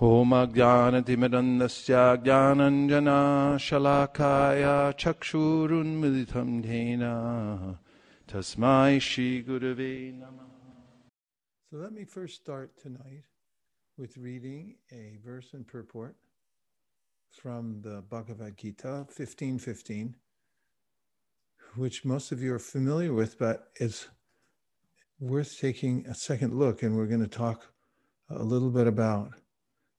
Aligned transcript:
होमज्ञानतिमिरन्दस्य 0.00 1.94
ज्ञानञ्जनाशलाकाय 2.24 3.02
चक्षुरुन्मिलितं 5.00 6.50
येन 6.68 7.04
तस्मै 8.32 8.92
श्रीगुरवे 9.08 9.92
नमः 10.20 10.48
So 11.70 11.76
let 11.76 11.92
me 11.92 12.04
first 12.04 12.34
start 12.36 12.70
tonight 12.82 13.24
with 13.98 14.16
reading 14.16 14.76
a 14.90 15.18
verse 15.22 15.52
and 15.52 15.68
purport 15.68 16.16
from 17.30 17.82
the 17.82 18.02
Bhagavad 18.10 18.56
Gita 18.56 19.04
1515, 19.14 20.16
which 21.76 22.04
most 22.04 22.32
of 22.32 22.42
you 22.42 22.54
are 22.54 22.58
familiar 22.58 23.12
with, 23.12 23.38
but 23.38 23.68
it's 23.76 24.08
worth 25.20 25.60
taking 25.60 26.06
a 26.06 26.14
second 26.14 26.58
look. 26.58 26.82
And 26.82 26.96
we're 26.96 27.06
going 27.06 27.20
to 27.20 27.28
talk 27.28 27.72
a 28.30 28.42
little 28.42 28.70
bit 28.70 28.88
about 28.88 29.34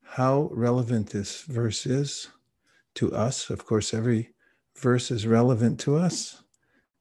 how 0.06 0.48
relevant 0.52 1.10
this 1.10 1.42
verse 1.42 1.84
is 1.84 2.28
to 2.94 3.14
us. 3.14 3.50
Of 3.50 3.66
course, 3.66 3.92
every 3.92 4.30
verse 4.76 5.10
is 5.10 5.26
relevant 5.26 5.80
to 5.80 5.96
us 5.96 6.42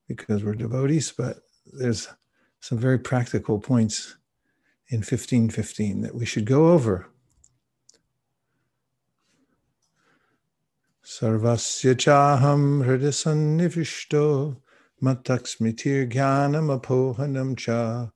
because 0.08 0.44
we're 0.44 0.56
devotees, 0.56 1.12
but 1.12 1.38
there's 1.66 2.08
some 2.60 2.78
very 2.78 3.00
practical 3.00 3.60
points 3.60 4.18
in 4.90 4.98
1515 4.98 6.02
that 6.02 6.16
we 6.16 6.26
should 6.26 6.46
go 6.46 6.72
over. 6.72 7.08
Sarvasya 11.04 11.96
chaham 11.96 12.84
hridasannivishto 12.84 14.58
mataksmitir 15.02 16.12
jnanam 16.12 16.80
apohanam 16.80 17.56
cha 17.56 18.12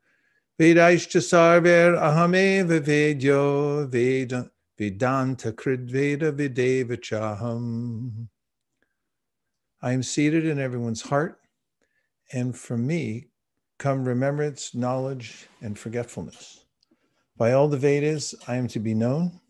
vedaishcha 0.59 1.21
sarver 1.21 1.95
ahameva 1.97 2.79
vedyo 2.79 3.87
veda 3.89 4.49
Vedanta 4.79 5.51
Kridveda 5.51 6.31
Videva 6.31 6.97
Chaham. 6.97 8.29
I 9.81 9.91
am 9.91 10.01
seated 10.01 10.45
in 10.45 10.57
everyone's 10.57 11.01
heart, 11.01 11.41
and 12.31 12.57
from 12.57 12.87
me 12.87 13.27
come 13.77 14.07
remembrance, 14.07 14.73
knowledge, 14.73 15.49
and 15.61 15.77
forgetfulness. 15.77 16.63
By 17.35 17.51
all 17.51 17.67
the 17.67 17.75
Vedas, 17.75 18.33
I 18.47 18.55
am 18.55 18.69
to 18.69 18.79
be 18.79 18.93
known. 18.93 19.41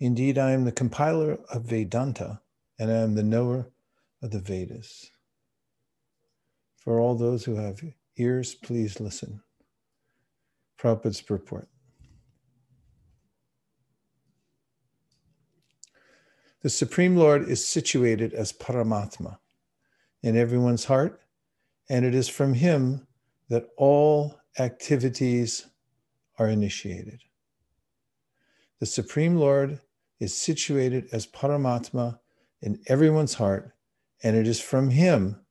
Indeed, 0.00 0.36
I 0.36 0.50
am 0.50 0.66
the 0.66 0.72
compiler 0.72 1.38
of 1.50 1.62
Vedanta, 1.62 2.42
and 2.78 2.90
I 2.90 2.96
am 2.96 3.14
the 3.14 3.22
knower 3.22 3.70
of 4.22 4.32
the 4.32 4.40
Vedas. 4.40 5.10
For 6.76 7.00
all 7.00 7.14
those 7.14 7.42
who 7.42 7.54
have 7.54 7.80
ears, 8.18 8.54
please 8.54 9.00
listen. 9.00 9.40
Prabhupada's 10.78 11.22
purport. 11.22 11.71
The 16.62 16.70
Supreme 16.70 17.16
Lord 17.16 17.48
is 17.48 17.66
situated 17.66 18.34
as 18.34 18.52
Paramatma 18.52 19.38
in 20.22 20.36
everyone's 20.36 20.84
heart, 20.84 21.20
and 21.90 22.04
it 22.04 22.14
is 22.14 22.28
from 22.28 22.54
him 22.54 23.08
that 23.48 23.70
all 23.76 24.38
activities 24.60 25.66
are 26.38 26.48
initiated. 26.48 27.20
The 28.78 28.86
Supreme 28.86 29.36
Lord 29.36 29.80
is 30.20 30.36
situated 30.36 31.08
as 31.10 31.26
Paramatma 31.26 32.20
in 32.60 32.80
everyone's 32.86 33.34
heart, 33.34 33.74
and 34.22 34.36
it 34.36 34.46
is 34.46 34.60
from 34.60 34.90
him 34.90 35.44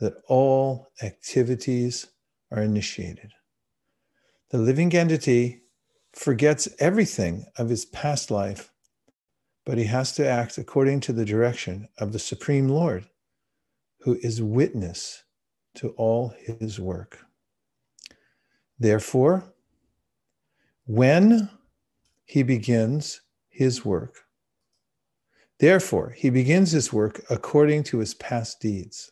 that 0.00 0.14
all 0.28 0.90
activities 1.02 2.06
are 2.50 2.62
initiated. 2.62 3.32
The 4.48 4.58
living 4.58 4.94
entity 4.94 5.64
forgets 6.14 6.68
everything 6.78 7.44
of 7.58 7.68
his 7.68 7.84
past 7.84 8.30
life 8.30 8.70
but 9.64 9.78
he 9.78 9.84
has 9.84 10.12
to 10.12 10.26
act 10.26 10.58
according 10.58 11.00
to 11.00 11.12
the 11.12 11.24
direction 11.24 11.88
of 11.98 12.12
the 12.12 12.18
Supreme 12.18 12.68
Lord, 12.68 13.06
who 14.00 14.18
is 14.20 14.42
witness 14.42 15.24
to 15.76 15.90
all 15.90 16.34
his 16.38 16.78
work. 16.78 17.20
Therefore, 18.78 19.44
when 20.86 21.48
he 22.26 22.42
begins 22.42 23.22
his 23.48 23.84
work, 23.84 24.24
therefore, 25.58 26.10
he 26.10 26.28
begins 26.28 26.72
his 26.72 26.92
work 26.92 27.22
according 27.30 27.84
to 27.84 27.98
his 27.98 28.14
past 28.14 28.60
deeds. 28.60 29.10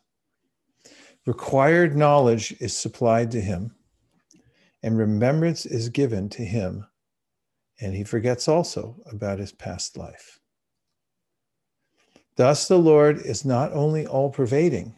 Required 1.24 1.96
knowledge 1.96 2.54
is 2.60 2.76
supplied 2.76 3.30
to 3.30 3.40
him, 3.40 3.74
and 4.82 4.98
remembrance 4.98 5.64
is 5.64 5.88
given 5.88 6.28
to 6.28 6.44
him, 6.44 6.86
and 7.80 7.94
he 7.94 8.04
forgets 8.04 8.48
also 8.48 8.96
about 9.10 9.38
his 9.38 9.52
past 9.52 9.96
life. 9.96 10.40
Thus, 12.36 12.66
the 12.66 12.78
Lord 12.78 13.18
is 13.18 13.44
not 13.44 13.72
only 13.72 14.06
all 14.06 14.30
pervading, 14.30 14.96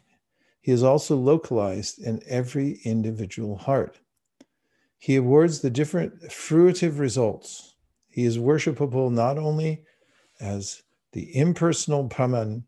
he 0.60 0.72
is 0.72 0.82
also 0.82 1.16
localized 1.16 1.98
in 1.98 2.22
every 2.26 2.80
individual 2.84 3.56
heart. 3.56 4.00
He 4.98 5.16
awards 5.16 5.60
the 5.60 5.70
different 5.70 6.22
fruitive 6.30 6.98
results. 6.98 7.74
He 8.08 8.24
is 8.24 8.38
worshipable 8.38 9.12
not 9.12 9.36
only 9.36 9.84
as 10.40 10.82
the 11.12 11.36
impersonal 11.36 12.04
Brahman, 12.04 12.64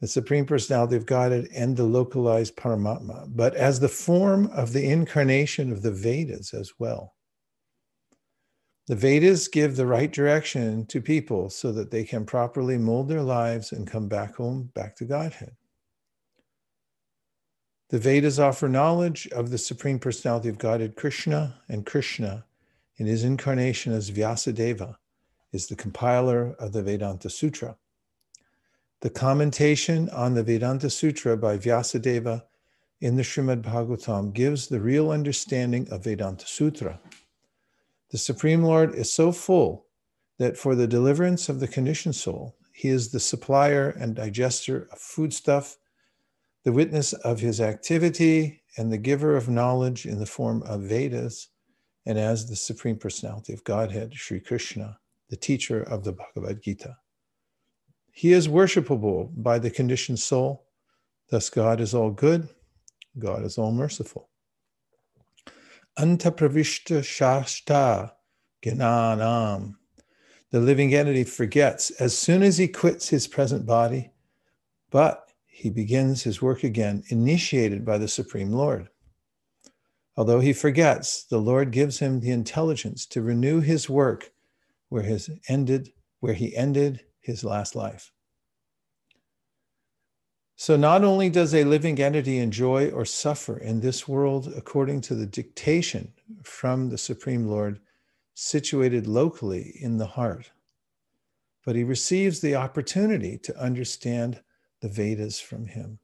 the 0.00 0.08
Supreme 0.08 0.46
Personality 0.46 0.96
of 0.96 1.06
Godhead, 1.06 1.48
and 1.54 1.76
the 1.76 1.84
localized 1.84 2.56
Paramatma, 2.56 3.26
but 3.36 3.54
as 3.54 3.80
the 3.80 3.88
form 3.88 4.46
of 4.46 4.72
the 4.72 4.88
incarnation 4.88 5.70
of 5.70 5.82
the 5.82 5.92
Vedas 5.92 6.54
as 6.54 6.72
well. 6.78 7.14
The 8.88 8.96
Vedas 8.96 9.46
give 9.46 9.76
the 9.76 9.86
right 9.86 10.12
direction 10.12 10.86
to 10.86 11.00
people 11.00 11.50
so 11.50 11.70
that 11.72 11.90
they 11.92 12.02
can 12.02 12.24
properly 12.24 12.76
mold 12.78 13.08
their 13.08 13.22
lives 13.22 13.70
and 13.70 13.86
come 13.86 14.08
back 14.08 14.34
home, 14.34 14.70
back 14.74 14.96
to 14.96 15.04
Godhead. 15.04 15.54
The 17.90 17.98
Vedas 17.98 18.38
offer 18.38 18.68
knowledge 18.68 19.28
of 19.28 19.50
the 19.50 19.58
Supreme 19.58 19.98
Personality 19.98 20.48
of 20.48 20.58
Godhead, 20.58 20.96
Krishna, 20.96 21.60
and 21.68 21.86
Krishna, 21.86 22.44
in 22.96 23.06
his 23.06 23.22
incarnation 23.22 23.92
as 23.92 24.10
Vyasadeva, 24.10 24.96
is 25.52 25.66
the 25.66 25.76
compiler 25.76 26.54
of 26.58 26.72
the 26.72 26.82
Vedanta 26.82 27.30
Sutra. 27.30 27.76
The 29.02 29.10
commentation 29.10 30.08
on 30.10 30.34
the 30.34 30.42
Vedanta 30.42 30.88
Sutra 30.88 31.36
by 31.36 31.58
Vyasadeva 31.58 32.44
in 33.00 33.16
the 33.16 33.22
Srimad 33.22 33.62
Bhagavatam 33.62 34.32
gives 34.32 34.68
the 34.68 34.80
real 34.80 35.10
understanding 35.10 35.86
of 35.90 36.04
Vedanta 36.04 36.46
Sutra. 36.46 36.98
The 38.12 38.18
Supreme 38.18 38.62
Lord 38.62 38.94
is 38.94 39.10
so 39.10 39.32
full 39.32 39.86
that 40.38 40.58
for 40.58 40.74
the 40.74 40.86
deliverance 40.86 41.48
of 41.48 41.60
the 41.60 41.68
conditioned 41.68 42.14
soul, 42.14 42.56
he 42.74 42.88
is 42.88 43.10
the 43.10 43.20
supplier 43.20 43.88
and 43.88 44.14
digester 44.14 44.86
of 44.92 44.98
foodstuff, 44.98 45.78
the 46.64 46.72
witness 46.72 47.14
of 47.14 47.40
his 47.40 47.58
activity, 47.58 48.62
and 48.76 48.92
the 48.92 48.98
giver 48.98 49.34
of 49.34 49.48
knowledge 49.48 50.04
in 50.04 50.18
the 50.18 50.26
form 50.26 50.62
of 50.64 50.82
Vedas, 50.82 51.48
and 52.04 52.18
as 52.18 52.48
the 52.48 52.56
Supreme 52.56 52.98
Personality 52.98 53.54
of 53.54 53.64
Godhead, 53.64 54.14
Sri 54.14 54.40
Krishna, 54.40 54.98
the 55.30 55.36
teacher 55.36 55.82
of 55.82 56.04
the 56.04 56.12
Bhagavad 56.12 56.62
Gita. 56.62 56.96
He 58.12 58.32
is 58.32 58.46
worshipable 58.46 59.30
by 59.42 59.58
the 59.58 59.70
conditioned 59.70 60.18
soul. 60.18 60.66
Thus, 61.30 61.48
God 61.48 61.80
is 61.80 61.94
all 61.94 62.10
good, 62.10 62.48
God 63.18 63.42
is 63.42 63.56
all 63.56 63.72
merciful. 63.72 64.28
Antapravishta 65.98 67.00
Shashta 67.00 68.12
Gnanam. 68.62 69.74
The 70.50 70.60
living 70.60 70.94
entity 70.94 71.24
forgets 71.24 71.90
as 71.92 72.16
soon 72.16 72.42
as 72.42 72.58
he 72.58 72.68
quits 72.68 73.08
his 73.08 73.26
present 73.26 73.66
body, 73.66 74.10
but 74.90 75.32
he 75.46 75.70
begins 75.70 76.22
his 76.22 76.40
work 76.40 76.64
again, 76.64 77.02
initiated 77.08 77.84
by 77.84 77.98
the 77.98 78.08
Supreme 78.08 78.52
Lord. 78.52 78.88
Although 80.16 80.40
he 80.40 80.52
forgets, 80.52 81.24
the 81.24 81.38
Lord 81.38 81.70
gives 81.70 81.98
him 81.98 82.20
the 82.20 82.30
intelligence 82.30 83.06
to 83.06 83.22
renew 83.22 83.60
his 83.60 83.88
work 83.88 84.32
where 84.88 85.02
his 85.02 85.30
ended, 85.48 85.92
where 86.20 86.34
he 86.34 86.54
ended 86.56 87.04
his 87.20 87.44
last 87.44 87.74
life. 87.74 88.12
So, 90.62 90.76
not 90.76 91.02
only 91.02 91.28
does 91.28 91.56
a 91.56 91.64
living 91.64 92.00
entity 92.00 92.38
enjoy 92.38 92.88
or 92.90 93.04
suffer 93.04 93.58
in 93.58 93.80
this 93.80 94.06
world 94.06 94.52
according 94.56 95.00
to 95.00 95.16
the 95.16 95.26
dictation 95.26 96.12
from 96.44 96.88
the 96.88 96.98
Supreme 96.98 97.48
Lord 97.48 97.80
situated 98.34 99.08
locally 99.08 99.76
in 99.80 99.98
the 99.98 100.06
heart, 100.06 100.52
but 101.66 101.74
he 101.74 101.82
receives 101.82 102.38
the 102.38 102.54
opportunity 102.54 103.38
to 103.38 103.58
understand 103.58 104.40
the 104.78 104.88
Vedas 104.88 105.40
from 105.40 105.66
him. 105.66 105.98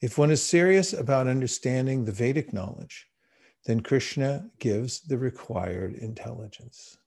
If 0.00 0.18
one 0.18 0.32
is 0.32 0.42
serious 0.42 0.92
about 0.92 1.28
understanding 1.28 2.06
the 2.06 2.10
Vedic 2.10 2.52
knowledge, 2.52 3.06
then 3.66 3.82
Krishna 3.82 4.50
gives 4.58 5.02
the 5.02 5.16
required 5.16 5.94
intelligence. 5.94 6.98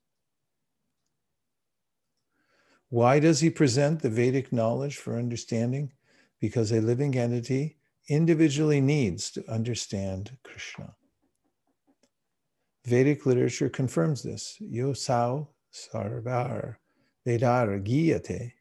Why 2.93 3.17
does 3.17 3.39
he 3.39 3.49
present 3.49 4.03
the 4.03 4.09
Vedic 4.11 4.53
knowledge 4.53 4.97
for 4.97 5.17
understanding? 5.17 5.93
Because 6.39 6.71
a 6.71 6.79
living 6.79 7.17
entity 7.17 7.79
individually 8.07 8.81
needs 8.81 9.31
to 9.31 9.43
understand 9.51 10.37
Krishna. 10.43 10.93
Vedic 12.85 13.25
literature 13.25 13.67
confirms 13.67 14.21
this. 14.21 14.57
Yosau 14.61 15.47
sarvar 15.73 16.75
vedar 17.25 17.83
giyate. 17.83 18.51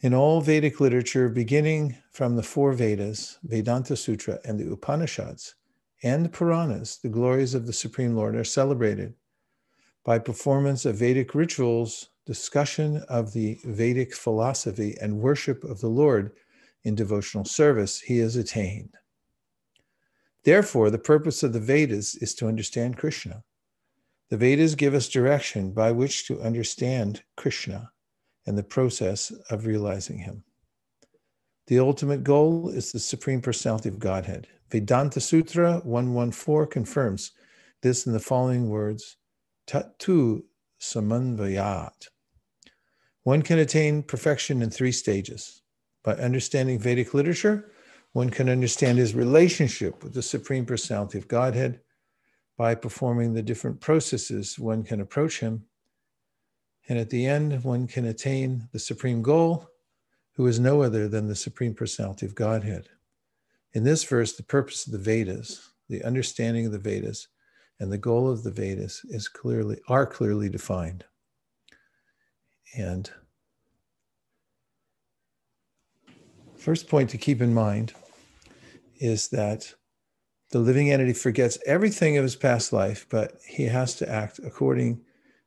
In 0.00 0.12
all 0.12 0.40
Vedic 0.40 0.80
literature, 0.80 1.28
beginning 1.28 1.96
from 2.10 2.34
the 2.34 2.42
four 2.42 2.72
Vedas, 2.72 3.38
Vedanta 3.44 3.94
Sutra, 3.94 4.40
and 4.44 4.58
the 4.58 4.72
Upanishads, 4.72 5.54
and 6.02 6.24
the 6.24 6.30
Puranas, 6.30 6.98
the 7.00 7.08
glories 7.08 7.54
of 7.54 7.68
the 7.68 7.72
Supreme 7.72 8.16
Lord 8.16 8.34
are 8.34 8.42
celebrated 8.42 9.14
by 10.04 10.18
performance 10.18 10.84
of 10.84 10.96
Vedic 10.96 11.32
rituals, 11.32 12.08
discussion 12.30 13.02
of 13.08 13.32
the 13.32 13.58
Vedic 13.64 14.14
philosophy, 14.14 14.96
and 15.00 15.18
worship 15.18 15.64
of 15.64 15.80
the 15.80 15.88
Lord 15.88 16.30
in 16.84 16.94
devotional 16.94 17.44
service, 17.44 17.98
he 17.98 18.20
is 18.20 18.36
attained. 18.36 18.94
Therefore, 20.44 20.90
the 20.90 21.06
purpose 21.12 21.42
of 21.42 21.52
the 21.52 21.58
Vedas 21.58 22.14
is 22.14 22.32
to 22.36 22.46
understand 22.46 22.96
Krishna. 22.96 23.42
The 24.28 24.36
Vedas 24.36 24.76
give 24.76 24.94
us 24.94 25.08
direction 25.08 25.72
by 25.72 25.90
which 25.90 26.28
to 26.28 26.40
understand 26.40 27.24
Krishna 27.36 27.90
and 28.46 28.56
the 28.56 28.62
process 28.62 29.32
of 29.50 29.66
realizing 29.66 30.18
him. 30.18 30.44
The 31.66 31.80
ultimate 31.80 32.22
goal 32.22 32.68
is 32.68 32.92
the 32.92 33.00
Supreme 33.00 33.40
Personality 33.40 33.88
of 33.88 33.98
Godhead. 33.98 34.46
Vedanta 34.70 35.18
Sutra 35.18 35.80
114 35.82 36.70
confirms 36.70 37.32
this 37.82 38.06
in 38.06 38.12
the 38.12 38.20
following 38.20 38.68
words 38.68 39.16
Tatu 39.66 40.44
Samanvayat. 40.80 42.06
One 43.22 43.42
can 43.42 43.58
attain 43.58 44.02
perfection 44.02 44.62
in 44.62 44.70
three 44.70 44.92
stages. 44.92 45.60
By 46.02 46.14
understanding 46.14 46.78
Vedic 46.78 47.12
literature, 47.12 47.70
one 48.12 48.30
can 48.30 48.48
understand 48.48 48.98
his 48.98 49.14
relationship 49.14 50.02
with 50.02 50.14
the 50.14 50.22
Supreme 50.22 50.64
Personality 50.64 51.18
of 51.18 51.28
Godhead. 51.28 51.80
By 52.56 52.74
performing 52.74 53.34
the 53.34 53.42
different 53.42 53.80
processes, 53.80 54.58
one 54.58 54.82
can 54.82 55.00
approach 55.00 55.40
him. 55.40 55.66
And 56.88 56.98
at 56.98 57.10
the 57.10 57.26
end, 57.26 57.62
one 57.62 57.86
can 57.86 58.06
attain 58.06 58.68
the 58.72 58.78
supreme 58.78 59.22
goal, 59.22 59.68
who 60.34 60.46
is 60.46 60.58
no 60.58 60.82
other 60.82 61.06
than 61.06 61.28
the 61.28 61.36
Supreme 61.36 61.74
Personality 61.74 62.26
of 62.26 62.34
Godhead. 62.34 62.88
In 63.74 63.84
this 63.84 64.02
verse, 64.02 64.32
the 64.32 64.42
purpose 64.42 64.86
of 64.86 64.92
the 64.92 64.98
Vedas, 64.98 65.70
the 65.88 66.02
understanding 66.02 66.66
of 66.66 66.72
the 66.72 66.78
Vedas, 66.78 67.28
and 67.78 67.92
the 67.92 67.98
goal 67.98 68.30
of 68.30 68.42
the 68.42 68.50
Vedas 68.50 69.04
is 69.04 69.28
clearly 69.28 69.78
are 69.88 70.06
clearly 70.06 70.48
defined. 70.48 71.04
And 72.76 73.10
first 76.56 76.88
point 76.88 77.10
to 77.10 77.18
keep 77.18 77.40
in 77.40 77.54
mind 77.54 77.92
is 78.98 79.28
that 79.28 79.74
the 80.50 80.58
living 80.58 80.90
entity 80.90 81.12
forgets 81.12 81.58
everything 81.64 82.16
of 82.16 82.22
his 82.22 82.36
past 82.36 82.72
life, 82.72 83.06
but 83.08 83.38
he 83.46 83.64
has 83.64 83.94
to 83.96 84.08
act 84.08 84.40
according 84.40 85.00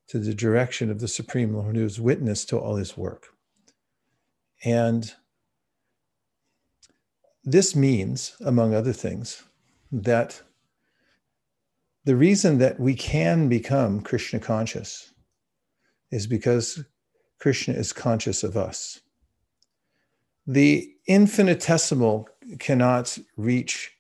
to 0.08 0.20
the 0.20 0.34
direction 0.34 0.90
of 0.90 1.00
the 1.00 1.08
Supreme 1.08 1.54
Lord, 1.54 1.76
who 1.76 1.86
is 1.86 2.00
witness 2.00 2.46
to 2.46 2.58
all 2.58 2.76
his 2.76 2.98
work. 2.98 3.28
And 4.64 5.14
this 7.44 7.76
means, 7.76 8.36
among 8.46 8.74
other 8.74 8.94
things, 8.94 9.44
that 9.92 10.42
the 12.06 12.16
reason 12.16 12.58
that 12.58 12.80
we 12.80 12.96
can 12.96 13.50
become 13.50 14.02
Krishna 14.02 14.40
conscious 14.40 15.14
is 16.12 16.28
because 16.28 16.84
Krishna 17.44 17.74
is 17.74 17.92
conscious 17.92 18.42
of 18.42 18.56
us. 18.56 19.02
The 20.48 20.94
infinitesimal 21.08 22.30
cannot 22.60 23.18
reach 23.36 23.92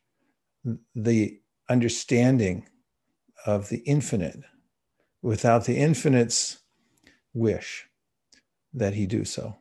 the 0.95 1.41
understanding 1.69 2.69
of 3.45 3.67
the 3.67 3.79
infinite 3.79 4.39
without 5.21 5.65
the 5.65 5.75
infinite's 5.75 6.59
wish 7.33 7.85
that 8.73 8.93
he 8.93 9.05
do 9.05 9.25
so, 9.25 9.57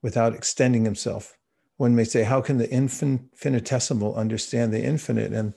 without 0.00 0.34
extending 0.34 0.86
himself 0.86 1.36
one 1.76 1.94
may 1.94 2.04
say, 2.04 2.22
how 2.22 2.40
can 2.40 2.56
the 2.56 2.72
infinitesimal 2.72 4.14
understand 4.14 4.72
the 4.72 4.82
infinite? 4.82 5.34
And 5.34 5.52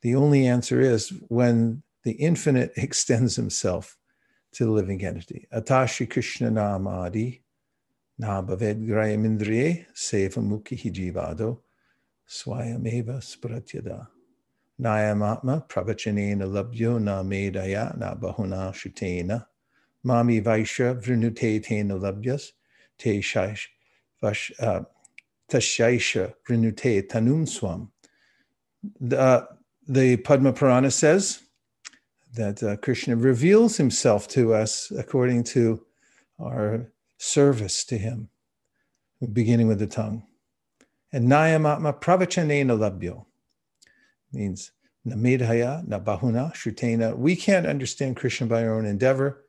the 0.00 0.16
only 0.16 0.48
answer 0.48 0.80
is 0.80 1.12
when 1.28 1.84
the 2.02 2.14
infinite 2.14 2.72
extends 2.76 3.36
himself 3.36 3.96
to 4.52 4.64
the 4.64 4.70
living 4.70 5.04
entity. 5.04 5.46
Atashi 5.54 6.08
Krishna 6.08 6.50
Namadi 6.50 7.40
Nabhaved 8.20 8.86
Grayamindriye 8.86 9.86
Seva 9.94 10.38
Mukhi 10.38 10.78
Hijivado 10.78 11.58
Swayameva 12.28 13.20
Spratyada 13.20 14.06
Nayamatma 14.80 15.66
Pravachanena 15.68 16.44
Labhyo 16.44 17.00
Na 17.00 17.22
Medaya 17.22 17.96
Na 17.98 18.14
Bahuna 18.14 18.72
Shutena 18.72 19.46
Mami 20.04 20.42
Vaisha 20.42 21.00
Vrinute 21.00 21.64
Tena 21.64 21.98
Labhyas 21.98 22.52
Te 22.98 23.20
Shaish 23.20 23.68
Vash 24.20 24.52
uh, 24.60 24.82
tashaisha 25.50 26.34
rinute 26.48 27.08
tanum 27.08 27.46
swam. 27.48 27.90
Uh, 29.16 29.42
the 29.86 30.16
Padma 30.18 30.52
Purana 30.52 30.90
says 30.90 31.42
that 32.34 32.62
uh, 32.62 32.76
Krishna 32.76 33.16
reveals 33.16 33.76
himself 33.76 34.28
to 34.28 34.54
us 34.54 34.90
according 34.96 35.44
to 35.44 35.84
our 36.40 36.90
service 37.18 37.84
to 37.84 37.98
him, 37.98 38.28
beginning 39.32 39.68
with 39.68 39.78
the 39.78 39.86
tongue. 39.86 40.24
And 41.12 41.28
Nayamatma 41.28 42.00
pravachanena 42.00 42.78
labhyo 42.78 43.26
means 44.32 44.72
namedhaya, 45.06 45.86
nabahuna, 45.86 46.54
shrutena. 46.54 47.16
We 47.16 47.36
can't 47.36 47.66
understand 47.66 48.16
Krishna 48.16 48.46
by 48.46 48.64
our 48.64 48.74
own 48.74 48.86
endeavor. 48.86 49.44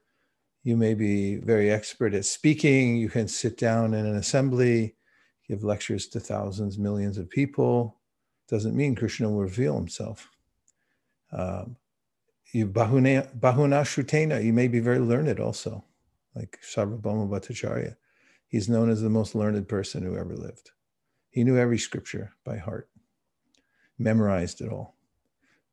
You 0.64 0.76
may 0.78 0.94
be 0.94 1.38
very 1.38 1.72
expert 1.72 2.14
at 2.14 2.26
speaking. 2.26 2.98
You 2.98 3.10
can 3.10 3.28
sit 3.28 3.58
down 3.58 3.94
in 3.94 4.06
an 4.06 4.16
assembly 4.16 4.96
give 5.48 5.64
lectures 5.64 6.08
to 6.08 6.20
thousands, 6.20 6.78
millions 6.78 7.18
of 7.18 7.30
people, 7.30 8.00
doesn't 8.48 8.76
mean 8.76 8.96
Krishna 8.96 9.30
will 9.30 9.42
reveal 9.42 9.76
himself. 9.76 10.30
Um, 11.32 11.76
you 12.54 12.68
bahuna, 12.68 13.28
bahuna 13.38 13.82
shrutena, 13.84 14.44
you 14.44 14.54
may 14.54 14.68
be 14.68 14.80
very 14.80 15.00
learned 15.00 15.40
also, 15.40 15.84
like 16.36 16.60
Sarvabhauma 16.62 17.28
Bhattacharya. 17.28 17.96
He's 18.48 18.70
known 18.70 18.90
as 18.90 19.02
the 19.02 19.10
most 19.10 19.34
learned 19.34 19.68
person 19.68 20.04
who 20.04 20.16
ever 20.16 20.36
lived. 20.36 20.72
He 21.32 21.44
knew 21.44 21.58
every 21.58 21.80
scripture 21.80 22.34
by 22.46 22.58
heart, 22.58 22.90
memorized 23.98 24.62
it 24.62 24.72
all. 24.72 24.96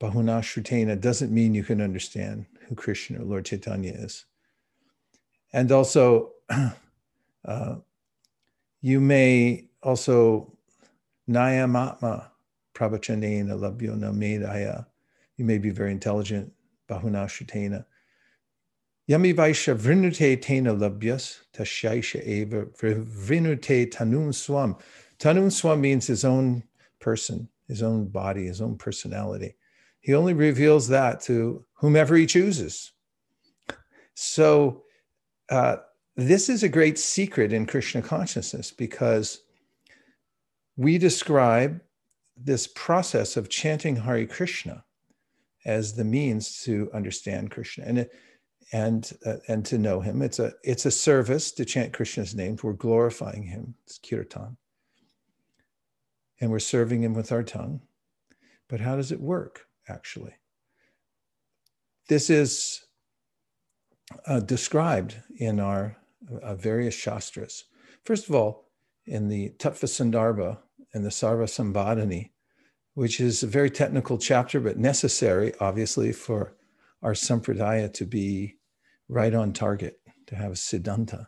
Bahuna 0.01 0.41
shrutena 0.41 0.99
doesn't 0.99 1.33
mean 1.33 1.55
you 1.55 1.63
can 1.63 1.83
understand 1.83 2.47
who 2.67 2.75
Krishna 2.75 3.21
or 3.21 3.25
Lord 3.25 3.45
Chaitanya 3.45 3.93
is. 3.93 4.25
And 5.53 5.71
also, 5.71 6.31
uh, 7.45 7.75
you 8.81 9.01
may 9.01 9.67
also 9.83 10.57
Nayamatma 11.29 12.29
Prabhachanena 12.75 13.53
Labhyona 13.53 14.15
Medaya. 14.15 14.87
You 15.37 15.45
may 15.45 15.59
be 15.59 15.69
very 15.69 15.93
intelligent, 15.93 16.53
Bahunashutena. 16.91 17.85
Yami 19.09 19.35
Vaisha 19.35 19.75
Vrinute 19.75 20.41
Tena 20.41 20.77
Labhyas 20.77 21.39
Tashaisha 21.55 22.23
Eva 22.25 22.67
Vrinute 22.67 24.35
Swam. 24.35 24.77
Tanum 25.19 25.53
Swam 25.53 25.81
means 25.81 26.07
his 26.07 26.25
own 26.25 26.63
person, 27.01 27.49
his 27.69 27.83
own 27.83 28.07
body, 28.07 28.47
his 28.47 28.61
own 28.61 28.77
personality. 28.77 29.57
He 30.01 30.15
only 30.15 30.33
reveals 30.33 30.89
that 30.89 31.21
to 31.23 31.65
whomever 31.75 32.17
he 32.17 32.27
chooses. 32.27 32.93
So 34.15 34.85
uh, 35.51 35.77
this 36.17 36.49
is 36.49 36.63
a 36.63 36.69
great 36.69 36.99
secret 36.99 37.53
in 37.53 37.67
Krishna 37.67 38.03
consciousness 38.03 38.71
because 38.71 39.43
we 40.77 40.99
describe 40.99 41.81
this 42.37 42.67
process 42.67 43.37
of 43.37 43.49
chanting 43.49 43.97
Hare 43.97 44.27
Krishna 44.27 44.85
as 45.65 45.95
the 45.95 46.05
means 46.05 46.63
to 46.63 46.91
understand 46.95 47.51
Krishna 47.51 47.85
and 47.85 48.09
and 48.73 49.13
uh, 49.27 49.37
and 49.49 49.65
to 49.67 49.79
know 49.79 50.01
Him. 50.01 50.23
It's 50.23 50.39
a 50.39 50.53
it's 50.63 50.87
a 50.87 50.91
service 50.91 51.53
to 51.53 51.65
chant 51.65 51.93
Krishna's 51.93 52.35
name. 52.35 52.57
We're 52.63 52.73
glorifying 52.73 53.43
Him. 53.45 53.75
It's 53.85 53.99
kirtan, 53.99 54.57
and 56.41 56.51
we're 56.51 56.61
serving 56.61 57.03
Him 57.03 57.15
with 57.15 57.33
our 57.33 57.43
tongue. 57.43 57.81
But 58.69 58.81
how 58.81 58.97
does 58.97 59.11
it 59.11 59.21
work 59.21 59.67
actually? 59.89 60.35
This 62.09 62.31
is 62.31 62.85
uh, 64.27 64.41
described 64.41 65.17
in 65.37 65.61
our 65.61 65.97
uh, 66.43 66.55
various 66.55 66.95
shastras. 66.95 67.65
First 68.05 68.29
of 68.29 68.35
all, 68.35 68.71
in 69.07 69.29
the 69.29 69.51
Tattva 69.59 69.87
Sandarbha 69.87 70.59
and 70.93 71.05
the 71.05 71.11
Sarva 71.11 71.45
Samvadini, 71.45 72.31
which 72.95 73.21
is 73.21 73.43
a 73.43 73.47
very 73.47 73.71
technical 73.71 74.19
chapter, 74.19 74.61
but 74.61 74.79
necessary, 74.79 75.53
obviously, 75.61 76.13
for 76.13 76.55
our 77.03 77.13
sampradaya 77.13 77.93
to 77.95 78.05
be 78.05 78.57
right 79.09 79.35
on 79.35 79.53
target, 79.53 80.01
to 80.27 80.37
have 80.37 80.53
a 80.53 80.57
siddhanta. 80.57 81.27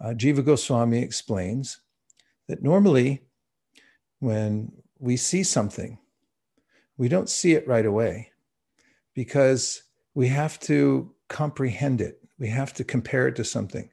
Uh, 0.00 0.10
Jiva 0.10 0.44
Goswami 0.44 0.98
explains 0.98 1.80
that 2.46 2.62
normally 2.62 3.22
when 4.20 4.72
we 4.98 5.16
see 5.16 5.42
something, 5.42 5.98
we 6.96 7.08
don't 7.08 7.28
see 7.28 7.52
it 7.52 7.66
right 7.66 7.86
away 7.86 8.30
because 9.14 9.82
we 10.14 10.28
have 10.28 10.58
to 10.60 11.12
comprehend 11.28 12.00
it. 12.00 12.20
We 12.38 12.48
have 12.48 12.72
to 12.74 12.84
compare 12.84 13.28
it 13.28 13.36
to 13.36 13.44
something. 13.44 13.90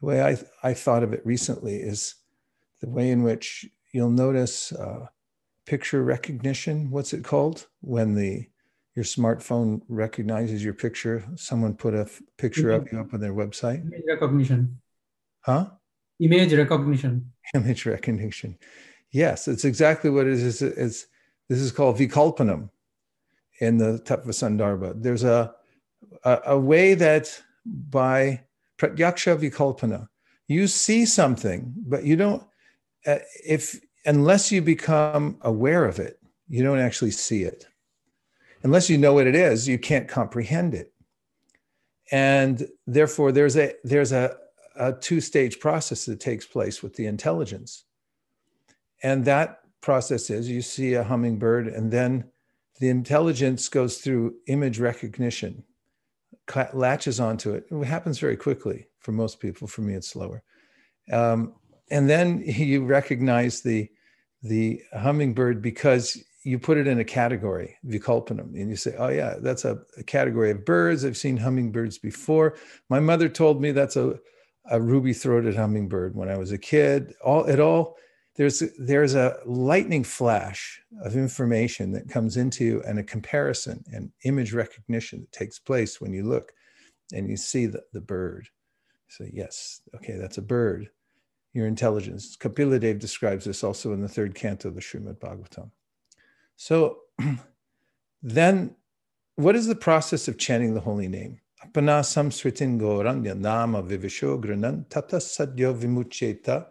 The 0.00 0.06
way 0.06 0.22
I, 0.22 0.38
I 0.62 0.74
thought 0.74 1.02
of 1.02 1.12
it 1.12 1.24
recently 1.24 1.76
is 1.76 2.16
the 2.80 2.88
way 2.88 3.10
in 3.10 3.22
which 3.22 3.66
you'll 3.92 4.10
notice 4.10 4.72
uh, 4.72 5.06
picture 5.66 6.02
recognition. 6.02 6.90
What's 6.90 7.12
it 7.12 7.24
called? 7.24 7.66
When 7.80 8.14
the 8.14 8.48
your 8.94 9.04
smartphone 9.04 9.80
recognizes 9.88 10.64
your 10.64 10.74
picture. 10.74 11.24
Someone 11.34 11.74
put 11.74 11.94
a 11.94 12.02
f- 12.02 12.22
picture 12.38 12.70
of 12.70 12.90
you 12.92 13.00
up 13.00 13.12
on 13.12 13.20
their 13.20 13.34
website. 13.34 13.80
Image 13.80 14.04
recognition. 14.06 14.80
Huh? 15.40 15.70
Image 16.20 16.54
recognition. 16.54 17.32
Image 17.54 17.86
recognition. 17.86 18.56
Yes, 19.10 19.48
it's 19.48 19.64
exactly 19.64 20.10
what 20.10 20.26
it 20.26 20.34
is. 20.34 20.62
It's, 20.62 20.76
it's 20.78 21.06
this 21.48 21.58
is 21.58 21.72
called 21.72 21.98
vikalpanam 21.98 22.70
in 23.60 23.78
the 23.78 23.98
Tattva 24.04 24.28
Sandarbha. 24.28 25.02
There's 25.02 25.24
a, 25.24 25.54
a, 26.24 26.38
a 26.46 26.58
way 26.58 26.94
that 26.94 27.42
by 27.66 28.44
pratyaksha 28.78 29.38
vikalpana, 29.38 30.08
you 30.46 30.66
see 30.68 31.04
something, 31.04 31.74
but 31.76 32.04
you 32.04 32.16
don't, 32.16 32.42
uh, 33.06 33.18
if 33.46 33.80
unless 34.04 34.52
you 34.52 34.62
become 34.62 35.38
aware 35.42 35.84
of 35.84 35.98
it, 35.98 36.18
you 36.48 36.62
don't 36.62 36.78
actually 36.78 37.10
see 37.10 37.42
it. 37.42 37.66
Unless 38.62 38.88
you 38.88 38.98
know 38.98 39.12
what 39.12 39.26
it 39.26 39.34
is, 39.34 39.68
you 39.68 39.78
can't 39.78 40.08
comprehend 40.08 40.74
it. 40.74 40.92
And 42.10 42.66
therefore, 42.86 43.32
there's 43.32 43.56
a 43.56 43.74
there's 43.82 44.12
a, 44.12 44.36
a 44.76 44.92
two-stage 44.92 45.60
process 45.60 46.04
that 46.06 46.20
takes 46.20 46.46
place 46.46 46.82
with 46.82 46.96
the 46.96 47.06
intelligence. 47.06 47.84
And 49.02 49.24
that 49.24 49.60
process 49.80 50.30
is 50.30 50.48
you 50.48 50.62
see 50.62 50.94
a 50.94 51.04
hummingbird, 51.04 51.68
and 51.68 51.90
then 51.90 52.30
the 52.80 52.88
intelligence 52.88 53.68
goes 53.68 53.98
through 53.98 54.34
image 54.46 54.78
recognition, 54.78 55.64
latches 56.72 57.20
onto 57.20 57.52
it. 57.52 57.66
It 57.70 57.84
happens 57.84 58.18
very 58.18 58.36
quickly 58.36 58.86
for 58.98 59.12
most 59.12 59.40
people. 59.40 59.66
For 59.68 59.82
me, 59.82 59.94
it's 59.94 60.08
slower. 60.08 60.42
Um, 61.12 61.54
and 61.90 62.08
then 62.08 62.42
you 62.46 62.84
recognize 62.84 63.60
the 63.60 63.90
the 64.44 64.80
hummingbird 64.92 65.62
because 65.62 66.22
you 66.44 66.58
put 66.58 66.76
it 66.76 66.86
in 66.86 67.00
a 67.00 67.04
category, 67.04 67.76
vikalpanam, 67.86 68.54
and 68.54 68.68
you 68.68 68.76
say, 68.76 68.94
"Oh 68.98 69.08
yeah, 69.08 69.36
that's 69.40 69.64
a, 69.64 69.78
a, 69.96 70.04
category 70.04 70.50
of 70.50 70.64
birds. 70.64 71.04
I've 71.04 71.16
seen 71.16 71.38
hummingbirds 71.38 71.98
before. 71.98 72.56
My 72.90 73.00
mother 73.00 73.30
told 73.30 73.62
me 73.62 73.72
that's 73.72 73.96
a, 73.96 74.18
a 74.70 74.80
ruby-throated 74.80 75.56
hummingbird 75.56 76.14
when 76.14 76.28
I 76.28 76.36
was 76.36 76.52
a 76.52 76.58
kid. 76.58 77.14
All 77.24 77.44
it 77.46 77.58
all 77.58 77.96
there's 78.36 78.62
there's 78.78 79.14
a 79.14 79.38
lightning 79.46 80.04
flash 80.04 80.80
of 81.02 81.16
information 81.16 81.92
that 81.92 82.10
comes 82.10 82.36
into 82.36 82.64
you, 82.64 82.82
and 82.86 82.98
a 82.98 83.04
comparison 83.04 83.82
and 83.90 84.12
image 84.24 84.52
recognition 84.52 85.20
that 85.20 85.32
takes 85.32 85.58
place 85.58 86.00
when 86.00 86.12
you 86.12 86.24
look 86.24 86.52
and 87.12 87.28
you 87.28 87.38
see 87.38 87.64
the, 87.64 87.82
the 87.94 88.00
bird. 88.00 88.48
So 89.08 89.24
yes, 89.32 89.80
okay, 89.96 90.16
that's 90.18 90.38
a 90.38 90.42
bird. 90.42 90.90
Your 91.54 91.66
intelligence. 91.66 92.36
Kapila 92.36 92.80
Dev 92.80 92.98
describes 92.98 93.46
this 93.46 93.64
also 93.64 93.92
in 93.92 94.02
the 94.02 94.08
third 94.08 94.34
canto 94.34 94.68
of 94.68 94.74
the 94.74 94.80
Srimad 94.80 95.18
Bhagavatam. 95.18 95.70
So 96.56 96.98
then, 98.22 98.74
what 99.36 99.56
is 99.56 99.66
the 99.66 99.76
process 99.76 100.28
of 100.28 100.36
chanting 100.36 100.74
the 100.74 100.80
holy 100.80 101.08
name? 101.08 101.40
Apana 101.64 102.00
samsritin 102.00 102.78
goranya 102.78 103.36
nama 103.36 103.82
vivisho 103.82 104.42
granan 104.42 104.88
tata 104.90 105.16
sadyo 105.16 105.74
vimucheta 105.74 106.66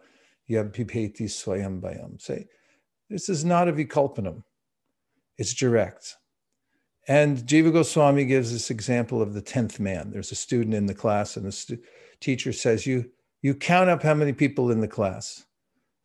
yabhipeti 0.49 1.23
swayam 1.23 1.81
bayam. 1.81 2.21
Say, 2.21 2.47
this 3.09 3.29
is 3.29 3.45
not 3.45 3.67
a 3.67 3.73
vikalpanam. 3.73 4.43
It's 5.37 5.53
direct. 5.53 6.17
And 7.07 7.39
Jiva 7.39 7.71
Goswami 7.73 8.25
gives 8.25 8.51
this 8.53 8.69
example 8.69 9.21
of 9.21 9.33
the 9.33 9.41
10th 9.41 9.79
man. 9.79 10.11
There's 10.11 10.31
a 10.31 10.35
student 10.35 10.73
in 10.73 10.85
the 10.85 10.93
class, 10.93 11.35
and 11.35 11.45
the 11.45 11.51
stu- 11.51 11.79
teacher 12.21 12.53
says, 12.53 12.85
you, 12.87 13.11
you 13.43 13.53
count 13.53 13.89
up 13.89 14.01
how 14.01 14.15
many 14.15 14.33
people 14.33 14.71
in 14.71 14.79
the 14.79 14.88
class. 14.88 15.45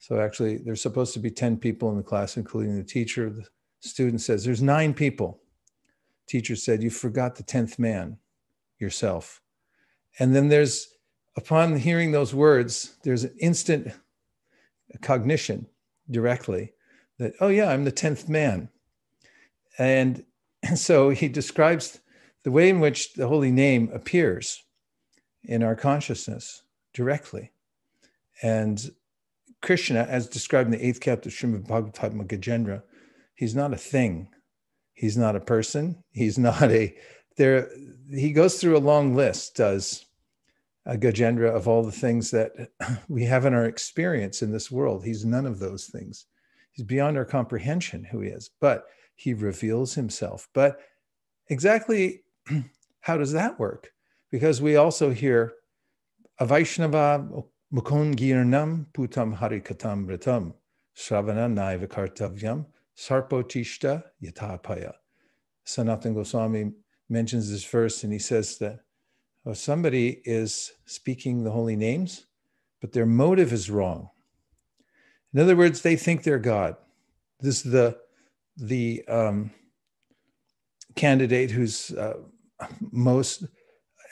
So 0.00 0.20
actually, 0.20 0.58
there's 0.58 0.82
supposed 0.82 1.14
to 1.14 1.20
be 1.20 1.30
10 1.30 1.56
people 1.56 1.90
in 1.90 1.96
the 1.96 2.02
class, 2.02 2.36
including 2.36 2.76
the 2.76 2.84
teacher. 2.84 3.30
The 3.30 3.46
Student 3.80 4.20
says, 4.20 4.44
There's 4.44 4.60
nine 4.60 4.92
people. 4.92 5.40
Teacher 6.26 6.56
said, 6.56 6.82
You 6.82 6.90
forgot 6.90 7.36
the 7.36 7.44
10th 7.44 7.78
man, 7.78 8.18
yourself. 8.78 9.40
And 10.18 10.34
then 10.34 10.48
there's, 10.48 10.88
upon 11.36 11.76
hearing 11.76 12.10
those 12.10 12.34
words, 12.34 12.96
there's 13.04 13.24
an 13.24 13.34
instant 13.40 13.92
cognition 15.00 15.66
directly 16.10 16.72
that, 17.18 17.34
oh, 17.40 17.48
yeah, 17.48 17.70
I'm 17.70 17.84
the 17.84 17.92
10th 17.92 18.28
man. 18.28 18.68
And, 19.78 20.24
and 20.62 20.78
so 20.78 21.10
he 21.10 21.28
describes 21.28 22.00
the 22.42 22.50
way 22.50 22.68
in 22.68 22.80
which 22.80 23.14
the 23.14 23.28
holy 23.28 23.52
name 23.52 23.90
appears 23.92 24.64
in 25.44 25.62
our 25.62 25.76
consciousness 25.76 26.62
directly. 26.98 27.52
And 28.42 28.90
Krishna, 29.62 30.00
as 30.00 30.28
described 30.28 30.66
in 30.66 30.72
the 30.72 30.84
eighth 30.84 30.98
chapter 31.00 31.28
of 31.28 31.34
Srimad 31.34 31.68
Bhagavatam 31.68 32.26
Gajendra, 32.26 32.82
he's 33.36 33.54
not 33.54 33.72
a 33.72 33.76
thing. 33.76 34.28
He's 34.94 35.16
not 35.16 35.36
a 35.36 35.40
person. 35.40 36.02
He's 36.10 36.38
not 36.50 36.64
a 36.64 36.94
there 37.36 37.70
he 38.10 38.32
goes 38.32 38.60
through 38.60 38.76
a 38.76 38.88
long 38.92 39.14
list 39.14 39.54
does 39.54 40.06
uh, 40.86 40.94
gajendra 40.94 41.50
of 41.54 41.68
all 41.68 41.84
the 41.84 41.92
things 41.92 42.32
that 42.32 42.50
we 43.08 43.24
have 43.26 43.46
in 43.46 43.54
our 43.54 43.66
experience 43.66 44.42
in 44.42 44.50
this 44.50 44.72
world. 44.72 45.04
He's 45.04 45.24
none 45.24 45.46
of 45.46 45.60
those 45.60 45.86
things. 45.86 46.26
He's 46.72 46.84
beyond 46.84 47.16
our 47.16 47.24
comprehension 47.24 48.02
who 48.02 48.20
he 48.22 48.30
is 48.30 48.50
but 48.60 48.86
he 49.14 49.34
reveals 49.34 49.94
himself. 49.94 50.48
But 50.52 50.80
exactly 51.48 52.22
how 53.02 53.18
does 53.18 53.32
that 53.32 53.60
work? 53.60 53.92
Because 54.32 54.60
we 54.60 54.74
also 54.74 55.10
hear 55.10 55.52
avaishnava 56.40 57.44
mukungirnam 57.72 58.86
putam 58.92 59.36
harikatam 59.36 60.06
vritam 60.06 60.54
shravana 60.96 61.48
naivakartavyam 61.48 62.66
Sarpotishta 62.98 64.02
Yatapaya. 64.22 64.92
Sanatana 65.64 66.14
Goswami 66.14 66.72
mentions 67.08 67.48
this 67.48 67.64
verse 67.64 68.02
and 68.02 68.12
he 68.12 68.18
says 68.18 68.58
that 68.58 68.80
oh, 69.46 69.52
somebody 69.52 70.20
is 70.24 70.72
speaking 70.84 71.44
the 71.44 71.52
holy 71.52 71.76
names, 71.76 72.26
but 72.80 72.92
their 72.92 73.06
motive 73.06 73.52
is 73.52 73.70
wrong. 73.70 74.10
In 75.32 75.40
other 75.40 75.54
words, 75.54 75.82
they 75.82 75.94
think 75.94 76.24
they're 76.24 76.40
God. 76.40 76.76
This 77.40 77.64
is 77.64 77.70
the, 77.70 77.98
the 78.56 79.04
um, 79.06 79.52
candidate 80.96 81.52
who's 81.52 81.92
uh, 81.92 82.14
most 82.80 83.44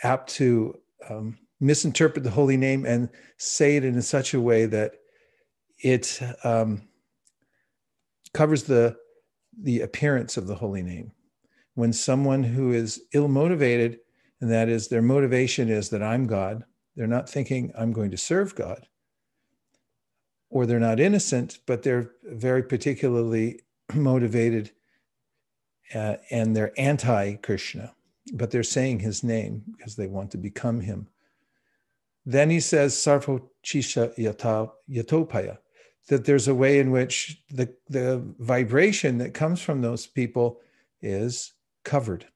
apt 0.04 0.30
to 0.35 0.78
um, 1.11 1.38
misinterpret 1.61 2.25
the 2.25 2.31
holy 2.31 2.57
name 2.57 2.85
and 2.85 3.09
say 3.39 3.77
it 3.77 3.85
in 3.85 4.01
such 4.03 4.35
a 4.35 4.41
way 4.41 4.67
that 4.67 4.93
it 5.79 6.21
um, 6.45 6.83
covers 8.33 8.65
the 8.65 8.97
the 9.63 9.81
appearance 9.81 10.37
of 10.37 10.47
the 10.47 10.55
holy 10.55 10.83
name. 10.83 11.13
When 11.75 11.93
someone 11.93 12.43
who 12.43 12.73
is 12.73 13.03
ill 13.15 13.29
motivated, 13.29 14.01
and 14.41 14.51
that 14.51 14.69
is 14.69 14.89
their 14.89 15.03
motivation 15.03 15.71
is 15.71 15.89
that 15.91 16.03
I'm 16.03 16.27
God, 16.27 16.65
they're 16.95 17.07
not 17.07 17.29
thinking 17.29 17.73
I'm 17.77 17.93
going 17.93 18.11
to 18.11 18.19
serve 18.19 18.55
God. 18.55 18.87
Or 20.51 20.67
they're 20.67 20.79
not 20.79 21.01
innocent, 21.01 21.59
but 21.67 21.83
they're 21.83 22.11
very 22.23 22.63
particularly 22.63 23.63
motivated 23.95 24.73
uh, 25.95 26.17
and 26.31 26.57
they're 26.57 26.79
anti 26.79 27.35
Krishna, 27.37 27.95
but 28.35 28.51
they're 28.51 28.63
saying 28.63 29.01
his 29.01 29.23
name 29.23 29.63
because 29.77 29.97
they 29.97 30.07
want 30.07 30.31
to 30.33 30.39
become 30.39 30.81
him. 30.81 31.09
Then 32.26 32.50
he 32.50 32.61
says, 32.61 32.95
Sarvo 32.95 33.49
Chisha 33.64 34.12
Yatopaya 34.18 35.59
that 36.09 36.25
there's 36.25 36.49
a 36.49 36.54
way 36.54 36.78
in 36.78 36.90
which 36.90 37.42
the, 37.50 37.73
the 37.88 38.23
vibration 38.38 39.18
that 39.18 39.35
comes 39.35 39.61
from 39.61 39.83
those 39.83 40.06
people 40.06 40.61
is 41.00 41.52
covered. 41.85 42.26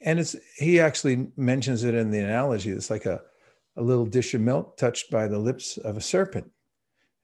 And 0.00 0.18
it's 0.18 0.36
he 0.56 0.80
actually 0.80 1.28
mentions 1.36 1.84
it 1.84 1.94
in 1.94 2.10
the 2.10 2.20
analogy. 2.20 2.70
It's 2.70 2.90
like 2.90 3.04
a, 3.04 3.20
a 3.76 3.82
little 3.82 4.06
dish 4.06 4.32
of 4.34 4.40
milk 4.40 4.76
touched 4.76 5.10
by 5.10 5.26
the 5.26 5.38
lips 5.38 5.76
of 5.76 5.96
a 5.96 6.00
serpent. 6.00 6.50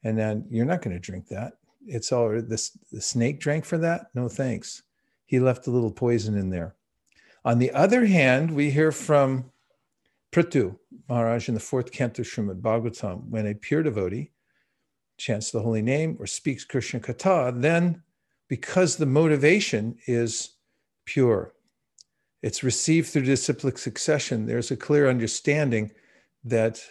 And 0.02 0.18
then 0.18 0.46
you're 0.50 0.66
not 0.66 0.82
going 0.82 0.94
to 0.94 1.00
drink 1.00 1.28
that. 1.28 1.54
It's 1.86 2.12
all 2.12 2.28
this 2.42 2.76
the 2.92 3.00
snake 3.00 3.40
drank 3.40 3.64
for 3.64 3.78
that. 3.78 4.06
No 4.14 4.28
thanks. 4.28 4.82
He 5.26 5.38
left 5.38 5.66
a 5.66 5.70
little 5.70 5.90
poison 5.90 6.36
in 6.36 6.50
there. 6.50 6.74
On 7.44 7.58
the 7.58 7.70
other 7.72 8.06
hand, 8.06 8.50
we 8.54 8.70
hear 8.70 8.90
from 8.90 9.50
Prithu 10.34 10.76
Maharaj 11.08 11.48
in 11.48 11.54
the 11.54 11.60
fourth 11.60 11.92
canto 11.92 12.24
Srimad 12.24 12.60
Bhagavatam 12.60 13.28
when 13.28 13.46
a 13.46 13.54
pure 13.54 13.84
devotee 13.84 14.32
chants 15.16 15.52
the 15.52 15.60
holy 15.60 15.80
name 15.80 16.16
or 16.18 16.26
speaks 16.26 16.64
Krishna 16.64 16.98
Katha, 16.98 17.62
then 17.62 18.02
because 18.48 18.96
the 18.96 19.06
motivation 19.06 19.96
is 20.08 20.56
pure, 21.06 21.54
it's 22.42 22.64
received 22.64 23.10
through 23.10 23.22
disciplic 23.22 23.78
succession, 23.78 24.44
there's 24.44 24.72
a 24.72 24.76
clear 24.76 25.08
understanding 25.08 25.92
that 26.42 26.82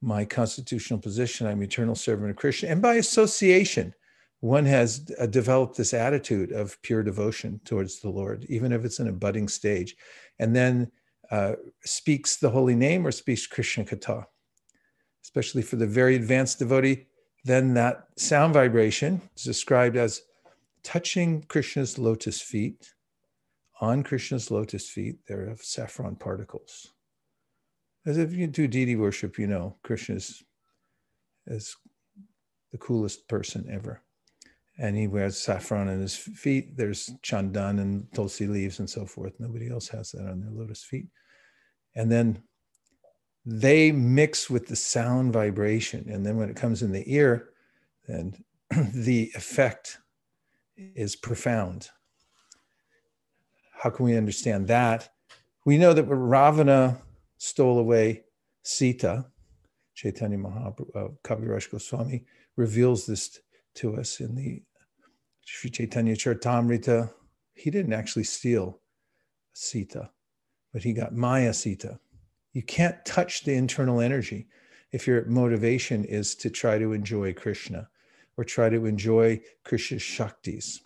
my 0.00 0.24
constitutional 0.24 1.00
position, 1.00 1.48
I'm 1.48 1.64
eternal 1.64 1.96
servant 1.96 2.30
of 2.30 2.36
Krishna. 2.36 2.68
And 2.68 2.80
by 2.80 2.94
association, 2.94 3.92
one 4.38 4.66
has 4.66 5.00
developed 5.00 5.76
this 5.76 5.92
attitude 5.92 6.52
of 6.52 6.80
pure 6.82 7.02
devotion 7.02 7.60
towards 7.64 7.98
the 7.98 8.08
Lord, 8.08 8.46
even 8.48 8.70
if 8.70 8.84
it's 8.84 9.00
in 9.00 9.08
a 9.08 9.12
budding 9.12 9.48
stage, 9.48 9.96
and 10.38 10.54
then 10.54 10.92
uh, 11.30 11.52
speaks 11.84 12.36
the 12.36 12.50
holy 12.50 12.74
name 12.74 13.06
or 13.06 13.12
speaks 13.12 13.46
Krishna 13.46 13.84
Katha, 13.84 14.26
especially 15.22 15.62
for 15.62 15.76
the 15.76 15.86
very 15.86 16.16
advanced 16.16 16.58
devotee. 16.58 17.06
Then 17.44 17.74
that 17.74 18.08
sound 18.16 18.54
vibration 18.54 19.22
is 19.36 19.44
described 19.44 19.96
as 19.96 20.22
touching 20.82 21.42
Krishna's 21.42 21.98
lotus 21.98 22.40
feet. 22.40 22.94
On 23.80 24.02
Krishna's 24.02 24.50
lotus 24.50 24.88
feet, 24.88 25.18
there 25.28 25.48
are 25.48 25.56
saffron 25.60 26.16
particles. 26.16 26.88
As 28.04 28.18
if 28.18 28.32
you 28.32 28.46
do 28.46 28.66
deity 28.66 28.96
worship, 28.96 29.38
you 29.38 29.46
know 29.46 29.76
Krishna 29.84 30.16
is, 30.16 30.42
is 31.46 31.76
the 32.72 32.78
coolest 32.78 33.28
person 33.28 33.68
ever 33.70 34.02
and 34.78 34.96
he 34.96 35.08
wears 35.08 35.36
saffron 35.36 35.88
on 35.88 36.00
his 36.00 36.16
feet. 36.16 36.76
There's 36.76 37.10
chandan 37.22 37.80
and 37.80 38.06
tulsi 38.14 38.46
leaves 38.46 38.78
and 38.78 38.88
so 38.88 39.04
forth. 39.04 39.32
Nobody 39.38 39.70
else 39.70 39.88
has 39.88 40.12
that 40.12 40.26
on 40.26 40.40
their 40.40 40.52
lotus 40.52 40.84
feet. 40.84 41.08
And 41.96 42.10
then 42.10 42.42
they 43.44 43.90
mix 43.90 44.48
with 44.48 44.68
the 44.68 44.76
sound 44.76 45.32
vibration. 45.32 46.08
And 46.08 46.24
then 46.24 46.36
when 46.36 46.48
it 46.48 46.56
comes 46.56 46.82
in 46.82 46.92
the 46.92 47.12
ear, 47.12 47.50
then 48.06 48.34
the 48.94 49.32
effect 49.34 49.98
is 50.76 51.16
profound. 51.16 51.88
How 53.72 53.90
can 53.90 54.04
we 54.04 54.16
understand 54.16 54.68
that? 54.68 55.08
We 55.64 55.76
know 55.76 55.92
that 55.92 56.04
Ravana 56.04 57.00
stole 57.38 57.78
away 57.78 58.24
Sita, 58.62 59.26
Chaitanya 59.94 60.38
Mahaprabhu, 60.38 60.96
uh, 60.96 61.08
Kaviraj 61.24 61.70
Goswami 61.70 62.24
reveals 62.56 63.06
this 63.06 63.40
to 63.74 63.96
us 63.96 64.20
in 64.20 64.34
the 64.34 64.62
Sri 65.50 65.70
Chaitanya 65.70 66.14
Charitamrita, 66.14 67.10
he 67.54 67.70
didn't 67.70 67.94
actually 67.94 68.24
steal 68.24 68.80
Sita, 69.54 70.10
but 70.72 70.82
he 70.82 70.92
got 70.92 71.14
Maya 71.14 71.54
Sita. 71.54 71.98
You 72.52 72.62
can't 72.62 73.04
touch 73.04 73.42
the 73.42 73.54
internal 73.54 74.00
energy 74.00 74.46
if 74.92 75.06
your 75.06 75.24
motivation 75.24 76.04
is 76.04 76.34
to 76.36 76.50
try 76.50 76.78
to 76.78 76.92
enjoy 76.92 77.32
Krishna 77.32 77.88
or 78.36 78.44
try 78.44 78.68
to 78.68 78.84
enjoy 78.84 79.40
Krishna's 79.64 80.02
Shaktis. 80.02 80.80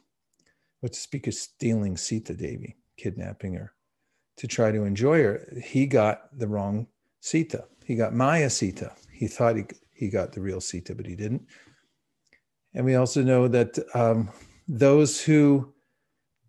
What 0.81 0.93
to 0.93 1.01
speak 1.01 1.27
of 1.27 1.35
stealing 1.35 1.97
Sita 1.97 2.33
Devi, 2.33 2.77
kidnapping 2.97 3.55
her. 3.55 3.73
To 4.39 4.47
try 4.47 4.71
to 4.71 4.85
enjoy 4.85 5.23
her, 5.23 5.53
he 5.63 5.87
got 5.87 6.39
the 6.39 6.49
wrong 6.49 6.87
Sita. 7.21 7.65
He 7.85 7.97
got 7.97 8.15
Maya 8.15 8.49
Sita. 8.49 8.93
He 9.13 9.27
thought 9.27 9.57
he, 9.57 9.65
he 9.93 10.09
got 10.09 10.33
the 10.33 10.41
real 10.41 10.61
Sita, 10.61 10.95
but 10.95 11.07
he 11.07 11.17
didn't. 11.17 11.47
And 12.75 12.87
we 12.87 12.95
also 12.95 13.23
know 13.23 13.49
that 13.49 13.79
um, 13.95 14.31
those 14.69 15.21
who 15.23 15.73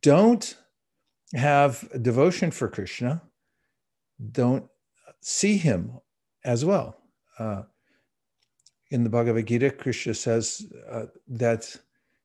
don't 0.01 0.55
have 1.33 1.87
devotion 2.01 2.51
for 2.51 2.67
Krishna 2.67 3.21
don't 4.31 4.65
see 5.21 5.57
him 5.57 5.99
as 6.45 6.63
well. 6.63 6.97
Uh, 7.39 7.63
in 8.91 9.03
the 9.03 9.09
Bhagavad 9.09 9.47
Gita, 9.47 9.71
Krishna 9.71 10.13
says 10.13 10.71
uh, 10.89 11.05
that 11.27 11.75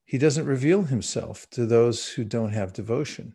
he 0.05 0.19
doesn't 0.19 0.47
reveal 0.47 0.83
himself 0.83 1.49
to 1.51 1.65
those 1.65 2.09
who 2.09 2.25
don't 2.25 2.53
have 2.53 2.73
devotion. 2.73 3.35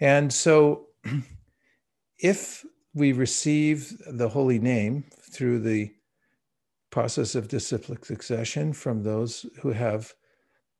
And 0.00 0.32
so, 0.32 0.86
if 2.18 2.64
we 2.94 3.12
receive 3.12 3.92
the 4.06 4.28
holy 4.28 4.58
name 4.58 5.04
through 5.32 5.60
the 5.60 5.92
process 6.90 7.34
of 7.34 7.48
disciplic 7.48 8.04
succession 8.04 8.72
from 8.72 9.02
those 9.02 9.46
who 9.60 9.70
have 9.70 10.12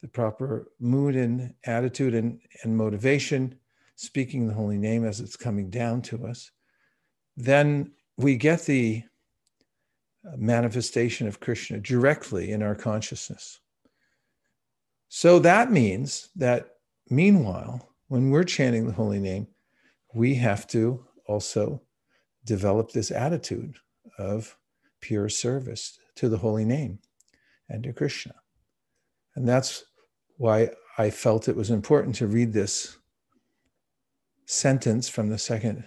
the 0.00 0.08
proper 0.08 0.70
mood 0.80 1.16
and 1.16 1.54
attitude 1.64 2.14
and, 2.14 2.40
and 2.62 2.76
motivation, 2.76 3.54
speaking 3.96 4.46
the 4.46 4.54
holy 4.54 4.78
name 4.78 5.04
as 5.04 5.20
it's 5.20 5.36
coming 5.36 5.68
down 5.70 6.00
to 6.02 6.26
us, 6.26 6.50
then 7.36 7.92
we 8.16 8.36
get 8.36 8.62
the 8.62 9.02
uh, 10.26 10.36
manifestation 10.36 11.26
of 11.26 11.40
Krishna 11.40 11.78
directly 11.78 12.52
in 12.52 12.62
our 12.62 12.74
consciousness. 12.74 13.60
So 15.08 15.38
that 15.40 15.70
means 15.70 16.28
that 16.36 16.76
meanwhile, 17.08 17.94
when 18.08 18.30
we're 18.30 18.44
chanting 18.44 18.86
the 18.86 18.92
holy 18.92 19.18
name, 19.18 19.46
we 20.14 20.34
have 20.36 20.66
to 20.68 21.04
also 21.26 21.82
develop 22.44 22.90
this 22.90 23.10
attitude 23.10 23.76
of 24.18 24.56
pure 25.00 25.28
service 25.28 25.98
to 26.16 26.28
the 26.28 26.38
holy 26.38 26.64
name 26.64 26.98
and 27.68 27.82
to 27.84 27.92
Krishna. 27.92 28.34
And 29.36 29.48
that's 29.48 29.84
why 30.40 30.70
I 30.96 31.10
felt 31.10 31.48
it 31.48 31.56
was 31.56 31.68
important 31.68 32.14
to 32.16 32.26
read 32.26 32.54
this 32.54 32.96
sentence 34.46 35.06
from 35.06 35.28
the 35.28 35.36
second 35.36 35.84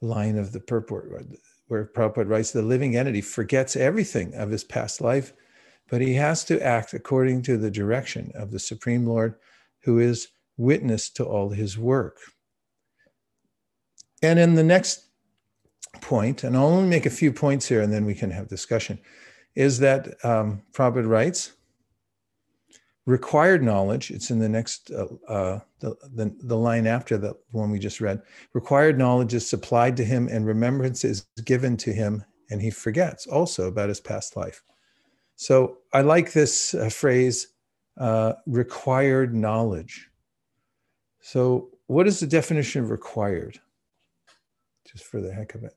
line 0.00 0.38
of 0.38 0.52
the 0.52 0.60
purport, 0.60 1.10
where 1.66 1.84
Prabhupada 1.84 2.28
writes 2.28 2.52
The 2.52 2.62
living 2.62 2.94
entity 2.94 3.20
forgets 3.20 3.74
everything 3.74 4.32
of 4.36 4.50
his 4.50 4.62
past 4.62 5.00
life, 5.00 5.32
but 5.90 6.00
he 6.00 6.14
has 6.14 6.44
to 6.44 6.64
act 6.64 6.94
according 6.94 7.42
to 7.42 7.56
the 7.56 7.70
direction 7.70 8.30
of 8.36 8.52
the 8.52 8.60
Supreme 8.60 9.06
Lord, 9.06 9.34
who 9.82 9.98
is 9.98 10.28
witness 10.56 11.10
to 11.10 11.24
all 11.24 11.48
his 11.48 11.76
work. 11.76 12.18
And 14.22 14.38
in 14.38 14.54
the 14.54 14.62
next 14.62 15.08
point, 16.00 16.44
and 16.44 16.56
I'll 16.56 16.66
only 16.66 16.88
make 16.88 17.06
a 17.06 17.10
few 17.10 17.32
points 17.32 17.66
here 17.66 17.82
and 17.82 17.92
then 17.92 18.04
we 18.04 18.14
can 18.14 18.30
have 18.30 18.46
discussion, 18.46 19.00
is 19.56 19.80
that 19.80 20.24
um, 20.24 20.62
Prabhupada 20.72 21.08
writes, 21.08 21.53
required 23.06 23.62
knowledge 23.62 24.10
it's 24.10 24.30
in 24.30 24.38
the 24.38 24.48
next 24.48 24.90
uh, 24.90 25.06
uh, 25.28 25.60
the, 25.80 25.94
the, 26.14 26.34
the 26.44 26.56
line 26.56 26.86
after 26.86 27.18
the 27.18 27.34
one 27.50 27.70
we 27.70 27.78
just 27.78 28.00
read 28.00 28.22
required 28.54 28.98
knowledge 28.98 29.34
is 29.34 29.46
supplied 29.48 29.96
to 29.96 30.04
him 30.04 30.28
and 30.28 30.46
remembrance 30.46 31.04
is 31.04 31.26
given 31.44 31.76
to 31.76 31.92
him 31.92 32.24
and 32.50 32.60
he 32.62 32.70
forgets 32.70 33.26
also 33.26 33.68
about 33.68 33.88
his 33.88 34.00
past 34.00 34.36
life. 34.36 34.62
So 35.36 35.78
i 35.92 36.00
like 36.00 36.32
this 36.32 36.74
uh, 36.74 36.88
phrase 36.88 37.48
uh, 37.98 38.34
required 38.46 39.34
knowledge. 39.34 40.08
So 41.20 41.70
what 41.86 42.06
is 42.06 42.20
the 42.20 42.26
definition 42.26 42.84
of 42.84 42.90
required? 42.90 43.60
Just 44.86 45.04
for 45.04 45.20
the 45.20 45.32
heck 45.32 45.54
of 45.54 45.64
it 45.64 45.74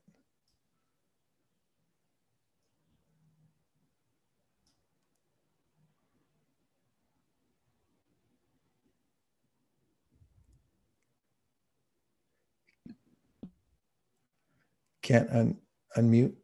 Can't 15.08 15.30
un- 15.30 15.56
unmute. 15.96 16.34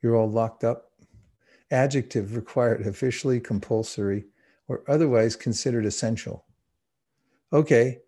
You're 0.00 0.14
all 0.14 0.30
locked 0.30 0.62
up. 0.62 0.92
Adjective 1.72 2.36
required, 2.36 2.86
officially 2.86 3.40
compulsory, 3.40 4.26
or 4.68 4.84
otherwise 4.86 5.34
considered 5.34 5.84
essential. 5.84 6.44
Okay, 7.52 8.02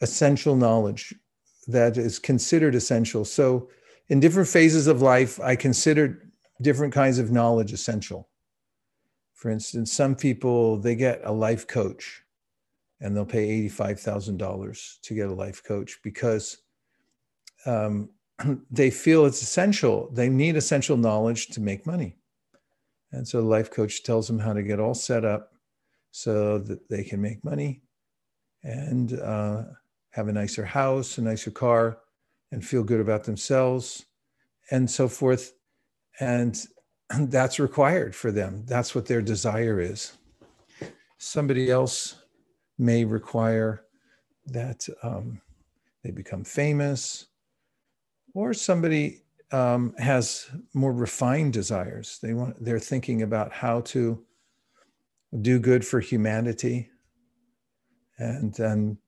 essential 0.00 0.56
knowledge 0.56 1.14
that 1.68 1.96
is 1.96 2.18
considered 2.18 2.74
essential. 2.74 3.24
So, 3.24 3.70
in 4.08 4.18
different 4.18 4.48
phases 4.48 4.88
of 4.88 5.00
life, 5.00 5.38
I 5.38 5.54
considered 5.54 6.32
different 6.60 6.92
kinds 6.92 7.20
of 7.20 7.30
knowledge 7.30 7.72
essential. 7.72 8.28
For 9.34 9.52
instance, 9.52 9.92
some 9.92 10.16
people 10.16 10.80
they 10.80 10.96
get 10.96 11.20
a 11.22 11.30
life 11.30 11.68
coach 11.68 12.24
and 13.00 13.14
they'll 13.14 13.24
pay 13.24 13.68
$85,000 13.68 15.00
to 15.00 15.14
get 15.14 15.28
a 15.28 15.32
life 15.32 15.62
coach 15.62 16.00
because 16.02 16.56
um, 17.66 18.10
they 18.70 18.90
feel 18.90 19.26
it's 19.26 19.42
essential. 19.42 20.10
They 20.12 20.28
need 20.28 20.56
essential 20.56 20.96
knowledge 20.96 21.48
to 21.48 21.60
make 21.60 21.86
money. 21.86 22.16
And 23.12 23.26
so 23.26 23.40
the 23.40 23.46
life 23.48 23.70
coach 23.70 24.02
tells 24.02 24.26
them 24.26 24.38
how 24.38 24.52
to 24.52 24.62
get 24.62 24.80
all 24.80 24.94
set 24.94 25.24
up 25.24 25.52
so 26.10 26.58
that 26.58 26.88
they 26.88 27.04
can 27.04 27.20
make 27.20 27.42
money 27.44 27.82
and 28.62 29.18
uh, 29.18 29.62
have 30.10 30.28
a 30.28 30.32
nicer 30.32 30.64
house, 30.64 31.18
a 31.18 31.22
nicer 31.22 31.50
car, 31.50 31.98
and 32.52 32.64
feel 32.64 32.82
good 32.82 33.00
about 33.00 33.24
themselves 33.24 34.06
and 34.70 34.90
so 34.90 35.08
forth. 35.08 35.54
And 36.20 36.60
that's 37.18 37.58
required 37.58 38.14
for 38.14 38.30
them. 38.30 38.64
That's 38.66 38.94
what 38.94 39.06
their 39.06 39.22
desire 39.22 39.80
is. 39.80 40.12
Somebody 41.18 41.70
else 41.70 42.16
may 42.78 43.04
require 43.04 43.84
that 44.46 44.86
um, 45.02 45.40
they 46.04 46.10
become 46.10 46.44
famous 46.44 47.26
or 48.38 48.54
somebody 48.54 49.22
um, 49.50 49.94
has 49.98 50.48
more 50.72 50.92
refined 50.92 51.52
desires. 51.52 52.20
They 52.22 52.34
want 52.34 52.62
they're 52.64 52.78
thinking 52.78 53.22
about 53.22 53.52
how 53.52 53.80
to 53.92 54.24
do 55.40 55.58
good 55.58 55.84
for 55.84 56.00
humanity, 56.00 56.88
and 58.18 58.54
then 58.54 58.98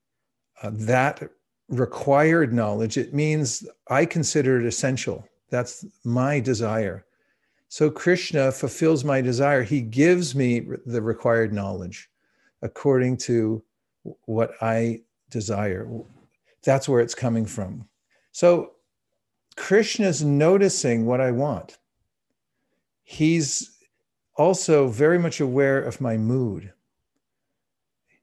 uh, 0.62 0.70
that 0.74 1.30
required 1.68 2.52
knowledge. 2.52 2.98
It 2.98 3.14
means 3.14 3.64
I 3.88 4.04
consider 4.04 4.60
it 4.60 4.66
essential. 4.66 5.24
That's 5.50 5.84
my 6.04 6.40
desire 6.40 7.04
So 7.68 7.88
Krishna 7.88 8.50
fulfills 8.50 9.04
my 9.04 9.20
desire. 9.20 9.62
He 9.62 9.80
gives 9.80 10.34
me 10.34 10.66
the 10.86 11.00
required 11.00 11.52
knowledge 11.52 12.10
according 12.62 13.16
to 13.18 13.62
what 14.26 14.52
I 14.60 15.02
desire. 15.30 15.88
That's 16.64 16.88
where 16.88 17.00
it's 17.00 17.14
coming 17.14 17.46
from. 17.46 17.88
So 18.32 18.72
Krishna's 19.60 20.24
noticing 20.24 21.04
what 21.04 21.20
I 21.20 21.32
want. 21.32 21.76
He's 23.02 23.78
also 24.34 24.88
very 24.88 25.18
much 25.18 25.38
aware 25.38 25.78
of 25.78 26.00
my 26.00 26.16
mood. 26.16 26.72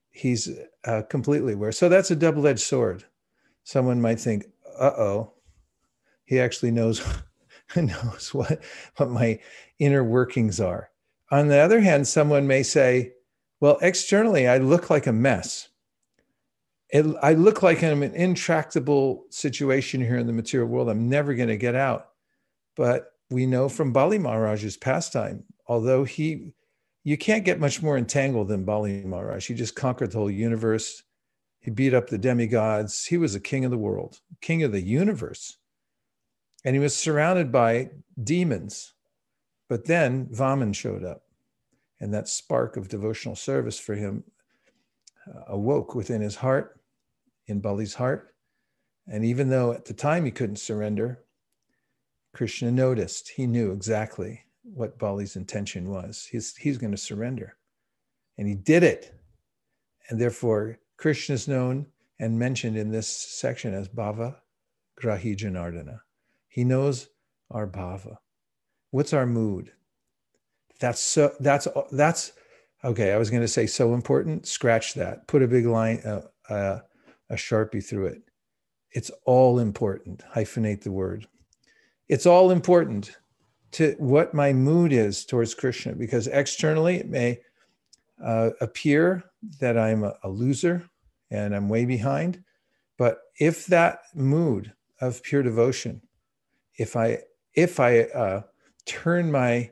He's 0.10 0.50
uh, 0.84 1.04
completely 1.04 1.54
aware. 1.54 1.71
So 1.71 1.89
that's 1.89 2.10
a 2.10 2.15
double 2.15 2.47
edged 2.47 2.62
sword. 2.62 3.04
Someone 3.63 4.02
might 4.02 4.19
think, 4.19 4.45
uh 4.80 4.93
oh, 4.97 5.34
he 6.26 6.39
actually 6.39 6.71
knows, 6.71 7.06
knows 7.76 8.34
what, 8.34 8.63
what 8.95 9.12
my 9.12 9.39
inner 9.78 10.04
workings 10.04 10.60
are. 10.60 10.89
On 11.30 11.50
the 11.50 11.60
other 11.60 11.82
hand, 11.82 12.08
someone 12.08 12.47
may 12.47 12.63
say, 12.63 13.13
well, 13.60 13.78
externally, 13.84 14.47
I 14.47 14.58
look 14.58 14.89
like 14.89 15.06
a 15.06 15.13
mess. 15.13 15.69
It, 16.89 17.06
I 17.21 17.34
look 17.34 17.63
like 17.63 17.84
I'm 17.84 18.04
an 18.04 18.15
intractable 18.15 19.26
situation 19.30 20.00
here 20.00 20.17
in 20.17 20.28
the 20.28 20.34
material 20.34 20.69
world. 20.69 20.89
I'm 20.89 21.10
never 21.10 21.34
going 21.34 21.50
to 21.50 21.58
get 21.58 21.76
out. 21.76 22.10
But 22.76 23.12
we 23.30 23.45
know 23.45 23.67
from 23.67 23.91
Bali 23.91 24.17
Maharaj's 24.17 24.78
pastime, 24.78 25.43
although 25.67 26.06
he, 26.06 26.54
you 27.04 27.17
can't 27.17 27.43
get 27.43 27.60
much 27.60 27.82
more 27.82 27.97
entangled 27.97 28.47
than 28.47 28.63
Bali 28.63 29.04
Maharaj. 29.04 29.47
He 29.47 29.54
just 29.54 29.76
conquered 29.76 30.12
the 30.12 30.17
whole 30.17 30.32
universe. 30.32 31.04
He 31.60 31.71
beat 31.71 31.93
up 31.93 32.08
the 32.08 32.17
demigods. 32.17 33.06
He 33.06 33.17
was 33.17 33.36
a 33.36 33.39
king 33.41 33.65
of 33.65 33.71
the 33.71 33.78
world, 33.78 34.21
king 34.39 34.63
of 34.63 34.71
the 34.71 34.82
universe. 34.82 35.58
And 36.63 36.76
he 36.76 36.80
was 36.80 36.95
surrounded 36.95 37.52
by 37.52 37.89
demons. 38.23 38.93
But 39.67 39.86
then 39.86 40.28
Vaman 40.28 40.73
showed 40.73 41.04
up. 41.04 41.23
And 42.00 42.13
that 42.13 42.30
spark 42.30 42.78
of 42.78 42.88
devotional 42.88 43.36
service 43.36 43.80
for 43.80 43.95
him 43.95 44.23
uh, 45.28 45.41
awoke 45.47 45.95
within 45.95 46.21
his 46.21 46.36
heart, 46.36 46.77
in 47.48 47.60
Bali's 47.60 47.94
heart. 47.94 48.34
And 49.08 49.24
even 49.24 49.50
though 49.50 49.72
at 49.72 49.86
the 49.86 49.94
time 49.94 50.26
he 50.26 50.32
couldn't 50.32 50.58
surrender, 50.58 51.24
Krishna 52.34 52.72
noticed, 52.72 53.30
he 53.30 53.48
knew 53.48 53.72
exactly 53.72 54.44
what 54.64 55.00
Bali's 55.00 55.36
intention 55.36 55.90
was. 55.90 56.28
He's, 56.30 56.56
he's 56.56 56.78
going 56.78 56.92
to 56.92 56.98
surrender. 56.98 57.58
And 58.38 58.48
he 58.48 58.56
did 58.56 58.84
it. 58.84 59.20
And 60.10 60.20
therefore, 60.20 60.80
Krishna 60.98 61.36
is 61.36 61.48
known 61.48 61.88
and 62.20 62.38
mentioned 62.38 62.78
in 62.78 62.92
this 62.92 63.08
section 63.08 63.74
as 63.74 63.88
Bhava 63.88 64.36
Grahi 65.02 65.36
Janardana. 65.38 66.00
He 66.48 66.64
knows 66.64 67.10
our 67.52 67.68
bhava. 67.68 68.18
What's 68.92 69.14
our 69.14 69.26
mood? 69.26 69.72
That's 70.80 71.02
so, 71.02 71.34
that's, 71.40 71.68
that's, 71.92 72.34
okay. 72.84 73.12
I 73.12 73.18
was 73.18 73.30
going 73.30 73.42
to 73.42 73.48
say 73.48 73.68
so 73.68 73.94
important. 73.94 74.48
Scratch 74.48 74.94
that. 74.96 75.28
Put 75.28 75.44
a 75.44 75.48
big 75.48 75.66
line, 75.66 76.00
uh, 76.00 76.22
uh, 76.52 76.80
a 77.30 77.36
Sharpie 77.36 77.84
through 77.84 78.08
it. 78.08 78.22
It's 78.92 79.12
all 79.26 79.60
important. 79.60 80.24
Hyphenate 80.34 80.82
the 80.82 80.92
word 80.92 81.28
it's 82.08 82.26
all 82.26 82.52
important 82.52 83.18
to 83.72 83.96
what 83.98 84.34
my 84.34 84.54
mood 84.54 84.94
is 84.94 85.26
towards 85.26 85.54
Krishna 85.54 85.94
because 85.94 86.28
externally 86.28 86.96
it 86.96 87.10
may 87.10 87.40
uh, 88.24 88.52
appear 88.62 89.24
that 89.60 89.78
I'm 89.78 90.04
a, 90.04 90.13
a 90.24 90.30
loser 90.30 90.88
and 91.30 91.56
I'm 91.56 91.70
way 91.70 91.86
behind. 91.86 92.44
But 92.98 93.20
if 93.40 93.66
that 93.68 94.00
mood 94.16 94.74
of 95.02 95.22
pure 95.22 95.44
devotion, 95.44 96.02
if 96.78 96.96
I 96.96 97.20
if 97.54 97.80
I 97.80 98.02
uh, 98.02 98.42
turn 98.86 99.32
my 99.32 99.72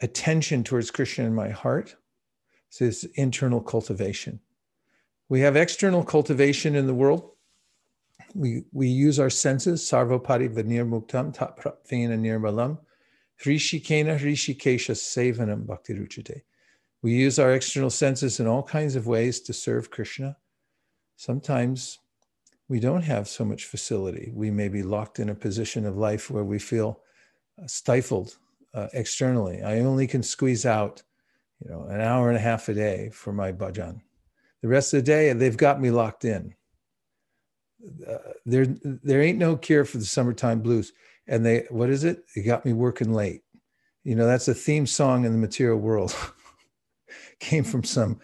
attention 0.00 0.64
towards 0.64 0.90
Krishna 0.90 1.24
in 1.26 1.34
my 1.34 1.50
heart, 1.50 1.96
so 2.70 2.86
this 2.86 3.04
internal 3.14 3.60
cultivation. 3.60 4.40
We 5.32 5.40
have 5.40 5.56
external 5.56 6.04
cultivation 6.04 6.76
in 6.76 6.86
the 6.86 6.92
world, 6.92 7.30
we, 8.34 8.64
we 8.70 8.88
use 8.88 9.18
our 9.18 9.30
senses, 9.30 9.80
sarvapari 9.80 10.54
vanirmuktam 10.54 11.34
taprapvena 11.34 12.18
nirmalam, 12.20 12.76
hrishikena 13.42 14.20
hrishikesha 14.20 14.94
sevanam 14.94 15.64
bhaktiruchate. 15.64 16.42
We 17.00 17.14
use 17.14 17.38
our 17.38 17.54
external 17.54 17.88
senses 17.88 18.40
in 18.40 18.46
all 18.46 18.62
kinds 18.62 18.94
of 18.94 19.06
ways 19.06 19.40
to 19.44 19.54
serve 19.54 19.90
Krishna. 19.90 20.36
Sometimes 21.16 21.98
we 22.68 22.78
don't 22.78 23.00
have 23.00 23.26
so 23.26 23.42
much 23.42 23.64
facility. 23.64 24.30
We 24.34 24.50
may 24.50 24.68
be 24.68 24.82
locked 24.82 25.18
in 25.18 25.30
a 25.30 25.34
position 25.34 25.86
of 25.86 25.96
life 25.96 26.30
where 26.30 26.44
we 26.44 26.58
feel 26.58 27.00
stifled 27.64 28.36
uh, 28.74 28.88
externally. 28.92 29.62
I 29.62 29.78
only 29.78 30.06
can 30.06 30.22
squeeze 30.22 30.66
out, 30.66 31.02
you 31.64 31.70
know, 31.70 31.84
an 31.84 32.02
hour 32.02 32.28
and 32.28 32.36
a 32.36 32.40
half 32.40 32.68
a 32.68 32.74
day 32.74 33.08
for 33.14 33.32
my 33.32 33.50
bhajan. 33.50 34.02
The 34.62 34.68
rest 34.68 34.94
of 34.94 34.98
the 34.98 35.10
day, 35.10 35.32
they've 35.32 35.56
got 35.56 35.80
me 35.80 35.90
locked 35.90 36.24
in. 36.24 36.54
Uh, 38.08 38.18
there 38.46 38.66
there 38.66 39.22
ain't 39.22 39.38
no 39.38 39.56
cure 39.56 39.84
for 39.84 39.98
the 39.98 40.04
summertime 40.04 40.60
blues. 40.60 40.92
And 41.26 41.44
they 41.44 41.66
what 41.68 41.90
is 41.90 42.04
it? 42.04 42.24
It 42.36 42.42
got 42.42 42.64
me 42.64 42.72
working 42.72 43.12
late. 43.12 43.42
You 44.04 44.14
know 44.14 44.26
that's 44.26 44.48
a 44.48 44.54
theme 44.54 44.86
song 44.86 45.24
in 45.24 45.32
the 45.32 45.38
material 45.38 45.78
world. 45.78 46.14
Came 47.40 47.64
from 47.64 47.84
some 47.84 48.20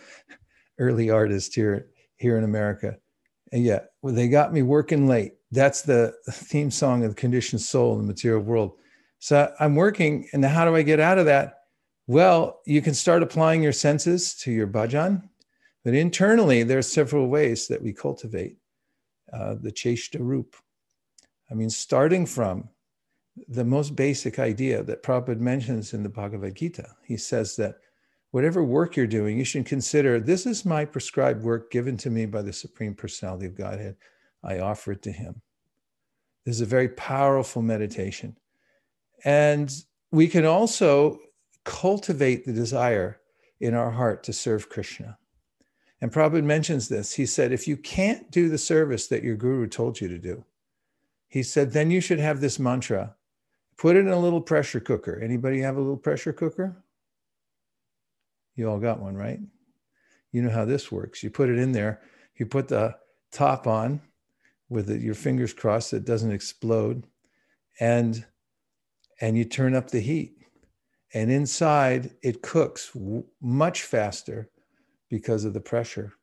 early 0.78 1.10
artist 1.10 1.54
here 1.54 1.88
here 2.16 2.38
in 2.38 2.44
america. 2.44 2.96
And 3.52 3.64
yeah 3.64 3.80
well, 4.02 4.14
they 4.14 4.28
got 4.28 4.52
me 4.52 4.62
working 4.62 5.08
late. 5.08 5.34
That's 5.50 5.82
the 5.82 6.14
theme 6.30 6.70
song 6.70 7.02
of 7.04 7.10
the 7.10 7.20
conditioned 7.20 7.60
soul 7.60 7.94
in 7.94 8.00
the 8.00 8.06
material 8.06 8.42
world. 8.42 8.72
So 9.18 9.52
i'm 9.58 9.74
working 9.74 10.28
and 10.32 10.44
how 10.44 10.64
do 10.64 10.76
i 10.76 10.82
get 10.82 11.00
out 11.00 11.18
of 11.18 11.26
that? 11.26 11.54
Well 12.06 12.60
you 12.64 12.80
can 12.80 12.94
start 12.94 13.22
applying 13.22 13.62
your 13.62 13.72
senses 13.72 14.34
to 14.36 14.52
your 14.52 14.68
bhajan 14.68 15.27
but 15.88 15.94
internally 15.94 16.64
there 16.64 16.76
are 16.76 16.82
several 16.82 17.28
ways 17.28 17.66
that 17.66 17.80
we 17.80 17.94
cultivate 17.94 18.58
uh, 19.32 19.54
the 19.54 19.72
Cheshta 19.72 20.20
Roop. 20.20 20.54
I 21.50 21.54
mean, 21.54 21.70
starting 21.70 22.26
from 22.26 22.68
the 23.48 23.64
most 23.64 23.96
basic 23.96 24.38
idea 24.38 24.82
that 24.82 25.02
Prabhupada 25.02 25.40
mentions 25.40 25.94
in 25.94 26.02
the 26.02 26.10
Bhagavad 26.10 26.56
Gita, 26.56 26.90
he 27.06 27.16
says 27.16 27.56
that 27.56 27.76
whatever 28.32 28.62
work 28.62 28.96
you're 28.96 29.06
doing, 29.06 29.38
you 29.38 29.46
should 29.46 29.64
consider 29.64 30.20
this 30.20 30.44
is 30.44 30.66
my 30.66 30.84
prescribed 30.84 31.42
work 31.42 31.70
given 31.70 31.96
to 31.96 32.10
me 32.10 32.26
by 32.26 32.42
the 32.42 32.52
Supreme 32.52 32.94
Personality 32.94 33.46
of 33.46 33.56
Godhead. 33.56 33.96
I 34.44 34.58
offer 34.58 34.92
it 34.92 35.00
to 35.04 35.10
him. 35.10 35.40
This 36.44 36.56
is 36.56 36.60
a 36.60 36.66
very 36.66 36.90
powerful 36.90 37.62
meditation. 37.62 38.36
And 39.24 39.74
we 40.12 40.28
can 40.28 40.44
also 40.44 41.18
cultivate 41.64 42.44
the 42.44 42.52
desire 42.52 43.22
in 43.58 43.72
our 43.72 43.90
heart 43.90 44.22
to 44.24 44.34
serve 44.34 44.68
Krishna. 44.68 45.16
And 46.00 46.12
Prabhupada 46.12 46.44
mentions 46.44 46.88
this. 46.88 47.14
He 47.14 47.26
said, 47.26 47.52
if 47.52 47.66
you 47.66 47.76
can't 47.76 48.30
do 48.30 48.48
the 48.48 48.58
service 48.58 49.08
that 49.08 49.24
your 49.24 49.36
guru 49.36 49.66
told 49.66 50.00
you 50.00 50.08
to 50.08 50.18
do, 50.18 50.44
he 51.26 51.42
said, 51.42 51.72
then 51.72 51.90
you 51.90 52.00
should 52.00 52.20
have 52.20 52.40
this 52.40 52.58
mantra. 52.58 53.14
Put 53.76 53.96
it 53.96 54.00
in 54.00 54.08
a 54.08 54.18
little 54.18 54.40
pressure 54.40 54.80
cooker. 54.80 55.20
Anybody 55.22 55.60
have 55.60 55.76
a 55.76 55.80
little 55.80 55.96
pressure 55.96 56.32
cooker? 56.32 56.82
You 58.54 58.68
all 58.68 58.78
got 58.78 59.00
one, 59.00 59.16
right? 59.16 59.40
You 60.32 60.42
know 60.42 60.50
how 60.50 60.64
this 60.64 60.90
works. 60.90 61.22
You 61.22 61.30
put 61.30 61.48
it 61.48 61.58
in 61.58 61.72
there, 61.72 62.00
you 62.36 62.46
put 62.46 62.68
the 62.68 62.96
top 63.30 63.66
on 63.66 64.00
with 64.68 64.90
your 64.90 65.14
fingers 65.14 65.52
crossed, 65.52 65.92
it 65.92 66.04
doesn't 66.04 66.32
explode. 66.32 67.04
And 67.80 68.26
and 69.20 69.36
you 69.36 69.44
turn 69.44 69.74
up 69.74 69.90
the 69.90 70.00
heat. 70.00 70.34
And 71.14 71.30
inside 71.30 72.10
it 72.22 72.42
cooks 72.42 72.96
much 73.40 73.82
faster 73.82 74.50
because 75.08 75.44
of 75.44 75.54
the 75.54 75.60
pressure. 75.60 76.14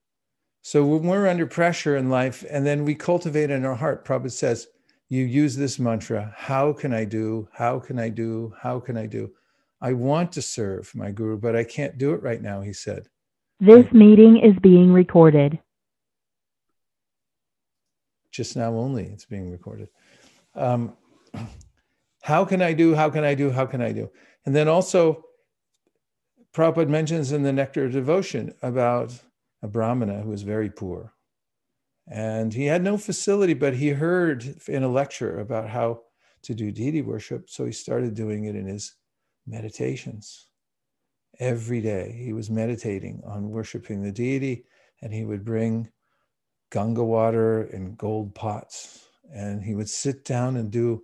So 0.61 0.85
when 0.85 1.03
we're 1.03 1.27
under 1.27 1.45
pressure 1.45 1.95
in 1.95 2.09
life 2.09 2.43
and 2.49 2.65
then 2.65 2.85
we 2.85 2.95
cultivate 2.95 3.51
in 3.51 3.65
our 3.65 3.75
heart, 3.75 4.05
Prabhupada 4.05 4.31
says, 4.31 4.67
you 5.09 5.23
use 5.23 5.55
this 5.55 5.77
mantra, 5.77 6.33
how 6.35 6.73
can 6.73 6.93
I 6.93 7.05
do? 7.05 7.47
How 7.53 7.79
can 7.79 7.99
I 7.99 8.09
do? 8.09 8.53
How 8.59 8.79
can 8.79 8.97
I 8.97 9.05
do? 9.05 9.31
I 9.79 9.93
want 9.93 10.31
to 10.31 10.41
serve 10.41 10.91
my 10.95 11.11
guru, 11.11 11.37
but 11.37 11.55
I 11.55 11.63
can't 11.63 11.97
do 11.97 12.13
it 12.13 12.23
right 12.23 12.41
now, 12.41 12.61
he 12.61 12.73
said. 12.73 13.07
This 13.59 13.85
meeting 13.91 14.37
is 14.37 14.57
being 14.61 14.91
recorded. 14.91 15.59
Just 18.31 18.55
now 18.55 18.73
only, 18.73 19.03
it's 19.05 19.25
being 19.25 19.51
recorded. 19.51 19.89
Um, 20.55 20.93
how 22.23 22.43
can 22.43 22.61
I 22.61 22.73
do? 22.73 22.95
How 22.95 23.09
can 23.09 23.23
I 23.23 23.35
do? 23.35 23.51
How 23.51 23.65
can 23.65 23.81
I 23.81 23.91
do? 23.91 24.09
And 24.45 24.55
then 24.55 24.67
also, 24.67 25.23
Prabhupada 26.55 26.87
mentions 26.87 27.33
in 27.33 27.43
the 27.43 27.51
Nectar 27.51 27.83
of 27.83 27.91
Devotion 27.91 28.53
about 28.61 29.11
a 29.61 29.67
Brahmana 29.67 30.21
who 30.21 30.29
was 30.29 30.43
very 30.43 30.69
poor. 30.69 31.13
And 32.09 32.53
he 32.53 32.67
had 32.67 32.81
no 32.81 32.97
facility, 32.97 33.53
but 33.53 33.75
he 33.75 33.89
heard 33.89 34.55
in 34.69 34.81
a 34.81 34.87
lecture 34.87 35.41
about 35.41 35.67
how 35.67 36.03
to 36.43 36.53
do 36.53 36.71
deity 36.71 37.01
worship. 37.01 37.49
So 37.49 37.65
he 37.65 37.73
started 37.73 38.13
doing 38.13 38.45
it 38.45 38.55
in 38.55 38.67
his 38.67 38.95
meditations. 39.45 40.47
Every 41.39 41.81
day 41.81 42.17
he 42.23 42.31
was 42.31 42.49
meditating 42.49 43.21
on 43.25 43.49
worshiping 43.49 44.01
the 44.01 44.13
deity, 44.13 44.63
and 45.01 45.13
he 45.13 45.25
would 45.25 45.43
bring 45.43 45.91
Ganga 46.71 47.03
water 47.03 47.63
in 47.63 47.95
gold 47.95 48.33
pots. 48.33 49.09
And 49.33 49.61
he 49.61 49.75
would 49.75 49.89
sit 49.89 50.23
down 50.23 50.55
and 50.55 50.71
do 50.71 51.03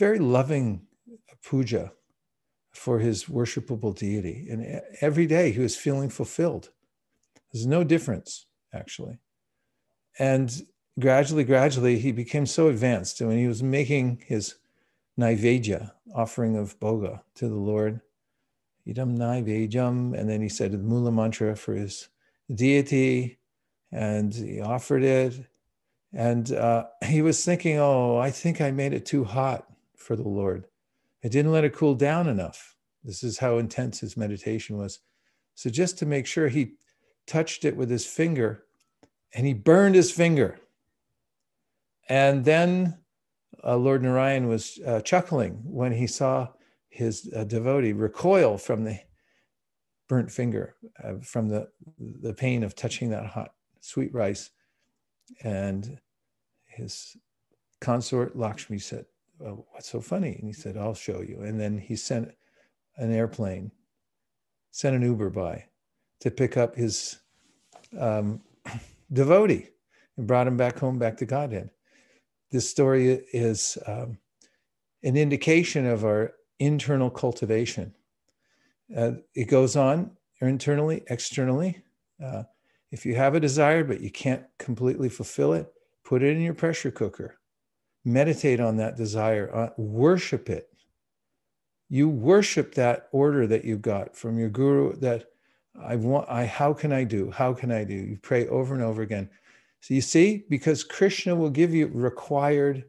very 0.00 0.18
loving 0.18 0.88
puja 1.44 1.92
for 2.76 2.98
his 2.98 3.24
worshipable 3.24 3.96
deity. 3.96 4.46
And 4.50 4.82
every 5.00 5.26
day 5.26 5.50
he 5.50 5.60
was 5.60 5.76
feeling 5.76 6.10
fulfilled. 6.10 6.70
There's 7.52 7.66
no 7.66 7.84
difference, 7.84 8.46
actually. 8.72 9.18
And 10.18 10.62
gradually, 10.98 11.44
gradually, 11.44 11.98
he 11.98 12.12
became 12.12 12.46
so 12.46 12.68
advanced. 12.68 13.20
And 13.20 13.28
when 13.28 13.38
he 13.38 13.48
was 13.48 13.62
making 13.62 14.22
his 14.26 14.56
Naivedya, 15.18 15.92
offering 16.14 16.56
of 16.56 16.78
Bhoga 16.78 17.22
to 17.36 17.48
the 17.48 17.54
Lord, 17.54 18.00
Idam 18.86 19.16
Naivedyam, 19.16 20.18
and 20.18 20.28
then 20.28 20.40
he 20.40 20.48
said 20.48 20.72
the 20.72 20.78
Mula 20.78 21.10
mantra 21.10 21.56
for 21.56 21.74
his 21.74 22.08
deity, 22.54 23.38
and 23.90 24.32
he 24.34 24.60
offered 24.60 25.02
it. 25.02 25.34
And 26.12 26.52
uh, 26.52 26.86
he 27.04 27.20
was 27.20 27.44
thinking, 27.44 27.78
oh, 27.78 28.16
I 28.16 28.30
think 28.30 28.60
I 28.60 28.70
made 28.70 28.92
it 28.92 29.04
too 29.04 29.24
hot 29.24 29.66
for 29.96 30.16
the 30.16 30.28
Lord. 30.28 30.66
I 31.26 31.28
didn't 31.28 31.50
let 31.50 31.64
it 31.64 31.74
cool 31.74 31.96
down 31.96 32.28
enough. 32.28 32.76
This 33.02 33.24
is 33.24 33.38
how 33.38 33.58
intense 33.58 33.98
his 33.98 34.16
meditation 34.16 34.78
was. 34.78 35.00
So, 35.56 35.68
just 35.68 35.98
to 35.98 36.06
make 36.06 36.24
sure, 36.24 36.46
he 36.46 36.74
touched 37.26 37.64
it 37.64 37.76
with 37.76 37.90
his 37.90 38.06
finger 38.06 38.62
and 39.34 39.44
he 39.44 39.52
burned 39.52 39.96
his 39.96 40.12
finger. 40.12 40.60
And 42.08 42.44
then 42.44 42.98
uh, 43.64 43.76
Lord 43.76 44.04
Narayan 44.04 44.46
was 44.46 44.78
uh, 44.86 45.00
chuckling 45.00 45.62
when 45.64 45.90
he 45.90 46.06
saw 46.06 46.50
his 46.90 47.28
uh, 47.34 47.42
devotee 47.42 47.92
recoil 47.92 48.56
from 48.56 48.84
the 48.84 49.00
burnt 50.08 50.30
finger, 50.30 50.76
uh, 51.02 51.14
from 51.22 51.48
the, 51.48 51.68
the 51.98 52.34
pain 52.34 52.62
of 52.62 52.76
touching 52.76 53.10
that 53.10 53.26
hot 53.26 53.52
sweet 53.80 54.14
rice. 54.14 54.50
And 55.42 55.98
his 56.66 57.16
consort 57.80 58.36
Lakshmi 58.36 58.78
said, 58.78 59.06
well, 59.38 59.66
What's 59.70 59.90
so 59.90 60.00
funny? 60.00 60.36
And 60.36 60.46
he 60.46 60.52
said, 60.52 60.76
I'll 60.76 60.94
show 60.94 61.20
you. 61.20 61.42
And 61.42 61.60
then 61.60 61.78
he 61.78 61.96
sent 61.96 62.32
an 62.96 63.12
airplane, 63.12 63.70
sent 64.70 64.96
an 64.96 65.02
Uber 65.02 65.30
by 65.30 65.64
to 66.20 66.30
pick 66.30 66.56
up 66.56 66.74
his 66.74 67.18
um, 67.98 68.40
devotee 69.12 69.68
and 70.16 70.26
brought 70.26 70.46
him 70.46 70.56
back 70.56 70.78
home, 70.78 70.98
back 70.98 71.16
to 71.18 71.26
Godhead. 71.26 71.70
This 72.50 72.68
story 72.68 73.24
is 73.32 73.76
um, 73.86 74.18
an 75.02 75.16
indication 75.16 75.86
of 75.86 76.04
our 76.04 76.32
internal 76.58 77.10
cultivation. 77.10 77.94
Uh, 78.96 79.12
it 79.34 79.48
goes 79.48 79.76
on 79.76 80.12
internally, 80.40 81.02
externally. 81.08 81.82
Uh, 82.22 82.44
if 82.92 83.04
you 83.04 83.14
have 83.14 83.34
a 83.34 83.40
desire, 83.40 83.84
but 83.84 84.00
you 84.00 84.10
can't 84.10 84.44
completely 84.58 85.08
fulfill 85.08 85.52
it, 85.52 85.72
put 86.04 86.22
it 86.22 86.36
in 86.36 86.40
your 86.40 86.54
pressure 86.54 86.90
cooker. 86.90 87.35
Meditate 88.06 88.60
on 88.60 88.76
that 88.76 88.96
desire, 88.96 89.50
uh, 89.52 89.70
worship 89.76 90.48
it. 90.48 90.68
You 91.88 92.08
worship 92.08 92.74
that 92.76 93.08
order 93.10 93.48
that 93.48 93.64
you 93.64 93.76
got 93.76 94.16
from 94.16 94.38
your 94.38 94.48
guru 94.48 94.94
that 95.00 95.26
I 95.76 95.96
want, 95.96 96.28
I, 96.30 96.46
how 96.46 96.72
can 96.72 96.92
I 96.92 97.02
do? 97.02 97.32
How 97.32 97.52
can 97.52 97.72
I 97.72 97.82
do? 97.82 97.94
You 97.94 98.18
pray 98.22 98.46
over 98.46 98.74
and 98.74 98.82
over 98.82 99.02
again. 99.02 99.28
So 99.80 99.92
you 99.92 100.00
see, 100.00 100.44
because 100.48 100.84
Krishna 100.84 101.34
will 101.34 101.50
give 101.50 101.74
you 101.74 101.88
required 101.92 102.84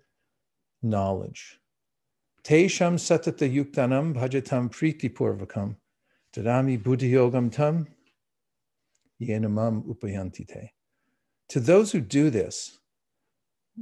knowledge. 0.82 1.60
Tesham 2.43 2.95
satata 2.95 3.51
yuktanam 3.51 4.13
bhajatam 4.13 4.69
priti 4.69 5.12
purvakam 5.12 5.75
tadami 6.32 6.82
buddhi 6.82 7.12
yogam 7.12 7.51
tam 7.51 7.88
yenamam 9.21 9.84
upayantite. 9.84 10.69
To 11.49 11.60
those 11.60 11.91
who 11.91 12.01
do 12.01 12.30
this, 12.30 12.77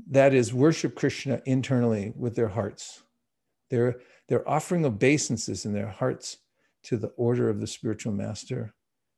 that 0.09 0.33
is 0.33 0.53
worship 0.53 0.95
Krishna 0.95 1.41
internally 1.45 2.13
with 2.15 2.35
their 2.35 2.49
hearts. 2.49 3.03
They're, 3.69 3.99
they're 4.27 4.47
offering 4.47 4.85
obeisances 4.85 5.65
in 5.65 5.73
their 5.73 5.87
hearts 5.87 6.37
to 6.83 6.97
the 6.97 7.09
order 7.17 7.49
of 7.49 7.59
the 7.59 7.67
spiritual 7.67 8.13
master 8.13 8.73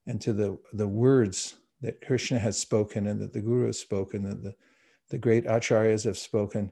and 0.05 0.21
to 0.21 0.33
the, 0.33 0.57
the 0.73 0.87
words 0.87 1.55
that 1.81 2.05
Krishna 2.05 2.39
has 2.39 2.57
spoken 2.57 3.07
and 3.07 3.19
that 3.21 3.33
the 3.33 3.41
Guru 3.41 3.67
has 3.67 3.79
spoken, 3.79 4.25
and 4.25 4.43
the, 4.43 4.55
the 5.09 5.17
great 5.17 5.45
acharyas 5.45 6.05
have 6.05 6.17
spoken. 6.17 6.71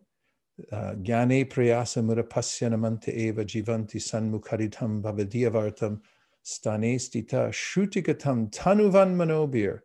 Uh, 0.72 0.94
Jnane 1.02 1.50
prayasa 1.52 2.02
murapasya 2.04 2.70
namante 2.70 3.10
eva 3.10 3.44
jivanti 3.44 3.98
sanmukharitam 3.98 5.02
bhavadiyavartam 5.02 6.00
stane 6.42 6.96
stita 6.96 7.50
shrutikatam 7.50 8.50
tanuvan 8.52 9.16
manobir, 9.16 9.82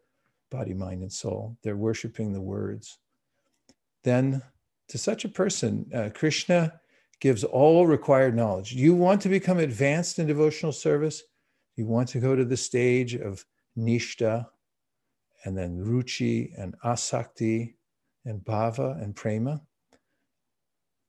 body, 0.51 0.75
mind, 0.75 1.03
and 1.03 1.13
soul. 1.13 1.57
They're 1.63 1.77
worshiping 1.77 2.33
the 2.33 2.41
words. 2.41 2.99
Then 4.05 4.43
to 4.89 4.99
such 4.99 5.25
a 5.25 5.29
person, 5.29 5.91
uh, 5.95 6.11
Krishna 6.15 6.81
gives 7.21 7.45
all 7.45 7.87
required 7.87 8.35
knowledge. 8.35 8.73
You 8.73 8.95
want 8.95 9.21
to 9.23 9.29
become 9.29 9.59
advanced 9.59 10.19
in 10.19 10.27
devotional 10.27 10.73
service? 10.73 11.23
You 11.77 11.87
want 11.87 12.09
to 12.11 12.21
go 12.21 12.35
to 12.35 12.45
the 12.45 12.57
stage 12.57 13.15
of 13.15 13.45
nishta, 13.79 14.47
and 15.45 15.57
then 15.57 15.85
ruchi 15.85 16.53
and 16.59 16.75
asakti 16.85 17.75
and 18.25 18.41
bhava 18.41 19.03
and 19.03 19.15
prema. 19.15 19.63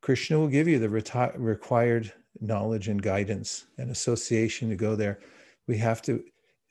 Krishna 0.02 0.40
will 0.40 0.48
give 0.48 0.68
you 0.68 0.80
the 0.80 0.88
reti- 0.88 1.34
required 1.38 2.12
knowledge 2.40 2.88
and 2.88 3.02
guidance 3.02 3.66
and 3.78 3.92
association 3.92 4.70
to 4.70 4.76
go 4.76 4.96
there. 4.96 5.20
We 5.68 5.78
have 5.78 6.02
to 6.04 6.24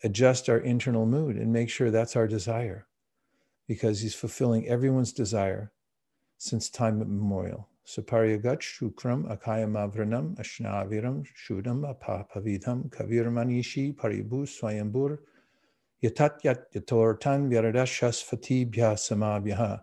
adjust 0.03 0.49
our 0.49 0.59
internal 0.59 1.07
mood 1.07 1.37
and 1.37 1.53
make 1.53 1.71
sure 1.71 1.91
that's 1.91 2.17
our 2.17 2.27
desire 2.27 2.87
because 3.69 4.01
he's 4.01 4.15
fulfilling 4.15 4.67
everyone's 4.67 5.13
desire 5.13 5.71
since 6.41 6.71
time 6.71 7.03
immemorial. 7.03 7.69
Saparyagat 7.87 8.61
Shukram 8.61 9.29
Akayamavranam 9.29 10.37
Ashnaviram 10.39 11.27
Shudam 11.37 11.85
Apapavidam 11.85 12.89
Kavirmanishi 12.89 13.95
Paribu 13.95 14.47
Swayambur 14.49 15.19
Yatat 16.03 16.43
Yat 16.43 16.73
Yatortan 16.73 17.51
Vyardashasfati 17.51 18.73
Samabhyaha. 18.75 19.83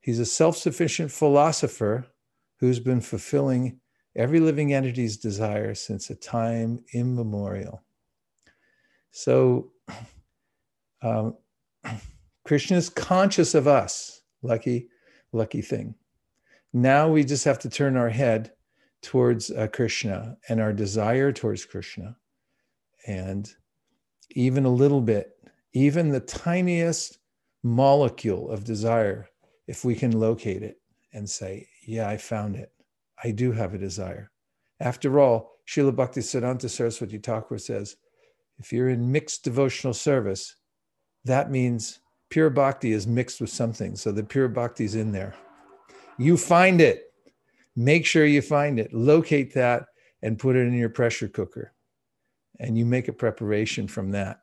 He's 0.00 0.18
a 0.18 0.24
self 0.24 0.56
sufficient 0.56 1.12
philosopher 1.12 2.06
who's 2.60 2.80
been 2.80 3.02
fulfilling 3.02 3.78
every 4.16 4.40
living 4.40 4.72
entity's 4.72 5.18
desire 5.18 5.74
since 5.74 6.08
a 6.08 6.14
time 6.14 6.82
immemorial. 6.94 7.82
So, 9.10 9.72
um, 11.02 11.36
Krishna 12.44 12.78
is 12.78 12.88
conscious 12.88 13.54
of 13.54 13.68
us. 13.68 14.22
Lucky, 14.42 14.88
lucky 15.32 15.62
thing. 15.62 15.94
Now 16.72 17.08
we 17.08 17.24
just 17.24 17.44
have 17.44 17.58
to 17.60 17.68
turn 17.68 17.96
our 17.96 18.08
head 18.08 18.52
towards 19.02 19.50
uh, 19.50 19.66
Krishna 19.68 20.36
and 20.48 20.60
our 20.60 20.72
desire 20.72 21.32
towards 21.32 21.64
Krishna. 21.64 22.16
And 23.06 23.50
even 24.30 24.64
a 24.64 24.70
little 24.70 25.00
bit, 25.00 25.32
even 25.72 26.10
the 26.10 26.20
tiniest 26.20 27.18
molecule 27.62 28.50
of 28.50 28.64
desire, 28.64 29.28
if 29.66 29.84
we 29.84 29.94
can 29.94 30.18
locate 30.18 30.62
it 30.62 30.80
and 31.12 31.28
say, 31.28 31.66
Yeah, 31.86 32.08
I 32.08 32.16
found 32.16 32.56
it. 32.56 32.72
I 33.22 33.30
do 33.30 33.52
have 33.52 33.74
a 33.74 33.78
desire. 33.78 34.30
After 34.80 35.18
all, 35.20 35.58
Srila 35.66 35.94
Bhakti 35.94 36.20
Siddhanta 36.20 36.68
Saraswati 36.68 37.18
Thakur 37.18 37.58
says, 37.58 37.96
if 38.60 38.72
you're 38.72 38.90
in 38.90 39.10
mixed 39.10 39.42
devotional 39.42 39.94
service, 39.94 40.56
that 41.24 41.50
means 41.50 42.00
pure 42.30 42.50
bhakti 42.50 42.92
is 42.92 43.06
mixed 43.06 43.40
with 43.40 43.50
something. 43.50 43.96
So 43.96 44.12
the 44.12 44.22
pure 44.22 44.48
bhakti 44.48 44.84
is 44.84 44.94
in 44.94 45.12
there. 45.12 45.34
You 46.16 46.36
find 46.36 46.80
it. 46.80 47.12
Make 47.76 48.06
sure 48.06 48.24
you 48.24 48.40
find 48.40 48.78
it. 48.78 48.92
Locate 48.94 49.52
that 49.54 49.86
and 50.22 50.38
put 50.38 50.56
it 50.56 50.66
in 50.66 50.74
your 50.74 50.88
pressure 50.88 51.28
cooker. 51.28 51.72
And 52.58 52.78
you 52.78 52.84
make 52.84 53.08
a 53.08 53.12
preparation 53.12 53.88
from 53.88 54.12
that. 54.12 54.40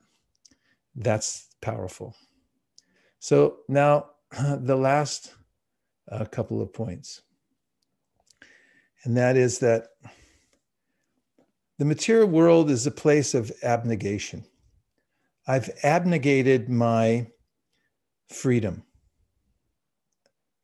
That's 0.96 1.48
powerful. 1.62 2.16
So 3.20 3.60
now 3.68 4.08
the 4.58 4.76
last 4.76 5.34
uh, 6.12 6.26
couple 6.26 6.62
of 6.62 6.74
points. 6.74 7.22
And 9.04 9.16
that 9.16 9.38
is 9.38 9.60
that 9.60 9.90
the 11.78 11.86
material 11.86 12.28
world 12.28 12.72
is 12.72 12.88
a 12.88 12.92
place 12.92 13.34
of 13.34 13.52
abnegation. 13.64 14.44
I've 15.48 15.70
abnegated 15.84 16.70
my 16.70 17.28
freedom. 18.30 18.84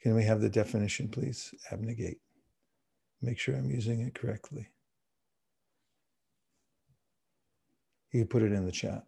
Can 0.01 0.15
we 0.15 0.23
have 0.23 0.41
the 0.41 0.49
definition, 0.49 1.07
please? 1.07 1.53
Abnegate. 1.71 2.19
Make 3.21 3.39
sure 3.39 3.55
I'm 3.55 3.71
using 3.71 4.01
it 4.01 4.13
correctly. 4.13 4.67
You 8.11 8.25
put 8.25 8.43
it 8.43 8.51
in 8.51 8.65
the 8.65 8.71
chat. 8.71 9.05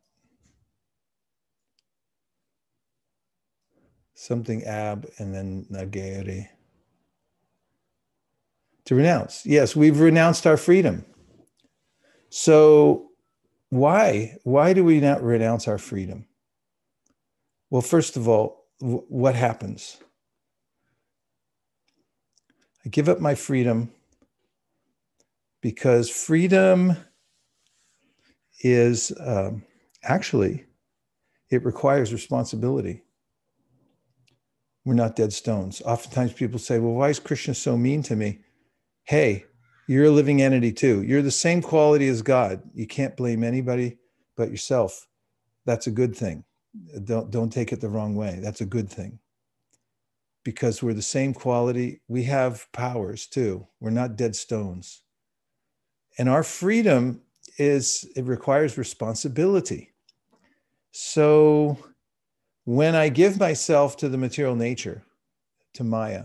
Something 4.14 4.64
ab 4.64 5.08
and 5.20 5.36
then 5.36 5.68
nagere. 5.72 6.48
To 8.86 8.96
renounce. 8.96 9.46
Yes, 9.46 9.76
we've 9.76 10.00
renounced 10.00 10.48
our 10.48 10.58
freedom. 10.58 11.06
So 12.30 13.10
why? 13.70 14.38
Why 14.44 14.74
do 14.74 14.84
we 14.84 15.00
not 15.00 15.22
renounce 15.22 15.68
our 15.68 15.78
freedom? 15.78 16.26
Well, 17.70 17.82
first 17.82 18.16
of 18.18 18.28
all, 18.28 18.68
w- 18.80 19.06
what 19.08 19.36
happens? 19.36 19.98
I 22.86 22.90
give 22.90 23.10
up 23.10 23.20
my 23.20 23.36
freedom 23.36 23.92
because 25.62 26.10
freedom 26.10 26.96
is 28.62 29.12
um, 29.20 29.64
actually 30.04 30.66
it 31.50 31.66
requires 31.66 32.14
responsibility. 32.14 33.04
We're 34.86 34.94
not 34.94 35.16
dead 35.16 35.34
stones. 35.34 35.82
Oftentimes 35.84 36.34
people 36.34 36.60
say 36.60 36.78
well 36.78 36.94
why 36.94 37.10
is 37.10 37.20
krishna 37.20 37.56
so 37.56 37.76
mean 37.76 38.04
to 38.04 38.16
me? 38.16 38.42
Hey 39.06 39.46
you're 39.88 40.06
a 40.06 40.12
living 40.12 40.42
entity 40.42 40.72
too. 40.72 41.02
You're 41.04 41.22
the 41.24 41.32
same 41.32 41.62
quality 41.62 42.08
as 42.08 42.22
god. 42.22 42.62
You 42.74 42.86
can't 42.86 43.18
blame 43.18 43.44
anybody 43.44 43.98
but 44.38 44.52
yourself. 44.52 45.08
That's 45.66 45.88
a 45.88 45.92
good 45.92 46.16
thing 46.16 46.44
don't 47.04 47.32
don't 47.32 47.52
take 47.52 47.72
it 47.72 47.82
the 47.82 47.90
wrong 47.90 48.16
way. 48.16 48.40
That's 48.42 48.62
a 48.62 48.66
good 48.66 48.90
thing. 48.90 49.20
Because 50.44 50.84
we're 50.84 50.94
the 50.94 51.02
same 51.02 51.34
quality. 51.34 52.02
We 52.08 52.24
have 52.24 52.68
powers 52.72 53.28
too. 53.28 53.68
We're 53.80 53.90
not 53.90 54.16
dead 54.16 54.36
stones. 54.36 55.02
And 56.18 56.30
our 56.30 56.44
freedom 56.44 57.22
is 57.58 58.08
it 58.16 58.26
requires 58.26 58.78
responsibility. 58.78 59.94
So 60.92 61.78
when 62.66 62.96
i 62.96 63.08
give 63.10 63.40
myself 63.40 63.96
to 63.96 64.10
the 64.10 64.18
material 64.18 64.56
nature 64.56 65.04
to 65.72 65.84
maya 65.84 66.24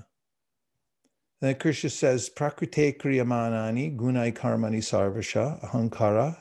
then 1.42 1.54
krishna 1.54 1.90
says 1.90 2.30
prakrite 2.34 2.96
kriyamanani 2.98 3.94
gunai 3.94 4.32
karmani 4.32 4.78
sarvasha 4.78 5.62
ahankara 5.62 6.34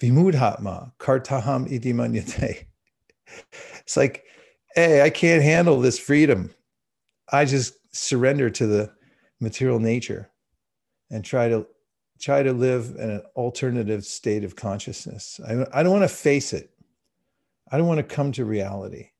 vimudhatma 0.00 0.92
kartaham 0.98 1.70
iti 1.70 1.92
manyate 1.92 2.66
it's 3.80 3.96
like 3.96 4.24
hey 4.74 5.02
i 5.02 5.10
can't 5.10 5.42
handle 5.42 5.80
this 5.80 5.98
freedom 5.98 6.50
i 7.32 7.44
just 7.44 7.74
surrender 7.92 8.50
to 8.50 8.66
the 8.66 8.90
material 9.40 9.78
nature 9.78 10.30
and 11.10 11.24
try 11.24 11.48
to 11.48 11.66
try 12.20 12.42
to 12.42 12.52
live 12.52 12.94
in 12.98 13.10
an 13.10 13.22
alternative 13.36 14.04
state 14.04 14.44
of 14.44 14.56
consciousness. 14.56 15.40
I, 15.46 15.66
I 15.72 15.82
don't 15.82 15.92
want 15.92 16.08
to 16.08 16.16
face 16.16 16.52
it. 16.52 16.70
I 17.70 17.78
don't 17.78 17.86
want 17.86 17.98
to 17.98 18.14
come 18.14 18.32
to 18.32 18.44
reality. 18.44 19.10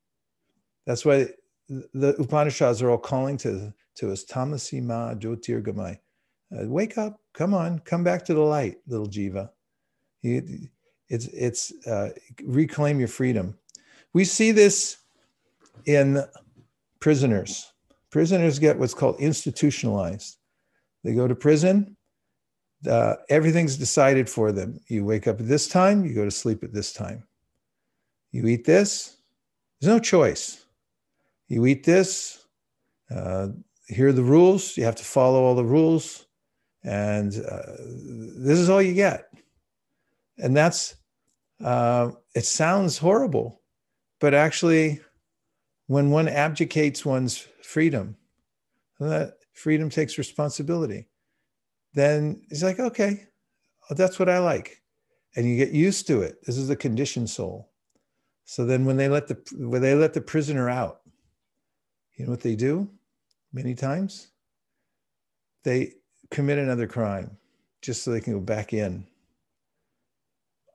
That's 0.87 1.04
why 1.04 1.28
the 1.68 2.14
Upanishads 2.18 2.82
are 2.82 2.90
all 2.90 2.98
calling 2.98 3.37
to, 3.38 3.72
to 3.96 4.12
us, 4.12 4.24
tamasi 4.24 4.82
ma 4.82 5.14
jyotirgamai. 5.14 5.98
Uh, 6.52 6.68
wake 6.68 6.98
up, 6.98 7.20
come 7.32 7.54
on, 7.54 7.78
come 7.80 8.04
back 8.04 8.24
to 8.26 8.34
the 8.34 8.40
light, 8.40 8.76
little 8.87 9.08
jiva. 9.08 9.50
It's 10.24 11.26
it's 11.26 11.72
uh, 11.87 12.10
reclaim 12.44 12.98
your 12.98 13.08
freedom. 13.08 13.56
We 14.12 14.24
see 14.24 14.52
this 14.52 14.96
in 15.84 16.24
prisoners. 17.00 17.72
Prisoners 18.10 18.58
get 18.58 18.78
what's 18.78 18.94
called 18.94 19.20
institutionalized. 19.20 20.38
They 21.02 21.14
go 21.14 21.28
to 21.28 21.34
prison, 21.34 21.96
uh, 22.88 23.16
everything's 23.28 23.76
decided 23.76 24.28
for 24.28 24.52
them. 24.52 24.80
You 24.88 25.04
wake 25.04 25.26
up 25.26 25.40
at 25.40 25.48
this 25.48 25.68
time, 25.68 26.04
you 26.04 26.14
go 26.14 26.24
to 26.24 26.30
sleep 26.30 26.64
at 26.64 26.72
this 26.72 26.92
time. 26.92 27.24
You 28.32 28.46
eat 28.46 28.64
this, 28.64 29.18
there's 29.80 29.92
no 29.92 29.98
choice. 29.98 30.64
You 31.48 31.66
eat 31.66 31.84
this, 31.84 32.46
uh, 33.14 33.48
here 33.87 34.08
are 34.08 34.12
the 34.12 34.22
rules, 34.22 34.76
you 34.76 34.84
have 34.84 34.96
to 34.96 35.04
follow 35.04 35.42
all 35.42 35.54
the 35.54 35.64
rules, 35.64 36.26
and 36.82 37.32
uh, 37.34 37.76
this 37.78 38.58
is 38.58 38.70
all 38.70 38.80
you 38.82 38.94
get. 38.94 39.33
And 40.38 40.56
that's, 40.56 40.96
uh, 41.62 42.10
it 42.34 42.44
sounds 42.44 42.98
horrible, 42.98 43.60
but 44.20 44.34
actually, 44.34 45.00
when 45.86 46.10
one 46.10 46.28
abdicates 46.28 47.04
one's 47.04 47.46
freedom, 47.62 48.16
that 48.98 49.34
freedom 49.52 49.90
takes 49.90 50.18
responsibility 50.18 51.06
then 51.94 52.42
he's 52.48 52.62
like, 52.62 52.80
okay, 52.80 53.26
that's 53.90 54.18
what 54.18 54.28
I 54.28 54.38
like. 54.40 54.82
And 55.36 55.48
you 55.48 55.56
get 55.56 55.70
used 55.72 56.06
to 56.08 56.22
it. 56.22 56.44
This 56.44 56.58
is 56.58 56.68
the 56.68 56.76
conditioned 56.76 57.30
soul. 57.30 57.70
So 58.44 58.64
then 58.66 58.84
when 58.84 58.96
they 58.96 59.08
let 59.08 59.26
the 59.26 59.38
when 59.56 59.80
they 59.80 59.94
let 59.94 60.12
the 60.12 60.20
prisoner 60.20 60.68
out, 60.68 61.00
you 62.16 62.24
know 62.24 62.30
what 62.30 62.42
they 62.42 62.56
do 62.56 62.90
many 63.52 63.74
times? 63.74 64.28
They 65.62 65.94
commit 66.30 66.58
another 66.58 66.86
crime 66.86 67.36
just 67.80 68.02
so 68.02 68.10
they 68.10 68.20
can 68.20 68.34
go 68.34 68.40
back 68.40 68.72
in. 68.72 69.06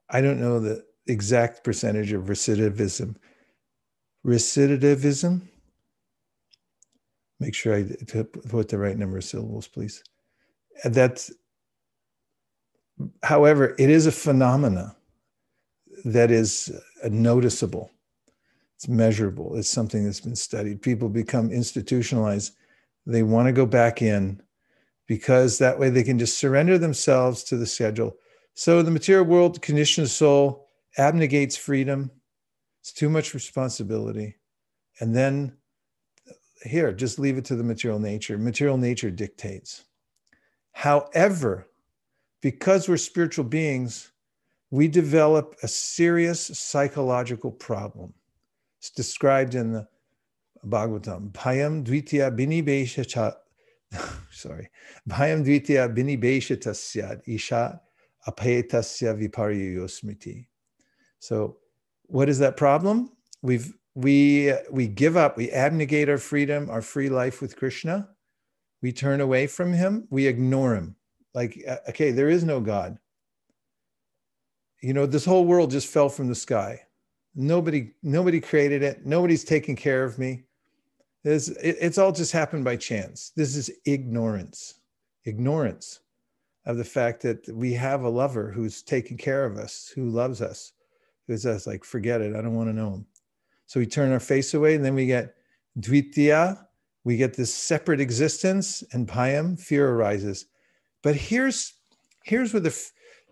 I 0.09 0.21
don't 0.21 0.39
know 0.39 0.59
the 0.59 0.83
exact 1.07 1.63
percentage 1.63 2.11
of 2.13 2.25
recidivism. 2.25 3.15
Recidivism. 4.25 5.41
Make 7.39 7.55
sure 7.55 7.75
I 7.75 7.83
put 8.49 8.67
the 8.67 8.77
right 8.77 8.97
number 8.97 9.17
of 9.17 9.23
syllables, 9.23 9.67
please. 9.67 10.03
That 10.83 11.29
however 13.23 13.75
it 13.79 13.89
is 13.89 14.05
a 14.05 14.11
phenomena 14.11 14.95
that 16.05 16.31
is 16.31 16.71
noticeable. 17.09 17.91
It's 18.75 18.87
measurable. 18.87 19.55
It's 19.55 19.69
something 19.69 20.05
that's 20.05 20.21
been 20.21 20.35
studied. 20.35 20.81
People 20.81 21.09
become 21.09 21.51
institutionalized. 21.51 22.53
They 23.05 23.23
want 23.23 23.47
to 23.47 23.53
go 23.53 23.65
back 23.65 24.01
in 24.01 24.41
because 25.07 25.57
that 25.57 25.79
way 25.79 25.89
they 25.89 26.03
can 26.03 26.19
just 26.19 26.37
surrender 26.37 26.77
themselves 26.77 27.43
to 27.45 27.57
the 27.57 27.65
schedule 27.65 28.17
so 28.53 28.81
the 28.81 28.91
material 28.91 29.25
world 29.25 29.61
conditioned 29.61 30.09
soul 30.09 30.67
abnegates 30.97 31.57
freedom 31.57 32.11
it's 32.81 32.91
too 32.91 33.09
much 33.09 33.33
responsibility 33.33 34.35
and 34.99 35.15
then 35.15 35.55
here 36.63 36.91
just 36.91 37.19
leave 37.19 37.37
it 37.37 37.45
to 37.45 37.55
the 37.55 37.63
material 37.63 37.99
nature 37.99 38.37
material 38.37 38.77
nature 38.77 39.11
dictates 39.11 39.85
However, 40.79 41.67
because 42.41 42.87
we're 42.87 42.95
spiritual 42.95 43.43
beings, 43.43 44.13
we 44.71 44.87
develop 44.87 45.57
a 45.61 45.67
serious 45.67 46.39
psychological 46.57 47.51
problem. 47.51 48.13
It's 48.77 48.89
described 48.89 49.55
in 49.55 49.73
the 49.73 49.87
Bhagavatam. 50.65 51.31
Bhayam 51.31 51.83
dvitya 51.83 52.33
binibesha 52.33 53.33
sorry. 54.31 54.69
Bhayam 55.09 55.43
dvitya 55.43 55.93
binibesha 55.93 56.55
tasyad 56.55 57.23
isha 57.27 57.81
apayetasya 58.27 59.29
viparyayosmriti. 59.29 60.47
So 61.19 61.57
what 62.07 62.29
is 62.29 62.39
that 62.39 62.57
problem? 62.57 63.11
We've 63.41 63.73
we 63.95 64.53
we 64.71 64.87
give 64.87 65.17
up, 65.17 65.37
we 65.37 65.51
abnegate 65.51 66.09
our 66.09 66.17
freedom, 66.17 66.69
our 66.69 66.81
free 66.81 67.09
life 67.09 67.41
with 67.41 67.55
Krishna 67.55 68.09
we 68.81 68.91
turn 68.91 69.21
away 69.21 69.47
from 69.47 69.73
him, 69.73 70.07
we 70.09 70.27
ignore 70.27 70.75
him. 70.75 70.95
Like, 71.33 71.61
uh, 71.67 71.77
okay, 71.89 72.11
there 72.11 72.29
is 72.29 72.43
no 72.43 72.59
God. 72.59 72.97
You 74.81 74.93
know, 74.93 75.05
this 75.05 75.25
whole 75.25 75.45
world 75.45 75.71
just 75.71 75.87
fell 75.87 76.09
from 76.09 76.27
the 76.27 76.35
sky. 76.35 76.81
Nobody, 77.35 77.91
nobody 78.01 78.39
created 78.39 78.81
it. 78.81 79.05
Nobody's 79.05 79.43
taking 79.43 79.75
care 79.75 80.03
of 80.03 80.17
me. 80.17 80.43
It, 81.23 81.49
it's 81.61 81.97
all 81.97 82.13
just 82.13 82.31
happened 82.31 82.63
by 82.63 82.77
chance. 82.77 83.31
This 83.35 83.55
is 83.55 83.69
ignorance, 83.85 84.79
ignorance 85.25 85.99
of 86.69 86.77
the 86.77 86.83
fact 86.83 87.23
that 87.23 87.49
we 87.49 87.73
have 87.73 88.03
a 88.03 88.09
lover 88.09 88.51
who's 88.51 88.83
taking 88.83 89.17
care 89.17 89.43
of 89.43 89.57
us, 89.57 89.91
who 89.95 90.07
loves 90.07 90.39
us, 90.39 90.73
who's 91.25 91.43
us 91.43 91.65
like, 91.65 91.83
forget 91.83 92.21
it, 92.21 92.35
I 92.35 92.43
don't 92.43 92.53
want 92.53 92.69
to 92.69 92.75
know 92.75 92.91
him. 92.91 93.07
So 93.65 93.79
we 93.79 93.87
turn 93.87 94.11
our 94.11 94.19
face 94.19 94.53
away, 94.53 94.75
and 94.75 94.85
then 94.85 94.93
we 94.93 95.07
get 95.07 95.33
dvitiya, 95.79 96.63
we 97.03 97.17
get 97.17 97.33
this 97.33 97.51
separate 97.51 97.99
existence 97.99 98.83
and 98.93 99.07
bhayam 99.07 99.59
fear 99.59 99.89
arises. 99.89 100.45
But 101.01 101.15
here's 101.15 101.73
here's 102.23 102.53
where 102.53 102.59
the 102.59 102.91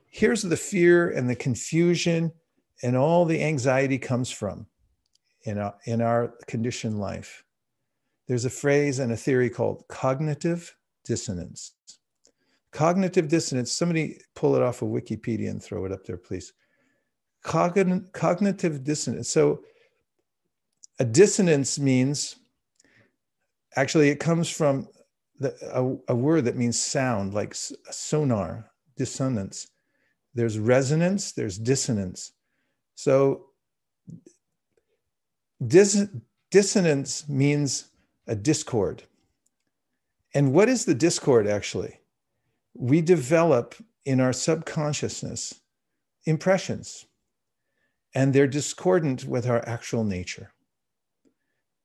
here's 0.10 0.44
where 0.44 0.50
the 0.50 0.58
fear 0.58 1.12
and 1.12 1.30
the 1.30 1.36
confusion 1.36 2.32
and 2.82 2.98
all 2.98 3.24
the 3.24 3.44
anxiety 3.44 4.00
comes 4.00 4.32
from 4.32 4.66
in 5.44 5.60
our, 5.60 5.76
in 5.86 6.02
our 6.02 6.34
conditioned 6.48 7.00
life. 7.00 7.44
There's 8.28 8.46
a 8.46 8.50
phrase 8.50 8.98
and 8.98 9.12
a 9.12 9.18
theory 9.18 9.52
called 9.52 9.84
cognitive 9.90 10.76
dissonance 11.06 11.74
cognitive 12.72 13.28
dissonance 13.28 13.72
somebody 13.72 14.20
pull 14.36 14.56
it 14.56 14.62
off 14.62 14.82
of 14.82 14.90
wikipedia 14.90 15.50
and 15.50 15.64
throw 15.64 15.86
it 15.86 15.92
up 15.92 16.04
there 16.06 16.18
please 16.18 16.54
Cogn- 17.46 18.12
cognitive 18.12 18.84
dissonance 18.84 19.30
so 19.30 19.62
a 21.00 21.06
dissonance 21.06 21.80
means 21.80 22.38
Actually, 23.78 24.10
it 24.10 24.20
comes 24.20 24.50
from 24.50 24.88
the, 25.40 25.56
a, 25.72 26.14
a 26.14 26.16
word 26.16 26.46
that 26.46 26.58
means 26.58 26.82
sound, 26.82 27.36
like 27.36 27.54
sonar, 27.54 28.72
dissonance. 28.98 29.68
There's 30.34 30.58
resonance, 30.58 31.32
there's 31.32 31.60
dissonance. 31.60 32.32
So, 32.96 33.46
dis, 35.66 36.08
dissonance 36.50 37.30
means 37.30 37.90
a 38.26 38.34
discord. 38.34 39.04
And 40.34 40.54
what 40.54 40.70
is 40.70 40.86
the 40.86 40.96
discord 40.96 41.48
actually? 41.48 42.00
We 42.80 43.02
develop 43.02 43.74
in 44.06 44.20
our 44.20 44.34
subconsciousness 44.34 45.62
impressions, 46.26 47.08
and 48.14 48.34
they're 48.34 48.46
discordant 48.46 49.26
with 49.26 49.48
our 49.48 49.68
actual 49.68 50.04
nature. 50.04 50.52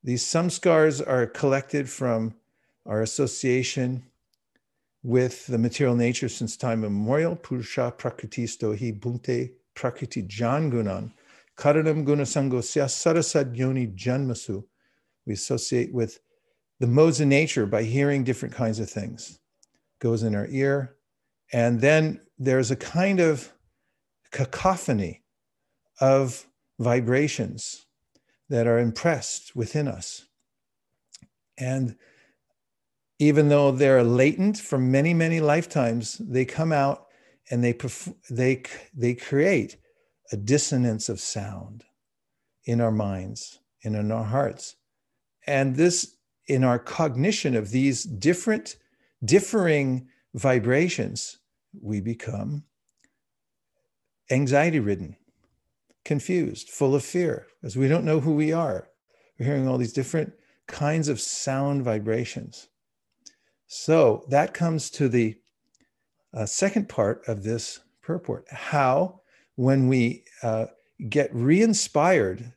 These 0.05 0.23
samskars 0.23 1.01
are 1.07 1.27
collected 1.27 1.89
from 1.89 2.35
our 2.85 3.01
association 3.01 4.03
with 5.03 5.47
the 5.47 5.59
material 5.59 5.97
nature 5.97 6.29
since 6.29 6.59
time 6.59 6.85
immemorial. 6.85 7.37
Purusha 7.37 7.95
prakritisto 7.97 8.79
hi 8.79 8.93
bhunte 8.93 9.53
prakriti 9.75 10.23
jangunan. 10.23 11.13
Karanam 11.57 12.05
gunasangosya 12.05 12.87
sarasad 12.87 13.57
yoni 13.57 13.87
janmasu. 13.87 14.65
We 15.25 15.33
associate 15.33 15.95
with 15.95 16.21
the 16.81 16.87
modes 16.87 17.21
of 17.21 17.29
nature 17.29 17.65
by 17.65 17.85
hearing 17.85 18.25
different 18.25 18.55
kinds 18.55 18.79
of 18.79 18.91
things. 18.91 19.39
Goes 20.03 20.25
in 20.25 20.35
our 20.35 20.49
ear. 20.49 20.97
And 21.53 21.81
then 21.81 22.21
there's 22.37 22.73
a 22.73 22.77
kind 22.77 23.21
of 23.21 23.53
cacophony 24.33 25.23
of 26.01 26.45
vibrations 26.81 27.87
that 28.49 28.67
are 28.67 28.81
impressed 28.81 29.55
within 29.55 29.87
us. 29.87 30.27
And 31.57 31.95
even 33.21 33.49
though 33.49 33.71
they're 33.71 34.03
latent 34.03 34.59
from 34.59 34.91
many, 34.91 35.15
many 35.15 35.39
lifetimes, 35.39 36.19
they 36.19 36.47
come 36.47 36.73
out 36.73 37.07
and 37.49 37.63
they, 37.63 37.79
they, 38.29 38.65
they 38.93 39.15
create 39.15 39.77
a 40.33 40.37
dissonance 40.37 41.09
of 41.09 41.21
sound 41.21 41.85
in 42.65 42.81
our 42.81 42.91
minds 42.91 43.61
and 43.85 43.95
in 43.95 44.11
our 44.11 44.25
hearts. 44.25 44.75
And 45.47 45.77
this, 45.77 46.17
in 46.49 46.65
our 46.65 46.81
cognition 46.81 47.55
of 47.55 47.71
these 47.71 48.03
different, 48.03 48.79
differing 49.25 50.09
vibrations, 50.35 51.39
we 51.81 52.01
become 52.01 52.65
anxiety 54.31 54.81
ridden, 54.81 55.17
confused, 56.05 56.71
full 56.71 56.95
of 56.95 57.05
fear, 57.05 57.47
because 57.61 57.77
we 57.77 57.89
don't 57.89 58.05
know 58.05 58.21
who 58.21 58.35
we 58.35 58.53
are. 58.53 58.89
We're 59.39 59.47
hearing 59.47 59.69
all 59.69 59.79
these 59.79 59.93
different 59.93 60.33
kinds 60.67 61.09
of 61.09 61.21
sound 61.21 61.83
vibrations. 61.85 62.69
So 63.67 64.25
that 64.29 64.55
comes 64.55 64.91
to 64.91 65.09
the 65.09 65.37
uh, 66.35 66.47
second 66.47 66.89
part 66.89 67.23
of 67.27 67.43
this 67.43 67.81
purport 68.03 68.47
how, 68.51 69.21
when 69.57 69.87
we 69.87 70.25
uh, 70.43 70.67
get 71.09 71.35
re 71.35 71.63
inspired 71.63 72.53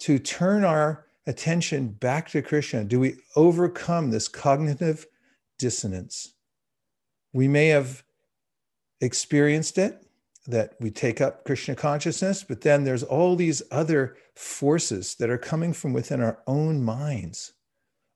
to 0.00 0.18
turn 0.18 0.64
our 0.64 1.06
attention 1.26 1.88
back 1.88 2.28
to 2.30 2.42
Krishna, 2.42 2.84
do 2.84 3.00
we 3.00 3.16
overcome 3.34 4.10
this 4.10 4.28
cognitive 4.28 5.06
dissonance? 5.58 6.34
We 7.32 7.48
may 7.48 7.68
have 7.68 8.02
experienced 9.00 9.78
it 9.78 10.02
that 10.46 10.74
we 10.80 10.90
take 10.90 11.20
up 11.20 11.44
Krishna 11.44 11.74
consciousness, 11.74 12.44
but 12.44 12.60
then 12.60 12.84
there's 12.84 13.02
all 13.02 13.36
these 13.36 13.62
other 13.70 14.16
forces 14.34 15.16
that 15.16 15.30
are 15.30 15.38
coming 15.38 15.72
from 15.72 15.92
within 15.92 16.20
our 16.20 16.38
own 16.46 16.82
minds, 16.82 17.52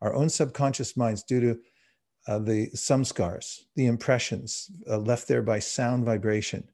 our 0.01 0.15
own 0.15 0.29
subconscious 0.29 0.97
minds, 0.97 1.23
due 1.23 1.41
to 1.41 1.59
uh, 2.29 2.39
the 2.39 2.71
samskars, 2.71 3.61
the 3.75 3.87
impressions 3.87 4.71
uh, 4.89 4.99
left 4.99 5.27
there 5.27 5.43
by 5.43 5.59
sound 5.59 6.05
vibration. 6.05 6.69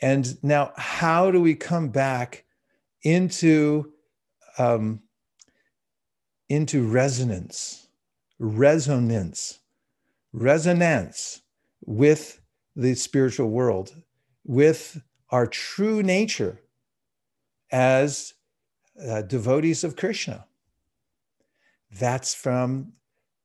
And 0.00 0.42
now, 0.42 0.72
how 0.76 1.30
do 1.30 1.40
we 1.40 1.54
come 1.54 1.88
back 1.88 2.44
into 3.02 3.92
um, 4.58 5.02
into 6.48 6.86
resonance, 6.86 7.87
resonance, 8.38 9.60
resonance 10.32 11.42
with 11.84 12.40
the 12.76 12.94
spiritual 12.94 13.50
world, 13.50 13.94
with 14.44 15.00
our 15.30 15.46
true 15.46 16.02
nature 16.02 16.60
as 17.70 18.34
uh, 19.06 19.22
devotees 19.22 19.84
of 19.84 19.96
Krishna? 19.96 20.46
That's 21.90 22.34
from 22.34 22.92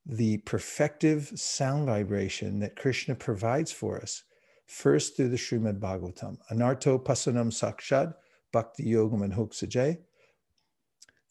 the 0.06 0.40
perfective 0.40 1.38
sound 1.38 1.86
vibration 1.86 2.60
that 2.60 2.76
Krishna 2.76 3.16
provides 3.16 3.72
for 3.72 4.02
us, 4.02 4.24
first 4.66 5.16
through 5.16 5.30
the 5.30 5.38
Srimad 5.38 5.80
Bhagavatam, 5.80 6.38
Anarto 6.52 7.02
Pasanam 7.02 7.52
Sakshad, 7.52 8.14
Bhakti 8.52 8.86
Yogam 8.86 9.24
and 9.24 9.34
Hoksajay, 9.34 9.98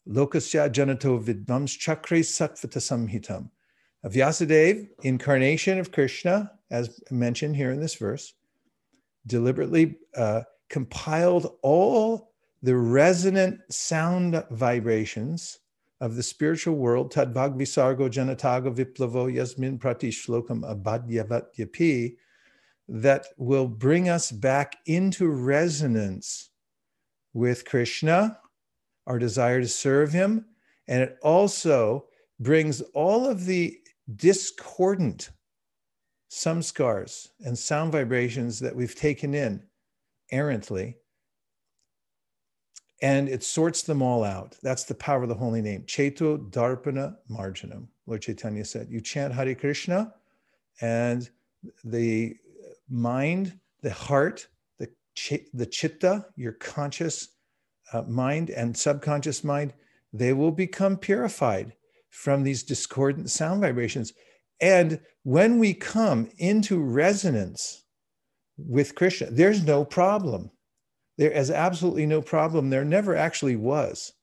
Lokasya 0.07 0.69
Janato 0.71 1.23
Vidvams 1.23 1.77
Chakre 1.77 2.19
Satvata 2.19 2.79
Samhitam. 2.79 3.49
Vyasadeva, 4.05 4.87
incarnation 5.03 5.79
of 5.79 5.91
Krishna, 5.91 6.51
as 6.69 7.01
mentioned 7.09 7.55
here 7.55 7.71
in 7.71 7.79
this 7.79 7.95
verse, 7.95 8.33
deliberately 9.25 9.97
uh, 10.17 10.41
compiled 10.69 11.55
all 11.61 12.33
the 12.61 12.75
resonant 12.75 13.61
sound 13.69 14.43
vibrations 14.51 15.59
of 16.01 16.15
the 16.15 16.23
spiritual 16.23 16.75
world, 16.75 17.13
Tadvag 17.13 17.57
Visargo 17.57 18.09
Janataga 18.09 18.73
Viplavo 18.73 19.33
Yasmin 19.33 19.77
Prati 19.77 20.09
Shlokam 20.09 20.63
Abhadyavat 20.63 21.55
Yapi, 21.57 22.15
that 22.89 23.27
will 23.37 23.67
bring 23.67 24.09
us 24.09 24.31
back 24.31 24.75
into 24.85 25.29
resonance 25.29 26.49
with 27.33 27.63
Krishna, 27.65 28.37
our 29.07 29.17
desire 29.17 29.61
to 29.61 29.67
serve 29.67 30.11
him. 30.11 30.45
And 30.87 31.01
it 31.01 31.17
also 31.21 32.07
brings 32.39 32.81
all 32.93 33.25
of 33.25 33.45
the 33.45 33.77
discordant 34.15 35.29
samskars 36.31 37.27
and 37.45 37.57
sound 37.57 37.91
vibrations 37.91 38.59
that 38.59 38.75
we've 38.75 38.95
taken 38.95 39.33
in 39.33 39.63
errantly 40.31 40.97
and 43.03 43.27
it 43.27 43.43
sorts 43.43 43.83
them 43.83 44.01
all 44.01 44.23
out. 44.23 44.55
That's 44.63 44.85
the 44.85 44.95
power 44.95 45.23
of 45.23 45.29
the 45.29 45.35
holy 45.35 45.61
name. 45.61 45.83
Cheto 45.83 46.49
Darpana 46.49 47.17
Marjanam. 47.29 47.87
Lord 48.07 48.21
Chaitanya 48.21 48.63
said, 48.63 48.87
You 48.89 49.01
chant 49.01 49.33
Hare 49.33 49.53
Krishna, 49.53 50.13
and 50.79 51.29
the 51.83 52.37
mind, 52.89 53.59
the 53.81 53.91
heart, 53.91 54.47
the, 54.79 54.89
the 55.53 55.65
chitta, 55.65 56.25
your 56.37 56.53
conscious 56.53 57.27
uh, 57.91 58.03
mind 58.03 58.49
and 58.49 58.75
subconscious 58.75 59.43
mind, 59.43 59.73
they 60.13 60.31
will 60.31 60.51
become 60.51 60.95
purified 60.95 61.73
from 62.13 62.43
these 62.43 62.61
discordant 62.61 63.29
sound 63.31 63.59
vibrations. 63.59 64.13
And 64.61 64.99
when 65.23 65.57
we 65.57 65.73
come 65.73 66.29
into 66.37 66.79
resonance 66.79 67.83
with 68.55 68.93
Krishna, 68.93 69.31
there's 69.31 69.65
no 69.65 69.83
problem. 69.83 70.51
There 71.17 71.31
is 71.31 71.49
absolutely 71.49 72.05
no 72.05 72.21
problem. 72.21 72.69
There 72.69 72.85
never 72.85 73.15
actually 73.15 73.55
was. 73.55 74.13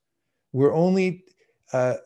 We're 0.53 0.73
only 0.73 1.25
uh, 1.73 1.97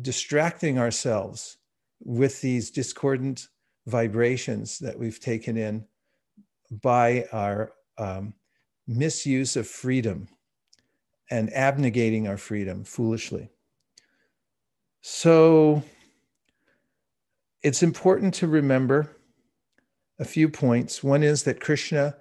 distracting 0.00 0.78
ourselves 0.78 1.58
with 2.00 2.40
these 2.40 2.70
discordant 2.70 3.48
vibrations 3.86 4.78
that 4.78 4.98
we've 4.98 5.20
taken 5.20 5.58
in 5.58 5.84
by 6.70 7.26
our 7.30 7.72
um, 7.98 8.32
misuse 8.88 9.54
of 9.54 9.68
freedom 9.68 10.28
and 11.30 11.50
abnegating 11.50 12.26
our 12.26 12.38
freedom 12.38 12.84
foolishly. 12.84 13.50
So 15.08 15.84
it's 17.62 17.84
important 17.84 18.34
to 18.34 18.48
remember 18.48 19.16
a 20.18 20.24
few 20.24 20.48
points. 20.48 21.04
One 21.04 21.22
is 21.22 21.44
that 21.44 21.60
Krishna 21.60 22.16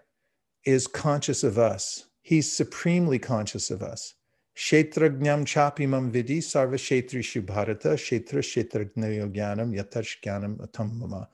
is 0.65 0.85
conscious 0.85 1.43
of 1.43 1.57
us. 1.57 2.05
He's 2.21 2.51
supremely 2.51 3.17
conscious 3.17 3.71
of 3.71 3.81
us. 3.81 4.13
Kshetrajnam 4.55 5.45
chapimam 5.45 6.11
vidi 6.11 6.39
sarva 6.41 6.75
shetri 6.75 7.21
shubharata 7.23 7.95
shetra 7.97 8.43
shetrajnayo 8.43 9.33
jnanam 9.33 9.75
yatash 9.75 10.21
atamama. 10.23 11.25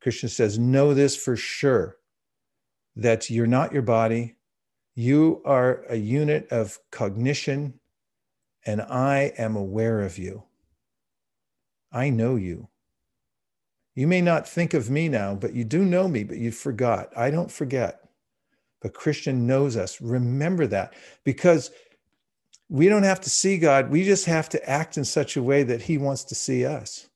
Krishna 0.00 0.30
says, 0.30 0.58
know 0.58 0.94
this 0.94 1.14
for 1.14 1.36
sure, 1.36 1.98
that 2.96 3.28
you're 3.28 3.46
not 3.46 3.74
your 3.74 3.82
body. 3.82 4.36
You 4.94 5.42
are 5.44 5.84
a 5.90 5.96
unit 5.96 6.48
of 6.50 6.78
cognition, 6.90 7.80
and 8.64 8.80
I 8.80 9.34
am 9.36 9.56
aware 9.56 10.00
of 10.00 10.16
you. 10.16 10.44
I 11.94 12.10
know 12.10 12.36
you. 12.36 12.68
You 13.94 14.06
may 14.06 14.20
not 14.20 14.46
think 14.46 14.74
of 14.74 14.90
me 14.90 15.08
now, 15.08 15.34
but 15.34 15.54
you 15.54 15.64
do 15.64 15.82
know 15.84 16.08
me, 16.08 16.24
but 16.24 16.36
you 16.36 16.50
forgot. 16.50 17.16
I 17.16 17.30
don't 17.30 17.50
forget 17.50 18.04
but 18.84 18.92
Krishna 18.92 19.32
knows 19.32 19.78
us. 19.78 19.98
Remember 20.02 20.66
that 20.66 20.92
because 21.24 21.70
we 22.68 22.86
don't 22.86 23.04
have 23.04 23.22
to 23.22 23.30
see 23.30 23.56
God. 23.56 23.90
We 23.90 24.04
just 24.04 24.26
have 24.26 24.50
to 24.50 24.68
act 24.68 24.98
in 24.98 25.06
such 25.06 25.38
a 25.38 25.42
way 25.42 25.62
that 25.62 25.80
He 25.80 25.96
wants 25.96 26.22
to 26.24 26.34
see 26.34 26.66
us. 26.66 27.08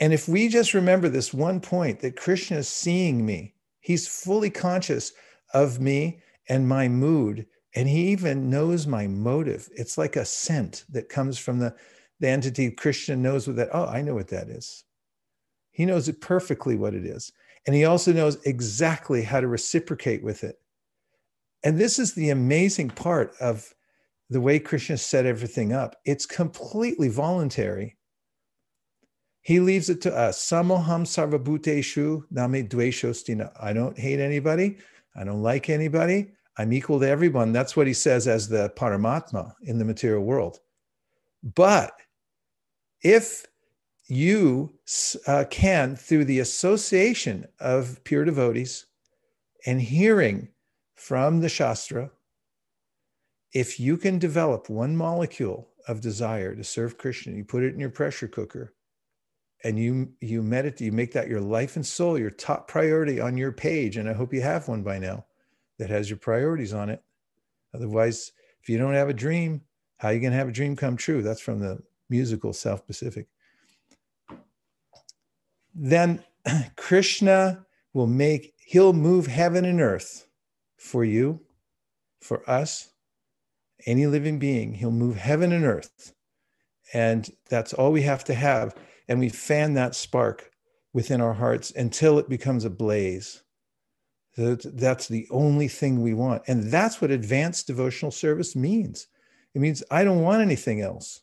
And 0.00 0.14
if 0.14 0.26
we 0.26 0.48
just 0.48 0.72
remember 0.72 1.10
this 1.10 1.34
one 1.34 1.60
point 1.60 2.00
that 2.00 2.16
Krishna 2.16 2.56
is 2.56 2.68
seeing 2.68 3.26
me, 3.26 3.52
He's 3.80 4.08
fully 4.08 4.48
conscious 4.48 5.12
of 5.52 5.78
me 5.78 6.20
and 6.48 6.66
my 6.66 6.88
mood. 6.88 7.44
And 7.74 7.86
He 7.86 8.08
even 8.08 8.48
knows 8.48 8.86
my 8.86 9.06
motive. 9.06 9.68
It's 9.76 9.98
like 9.98 10.16
a 10.16 10.24
scent 10.24 10.86
that 10.88 11.10
comes 11.10 11.36
from 11.36 11.58
the, 11.58 11.76
the 12.20 12.28
entity. 12.28 12.70
Krishna 12.70 13.16
knows 13.16 13.46
what 13.46 13.56
that, 13.56 13.70
oh, 13.72 13.86
I 13.86 14.02
know 14.02 14.14
what 14.14 14.28
that 14.28 14.48
is. 14.48 14.84
He 15.70 15.86
knows 15.86 16.08
it 16.08 16.20
perfectly 16.20 16.76
what 16.76 16.94
it 16.94 17.04
is. 17.04 17.32
And 17.66 17.74
he 17.74 17.84
also 17.84 18.12
knows 18.12 18.38
exactly 18.44 19.22
how 19.22 19.40
to 19.40 19.48
reciprocate 19.48 20.22
with 20.22 20.44
it. 20.44 20.56
And 21.64 21.78
this 21.78 21.98
is 21.98 22.14
the 22.14 22.30
amazing 22.30 22.90
part 22.90 23.34
of 23.40 23.72
the 24.30 24.40
way 24.40 24.58
Krishna 24.58 24.96
set 24.96 25.26
everything 25.26 25.72
up. 25.72 25.96
It's 26.04 26.26
completely 26.26 27.08
voluntary. 27.08 27.96
He 29.42 29.60
leaves 29.60 29.88
it 29.88 30.00
to 30.02 30.14
us. 30.14 30.38
Samoham 30.38 31.04
sarvabhuteshu 31.04 32.22
name 32.30 32.68
dveshostina. 32.68 33.50
I 33.60 33.72
don't 33.72 33.98
hate 33.98 34.20
anybody. 34.20 34.78
I 35.16 35.24
don't 35.24 35.42
like 35.42 35.70
anybody. 35.70 36.32
I'm 36.58 36.72
equal 36.72 37.00
to 37.00 37.08
everyone. 37.08 37.52
That's 37.52 37.76
what 37.76 37.86
he 37.86 37.94
says 37.94 38.28
as 38.28 38.48
the 38.48 38.72
Paramatma 38.76 39.52
in 39.62 39.78
the 39.78 39.84
material 39.84 40.24
world. 40.24 40.58
But 41.54 41.92
if 43.02 43.46
you 44.08 44.72
uh, 45.26 45.44
can, 45.50 45.96
through 45.96 46.24
the 46.24 46.40
association 46.40 47.46
of 47.60 48.02
pure 48.04 48.24
devotees 48.24 48.86
and 49.66 49.80
hearing 49.82 50.48
from 50.94 51.40
the 51.40 51.48
Shastra, 51.48 52.10
if 53.52 53.78
you 53.78 53.96
can 53.96 54.18
develop 54.18 54.68
one 54.68 54.96
molecule 54.96 55.68
of 55.86 56.00
desire 56.00 56.54
to 56.54 56.64
serve 56.64 56.98
Krishna, 56.98 57.34
you 57.34 57.44
put 57.44 57.62
it 57.62 57.74
in 57.74 57.80
your 57.80 57.90
pressure 57.90 58.28
cooker, 58.28 58.74
and 59.64 59.78
you 59.78 60.12
you 60.20 60.42
meditate, 60.42 60.86
you 60.86 60.92
make 60.92 61.12
that 61.12 61.28
your 61.28 61.40
life 61.40 61.76
and 61.76 61.86
soul, 61.86 62.18
your 62.18 62.30
top 62.30 62.68
priority 62.68 63.20
on 63.20 63.36
your 63.36 63.52
page. 63.52 63.96
And 63.96 64.08
I 64.08 64.12
hope 64.12 64.32
you 64.32 64.42
have 64.42 64.68
one 64.68 64.82
by 64.82 64.98
now 64.98 65.24
that 65.78 65.90
has 65.90 66.08
your 66.08 66.18
priorities 66.18 66.72
on 66.72 66.90
it. 66.90 67.02
Otherwise, 67.74 68.32
if 68.62 68.68
you 68.68 68.78
don't 68.78 68.94
have 68.94 69.08
a 69.08 69.14
dream, 69.14 69.62
how 69.98 70.08
are 70.08 70.12
you 70.12 70.20
going 70.20 70.32
to 70.32 70.38
have 70.38 70.48
a 70.48 70.52
dream 70.52 70.76
come 70.76 70.96
true? 70.96 71.22
That's 71.22 71.40
from 71.40 71.58
the 71.58 71.82
musical 72.08 72.52
South 72.52 72.86
Pacific. 72.86 73.26
Then 75.74 76.24
Krishna 76.76 77.66
will 77.92 78.06
make, 78.06 78.54
he'll 78.64 78.92
move 78.92 79.26
heaven 79.26 79.64
and 79.64 79.80
earth 79.80 80.26
for 80.76 81.04
you, 81.04 81.40
for 82.20 82.48
us, 82.48 82.90
any 83.86 84.06
living 84.06 84.38
being. 84.38 84.74
He'll 84.74 84.90
move 84.90 85.16
heaven 85.16 85.52
and 85.52 85.64
earth. 85.64 86.12
And 86.92 87.30
that's 87.48 87.72
all 87.72 87.92
we 87.92 88.02
have 88.02 88.24
to 88.24 88.34
have. 88.34 88.74
And 89.08 89.20
we 89.20 89.28
fan 89.28 89.74
that 89.74 89.94
spark 89.94 90.50
within 90.92 91.20
our 91.20 91.34
hearts 91.34 91.70
until 91.70 92.18
it 92.18 92.28
becomes 92.28 92.64
a 92.64 92.70
blaze. 92.70 93.42
That's 94.36 95.08
the 95.08 95.26
only 95.30 95.68
thing 95.68 96.00
we 96.00 96.14
want. 96.14 96.42
And 96.46 96.70
that's 96.70 97.00
what 97.00 97.10
advanced 97.10 97.66
devotional 97.66 98.12
service 98.12 98.54
means. 98.54 99.08
It 99.54 99.60
means 99.60 99.82
I 99.90 100.04
don't 100.04 100.22
want 100.22 100.42
anything 100.42 100.80
else. 100.80 101.22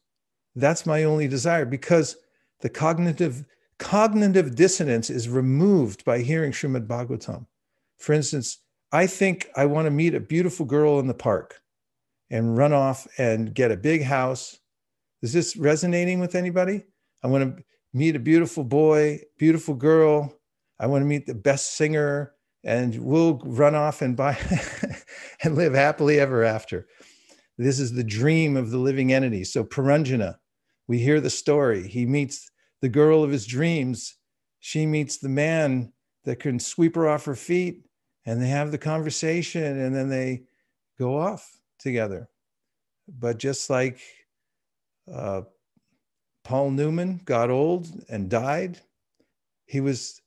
That's 0.55 0.85
my 0.85 1.03
only 1.03 1.27
desire 1.27 1.65
because 1.65 2.17
the 2.61 2.69
cognitive 2.69 3.45
cognitive 3.77 4.55
dissonance 4.55 5.09
is 5.09 5.27
removed 5.27 6.05
by 6.05 6.19
hearing 6.19 6.51
Srimad 6.51 6.87
Bhagavatam. 6.87 7.45
For 7.97 8.13
instance, 8.13 8.59
I 8.91 9.07
think 9.07 9.49
I 9.55 9.65
want 9.65 9.85
to 9.85 9.91
meet 9.91 10.15
a 10.15 10.19
beautiful 10.19 10.65
girl 10.65 10.99
in 10.99 11.07
the 11.07 11.13
park 11.13 11.61
and 12.29 12.57
run 12.57 12.73
off 12.73 13.07
and 13.17 13.53
get 13.53 13.71
a 13.71 13.77
big 13.77 14.03
house. 14.03 14.57
Is 15.21 15.33
this 15.33 15.57
resonating 15.57 16.19
with 16.19 16.35
anybody? 16.35 16.85
I 17.23 17.27
want 17.27 17.57
to 17.57 17.63
meet 17.93 18.15
a 18.15 18.19
beautiful 18.19 18.63
boy, 18.63 19.19
beautiful 19.37 19.73
girl. 19.73 20.39
I 20.79 20.87
want 20.87 21.01
to 21.01 21.07
meet 21.07 21.25
the 21.25 21.35
best 21.35 21.75
singer, 21.75 22.33
and 22.63 22.97
we'll 22.97 23.39
run 23.43 23.75
off 23.75 24.01
and 24.01 24.15
buy 24.15 24.37
and 25.43 25.55
live 25.55 25.73
happily 25.73 26.19
ever 26.19 26.43
after. 26.43 26.87
This 27.57 27.79
is 27.79 27.93
the 27.93 28.03
dream 28.03 28.57
of 28.57 28.71
the 28.71 28.77
living 28.77 29.13
entity. 29.13 29.43
So 29.45 29.63
Puranjana, 29.63 30.35
we 30.88 30.99
hear 30.99 31.19
the 31.19 31.29
story. 31.29 31.88
He 31.88 32.05
meets 32.05 32.49
the 32.81 32.89
girl 32.89 33.23
of 33.23 33.31
his 33.31 33.45
dreams. 33.45 34.15
She 34.59 34.86
meets 34.86 35.17
the 35.17 35.29
man 35.29 35.93
that 36.23 36.39
can 36.39 36.59
sweep 36.59 36.95
her 36.95 37.07
off 37.07 37.25
her 37.25 37.36
feet, 37.36 37.86
and 38.25 38.41
they 38.41 38.47
have 38.47 38.71
the 38.71 38.77
conversation, 38.77 39.79
and 39.79 39.95
then 39.95 40.09
they 40.09 40.43
go 40.97 41.17
off 41.17 41.57
together. 41.79 42.29
But 43.07 43.38
just 43.38 43.69
like 43.69 43.99
uh, 45.11 45.41
Paul 46.43 46.71
Newman 46.71 47.21
got 47.25 47.49
old 47.49 47.88
and 48.09 48.29
died, 48.29 48.79
he 49.65 49.81
was 49.81 50.21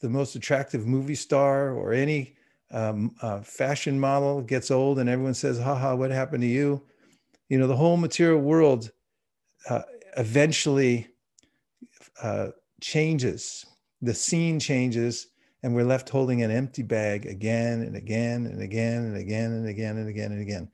the 0.00 0.08
most 0.08 0.34
attractive 0.36 0.86
movie 0.86 1.14
star 1.14 1.72
or 1.72 1.92
any 1.92 2.36
um, 2.70 3.14
uh, 3.22 3.40
fashion 3.40 3.98
model 3.98 4.42
gets 4.42 4.70
old 4.70 4.98
and 4.98 5.08
everyone 5.08 5.34
says, 5.34 5.58
haha, 5.58 5.94
what 5.94 6.10
happened 6.10 6.42
to 6.42 6.48
you? 6.48 6.82
You 7.48 7.58
know, 7.58 7.66
the 7.66 7.76
whole 7.76 7.96
material 7.96 8.40
world 8.40 8.90
uh, 9.68 9.82
eventually 10.16 11.08
uh, 12.22 12.48
changes, 12.80 13.64
the 14.02 14.14
scene 14.14 14.60
changes, 14.60 15.28
and 15.62 15.74
we're 15.74 15.84
left 15.84 16.10
holding 16.10 16.42
an 16.42 16.50
empty 16.50 16.82
bag 16.82 17.26
again 17.26 17.80
and 17.80 17.96
again 17.96 18.46
and 18.46 18.60
again 18.60 19.04
and 19.04 19.16
again 19.16 19.52
and 19.52 19.66
again 19.66 19.96
and 19.96 20.08
again 20.08 20.32
and 20.32 20.42
again. 20.42 20.68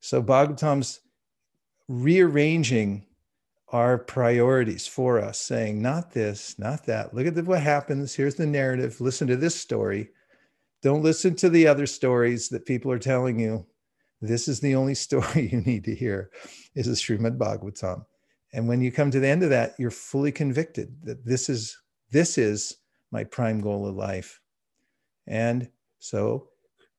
So 0.00 0.22
Bhagavatam's 0.22 1.00
rearranging 1.88 3.06
our 3.68 3.98
priorities 3.98 4.86
for 4.86 5.20
us, 5.20 5.40
saying, 5.40 5.82
not 5.82 6.12
this, 6.12 6.56
not 6.58 6.86
that. 6.86 7.12
Look 7.12 7.26
at 7.26 7.44
what 7.44 7.60
happens. 7.60 8.14
Here's 8.14 8.36
the 8.36 8.46
narrative. 8.46 9.00
Listen 9.00 9.26
to 9.26 9.36
this 9.36 9.56
story. 9.56 10.10
Don't 10.82 11.02
listen 11.02 11.34
to 11.36 11.50
the 11.50 11.66
other 11.66 11.86
stories 11.86 12.48
that 12.50 12.66
people 12.66 12.92
are 12.92 12.98
telling 12.98 13.40
you. 13.40 13.66
This 14.20 14.46
is 14.46 14.60
the 14.60 14.76
only 14.76 14.94
story 15.06 15.48
you 15.50 15.60
need 15.62 15.84
to 15.84 15.94
hear. 15.94 16.30
Is 16.74 16.86
the 16.86 16.92
Srimad 16.92 17.38
Bhagavatam. 17.38 18.04
And 18.56 18.66
when 18.66 18.80
you 18.80 18.90
come 18.90 19.10
to 19.10 19.20
the 19.20 19.28
end 19.28 19.42
of 19.42 19.50
that, 19.50 19.74
you're 19.78 19.90
fully 19.90 20.32
convicted 20.32 20.96
that 21.04 21.26
this 21.26 21.50
is 21.50 21.76
this 22.10 22.38
is 22.38 22.78
my 23.12 23.22
prime 23.22 23.60
goal 23.60 23.86
of 23.86 23.94
life. 23.94 24.40
And 25.26 25.68
so 25.98 26.48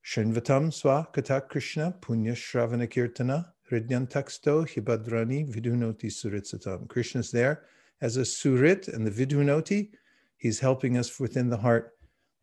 Shinvatam 0.06 0.72
Swa 0.72 1.12
Kata 1.12 1.42
Krishna 1.42 1.96
Punya 2.00 2.34
Shravana 2.34 2.88
Kirtana 2.88 3.48
Hridyantaksto 3.72 4.70
Hibadrani 4.72 5.52
Vidunoti 5.52 6.12
Suritsatam. 6.12 6.88
Krishna's 6.90 7.32
there 7.32 7.64
as 8.02 8.18
a 8.18 8.22
surit 8.22 8.88
and 8.94 9.08
the 9.08 9.10
Vidunoti. 9.10 9.90
He's 10.38 10.60
helping 10.60 10.96
us 10.96 11.20
within 11.20 11.50
the 11.50 11.58
heart. 11.58 11.94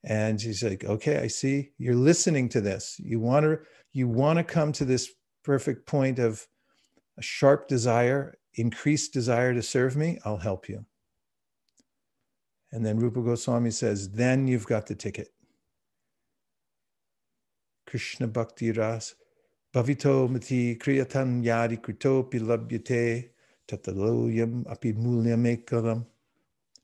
And 0.03 0.41
he's 0.41 0.65
like, 0.65 0.85
okay, 0.85 1.19
I 1.19 1.29
see 1.29 1.71
you're 1.79 1.95
listening 1.95 2.49
to 2.49 2.61
this. 2.61 2.97
You 2.99 3.21
want 3.21 3.45
to 3.45 3.61
you 3.93 4.09
want 4.09 4.39
to 4.39 4.45
come 4.45 4.73
to 4.73 4.85
this 4.85 5.09
perfect 5.45 5.87
point 5.87 6.19
of 6.19 6.49
a 7.17 7.23
sharp 7.23 7.69
desire 7.69 8.35
increased 8.55 9.13
desire 9.13 9.55
to 9.55 9.63
serve 9.63 9.97
me, 9.97 10.19
I'll 10.25 10.39
help 10.39 10.69
you. 10.69 10.85
And 12.73 12.85
then 12.85 12.99
Rupa 12.99 13.21
Goswami 13.21 13.71
says, 13.71 14.11
then 14.11 14.49
you've 14.49 14.67
got 14.67 14.87
the 14.87 14.95
ticket. 14.95 15.29
Krishna 17.87 18.27
Bhakti 18.27 18.73
Ras 18.73 19.15
Bhavito 19.73 20.29
Mati 20.29 20.75
Kriyatan 20.75 21.45
Yadi 21.45 21.81
Kritopi 21.81 22.41
Labhyate 22.41 23.29
Tataloyam 23.69 24.69
Api 24.69 24.95
Mulyamekalam 24.95 26.05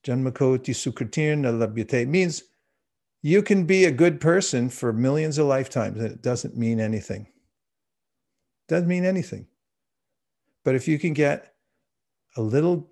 Janmakoti 0.05 0.73
Sukritirna 0.73 1.51
Labhyate 1.53 2.07
means 2.07 2.45
you 3.23 3.43
can 3.43 3.65
be 3.65 3.85
a 3.85 3.91
good 3.91 4.21
person 4.21 4.69
for 4.69 4.93
millions 4.93 5.39
of 5.39 5.47
lifetimes 5.47 6.01
and 6.01 6.13
it 6.13 6.23
doesn't 6.23 6.57
mean 6.57 6.79
anything. 6.79 7.27
Doesn't 8.69 8.89
mean 8.89 9.05
anything. 9.05 9.47
But 10.65 10.75
if 10.75 10.87
you 10.87 10.99
can 10.99 11.13
get 11.13 11.55
a 12.37 12.43
little 12.43 12.89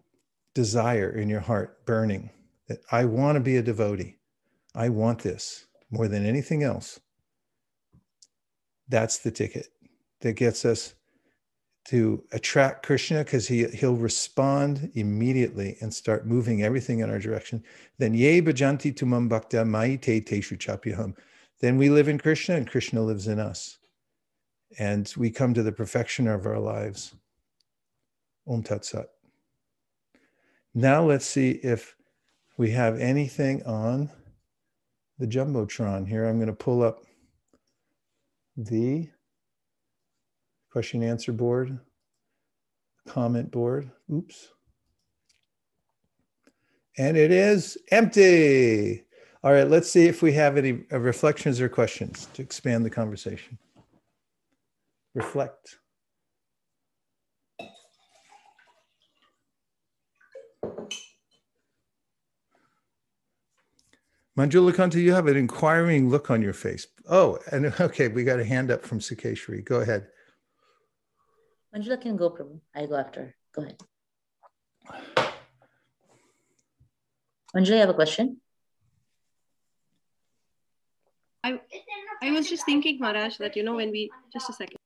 desire 0.54 1.10
in 1.10 1.28
your 1.28 1.40
heart 1.40 1.84
burning 1.86 2.30
that 2.68 2.80
I 2.90 3.04
want 3.04 3.36
to 3.36 3.40
be 3.40 3.56
a 3.56 3.62
devotee. 3.62 4.18
I 4.74 4.88
want 4.88 5.20
this 5.20 5.66
more 5.90 6.08
than 6.08 6.26
anything 6.26 6.62
else. 6.62 7.00
That's 8.88 9.18
the 9.18 9.30
ticket 9.30 9.68
that 10.20 10.34
gets 10.34 10.64
us 10.64 10.94
to 11.86 12.22
attract 12.32 12.84
Krishna 12.84 13.24
because 13.24 13.48
he, 13.48 13.66
he'll 13.68 13.96
respond 13.96 14.90
immediately 14.94 15.78
and 15.80 15.92
start 15.92 16.26
moving 16.26 16.62
everything 16.62 16.98
in 17.00 17.08
our 17.08 17.18
direction. 17.18 17.62
Then 17.98 18.12
ye 18.12 18.42
bhajanti 18.42 18.94
tumam 18.94 19.28
bhakta 19.28 19.64
mai 19.64 19.96
te 19.96 20.20
teshu 20.20 20.58
chapyaham. 20.58 21.14
Then 21.60 21.78
we 21.78 21.88
live 21.88 22.08
in 22.08 22.18
Krishna 22.18 22.56
and 22.56 22.70
Krishna 22.70 23.02
lives 23.02 23.26
in 23.26 23.38
us. 23.38 23.78
And 24.78 25.10
we 25.16 25.30
come 25.30 25.54
to 25.54 25.62
the 25.62 25.72
perfection 25.72 26.28
of 26.28 26.44
our 26.44 26.58
lives. 26.58 27.14
Om 28.46 28.62
Tat 28.62 28.84
Sat. 28.84 29.08
Now 30.78 31.02
let's 31.02 31.26
see 31.26 31.58
if 31.64 31.96
we 32.56 32.70
have 32.70 33.00
anything 33.00 33.64
on 33.64 34.08
the 35.18 35.26
Jumbotron 35.26 36.06
here. 36.06 36.24
I'm 36.24 36.36
going 36.36 36.46
to 36.46 36.52
pull 36.52 36.84
up 36.84 37.00
the 38.56 39.08
question 40.70 41.02
answer 41.02 41.32
board, 41.32 41.80
comment 43.08 43.50
board. 43.50 43.90
Oops. 44.12 44.52
And 46.96 47.16
it 47.16 47.32
is 47.32 47.76
empty. 47.90 49.02
All 49.42 49.52
right, 49.52 49.68
let's 49.68 49.90
see 49.90 50.06
if 50.06 50.22
we 50.22 50.32
have 50.34 50.56
any 50.56 50.84
uh, 50.92 51.00
reflections 51.00 51.60
or 51.60 51.68
questions 51.68 52.28
to 52.34 52.42
expand 52.42 52.84
the 52.84 52.90
conversation. 52.90 53.58
Reflect. 55.16 55.80
Manjula 64.38 64.72
Kanta, 64.72 65.02
you 65.02 65.12
have 65.12 65.26
an 65.26 65.36
inquiring 65.36 66.08
look 66.08 66.30
on 66.30 66.40
your 66.40 66.52
face. 66.52 66.86
Oh, 67.10 67.40
and 67.50 67.66
okay, 67.80 68.06
we 68.06 68.22
got 68.22 68.38
a 68.38 68.44
hand 68.44 68.70
up 68.70 68.86
from 68.86 69.00
Sukeshri. 69.00 69.64
Go 69.64 69.80
ahead. 69.80 70.06
Manjula 71.74 72.00
can 72.00 72.16
go, 72.16 72.30
Prabhu. 72.30 72.60
I 72.72 72.86
go 72.86 72.94
after. 72.94 73.34
Go 73.52 73.62
ahead. 73.62 73.82
Anjali, 77.56 77.70
you 77.70 77.74
have 77.74 77.88
a 77.88 77.94
question? 77.94 78.40
I, 81.42 81.60
I 82.22 82.30
was 82.30 82.48
just 82.48 82.64
thinking, 82.64 83.00
Maharaj, 83.00 83.38
that, 83.38 83.56
you 83.56 83.64
know, 83.64 83.74
when 83.74 83.90
we, 83.90 84.08
just 84.32 84.50
a 84.50 84.52
second. 84.52 84.76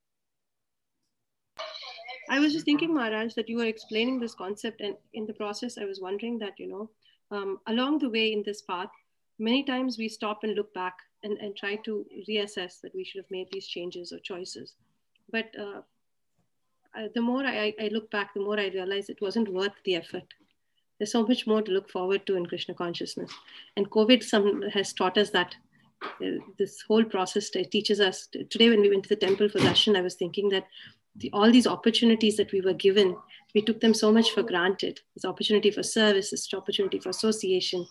I 2.30 2.38
was 2.38 2.54
just 2.54 2.64
thinking, 2.64 2.94
Maharaj, 2.94 3.34
that 3.34 3.50
you 3.50 3.58
were 3.58 3.66
explaining 3.66 4.18
this 4.18 4.34
concept, 4.34 4.80
and 4.80 4.96
in 5.12 5.26
the 5.26 5.34
process, 5.34 5.76
I 5.76 5.84
was 5.84 6.00
wondering 6.00 6.38
that, 6.38 6.58
you 6.58 6.68
know, 6.68 6.90
um, 7.30 7.58
along 7.66 7.98
the 7.98 8.08
way 8.08 8.32
in 8.32 8.42
this 8.46 8.62
path, 8.62 8.88
many 9.42 9.62
times 9.64 9.98
we 9.98 10.08
stop 10.08 10.44
and 10.44 10.54
look 10.54 10.72
back 10.72 10.94
and, 11.22 11.36
and 11.38 11.56
try 11.56 11.76
to 11.76 12.06
reassess 12.28 12.80
that 12.80 12.94
we 12.94 13.04
should 13.04 13.20
have 13.20 13.30
made 13.30 13.48
these 13.50 13.66
changes 13.66 14.12
or 14.12 14.18
choices. 14.20 14.74
But 15.30 15.46
uh, 15.58 15.80
uh, 16.98 17.08
the 17.14 17.20
more 17.20 17.44
I, 17.44 17.74
I 17.80 17.88
look 17.88 18.10
back, 18.10 18.34
the 18.34 18.40
more 18.40 18.58
I 18.58 18.68
realize 18.68 19.08
it 19.08 19.20
wasn't 19.20 19.52
worth 19.52 19.72
the 19.84 19.96
effort. 19.96 20.24
There's 20.98 21.12
so 21.12 21.26
much 21.26 21.46
more 21.46 21.62
to 21.62 21.72
look 21.72 21.90
forward 21.90 22.26
to 22.26 22.36
in 22.36 22.46
Krishna 22.46 22.74
consciousness. 22.74 23.32
And 23.76 23.90
COVID 23.90 24.22
some, 24.22 24.62
has 24.72 24.92
taught 24.92 25.18
us 25.18 25.30
that 25.30 25.54
uh, 26.04 26.38
this 26.58 26.82
whole 26.82 27.04
process 27.04 27.50
teaches 27.50 28.00
us. 28.00 28.28
Today, 28.50 28.70
when 28.70 28.80
we 28.80 28.90
went 28.90 29.04
to 29.04 29.08
the 29.08 29.16
temple 29.16 29.48
for 29.48 29.58
darshan, 29.58 29.96
I 29.96 30.02
was 30.02 30.14
thinking 30.14 30.48
that 30.50 30.66
the, 31.16 31.30
all 31.32 31.50
these 31.50 31.66
opportunities 31.66 32.36
that 32.36 32.52
we 32.52 32.60
were 32.60 32.74
given, 32.74 33.16
we 33.54 33.62
took 33.62 33.80
them 33.80 33.94
so 33.94 34.12
much 34.12 34.30
for 34.30 34.42
granted. 34.42 35.00
This 35.14 35.24
opportunity 35.24 35.70
for 35.70 35.82
service, 35.82 36.30
this 36.30 36.52
opportunity 36.54 36.98
for 36.98 37.08
association. 37.08 37.86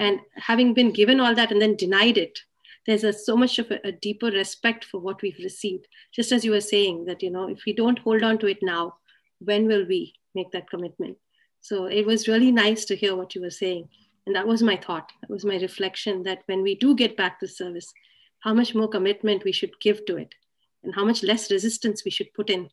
And 0.00 0.20
having 0.34 0.72
been 0.72 0.92
given 0.92 1.20
all 1.20 1.34
that 1.34 1.52
and 1.52 1.60
then 1.60 1.76
denied 1.76 2.16
it, 2.16 2.38
there's 2.86 3.04
a, 3.04 3.12
so 3.12 3.36
much 3.36 3.58
of 3.58 3.70
a, 3.70 3.78
a, 3.86 3.92
deeper 3.92 4.30
respect 4.30 4.86
for 4.86 4.98
what 4.98 5.20
we've 5.20 5.38
received. 5.44 5.86
Just 6.10 6.32
as 6.32 6.42
you 6.42 6.52
were 6.52 6.62
saying 6.62 7.04
that, 7.04 7.22
you 7.22 7.30
know, 7.30 7.48
if 7.48 7.64
we 7.66 7.74
don't 7.74 7.98
hold 7.98 8.22
on 8.22 8.38
to 8.38 8.46
it 8.46 8.58
now, 8.62 8.94
when 9.40 9.66
will 9.66 9.86
we 9.86 10.14
make 10.34 10.50
that 10.52 10.70
commitment? 10.70 11.18
So 11.60 11.84
it 11.84 12.06
was 12.06 12.28
really 12.28 12.50
nice 12.50 12.86
to 12.86 12.96
hear 12.96 13.14
what 13.14 13.34
you 13.34 13.42
were 13.42 13.50
saying. 13.50 13.90
And 14.26 14.34
that 14.34 14.46
was 14.46 14.62
my 14.62 14.76
thought. 14.76 15.12
That 15.20 15.28
was 15.30 15.44
my 15.44 15.56
reflection 15.58 16.22
that 16.22 16.42
when 16.46 16.62
we 16.62 16.76
do 16.76 16.94
get 16.94 17.18
back 17.18 17.38
to 17.40 17.46
service, 17.46 17.92
how 18.40 18.54
much 18.54 18.74
more 18.74 18.88
commitment 18.88 19.44
we 19.44 19.52
should 19.52 19.78
give 19.80 20.06
to 20.06 20.16
it 20.16 20.34
and 20.82 20.94
how 20.94 21.04
much 21.04 21.22
less 21.22 21.50
resistance 21.50 22.06
we 22.06 22.10
should 22.10 22.32
put 22.32 22.48
in 22.48 22.70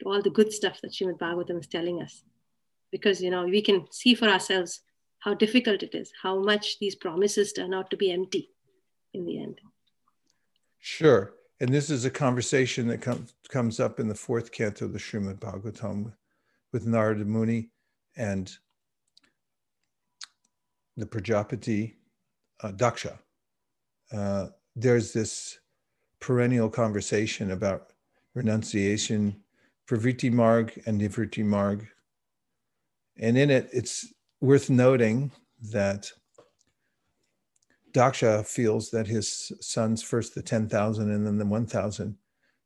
to 0.00 0.08
all 0.10 0.20
the 0.20 0.28
good 0.28 0.52
stuff 0.52 0.82
that 0.82 0.92
Srimad 0.92 1.18
Bhagavatam 1.18 1.60
is 1.60 1.66
telling 1.68 2.02
us. 2.02 2.22
Because, 2.92 3.22
you 3.22 3.30
know, 3.30 3.46
we 3.46 3.62
can 3.62 3.86
see 3.90 4.14
for 4.14 4.28
ourselves 4.28 4.82
how 5.26 5.34
difficult 5.34 5.82
it 5.82 5.92
is, 5.92 6.12
how 6.22 6.38
much 6.38 6.78
these 6.78 6.94
promises 6.94 7.52
turn 7.52 7.74
out 7.74 7.90
to 7.90 7.96
be 7.96 8.12
empty 8.12 8.48
in 9.12 9.26
the 9.26 9.42
end. 9.42 9.60
Sure. 10.78 11.32
And 11.58 11.68
this 11.70 11.90
is 11.90 12.04
a 12.04 12.10
conversation 12.10 12.86
that 12.88 13.02
comes 13.02 13.34
comes 13.48 13.80
up 13.80 13.98
in 13.98 14.06
the 14.06 14.14
fourth 14.14 14.52
canto 14.52 14.84
of 14.84 14.92
the 14.92 15.00
Srimad 15.00 15.40
Bhagavatam 15.40 16.12
with 16.72 16.86
Narada 16.86 17.24
Muni 17.24 17.70
and 18.16 18.56
the 20.96 21.06
Prajapati 21.06 21.94
uh, 22.62 22.70
Daksha. 22.70 23.18
Uh, 24.12 24.46
there's 24.76 25.12
this 25.12 25.58
perennial 26.20 26.68
conversation 26.68 27.50
about 27.50 27.92
renunciation, 28.34 29.42
pravritti 29.88 30.30
marg 30.30 30.80
and 30.86 31.00
nivritti 31.00 31.44
marg. 31.44 31.88
And 33.18 33.36
in 33.36 33.50
it, 33.50 33.68
it's 33.72 34.12
worth 34.40 34.70
noting 34.70 35.30
that 35.70 36.10
Daksha 37.92 38.46
feels 38.46 38.90
that 38.90 39.06
his 39.06 39.52
sons, 39.60 40.02
first 40.02 40.34
the 40.34 40.42
10,000 40.42 41.10
and 41.10 41.26
then 41.26 41.38
the 41.38 41.46
1,000, 41.46 42.16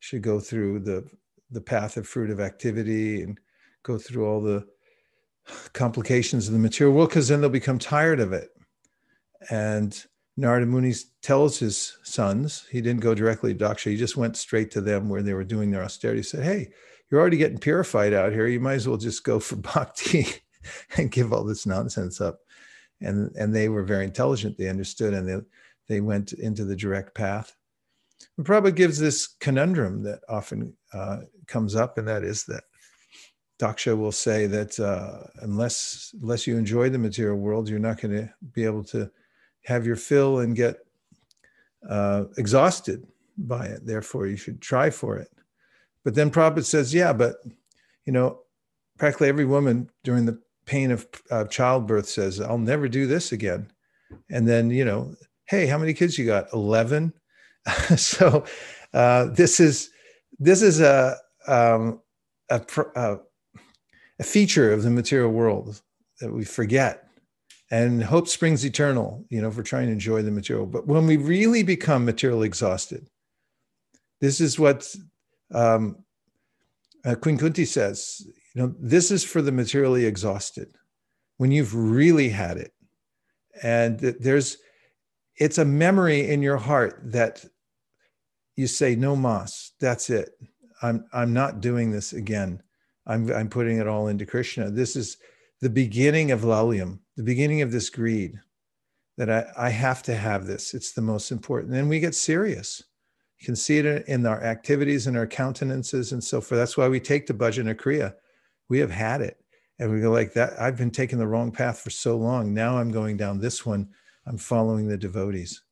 should 0.00 0.22
go 0.22 0.40
through 0.40 0.80
the, 0.80 1.08
the 1.50 1.60
path 1.60 1.96
of 1.96 2.08
fruitive 2.08 2.40
activity 2.40 3.22
and 3.22 3.38
go 3.82 3.96
through 3.98 4.26
all 4.26 4.40
the 4.40 4.66
complications 5.72 6.46
of 6.46 6.52
the 6.52 6.58
material 6.58 6.96
world 6.96 7.10
because 7.10 7.28
then 7.28 7.40
they'll 7.40 7.50
become 7.50 7.78
tired 7.78 8.20
of 8.20 8.32
it. 8.32 8.50
And 9.50 10.04
Narada 10.36 10.66
Muni 10.66 10.94
tells 11.22 11.58
his 11.58 11.96
sons, 12.02 12.66
he 12.70 12.80
didn't 12.80 13.00
go 13.00 13.14
directly 13.14 13.54
to 13.54 13.64
Daksha, 13.64 13.90
he 13.90 13.96
just 13.96 14.16
went 14.16 14.36
straight 14.36 14.70
to 14.72 14.80
them 14.80 15.08
where 15.08 15.22
they 15.22 15.34
were 15.34 15.44
doing 15.44 15.70
their 15.70 15.84
austerity. 15.84 16.20
He 16.20 16.24
said, 16.24 16.44
Hey, 16.44 16.70
you're 17.10 17.20
already 17.20 17.36
getting 17.36 17.58
purified 17.58 18.12
out 18.12 18.32
here. 18.32 18.46
You 18.46 18.60
might 18.60 18.74
as 18.74 18.88
well 18.88 18.96
just 18.96 19.24
go 19.24 19.38
for 19.38 19.56
bhakti 19.74 20.26
and 20.96 21.10
give 21.10 21.32
all 21.32 21.44
this 21.44 21.66
nonsense 21.66 22.20
up 22.20 22.40
and 23.00 23.34
and 23.36 23.54
they 23.54 23.68
were 23.68 23.82
very 23.82 24.04
intelligent. 24.04 24.58
They 24.58 24.68
understood, 24.68 25.14
and 25.14 25.28
they 25.28 25.36
they 25.88 26.00
went 26.00 26.32
into 26.32 26.64
the 26.64 26.76
direct 26.76 27.14
path. 27.14 27.54
And 28.36 28.46
Prabhupada 28.46 28.74
gives 28.74 28.98
this 28.98 29.26
conundrum 29.26 30.02
that 30.04 30.20
often 30.28 30.74
uh, 30.92 31.20
comes 31.46 31.74
up, 31.74 31.98
and 31.98 32.06
that 32.08 32.22
is 32.22 32.44
that 32.44 32.64
Daksha 33.58 33.96
will 33.96 34.12
say 34.12 34.46
that 34.46 34.78
uh, 34.78 35.26
unless 35.42 36.14
unless 36.20 36.46
you 36.46 36.56
enjoy 36.56 36.90
the 36.90 36.98
material 36.98 37.38
world, 37.38 37.68
you're 37.68 37.78
not 37.78 38.00
going 38.00 38.14
to 38.14 38.30
be 38.52 38.64
able 38.64 38.84
to 38.84 39.10
have 39.64 39.86
your 39.86 39.96
fill 39.96 40.40
and 40.40 40.56
get 40.56 40.78
uh, 41.88 42.24
exhausted 42.36 43.06
by 43.36 43.66
it. 43.66 43.86
Therefore, 43.86 44.26
you 44.26 44.36
should 44.36 44.60
try 44.60 44.90
for 44.90 45.16
it. 45.16 45.28
But 46.04 46.14
then 46.14 46.30
Prabhupada 46.30 46.64
says, 46.64 46.94
yeah, 46.94 47.12
but 47.12 47.36
you 48.06 48.12
know, 48.12 48.40
practically 48.98 49.28
every 49.28 49.44
woman 49.44 49.90
during 50.02 50.24
the 50.24 50.40
pain 50.66 50.90
of 50.90 51.06
childbirth 51.50 52.08
says, 52.08 52.40
I'll 52.40 52.58
never 52.58 52.88
do 52.88 53.06
this 53.06 53.32
again. 53.32 53.70
And 54.30 54.48
then, 54.48 54.70
you 54.70 54.84
know, 54.84 55.14
hey, 55.46 55.66
how 55.66 55.78
many 55.78 55.94
kids 55.94 56.18
you 56.18 56.26
got? 56.26 56.52
11. 56.52 57.12
so 57.96 58.44
uh, 58.92 59.26
this 59.26 59.60
is, 59.60 59.90
this 60.38 60.62
is 60.62 60.80
a, 60.80 61.16
um, 61.46 62.00
a, 62.48 62.60
a, 62.96 63.18
a 64.18 64.22
feature 64.22 64.72
of 64.72 64.82
the 64.82 64.90
material 64.90 65.30
world 65.30 65.80
that 66.20 66.32
we 66.32 66.44
forget 66.44 67.10
and 67.70 68.02
hope 68.02 68.28
springs 68.28 68.64
eternal 68.64 69.24
you 69.30 69.40
know 69.40 69.48
if 69.48 69.56
we're 69.56 69.62
trying 69.62 69.86
to 69.86 69.92
enjoy 69.92 70.22
the 70.22 70.30
material 70.30 70.66
but 70.66 70.86
when 70.86 71.06
we 71.06 71.16
really 71.16 71.62
become 71.62 72.04
materially 72.04 72.46
exhausted 72.46 73.08
this 74.20 74.40
is 74.40 74.58
what 74.58 74.94
um, 75.54 75.96
uh, 77.04 77.14
queen 77.14 77.38
kunti 77.38 77.64
says 77.64 78.26
you 78.54 78.62
know, 78.62 78.74
this 78.78 79.10
is 79.10 79.24
for 79.24 79.42
the 79.42 79.52
materially 79.52 80.06
exhausted 80.06 80.74
when 81.36 81.52
you've 81.52 81.74
really 81.74 82.28
had 82.28 82.56
it. 82.56 82.72
And 83.62 83.98
there's, 83.98 84.58
it's 85.36 85.58
a 85.58 85.64
memory 85.64 86.28
in 86.28 86.42
your 86.42 86.56
heart 86.56 87.00
that 87.04 87.44
you 88.56 88.66
say, 88.66 88.96
no 88.96 89.16
mas, 89.16 89.72
that's 89.80 90.10
it. 90.10 90.30
I'm, 90.82 91.04
I'm 91.12 91.32
not 91.32 91.60
doing 91.60 91.90
this 91.90 92.12
again. 92.12 92.62
I'm, 93.06 93.30
I'm 93.32 93.48
putting 93.48 93.78
it 93.78 93.88
all 93.88 94.08
into 94.08 94.26
Krishna. 94.26 94.70
This 94.70 94.96
is 94.96 95.16
the 95.60 95.70
beginning 95.70 96.30
of 96.30 96.40
lalyam, 96.40 97.00
the 97.16 97.22
beginning 97.22 97.62
of 97.62 97.72
this 97.72 97.90
greed 97.90 98.38
that 99.16 99.30
I, 99.30 99.46
I 99.56 99.70
have 99.70 100.02
to 100.04 100.14
have 100.14 100.46
this. 100.46 100.74
It's 100.74 100.92
the 100.92 101.02
most 101.02 101.30
important. 101.30 101.74
And 101.74 101.88
we 101.88 102.00
get 102.00 102.14
serious. 102.14 102.82
You 103.38 103.46
can 103.46 103.56
see 103.56 103.78
it 103.78 104.06
in 104.06 104.26
our 104.26 104.42
activities 104.42 105.06
and 105.06 105.16
our 105.16 105.26
countenances 105.26 106.12
and 106.12 106.22
so 106.22 106.40
forth. 106.40 106.58
That's 106.58 106.76
why 106.76 106.88
we 106.88 107.00
take 107.00 107.26
the 107.26 107.34
bhajana 107.34 107.74
kriya 107.74 108.14
we 108.70 108.78
have 108.78 108.90
had 108.90 109.20
it. 109.20 109.36
And 109.78 109.92
we 109.92 110.00
go 110.00 110.10
like 110.10 110.34
that 110.34 110.60
i've 110.60 110.76
been 110.76 110.90
taking 110.90 111.18
the 111.18 111.26
wrong 111.26 111.52
path 111.52 111.80
for 111.80 111.90
so 111.90 112.16
long. 112.16 112.54
Now 112.54 112.78
i'm 112.78 112.90
going 112.90 113.18
down 113.18 113.40
this 113.40 113.66
one. 113.66 113.90
I'm 114.26 114.38
following 114.38 114.88
the 114.88 114.96
devotees. 114.96 115.62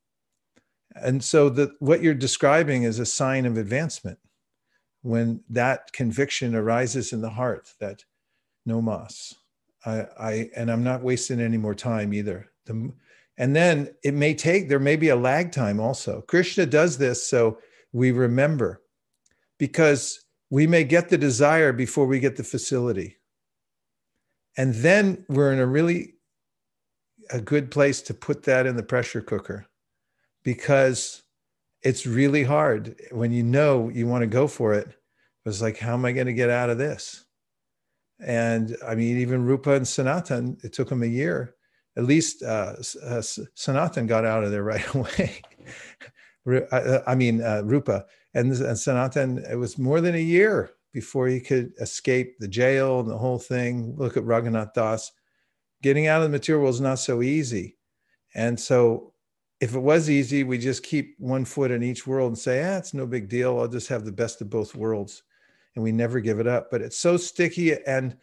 And 0.95 1.23
so 1.23 1.49
the 1.49 1.75
what 1.79 2.03
you're 2.03 2.15
describing 2.15 2.83
is 2.83 2.99
a 2.99 3.07
sign 3.07 3.47
of 3.47 3.57
advancement 3.57 4.19
when 5.03 5.43
that 5.49 5.93
conviction 5.93 6.55
arises 6.55 7.13
in 7.13 7.21
the 7.21 7.31
heart 7.31 7.71
that 7.81 8.05
no 8.67 8.83
mas 8.83 9.35
i 9.87 10.07
i 10.19 10.51
and 10.57 10.71
i'm 10.71 10.83
not 10.83 11.03
wasting 11.03 11.41
any 11.41 11.57
more 11.57 11.75
time 11.75 12.13
either. 12.13 12.51
The, 12.67 12.93
and 13.37 13.55
then 13.55 13.95
it 14.03 14.15
may 14.15 14.35
take 14.35 14.69
there 14.69 14.81
may 14.81 14.97
be 14.97 15.11
a 15.11 15.17
lag 15.17 15.53
time 15.53 15.81
also. 15.81 16.23
Krishna 16.23 16.67
does 16.67 16.99
this 16.99 17.29
so 17.29 17.59
we 17.93 18.11
remember 18.11 18.83
because 19.59 20.25
we 20.51 20.67
may 20.67 20.85
get 20.85 21.09
the 21.09 21.19
desire 21.19 21.73
before 21.73 22.07
we 22.07 22.21
get 22.21 22.37
the 22.37 22.45
facility. 22.45 23.17
And 24.57 24.75
then 24.75 25.25
we're 25.29 25.53
in 25.53 25.59
a 25.59 25.67
really 25.67 26.15
a 27.31 27.41
good 27.41 27.71
place 27.71 28.01
to 28.03 28.15
put 28.15 28.45
that 28.45 28.67
in 28.67 28.77
the 28.77 28.83
pressure 28.83 29.21
cooker 29.21 29.67
because 30.43 31.23
it's 31.83 32.07
really 32.07 32.43
hard 32.43 32.97
when 33.11 33.33
you 33.33 33.43
know 33.43 33.89
you 33.89 34.07
want 34.07 34.23
to 34.23 34.27
go 34.27 34.49
for 34.49 34.75
it. 34.75 34.89
It's 35.45 35.63
like, 35.63 35.79
how 35.79 35.95
am 35.95 36.05
I 36.05 36.13
going 36.13 36.27
to 36.27 36.33
get 36.33 36.51
out 36.51 36.71
of 36.71 36.79
this? 36.79 37.25
And 38.21 38.77
I 38.87 38.95
mean, 38.95 39.19
even 39.19 39.45
Rupa 39.45 39.73
and 39.73 39.87
Sanatan, 39.87 40.59
it 40.63 40.73
took 40.73 40.89
them 40.89 41.03
a 41.03 41.07
year. 41.07 41.55
At 41.97 42.05
least 42.05 42.43
uh, 42.43 42.75
uh, 43.05 43.23
Sanatan 43.23 44.07
got 44.07 44.25
out 44.25 44.45
of 44.45 44.51
there 44.51 44.63
right 44.65 44.95
away. 44.95 45.43
I 47.07 47.15
mean, 47.15 47.43
uh, 47.43 47.63
Rupa 47.65 48.07
and, 48.39 48.53
and 48.53 48.78
Sanatan, 48.78 49.45
it 49.51 49.57
was 49.57 49.78
more 49.78 50.01
than 50.01 50.14
a 50.14 50.18
year 50.18 50.70
before 50.93 51.26
he 51.26 51.41
could 51.41 51.72
escape 51.80 52.39
the 52.39 52.49
jail 52.49 53.01
and 53.01 53.11
the 53.11 53.18
whole 53.18 53.39
thing. 53.39 53.95
Look 53.97 54.16
at 54.16 54.24
Raghunath 54.24 54.74
Das. 54.74 55.11
Getting 55.82 56.07
out 56.07 56.22
of 56.22 56.24
the 56.24 56.36
material 56.36 56.62
world 56.62 56.74
is 56.74 56.80
not 56.80 56.99
so 56.99 57.22
easy. 57.22 57.76
And 58.34 58.59
so 58.59 59.12
if 59.61 59.74
it 59.74 59.80
was 59.80 60.09
easy, 60.09 60.45
we 60.45 60.59
just 60.59 60.82
keep 60.82 61.16
one 61.18 61.45
foot 61.45 61.70
in 61.70 61.82
each 61.82 62.07
world 62.07 62.28
and 62.28 62.39
say, 62.39 62.64
ah, 62.64 62.78
it's 62.78 62.95
no 62.95 63.07
big 63.07 63.28
deal. 63.28 63.59
I'll 63.59 63.68
just 63.68 63.89
have 63.89 64.05
the 64.05 64.12
best 64.12 64.41
of 64.41 64.51
both 64.51 64.74
worlds. 64.74 65.22
And 65.74 65.82
we 65.82 65.93
never 65.93 66.20
give 66.20 66.39
it 66.39 66.47
up. 66.47 66.70
But 66.70 66.82
it's 66.82 66.99
so 66.99 67.16
sticky 67.16 67.74
and 67.84 68.16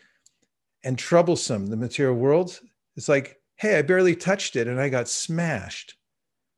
and 0.83 0.99
troublesome, 0.99 1.65
the 1.65 1.77
material 1.77 2.15
world. 2.15 2.59
It's 2.95 3.09
like 3.09 3.39
hey, 3.57 3.77
I 3.77 3.81
barely 3.81 4.15
touched 4.15 4.55
it 4.55 4.67
and 4.67 4.79
I 4.79 4.89
got 4.89 5.07
smashed. 5.07 5.95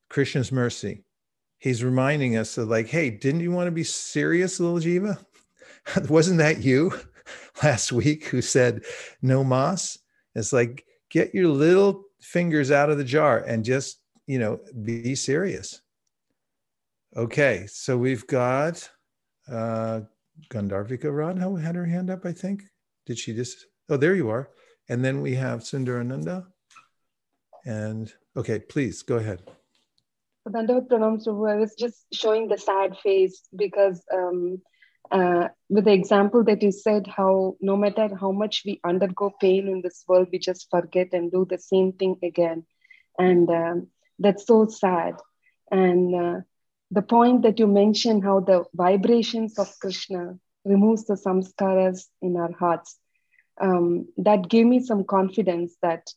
Krishna's 0.09 0.51
mercy. 0.51 1.03
He's 1.59 1.83
reminding 1.83 2.37
us 2.37 2.57
of 2.57 2.69
like, 2.69 2.87
hey, 2.87 3.09
didn't 3.09 3.41
you 3.41 3.51
want 3.51 3.67
to 3.67 3.71
be 3.71 3.83
serious, 3.83 4.59
little 4.59 4.79
Jiva? 4.79 5.17
Wasn't 6.09 6.37
that 6.37 6.59
you 6.59 6.93
last 7.63 7.91
week 7.91 8.25
who 8.25 8.41
said 8.41 8.83
no 9.21 9.43
moss? 9.43 9.97
It's 10.35 10.53
like, 10.53 10.85
get 11.09 11.33
your 11.33 11.47
little 11.47 12.03
fingers 12.21 12.71
out 12.71 12.89
of 12.89 12.97
the 12.97 13.03
jar 13.03 13.39
and 13.39 13.65
just, 13.65 13.99
you 14.27 14.39
know, 14.39 14.59
be 14.83 15.15
serious. 15.15 15.81
Okay, 17.15 17.65
so 17.67 17.97
we've 17.97 18.27
got 18.27 18.89
uh 19.49 20.01
Gandharvika 20.49 21.15
Radha 21.15 21.59
had 21.59 21.75
her 21.75 21.85
hand 21.85 22.09
up, 22.09 22.25
I 22.25 22.31
think. 22.31 22.63
Did 23.05 23.17
she 23.17 23.33
just? 23.33 23.65
Oh, 23.89 23.97
there 23.97 24.15
you 24.15 24.29
are. 24.29 24.49
And 24.89 25.03
then 25.03 25.21
we 25.21 25.35
have 25.35 25.61
Sundarananda. 25.61 26.45
And 27.65 28.13
okay, 28.35 28.59
please 28.59 29.01
go 29.01 29.15
ahead. 29.17 29.41
Dandavat 30.49 30.87
Pranam 30.87 31.23
Prabhu, 31.23 31.49
I 31.51 31.55
was 31.55 31.75
just 31.75 32.05
showing 32.13 32.47
the 32.47 32.57
sad 32.57 32.97
face 32.97 33.47
because 33.55 34.03
um, 34.13 34.61
uh, 35.11 35.47
with 35.69 35.85
the 35.85 35.93
example 35.93 36.43
that 36.45 36.61
you 36.61 36.71
said, 36.71 37.07
how 37.07 37.55
no 37.61 37.75
matter 37.75 38.09
how 38.19 38.31
much 38.31 38.63
we 38.65 38.79
undergo 38.83 39.33
pain 39.39 39.67
in 39.67 39.81
this 39.81 40.03
world, 40.07 40.27
we 40.31 40.39
just 40.39 40.67
forget 40.69 41.09
and 41.13 41.31
do 41.31 41.45
the 41.49 41.57
same 41.57 41.93
thing 41.93 42.17
again. 42.23 42.65
And 43.17 43.49
um, 43.49 43.87
that's 44.19 44.45
so 44.45 44.67
sad. 44.67 45.15
And 45.71 46.15
uh, 46.15 46.41
the 46.91 47.01
point 47.01 47.43
that 47.43 47.59
you 47.59 47.67
mentioned, 47.67 48.23
how 48.23 48.39
the 48.39 48.65
vibrations 48.73 49.57
of 49.59 49.73
Krishna 49.79 50.37
removes 50.65 51.05
the 51.05 51.15
samskaras 51.15 52.05
in 52.21 52.35
our 52.37 52.51
hearts, 52.51 52.97
um, 53.59 54.07
that 54.17 54.49
gave 54.49 54.65
me 54.65 54.79
some 54.79 55.03
confidence 55.03 55.75
that 55.81 56.07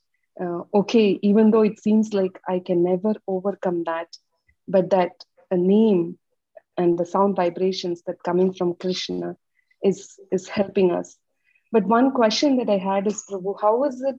uh, 0.41 0.63
okay, 0.73 1.19
even 1.23 1.51
though 1.51 1.63
it 1.63 1.81
seems 1.81 2.15
like 2.15 2.41
I 2.49 2.61
can 2.61 2.83
never 2.83 3.15
overcome 3.27 3.85
that, 3.85 4.09
but 4.67 4.91
that 4.91 5.13
a 5.51 5.57
name 5.57 6.19
and 6.77 6.99
the 6.99 7.05
sound 7.05 7.37
vibrations 7.37 8.03
that 8.07 8.23
coming 8.23 8.55
from 8.55 8.75
Krishna 8.75 9.37
is 9.83 10.19
is 10.33 10.49
helping 10.49 10.91
us. 10.93 11.17
But 11.73 11.85
one 11.85 12.13
question 12.13 12.57
that 12.57 12.71
I 12.71 12.79
had 12.79 13.07
is, 13.07 13.25
Prabhu, 13.29 13.55
how 13.61 13.85
is 13.85 14.03
it? 14.03 14.17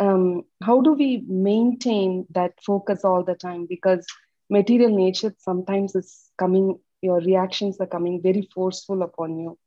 Um, 0.00 0.44
how 0.62 0.80
do 0.80 0.92
we 0.92 1.24
maintain 1.26 2.26
that 2.30 2.52
focus 2.64 3.04
all 3.04 3.24
the 3.24 3.34
time? 3.34 3.66
Because 3.66 4.06
material 4.48 4.90
nature 4.90 5.34
sometimes 5.38 5.94
is 5.94 6.30
coming, 6.38 6.78
your 7.02 7.20
reactions 7.20 7.78
are 7.80 7.86
coming 7.86 8.22
very 8.22 8.48
forceful 8.54 9.02
upon 9.02 9.38
you. 9.38 9.58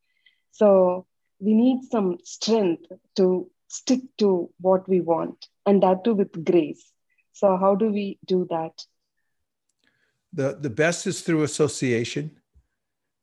So 0.52 1.06
we 1.40 1.54
need 1.54 1.84
some 1.92 2.18
strength 2.24 2.92
to 3.18 3.50
stick 3.68 4.02
to 4.18 4.50
what 4.60 4.88
we 4.88 5.02
want 5.02 5.48
and 5.66 5.82
that 5.84 6.04
too 6.04 6.14
with 6.14 6.44
grace. 6.44 6.92
So 7.34 7.58
how 7.58 7.76
do 7.76 7.92
we 7.92 8.20
do 8.26 8.48
that? 8.50 8.86
The 10.34 10.58
the 10.60 10.70
best 10.70 11.08
is 11.08 11.22
through 11.22 11.44
association. 11.44 12.38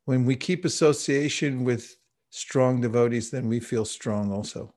When 0.04 0.24
we 0.24 0.36
keep 0.36 0.64
association 0.64 1.64
with 1.64 1.96
strong 2.30 2.80
devotees 2.80 3.30
then 3.30 3.48
we 3.48 3.60
feel 3.60 3.84
strong 3.84 4.32
also. 4.32 4.74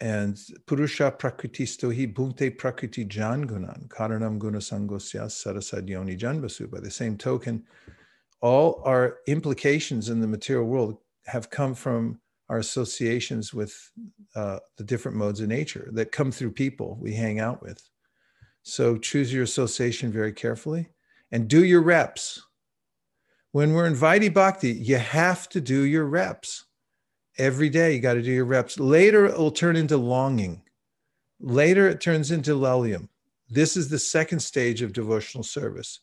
And 0.00 0.38
purusha 0.66 1.10
prakritisto 1.18 1.94
hi 1.94 2.06
bhunte 2.06 2.56
prakriti 2.56 3.04
jangunan 3.04 3.88
karanam 3.88 4.38
guna 4.38 4.58
sangosya 4.58 5.26
sarasadyoni 5.26 6.16
janvasu 6.18 6.70
by 6.70 6.80
the 6.80 6.90
same 6.90 7.16
token 7.16 7.64
all 8.40 8.80
our 8.84 9.18
implications 9.26 10.08
in 10.08 10.20
the 10.20 10.26
material 10.26 10.64
world 10.64 10.98
have 11.26 11.50
come 11.50 11.74
from 11.74 12.20
our 12.48 12.58
associations 12.58 13.52
with 13.52 13.90
uh, 14.34 14.58
the 14.76 14.84
different 14.84 15.16
modes 15.16 15.40
of 15.40 15.48
nature 15.48 15.88
that 15.92 16.12
come 16.12 16.32
through 16.32 16.52
people 16.52 16.96
we 17.00 17.12
hang 17.14 17.40
out 17.40 17.62
with. 17.62 17.82
So 18.62 18.96
choose 18.96 19.32
your 19.32 19.42
association 19.42 20.12
very 20.12 20.32
carefully 20.32 20.88
and 21.30 21.48
do 21.48 21.64
your 21.64 21.82
reps. 21.82 22.42
When 23.52 23.72
we're 23.72 23.86
in 23.86 23.94
Vaidhi 23.94 24.32
Bhakti, 24.32 24.72
you 24.72 24.96
have 24.98 25.48
to 25.50 25.60
do 25.60 25.82
your 25.82 26.04
reps. 26.04 26.66
Every 27.38 27.68
day, 27.68 27.94
you 27.94 28.00
got 28.00 28.14
to 28.14 28.22
do 28.22 28.32
your 28.32 28.44
reps. 28.44 28.78
Later, 28.78 29.26
it 29.26 29.38
will 29.38 29.50
turn 29.50 29.76
into 29.76 29.96
longing. 29.96 30.62
Later, 31.40 31.88
it 31.88 32.00
turns 32.00 32.30
into 32.30 32.54
lalyam. 32.54 33.08
This 33.48 33.76
is 33.76 33.88
the 33.88 33.98
second 33.98 34.40
stage 34.40 34.82
of 34.82 34.92
devotional 34.92 35.44
service. 35.44 36.00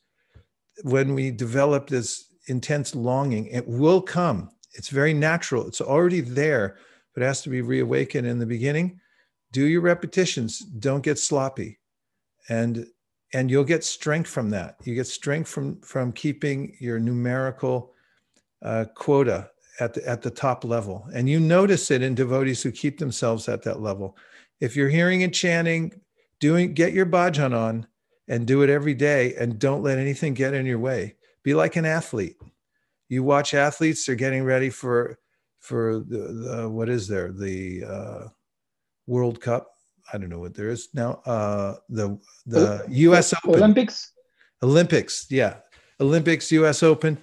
When 0.84 1.14
we 1.14 1.32
develop 1.32 1.88
this 1.88 2.34
intense 2.48 2.96
longing, 2.96 3.48
it 3.48 3.68
will 3.68 4.02
come 4.02 4.50
it's 4.76 4.90
very 4.90 5.14
natural. 5.14 5.68
It's 5.68 5.82
already 5.82 6.22
there, 6.22 6.78
but 7.14 7.24
it 7.24 7.26
has 7.26 7.42
to 7.44 7.50
be 7.50 7.62
reawakened 7.62 8.28
in 8.28 8.40
the 8.40 8.46
beginning. 8.46 9.00
Do 9.52 9.66
your 9.66 9.82
repetitions. 9.82 10.60
Don't 10.60 11.04
get 11.04 11.18
sloppy. 11.18 11.80
And 12.50 12.88
and 13.34 13.50
you'll 13.50 13.64
get 13.64 13.84
strength 13.84 14.30
from 14.30 14.50
that. 14.52 14.78
You 14.84 14.96
get 14.96 15.08
strength 15.08 15.50
from 15.50 15.82
from 15.82 16.12
keeping 16.12 16.76
your 16.80 17.00
numerical 17.00 17.94
uh, 18.62 18.86
quota 18.94 19.50
at 19.80 19.94
the, 19.94 20.08
at 20.08 20.22
the 20.22 20.30
top 20.30 20.64
level. 20.64 21.08
And 21.14 21.30
you 21.30 21.40
notice 21.40 21.92
it 21.92 22.02
in 22.02 22.16
devotees 22.16 22.62
who 22.64 22.72
keep 22.72 23.00
themselves 23.00 23.50
at 23.50 23.64
that 23.64 23.82
level. 23.82 24.16
If 24.60 24.76
you're 24.76 24.90
hearing 24.90 25.24
and 25.24 25.34
chanting, 25.34 26.00
doing 26.40 26.74
get 26.74 26.94
your 26.94 27.06
bhajan 27.06 27.56
on 27.56 27.88
and 28.28 28.48
do 28.48 28.62
it 28.62 28.70
every 28.70 28.94
day 28.94 29.36
and 29.36 29.60
don't 29.60 29.84
let 29.84 29.98
anything 29.98 30.34
get 30.34 30.54
in 30.54 30.66
your 30.66 30.80
way. 30.80 31.16
Be 31.44 31.54
like 31.54 31.76
an 31.76 31.86
athlete 31.86 32.38
you 33.10 33.24
watch 33.24 33.54
athletes 33.54 34.06
they're 34.06 34.16
getting 34.16 34.44
ready 34.44 34.70
for 34.70 35.18
for 35.60 36.00
the, 36.00 36.18
the 36.18 36.70
what 36.70 36.90
is 36.90 37.08
there? 37.08 37.32
The 37.32 37.84
uh, 37.84 38.28
world 39.08 39.42
cup? 39.42 39.68
I 40.14 40.18
don't 40.20 40.30
know 40.30 40.40
what 40.40 40.54
there 40.54 40.70
is 40.70 40.90
now. 40.94 41.22
Uh 41.26 41.76
the 41.90 42.20
the 42.46 42.86
us 42.90 43.34
open. 43.34 43.56
Olympics? 43.56 44.12
Olympics 44.62 45.28
yeah. 45.30 45.58
Olympics 46.00 46.52
us 46.52 46.84
open. 46.84 47.18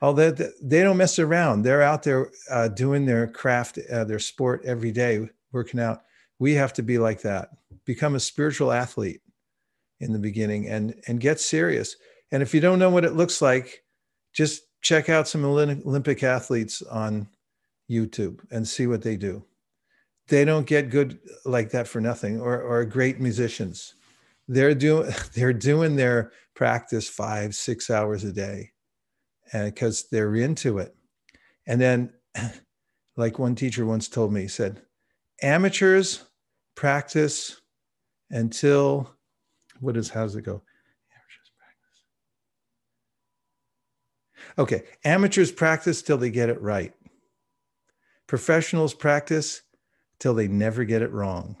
All 0.00 0.14
that 0.14 0.52
they 0.62 0.82
don't 0.82 0.96
mess 0.96 1.18
around. 1.18 1.62
They're 1.62 1.82
out 1.82 2.04
there 2.04 2.30
uh, 2.50 2.68
doing 2.68 3.04
their 3.04 3.26
craft 3.26 3.78
uh, 3.90 4.04
their 4.04 4.20
sport 4.20 4.62
every 4.64 4.92
day 4.92 5.28
working 5.50 5.80
out. 5.80 6.02
We 6.38 6.54
have 6.54 6.72
to 6.74 6.82
be 6.82 6.98
like 6.98 7.22
that. 7.22 7.48
Become 7.84 8.14
a 8.14 8.20
spiritual 8.20 8.70
athlete 8.70 9.22
in 9.98 10.12
the 10.12 10.18
beginning 10.20 10.68
and 10.68 10.94
and 11.08 11.18
get 11.20 11.40
serious. 11.40 11.96
And 12.30 12.42
if 12.42 12.54
you 12.54 12.60
don't 12.60 12.78
know 12.78 12.90
what 12.90 13.04
it 13.04 13.14
looks 13.14 13.42
like 13.42 13.82
just 14.32 14.62
check 14.82 15.08
out 15.08 15.28
some 15.28 15.44
Olympic 15.44 16.22
athletes 16.22 16.82
on 16.82 17.28
YouTube 17.90 18.40
and 18.50 18.66
see 18.66 18.86
what 18.86 19.02
they 19.02 19.16
do. 19.16 19.44
They 20.28 20.44
don't 20.44 20.66
get 20.66 20.90
good 20.90 21.18
like 21.44 21.70
that 21.70 21.88
for 21.88 22.00
nothing, 22.00 22.40
or, 22.40 22.60
or 22.60 22.84
great 22.84 23.18
musicians. 23.18 23.94
They're 24.46 24.74
doing 24.74 25.10
they're 25.34 25.52
doing 25.52 25.96
their 25.96 26.32
practice 26.54 27.08
five 27.08 27.54
six 27.54 27.90
hours 27.90 28.24
a 28.24 28.32
day, 28.32 28.72
and 29.52 29.72
because 29.72 30.08
they're 30.10 30.34
into 30.36 30.78
it. 30.78 30.94
And 31.66 31.80
then, 31.80 32.12
like 33.16 33.38
one 33.38 33.54
teacher 33.54 33.86
once 33.86 34.08
told 34.08 34.32
me, 34.32 34.42
he 34.42 34.48
said, 34.48 34.82
amateurs 35.42 36.24
practice 36.74 37.60
until 38.30 39.10
what 39.80 39.96
is 39.96 40.10
how's 40.10 40.36
it 40.36 40.42
go? 40.42 40.62
Okay, 44.58 44.82
amateurs 45.04 45.52
practice 45.52 46.02
till 46.02 46.18
they 46.18 46.30
get 46.30 46.48
it 46.48 46.60
right. 46.60 46.92
Professionals 48.26 48.92
practice 48.92 49.62
till 50.18 50.34
they 50.34 50.48
never 50.48 50.84
get 50.84 51.02
it 51.02 51.12
wrong. 51.12 51.56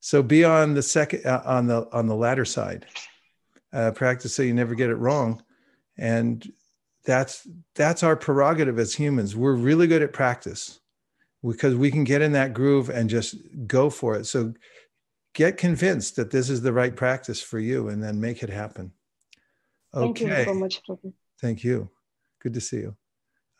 So 0.00 0.22
be 0.22 0.44
on 0.44 0.74
the 0.74 0.82
second 0.82 1.24
uh, 1.24 1.42
on 1.46 1.66
the 1.66 1.88
on 1.90 2.06
the 2.06 2.14
latter 2.14 2.44
side. 2.44 2.86
Uh, 3.72 3.90
practice 3.90 4.34
so 4.34 4.42
you 4.42 4.52
never 4.52 4.74
get 4.74 4.90
it 4.90 4.96
wrong, 4.96 5.42
and 5.96 6.52
that's 7.04 7.48
that's 7.74 8.02
our 8.02 8.14
prerogative 8.14 8.78
as 8.78 8.94
humans. 8.94 9.34
We're 9.34 9.54
really 9.54 9.86
good 9.86 10.02
at 10.02 10.12
practice 10.12 10.80
because 11.42 11.74
we 11.74 11.90
can 11.90 12.04
get 12.04 12.20
in 12.20 12.32
that 12.32 12.52
groove 12.52 12.90
and 12.90 13.08
just 13.08 13.36
go 13.66 13.88
for 13.88 14.14
it. 14.16 14.26
So 14.26 14.52
get 15.32 15.56
convinced 15.56 16.16
that 16.16 16.30
this 16.30 16.50
is 16.50 16.60
the 16.60 16.72
right 16.74 16.94
practice 16.94 17.40
for 17.40 17.58
you, 17.58 17.88
and 17.88 18.02
then 18.02 18.20
make 18.20 18.42
it 18.42 18.50
happen. 18.50 18.92
Okay. 19.94 20.26
Thank 20.26 20.38
you 20.38 20.44
so 20.44 20.54
much. 20.54 20.82
Thank 21.44 21.62
you. 21.62 21.90
Good 22.40 22.54
to 22.54 22.60
see 22.62 22.78
you. 22.78 22.96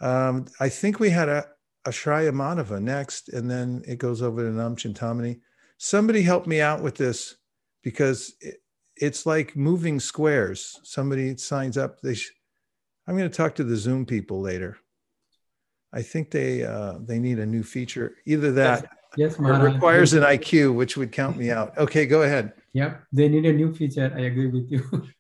Um, 0.01 0.47
I 0.59 0.71
think 0.71 1.01
we 1.01 1.11
had 1.11 1.29
a, 1.29 1.45
a 1.85 1.91
Shraya 1.91 2.33
Madhava 2.33 2.81
next, 2.81 3.29
and 3.29 3.51
then 3.51 3.83
it 3.87 3.99
goes 3.99 4.23
over 4.23 4.43
to 4.43 4.51
Nam 4.51 4.75
Chintamani. 4.75 5.41
Somebody 5.77 6.23
help 6.23 6.47
me 6.47 6.63
out 6.63 6.83
with 6.83 6.95
this 6.95 7.37
because 7.83 8.37
it, 8.41 8.63
it's 8.97 9.27
like 9.27 9.55
moving 9.55 10.01
squares. 10.01 10.81
Somebody 10.83 11.37
signs 11.37 11.77
up. 11.77 12.01
They 12.01 12.15
sh- 12.15 12.33
I'm 13.07 13.19
going 13.19 13.29
to 13.29 13.37
talk 13.37 13.55
to 13.57 13.65
the 13.65 13.77
Zoom 13.77 14.07
people 14.07 14.41
later. 14.41 14.79
I 15.93 16.01
think 16.01 16.31
they 16.31 16.65
uh, 16.65 17.01
they 17.03 17.19
need 17.19 17.39
a 17.39 17.45
new 17.45 17.63
feature. 17.63 18.17
Either 18.25 18.51
that 18.53 18.89
yes, 19.19 19.37
yes 19.39 19.39
requires 19.39 20.15
an 20.15 20.23
IQ, 20.23 20.75
which 20.75 20.97
would 20.97 21.13
count 21.13 21.37
me 21.37 21.51
out. 21.51 21.77
Okay, 21.77 22.07
go 22.07 22.23
ahead. 22.23 22.55
Yep, 22.73 23.03
they 23.13 23.29
need 23.29 23.45
a 23.45 23.53
new 23.53 23.75
feature. 23.75 24.11
I 24.17 24.21
agree 24.21 24.47
with 24.47 24.71
you. 24.71 25.07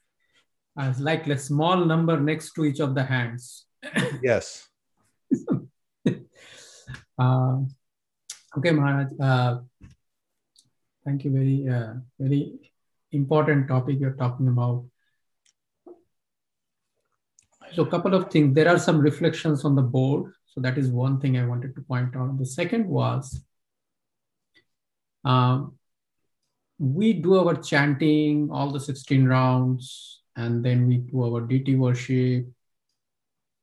as 0.77 1.01
like 1.01 1.27
a 1.29 1.39
small 1.39 1.85
number 1.85 2.19
next 2.19 2.53
to 2.55 2.65
each 2.65 2.81
of 2.81 2.95
the 2.95 3.05
hands. 3.05 3.67
Yes. 4.23 4.69
uh, 7.19 7.59
okay, 8.57 8.71
Maharaj. 8.71 9.09
Uh, 9.21 9.59
Thank 11.05 11.25
you. 11.25 11.33
Very, 11.33 11.69
uh, 11.69 11.95
very 12.19 12.55
important 13.13 13.69
topic 13.69 14.01
you're 14.01 14.13
talking 14.15 14.49
about. 14.49 14.87
So, 17.75 17.83
a 17.83 17.91
couple 17.91 18.15
of 18.15 18.31
things. 18.31 18.55
There 18.55 18.69
are 18.69 18.79
some 18.79 18.99
reflections 18.99 19.65
on 19.65 19.75
the 19.75 19.83
board. 19.83 20.33
So, 20.47 20.61
that 20.63 20.79
is 20.79 20.89
one 20.89 21.21
thing 21.21 21.37
I 21.37 21.47
wanted 21.47 21.75
to 21.75 21.83
point 21.83 22.17
out. 22.17 22.39
The 22.39 22.47
second 22.47 22.89
was 22.89 23.45
um, 25.25 25.77
we 26.79 27.13
do 27.13 27.37
our 27.37 27.55
chanting, 27.55 28.49
all 28.51 28.71
the 28.71 28.81
16 28.81 29.27
rounds, 29.27 30.23
and 30.37 30.65
then 30.65 30.87
we 30.87 30.99
do 30.99 31.23
our 31.23 31.41
deity 31.41 31.77
worship. 31.77 32.47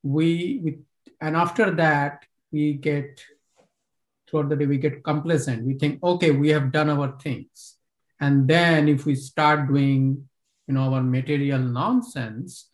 We, 0.03 0.61
we 0.63 0.80
and 1.19 1.36
after 1.36 1.72
that, 1.72 2.26
we 2.51 2.74
get 2.74 3.22
throughout 4.30 4.49
the 4.49 4.55
day 4.55 4.65
we 4.65 4.78
get 4.78 5.03
complacent. 5.03 5.65
We 5.65 5.76
think 5.76 6.03
okay 6.03 6.32
we 6.32 6.49
have 6.49 6.72
done 6.72 6.89
our 6.89 7.17
things. 7.19 7.78
And 8.19 8.47
then 8.47 8.88
if 8.88 9.05
we 9.05 9.15
start 9.15 9.67
doing 9.67 10.28
you 10.72 10.76
know 10.76 10.93
our 10.93 11.03
material 11.03 11.59
nonsense 11.59 12.69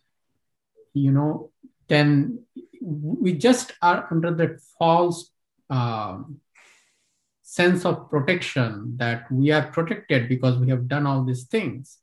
you 0.94 1.12
know 1.12 1.50
then 1.88 2.38
we 2.80 3.32
just 3.32 3.72
are 3.82 4.06
under 4.10 4.32
that 4.32 4.60
false 4.78 5.30
um, 5.68 6.40
sense 7.42 7.84
of 7.84 8.08
protection 8.08 8.94
that 8.96 9.30
we 9.32 9.50
are 9.50 9.66
protected 9.72 10.28
because 10.28 10.58
we 10.58 10.68
have 10.68 10.86
done 10.86 11.06
all 11.06 11.24
these 11.24 11.44
things 11.44 11.98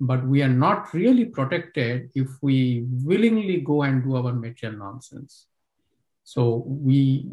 but 0.00 0.24
we 0.26 0.42
are 0.42 0.54
not 0.66 0.92
really 0.94 1.24
protected 1.24 2.10
if 2.14 2.28
we 2.40 2.84
willingly 3.04 3.60
go 3.60 3.82
and 3.82 4.04
do 4.04 4.16
our 4.16 4.32
material 4.32 4.78
nonsense 4.78 5.46
so 6.24 6.62
we 6.66 7.26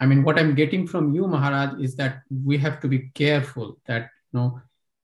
I 0.00 0.06
mean, 0.06 0.24
what 0.24 0.38
I'm 0.38 0.54
getting 0.54 0.86
from 0.86 1.14
you, 1.14 1.26
Maharaj, 1.26 1.80
is 1.80 1.94
that 1.96 2.22
we 2.44 2.58
have 2.58 2.80
to 2.80 2.88
be 2.88 3.10
careful 3.14 3.78
that, 3.86 4.10
you 4.32 4.38
know, 4.38 4.60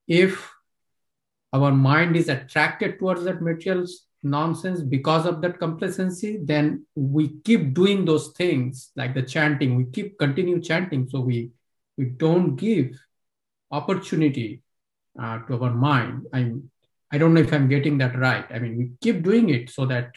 if 0.08 0.52
our 1.52 1.72
mind 1.72 2.16
is 2.16 2.28
attracted 2.28 2.98
towards 2.98 3.24
that 3.24 3.40
material 3.40 3.86
nonsense 4.22 4.82
because 4.82 5.26
of 5.26 5.40
that 5.42 5.58
complacency, 5.58 6.38
then 6.42 6.84
we 6.94 7.40
keep 7.44 7.72
doing 7.72 8.04
those 8.04 8.28
things 8.32 8.90
like 8.96 9.14
the 9.14 9.22
chanting, 9.22 9.76
we 9.76 9.84
keep 9.86 10.18
continue 10.18 10.60
chanting. 10.60 11.08
So 11.08 11.20
we, 11.20 11.50
we 11.96 12.06
don't 12.06 12.56
give 12.56 13.00
opportunity 13.70 14.62
uh, 15.20 15.38
to 15.46 15.62
our 15.62 15.74
mind. 15.74 16.26
I'm, 16.32 16.70
I 17.12 17.18
don't 17.18 17.34
know 17.34 17.40
if 17.40 17.52
I'm 17.52 17.68
getting 17.68 17.98
that 17.98 18.18
right. 18.18 18.44
I 18.50 18.58
mean, 18.58 18.76
we 18.76 18.90
keep 19.00 19.22
doing 19.22 19.50
it 19.50 19.70
so 19.70 19.86
that, 19.86 20.12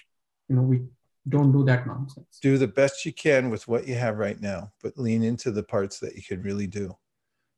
you 0.48 0.56
know, 0.56 0.62
we 0.62 0.82
don't 1.28 1.52
do 1.52 1.64
that 1.66 1.88
nonsense. 1.88 2.40
Do 2.42 2.58
the 2.58 2.68
best 2.68 3.06
you 3.06 3.14
can 3.14 3.50
with 3.50 3.68
what 3.68 3.88
you 3.88 3.96
have 3.96 4.18
right 4.18 4.40
now, 4.40 4.72
but 4.82 4.98
lean 4.98 5.24
into 5.24 5.52
the 5.52 5.64
parts 5.64 6.00
that 6.00 6.16
you 6.16 6.22
can 6.22 6.42
really 6.42 6.68
do. 6.68 6.96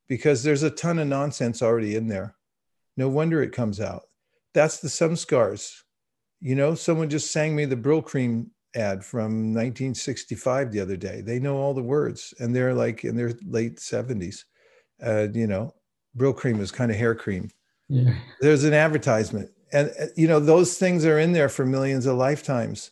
Because 0.07 0.43
there's 0.43 0.63
a 0.63 0.69
ton 0.69 0.99
of 0.99 1.07
nonsense 1.07 1.61
already 1.61 1.95
in 1.95 2.07
there. 2.07 2.35
No 2.95 3.09
wonder 3.09 3.41
it 3.41 3.51
comes 3.51 3.81
out. 3.81 4.03
That's 4.53 4.79
the 4.79 4.87
samskars. 4.87 5.73
You 6.39 6.55
know, 6.55 6.75
someone 6.75 7.09
just 7.09 7.31
sang 7.31 7.55
me 7.55 7.65
the 7.65 7.75
Brylcreem 7.75 8.47
ad 8.75 9.03
from 9.03 9.53
1965 9.53 10.71
the 10.71 10.79
other 10.79 10.97
day. 10.97 11.21
They 11.21 11.39
know 11.39 11.57
all 11.57 11.73
the 11.73 11.81
words 11.81 12.33
and 12.39 12.55
they're 12.55 12.73
like 12.73 13.03
in 13.03 13.15
their 13.15 13.33
late 13.45 13.77
70s. 13.77 14.43
Uh, 15.03 15.27
you 15.33 15.47
know, 15.47 15.73
Brylcreem 16.17 16.59
is 16.59 16.71
kind 16.71 16.91
of 16.91 16.97
hair 16.97 17.15
cream. 17.15 17.51
Yeah. 17.89 18.15
There's 18.41 18.63
an 18.63 18.73
advertisement. 18.73 19.51
And, 19.71 19.91
uh, 19.99 20.05
you 20.15 20.27
know, 20.27 20.39
those 20.39 20.77
things 20.77 21.05
are 21.05 21.19
in 21.19 21.33
there 21.33 21.49
for 21.49 21.65
millions 21.65 22.05
of 22.05 22.17
lifetimes 22.17 22.91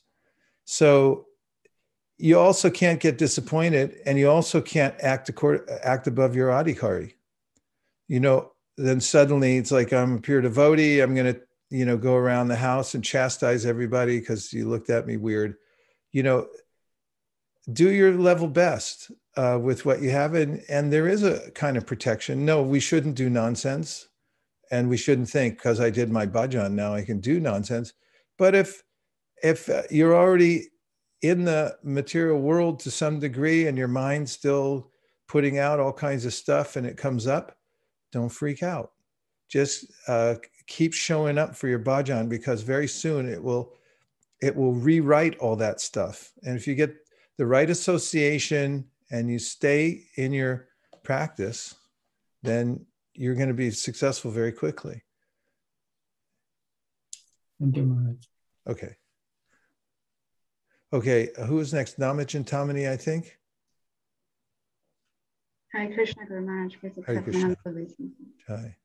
so 0.65 1.27
you 2.17 2.39
also 2.39 2.69
can't 2.69 2.99
get 2.99 3.17
disappointed 3.17 3.97
and 4.05 4.17
you 4.17 4.29
also 4.29 4.61
can't 4.61 4.95
act, 5.01 5.29
accord, 5.29 5.69
act 5.83 6.07
above 6.07 6.35
your 6.35 6.49
adhikari. 6.49 7.13
You 8.07 8.19
know, 8.19 8.51
then 8.77 9.01
suddenly 9.01 9.57
it's 9.57 9.71
like 9.71 9.91
I'm 9.91 10.17
a 10.17 10.21
pure 10.21 10.41
devotee. 10.41 10.99
I'm 10.99 11.15
going 11.15 11.33
to, 11.33 11.41
you 11.69 11.85
know, 11.85 11.97
go 11.97 12.15
around 12.15 12.47
the 12.47 12.55
house 12.55 12.93
and 12.93 13.03
chastise 13.03 13.65
everybody 13.65 14.19
because 14.19 14.53
you 14.53 14.69
looked 14.69 14.89
at 14.89 15.07
me 15.07 15.17
weird. 15.17 15.55
You 16.11 16.23
know, 16.23 16.47
do 17.71 17.89
your 17.89 18.13
level 18.13 18.47
best 18.47 19.11
uh, 19.35 19.59
with 19.61 19.85
what 19.85 20.01
you 20.01 20.11
have. 20.11 20.33
And, 20.35 20.63
and 20.69 20.91
there 20.91 21.07
is 21.07 21.23
a 21.23 21.51
kind 21.51 21.77
of 21.77 21.85
protection. 21.85 22.45
No, 22.45 22.61
we 22.61 22.79
shouldn't 22.79 23.15
do 23.15 23.29
nonsense. 23.29 24.07
And 24.71 24.89
we 24.89 24.97
shouldn't 24.97 25.29
think 25.29 25.57
because 25.57 25.79
I 25.79 25.89
did 25.89 26.11
my 26.11 26.25
bhajan, 26.25 26.71
now 26.71 26.93
I 26.93 27.03
can 27.03 27.19
do 27.19 27.39
nonsense. 27.39 27.93
But 28.37 28.55
if 28.55 28.83
if 29.43 29.69
uh, 29.69 29.83
you're 29.91 30.15
already 30.15 30.69
in 31.21 31.43
the 31.43 31.77
material 31.83 32.39
world 32.39 32.79
to 32.79 32.89
some 32.89 33.19
degree 33.19 33.67
and 33.67 33.77
your 33.77 33.87
mind's 33.87 34.31
still 34.31 34.89
putting 35.27 35.59
out 35.59 35.79
all 35.79 35.93
kinds 35.93 36.25
of 36.25 36.33
stuff 36.33 36.75
and 36.75 36.87
it 36.87 36.97
comes 36.97 37.27
up, 37.27 37.57
don't 38.11 38.29
freak 38.29 38.63
out. 38.63 38.93
Just 39.49 39.85
uh, 40.07 40.35
keep 40.65 40.93
showing 40.93 41.37
up 41.37 41.55
for 41.55 41.67
your 41.67 41.79
bhajan 41.79 42.29
because 42.29 42.61
very 42.61 42.87
soon 42.87 43.29
it 43.29 43.43
will 43.43 43.73
it 44.41 44.55
will 44.55 44.73
rewrite 44.73 45.37
all 45.37 45.55
that 45.55 45.79
stuff. 45.81 46.31
And 46.43 46.57
if 46.57 46.67
you 46.67 46.75
get 46.75 46.95
the 47.37 47.45
right 47.45 47.69
association 47.69 48.85
and 49.13 49.29
you 49.29 49.37
stay 49.37 50.05
in 50.15 50.33
your 50.33 50.67
practice, 51.03 51.75
then 52.41 52.83
you're 53.13 53.35
going 53.35 53.47
to 53.47 53.53
be 53.53 53.69
successful 53.69 54.31
very 54.31 54.51
quickly. 54.51 55.03
Thank 57.61 57.77
you, 57.77 57.83
Maharaj. 57.83 58.17
Okay. 58.67 58.95
Okay, 60.91 61.29
who 61.45 61.59
is 61.59 61.73
next? 61.73 61.99
Nam 61.99 62.17
Chintamani, 62.17 62.89
I 62.89 62.97
think. 62.97 63.37
Hi, 65.75 65.85
Krishna 65.93 66.25
Guru 66.25 66.41
Maharaj. 66.41 66.75
Hare 67.05 67.21
Krishna. 67.21 67.55
Hi. 68.47 68.75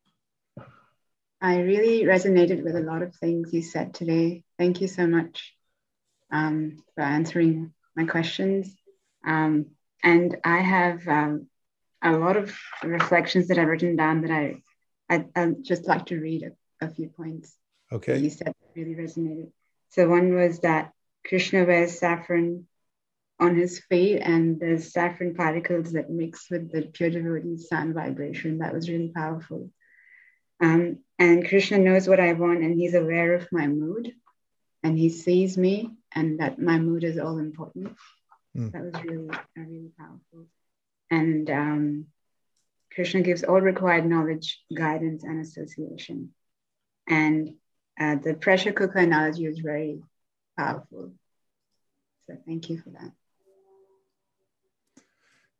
I 1.40 1.60
really 1.60 2.02
resonated 2.04 2.62
with 2.64 2.76
a 2.76 2.80
lot 2.80 3.00
of 3.02 3.14
things 3.14 3.52
you 3.54 3.62
said 3.62 3.94
today. 3.94 4.44
Thank 4.58 4.82
you 4.82 4.88
so 4.88 5.06
much 5.06 5.54
um, 6.30 6.82
for 6.94 7.02
answering 7.02 7.72
my 7.96 8.04
questions. 8.04 8.74
Um, 9.26 9.66
and 10.02 10.36
I 10.44 10.58
have 10.58 11.06
um, 11.08 11.48
a 12.02 12.12
lot 12.12 12.36
of 12.36 12.56
reflections 12.82 13.48
that 13.48 13.58
I've 13.58 13.68
written 13.68 13.96
down 13.96 14.22
that 14.22 14.30
I, 14.30 14.62
I 15.10 15.52
just 15.62 15.86
like 15.86 16.06
to 16.06 16.20
read 16.20 16.44
a, 16.44 16.86
a 16.86 16.90
few 16.90 17.08
points. 17.08 17.54
Okay. 17.90 18.18
you 18.18 18.30
said 18.30 18.54
really 18.76 18.94
resonated. 18.94 19.50
So 19.90 20.08
one 20.08 20.34
was 20.34 20.60
that 20.60 20.92
Krishna 21.26 21.64
wears 21.64 21.98
saffron 21.98 22.66
on 23.40 23.56
his 23.56 23.80
feet, 23.88 24.18
and 24.18 24.60
there's 24.60 24.92
saffron 24.92 25.34
particles 25.34 25.92
that 25.92 26.10
mix 26.10 26.50
with 26.50 26.70
the 26.72 26.82
pure 26.82 27.10
devotee 27.10 27.56
sound 27.56 27.94
vibration. 27.94 28.58
That 28.58 28.74
was 28.74 28.90
really 28.90 29.12
powerful. 29.14 29.70
Um, 30.60 30.98
and 31.18 31.46
Krishna 31.48 31.78
knows 31.78 32.08
what 32.08 32.20
I 32.20 32.32
want, 32.32 32.62
and 32.62 32.78
he's 32.78 32.94
aware 32.94 33.34
of 33.34 33.48
my 33.52 33.66
mood, 33.66 34.12
and 34.82 34.98
he 34.98 35.08
sees 35.08 35.56
me, 35.56 35.90
and 36.12 36.40
that 36.40 36.58
my 36.58 36.78
mood 36.78 37.04
is 37.04 37.18
all 37.18 37.38
important. 37.38 37.96
Mm. 38.56 38.72
That 38.72 38.82
was 38.82 39.04
really, 39.04 39.30
uh, 39.30 39.38
really 39.56 39.90
powerful. 39.98 40.46
And 41.10 41.50
um, 41.50 42.06
Krishna 42.92 43.22
gives 43.22 43.44
all 43.44 43.60
required 43.60 44.06
knowledge, 44.06 44.60
guidance, 44.74 45.24
and 45.24 45.40
association. 45.40 46.30
And 47.08 47.54
uh, 47.98 48.16
the 48.16 48.34
pressure 48.34 48.72
cooker 48.72 48.98
analogy 48.98 49.48
was 49.48 49.58
very 49.58 50.00
powerful. 50.56 51.12
So 52.26 52.36
thank 52.46 52.68
you 52.68 52.78
for 52.78 52.90
that. 52.90 53.12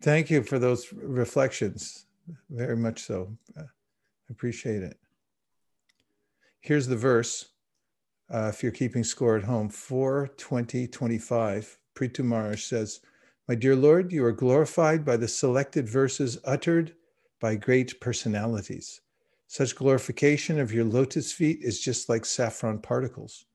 Thank 0.03 0.30
you 0.30 0.43
for 0.43 0.59
those 0.59 0.93
reflections. 0.93 2.07
Very 2.51 2.76
much 2.76 3.03
so. 3.03 3.36
I 3.57 3.62
appreciate 4.30 4.82
it. 4.82 4.99
Here's 6.61 6.86
the 6.86 6.97
verse. 6.97 7.47
Uh, 8.30 8.51
if 8.53 8.62
you're 8.62 8.72
keeping 8.72 9.03
score 9.03 9.36
at 9.36 9.45
home, 9.45 9.70
4 9.70 10.28
20 11.99 12.14
25, 12.14 12.24
Prithu 12.24 12.28
Maharaj 12.28 12.62
says, 12.64 13.01
My 13.49 13.55
dear 13.55 13.76
Lord, 13.76 14.12
you 14.12 14.24
are 14.24 14.32
glorified 14.32 15.05
by 15.05 15.16
the 15.16 15.28
selected 15.28 15.88
verses 15.88 16.38
uttered 16.44 16.94
by 17.40 17.57
great 17.57 18.01
personalities. 18.01 19.01
Such 19.46 19.74
glorification 19.74 20.61
of 20.61 20.72
your 20.72 20.84
lotus 20.84 21.32
feet 21.32 21.59
is 21.62 21.80
just 21.80 22.09
like 22.09 22.24
saffron 22.24 22.80
particles 22.80 23.46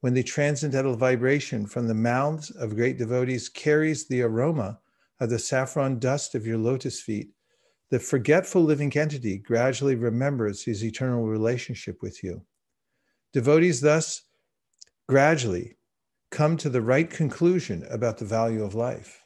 when 0.00 0.14
the 0.14 0.22
transcendental 0.22 0.96
vibration 0.96 1.66
from 1.66 1.86
the 1.86 1.94
mouths 1.94 2.50
of 2.50 2.74
great 2.74 2.98
devotees 2.98 3.48
carries 3.48 4.06
the 4.06 4.22
aroma 4.22 4.78
of 5.20 5.28
the 5.28 5.38
saffron 5.38 5.98
dust 5.98 6.34
of 6.34 6.46
your 6.46 6.56
lotus 6.56 7.00
feet, 7.00 7.30
the 7.90 7.98
forgetful 7.98 8.62
living 8.62 8.96
entity 8.96 9.36
gradually 9.36 9.94
remembers 9.94 10.64
his 10.64 10.82
eternal 10.84 11.26
relationship 11.26 12.02
with 12.02 12.24
you. 12.24 12.40
Devotees 13.32 13.80
thus 13.80 14.22
gradually 15.06 15.76
come 16.30 16.56
to 16.56 16.68
the 16.68 16.82
right 16.82 17.10
conclusion 17.10 17.84
about 17.90 18.18
the 18.18 18.24
value 18.24 18.64
of 18.64 18.74
life. 18.74 19.22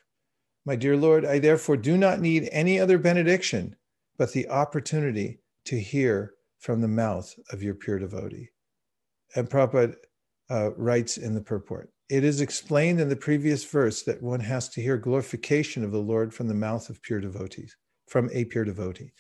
My 0.64 0.76
dear 0.76 0.96
Lord, 0.96 1.24
I 1.24 1.38
therefore 1.38 1.76
do 1.76 1.96
not 1.96 2.20
need 2.20 2.48
any 2.50 2.80
other 2.80 2.98
benediction 2.98 3.76
but 4.16 4.32
the 4.32 4.48
opportunity 4.48 5.40
to 5.64 5.80
hear 5.80 6.34
from 6.58 6.80
the 6.80 6.88
mouth 6.88 7.34
of 7.50 7.62
your 7.62 7.74
pure 7.74 7.98
devotee. 7.98 8.50
And 9.34 9.48
Prabhupada 9.48 9.96
uh, 10.50 10.70
writes 10.76 11.16
in 11.16 11.34
the 11.34 11.40
purport. 11.40 11.90
It 12.08 12.22
is 12.22 12.40
explained 12.40 13.00
in 13.00 13.08
the 13.08 13.16
previous 13.16 13.64
verse 13.64 14.02
that 14.02 14.22
one 14.22 14.40
has 14.40 14.68
to 14.70 14.82
hear 14.82 14.96
glorification 14.96 15.84
of 15.84 15.90
the 15.90 15.98
Lord 15.98 16.34
from 16.34 16.48
the 16.48 16.54
mouth 16.54 16.90
of 16.90 17.02
pure 17.02 17.20
devotees, 17.20 17.76
from 18.06 18.30
a 18.32 18.44
pure 18.44 18.64
devotee. 18.64 19.12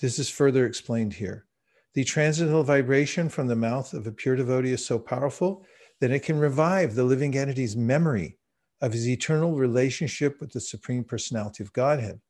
This 0.00 0.18
is 0.18 0.30
further 0.30 0.64
explained 0.64 1.14
here. 1.14 1.46
The 1.94 2.04
transcendental 2.04 2.62
vibration 2.62 3.28
from 3.28 3.48
the 3.48 3.56
mouth 3.56 3.92
of 3.92 4.06
a 4.06 4.12
pure 4.12 4.36
devotee 4.36 4.72
is 4.72 4.86
so 4.86 4.98
powerful 4.98 5.66
that 6.00 6.10
it 6.10 6.22
can 6.22 6.38
revive 6.38 6.94
the 6.94 7.04
living 7.04 7.36
entity's 7.36 7.76
memory 7.76 8.38
of 8.80 8.92
his 8.92 9.08
eternal 9.08 9.56
relationship 9.56 10.40
with 10.40 10.52
the 10.52 10.60
Supreme 10.60 11.04
Personality 11.04 11.62
of 11.62 11.72
Godhead. 11.72 12.20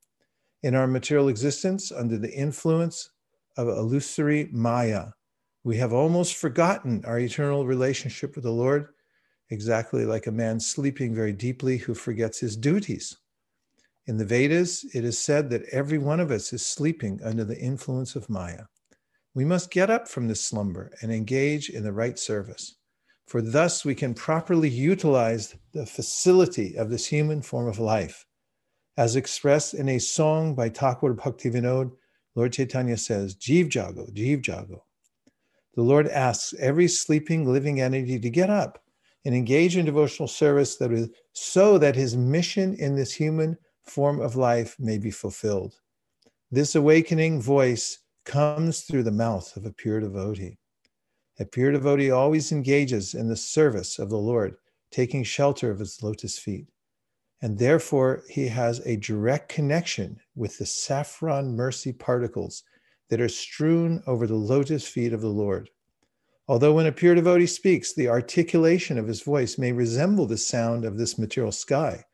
In 0.63 0.75
our 0.75 0.87
material 0.87 1.29
existence, 1.29 1.93
under 1.93 2.19
the 2.19 2.33
influence 2.33 3.11
of 3.57 3.69
illusory 3.69 4.49
Maya, 4.51 5.09
we 5.65 5.77
have 5.77 5.93
almost 5.93 6.37
forgotten 6.37 7.05
our 7.05 7.19
eternal 7.19 7.67
relationship 7.67 8.35
with 8.35 8.45
the 8.45 8.51
Lord, 8.51 8.89
exactly 9.51 10.05
like 10.05 10.27
a 10.27 10.33
man 10.33 10.59
sleeping 10.59 11.15
very 11.15 11.33
deeply 11.33 11.77
who 11.77 11.95
forgets 11.95 12.39
his 12.39 12.57
duties. 12.57 13.17
In 14.07 14.17
the 14.17 14.25
Vedas, 14.25 14.87
it 14.95 15.05
is 15.05 15.19
said 15.19 15.51
that 15.51 15.69
every 15.71 15.99
one 15.99 16.21
of 16.21 16.31
us 16.31 16.55
is 16.55 16.65
sleeping 16.65 17.21
under 17.23 17.45
the 17.45 17.59
influence 17.59 18.17
of 18.17 18.31
Maya. 18.31 18.65
We 19.35 19.45
must 19.45 19.71
get 19.71 19.91
up 19.91 20.09
from 20.09 20.27
this 20.27 20.41
slumber 20.41 20.91
and 21.03 21.13
engage 21.13 21.69
in 21.69 21.83
the 21.83 21.93
right 21.93 22.19
service, 22.19 22.77
for 23.29 23.43
thus 23.43 23.85
we 23.85 23.95
can 23.95 24.15
properly 24.15 24.71
utilize 24.71 25.55
the 25.73 25.85
facility 25.85 26.77
of 26.77 26.89
this 26.89 27.07
human 27.07 27.43
form 27.43 27.69
of 27.69 27.79
life. 27.79 28.25
As 28.97 29.17
expressed 29.17 29.75
in 29.75 29.91
a 29.91 29.99
song 29.99 30.55
by 30.55 30.71
Thakur 30.71 31.15
Bhaktivinoda, 31.15 31.93
Lord 32.35 32.55
Chaitanya 32.55 32.97
says, 32.97 33.37
Jeev 33.37 33.73
Jago, 33.73 34.07
Jeev 34.15 34.47
Jago. 34.47 34.83
The 35.75 35.83
Lord 35.83 36.09
asks 36.09 36.55
every 36.59 36.89
sleeping 36.89 37.47
living 37.53 37.83
entity 37.83 38.19
to 38.19 38.31
get 38.31 38.49
up 38.49 38.83
and 39.27 39.35
engage 39.35 39.77
in 39.77 39.85
devotional 39.85 40.27
service 40.27 40.77
that 40.77 40.91
is 40.91 41.11
so 41.35 41.77
that 41.77 41.97
his 41.97 42.17
mission 42.17 42.75
in 42.77 42.97
this 42.97 43.13
human 43.13 43.59
form 43.85 44.21
of 44.21 44.37
life 44.37 44.75
may 44.79 44.97
be 44.97 45.11
fulfilled. 45.11 45.75
This 46.51 46.75
awakening 46.75 47.43
voice 47.43 47.99
comes 48.25 48.81
through 48.81 49.03
the 49.03 49.11
mouth 49.11 49.55
of 49.55 49.67
a 49.67 49.73
pure 49.73 50.01
devotee. 50.01 50.57
A 51.41 51.45
pure 51.45 51.71
devotee 51.73 52.11
always 52.11 52.51
engages 52.51 53.15
in 53.15 53.29
the 53.29 53.37
service 53.37 53.99
of 53.99 54.11
the 54.11 54.19
Lord, 54.19 54.57
taking 54.91 55.23
shelter 55.23 55.71
of 55.71 55.79
his 55.79 56.03
lotus 56.03 56.39
feet. 56.39 56.67
And 57.41 57.59
therefore, 57.59 58.25
he 58.29 58.49
has 58.49 58.81
a 58.81 58.97
direct 58.97 59.49
connection 59.49 60.21
with 60.35 60.59
the 60.59 60.67
saffron 60.67 61.55
mercy 61.55 61.93
particles 61.93 62.65
that 63.09 63.21
are 63.21 63.29
strewn 63.29 64.03
over 64.07 64.27
the 64.27 64.35
lotus 64.35 64.89
feet 64.89 65.13
of 65.13 65.21
the 65.21 65.29
Lord. 65.29 65.71
Although 66.49 66.75
when 66.75 66.87
a 66.87 66.93
pure 66.93 67.15
devotee 67.15 67.47
speaks, 67.47 67.93
the 67.93 68.09
articulation 68.09 68.99
of 68.99 69.07
his 69.07 69.23
voice 69.23 69.59
may 69.59 69.71
resemble 69.71 70.27
the 70.27 70.39
sound 70.39 70.85
of 70.85 70.99
this 70.99 71.19
material 71.19 71.53
sky, 71.53 72.05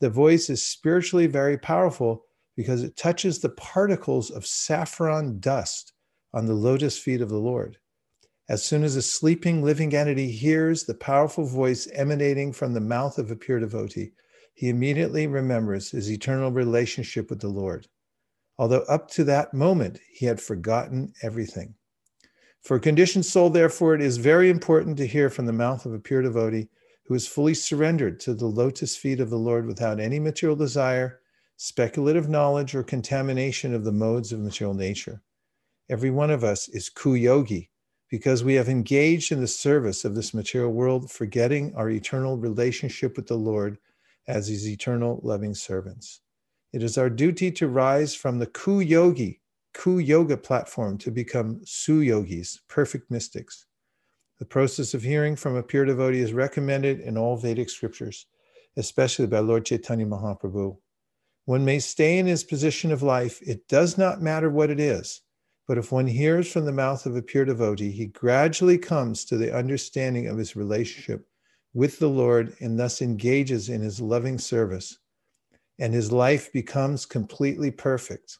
the 0.00 0.10
voice 0.10 0.50
is 0.50 0.64
spiritually 0.64 1.26
very 1.26 1.56
powerful 1.56 2.24
because 2.54 2.82
it 2.82 2.96
touches 2.96 3.38
the 3.38 3.48
particles 3.48 4.30
of 4.30 4.46
saffron 4.46 5.38
dust 5.40 5.92
on 6.34 6.46
the 6.46 6.54
lotus 6.54 6.98
feet 6.98 7.22
of 7.22 7.28
the 7.30 7.38
Lord. 7.38 7.78
As 8.48 8.62
soon 8.62 8.82
as 8.82 8.96
a 8.96 9.02
sleeping 9.02 9.62
living 9.62 9.94
entity 9.94 10.30
hears 10.30 10.84
the 10.84 10.94
powerful 10.94 11.44
voice 11.44 11.86
emanating 11.92 12.52
from 12.52 12.72
the 12.72 12.80
mouth 12.80 13.18
of 13.18 13.30
a 13.30 13.36
pure 13.36 13.60
devotee, 13.60 14.12
he 14.54 14.70
immediately 14.70 15.26
remembers 15.26 15.90
his 15.90 16.10
eternal 16.10 16.50
relationship 16.50 17.28
with 17.28 17.40
the 17.40 17.48
Lord. 17.48 17.88
Although 18.56 18.84
up 18.88 19.10
to 19.10 19.24
that 19.24 19.52
moment 19.52 20.00
he 20.10 20.26
had 20.26 20.40
forgotten 20.40 21.12
everything. 21.22 21.74
For 22.62 22.76
a 22.76 22.80
conditioned 22.80 23.26
soul, 23.26 23.50
therefore, 23.50 23.94
it 23.94 24.00
is 24.00 24.16
very 24.16 24.48
important 24.48 24.96
to 24.96 25.06
hear 25.06 25.28
from 25.28 25.46
the 25.46 25.52
mouth 25.52 25.84
of 25.84 25.92
a 25.92 25.98
pure 25.98 26.22
devotee 26.22 26.68
who 27.04 27.14
is 27.14 27.28
fully 27.28 27.54
surrendered 27.54 28.18
to 28.20 28.34
the 28.34 28.46
lotus 28.46 28.96
feet 28.96 29.20
of 29.20 29.30
the 29.30 29.38
Lord 29.38 29.66
without 29.66 30.00
any 30.00 30.18
material 30.18 30.56
desire 30.56 31.20
speculative 31.58 32.28
knowledge, 32.28 32.74
or 32.74 32.84
contamination 32.84 33.74
of 33.74 33.84
the 33.84 33.92
modes 33.92 34.32
of 34.32 34.38
material 34.38 34.74
nature. 34.74 35.20
Every 35.90 36.08
one 36.08 36.30
of 36.30 36.44
us 36.44 36.68
is 36.68 36.88
kuyogi 36.88 37.68
because 38.08 38.42
we 38.42 38.54
have 38.54 38.68
engaged 38.68 39.32
in 39.32 39.40
the 39.40 39.46
service 39.46 40.04
of 40.04 40.14
this 40.14 40.32
material 40.32 40.72
world, 40.72 41.10
forgetting 41.10 41.74
our 41.74 41.90
eternal 41.90 42.36
relationship 42.36 43.16
with 43.16 43.26
the 43.26 43.36
Lord 43.36 43.78
as 44.26 44.48
his 44.48 44.68
eternal 44.68 45.20
loving 45.22 45.54
servants. 45.54 46.20
It 46.72 46.82
is 46.82 46.98
our 46.98 47.10
duty 47.10 47.50
to 47.52 47.68
rise 47.68 48.14
from 48.14 48.38
the 48.38 48.46
kuyogi, 48.46 49.40
ku 49.74 49.98
yoga 49.98 50.36
platform 50.36 50.98
to 50.98 51.10
become 51.10 51.60
Su 51.64 52.00
Yogis, 52.00 52.60
perfect 52.68 53.10
mystics. 53.10 53.66
The 54.38 54.44
process 54.44 54.94
of 54.94 55.02
hearing 55.02 55.34
from 55.34 55.56
a 55.56 55.62
pure 55.62 55.84
devotee 55.84 56.20
is 56.20 56.32
recommended 56.32 57.00
in 57.00 57.18
all 57.18 57.36
Vedic 57.36 57.70
scriptures, 57.70 58.26
especially 58.76 59.26
by 59.26 59.40
Lord 59.40 59.64
Chaitanya 59.64 60.06
Mahaprabhu. 60.06 60.76
One 61.46 61.64
may 61.64 61.78
stay 61.78 62.18
in 62.18 62.26
his 62.26 62.44
position 62.44 62.92
of 62.92 63.02
life. 63.02 63.40
It 63.42 63.66
does 63.68 63.96
not 63.96 64.20
matter 64.20 64.50
what 64.50 64.70
it 64.70 64.78
is. 64.78 65.22
But 65.68 65.78
if 65.78 65.92
one 65.92 66.06
hears 66.06 66.50
from 66.50 66.64
the 66.64 66.72
mouth 66.72 67.04
of 67.04 67.14
a 67.14 67.22
pure 67.22 67.44
devotee, 67.44 67.92
he 67.92 68.06
gradually 68.06 68.78
comes 68.78 69.26
to 69.26 69.36
the 69.36 69.54
understanding 69.54 70.26
of 70.26 70.38
his 70.38 70.56
relationship 70.56 71.28
with 71.74 71.98
the 71.98 72.08
Lord 72.08 72.56
and 72.60 72.80
thus 72.80 73.02
engages 73.02 73.68
in 73.68 73.82
his 73.82 74.00
loving 74.00 74.38
service. 74.38 74.98
And 75.78 75.92
his 75.92 76.10
life 76.10 76.50
becomes 76.52 77.04
completely 77.04 77.70
perfect. 77.70 78.38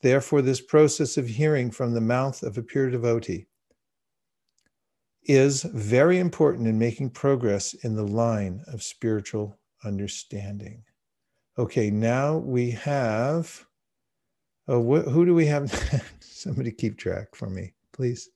Therefore, 0.00 0.40
this 0.40 0.62
process 0.62 1.16
of 1.18 1.28
hearing 1.28 1.70
from 1.70 1.92
the 1.92 2.00
mouth 2.00 2.42
of 2.42 2.58
a 2.58 2.62
pure 2.62 2.90
devotee 2.90 3.46
is 5.24 5.62
very 5.62 6.18
important 6.18 6.66
in 6.66 6.78
making 6.78 7.10
progress 7.10 7.74
in 7.74 7.94
the 7.94 8.06
line 8.06 8.64
of 8.66 8.82
spiritual 8.82 9.58
understanding. 9.84 10.82
Okay, 11.58 11.90
now 11.90 12.38
we 12.38 12.70
have, 12.70 13.66
oh, 14.68 14.80
wh- 14.82 15.08
who 15.10 15.24
do 15.26 15.34
we 15.34 15.46
have? 15.46 15.70
Somebody 16.20 16.72
keep 16.72 16.98
track 16.98 17.34
for 17.34 17.48
me, 17.48 17.74
please. 17.92 18.28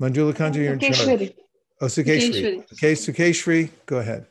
Manjula 0.00 0.32
Kanta, 0.34 0.56
you're 0.56 0.72
in 0.74 0.80
charge. 0.80 1.32
Oh, 1.80 1.86
Sukeshri. 1.86 2.64
Okay, 2.72 2.92
Sukeshri, 2.92 3.70
go 3.86 3.98
ahead. 3.98 4.26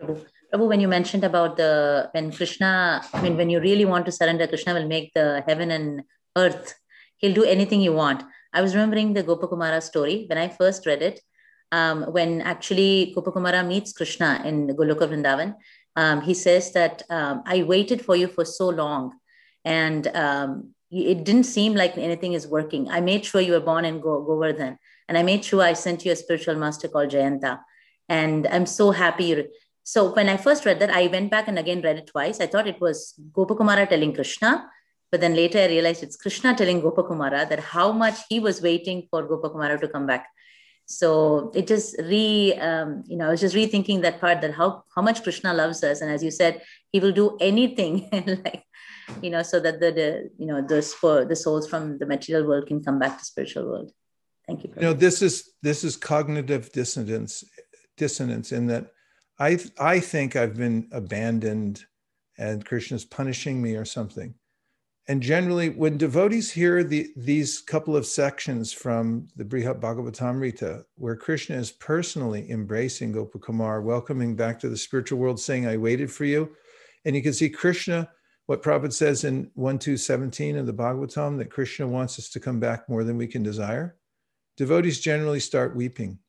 Prabhu, 0.00 0.68
when 0.68 0.80
you 0.80 0.88
mentioned 0.88 1.24
about 1.24 1.56
the 1.56 2.08
when 2.12 2.32
Krishna, 2.32 3.02
I 3.12 3.22
mean, 3.22 3.36
when 3.36 3.50
you 3.50 3.60
really 3.60 3.84
want 3.84 4.06
to 4.06 4.12
surrender, 4.12 4.46
Krishna 4.46 4.74
will 4.74 4.88
make 4.88 5.12
the 5.14 5.42
heaven 5.46 5.70
and 5.70 6.02
earth. 6.36 6.74
He'll 7.18 7.34
do 7.34 7.44
anything 7.44 7.80
you 7.80 7.92
want. 7.92 8.22
I 8.52 8.62
was 8.62 8.74
remembering 8.74 9.12
the 9.14 9.22
Gopakumara 9.22 9.82
story 9.82 10.26
when 10.28 10.38
I 10.38 10.48
first 10.48 10.86
read 10.86 11.02
it 11.02 11.20
um, 11.72 12.04
when 12.12 12.40
actually 12.40 13.14
Gopakumara 13.16 13.66
meets 13.66 13.92
Krishna 13.92 14.42
in 14.44 14.68
Goloka 14.68 15.08
Vrindavan, 15.08 15.54
um, 15.96 16.20
he 16.20 16.34
says 16.34 16.72
that 16.72 17.02
um, 17.10 17.42
I 17.46 17.62
waited 17.62 18.04
for 18.04 18.16
you 18.16 18.28
for 18.28 18.44
so 18.44 18.68
long, 18.68 19.12
and 19.64 20.06
um, 20.08 20.74
it 20.90 21.24
didn't 21.24 21.44
seem 21.44 21.74
like 21.74 21.96
anything 21.98 22.32
is 22.32 22.46
working. 22.46 22.88
I 22.90 23.00
made 23.00 23.24
sure 23.24 23.40
you 23.40 23.52
were 23.52 23.60
born 23.60 23.84
in 23.84 24.00
Go- 24.00 24.22
Govardhan, 24.22 24.78
and 25.08 25.18
I 25.18 25.22
made 25.22 25.44
sure 25.44 25.62
I 25.62 25.72
sent 25.72 26.04
you 26.04 26.12
a 26.12 26.16
spiritual 26.16 26.56
master 26.56 26.88
called 26.88 27.10
Jayanta, 27.10 27.60
and 28.08 28.46
I'm 28.48 28.66
so 28.66 28.90
happy. 28.90 29.46
So 29.82 30.12
when 30.14 30.28
I 30.28 30.36
first 30.36 30.64
read 30.64 30.78
that, 30.80 30.90
I 30.90 31.08
went 31.08 31.30
back 31.30 31.48
and 31.48 31.58
again 31.58 31.82
read 31.82 31.98
it 31.98 32.06
twice. 32.06 32.40
I 32.40 32.46
thought 32.46 32.68
it 32.68 32.80
was 32.80 33.14
Gopakumara 33.32 33.88
telling 33.88 34.14
Krishna, 34.14 34.68
but 35.10 35.20
then 35.20 35.34
later 35.34 35.58
I 35.58 35.66
realized 35.66 36.02
it's 36.02 36.16
Krishna 36.16 36.54
telling 36.54 36.82
Gopakumara 36.82 37.48
that 37.48 37.60
how 37.60 37.90
much 37.90 38.18
he 38.28 38.38
was 38.38 38.62
waiting 38.62 39.08
for 39.10 39.26
Gopakumara 39.28 39.80
to 39.80 39.88
come 39.88 40.06
back 40.06 40.26
so 40.90 41.52
it 41.54 41.68
just 41.68 41.94
re 42.00 42.52
um, 42.54 43.04
you 43.06 43.16
know 43.16 43.28
i 43.28 43.30
was 43.30 43.40
just 43.40 43.54
rethinking 43.54 44.02
that 44.02 44.20
part 44.20 44.40
that 44.40 44.52
how 44.52 44.82
how 44.94 45.00
much 45.00 45.22
krishna 45.22 45.54
loves 45.54 45.84
us. 45.84 46.00
And 46.00 46.10
as 46.10 46.22
you 46.22 46.32
said 46.32 46.62
he 46.90 46.98
will 46.98 47.12
do 47.12 47.36
anything 47.40 48.08
like 48.44 48.64
you 49.22 49.30
know 49.30 49.42
so 49.42 49.60
that 49.60 49.78
the, 49.78 49.92
the 49.92 50.30
you 50.36 50.46
know 50.46 50.60
the 50.60 50.82
for 50.82 51.24
the 51.24 51.36
souls 51.36 51.68
from 51.68 51.98
the 51.98 52.06
material 52.06 52.46
world 52.46 52.66
can 52.66 52.82
come 52.82 52.98
back 52.98 53.18
to 53.18 53.24
spiritual 53.24 53.66
world. 53.66 53.92
Thank 54.46 54.64
you 54.64 54.72
you 54.74 54.82
know 54.82 54.92
this 54.92 55.22
is 55.22 55.52
this 55.62 55.84
is 55.84 55.96
cognitive 55.96 56.72
dissonance 56.72 57.44
dissonance 57.96 58.50
in 58.50 58.66
that 58.66 58.86
i 59.38 59.58
i 59.78 60.00
think 60.00 60.34
i've 60.34 60.56
been 60.56 60.88
abandoned 60.90 61.84
and 62.38 62.64
krishna's 62.64 63.04
punishing 63.04 63.62
me 63.62 63.76
or 63.76 63.84
something 63.84 64.34
and 65.10 65.20
generally, 65.20 65.70
when 65.70 65.98
devotees 65.98 66.52
hear 66.52 66.84
the, 66.84 67.08
these 67.16 67.60
couple 67.60 67.96
of 67.96 68.06
sections 68.06 68.72
from 68.72 69.26
the 69.34 69.44
Brihat 69.44 69.80
Bhagavatamrita, 69.80 70.84
where 70.94 71.16
Krishna 71.16 71.56
is 71.56 71.72
personally 71.72 72.48
embracing 72.48 73.12
Gopakumar, 73.12 73.82
welcoming 73.82 74.36
back 74.36 74.60
to 74.60 74.68
the 74.68 74.76
spiritual 74.76 75.18
world, 75.18 75.40
saying, 75.40 75.66
I 75.66 75.78
waited 75.78 76.12
for 76.12 76.26
you. 76.26 76.54
And 77.04 77.16
you 77.16 77.24
can 77.24 77.32
see 77.32 77.50
Krishna, 77.50 78.08
what 78.46 78.62
Prabhupada 78.62 78.92
says 78.92 79.24
in 79.24 79.50
1217 79.54 80.56
of 80.56 80.66
the 80.66 80.72
Bhagavatam, 80.72 81.38
that 81.38 81.50
Krishna 81.50 81.88
wants 81.88 82.16
us 82.20 82.28
to 82.28 82.38
come 82.38 82.60
back 82.60 82.88
more 82.88 83.02
than 83.02 83.16
we 83.16 83.26
can 83.26 83.42
desire. 83.42 83.96
Devotees 84.56 85.00
generally 85.00 85.40
start 85.40 85.74
weeping, 85.74 86.20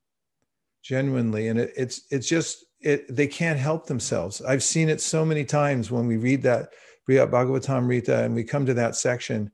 genuinely. 0.82 1.50
And 1.50 1.60
it, 1.60 1.72
it's, 1.78 2.08
it's 2.10 2.28
just, 2.28 2.66
it, 2.80 3.16
they 3.16 3.28
can't 3.28 3.60
help 3.60 3.86
themselves. 3.86 4.42
I've 4.42 4.64
seen 4.64 4.90
it 4.90 5.02
so 5.02 5.24
many 5.24 5.46
times 5.46 5.92
when 5.92 6.08
we 6.08 6.18
read 6.18 6.42
that 6.42 6.70
Brihat 7.10 7.30
Bhagavatamrita, 7.32 8.24
and 8.24 8.36
we 8.36 8.44
come 8.44 8.66
to 8.66 8.74
that 8.76 8.96
section, 8.96 9.52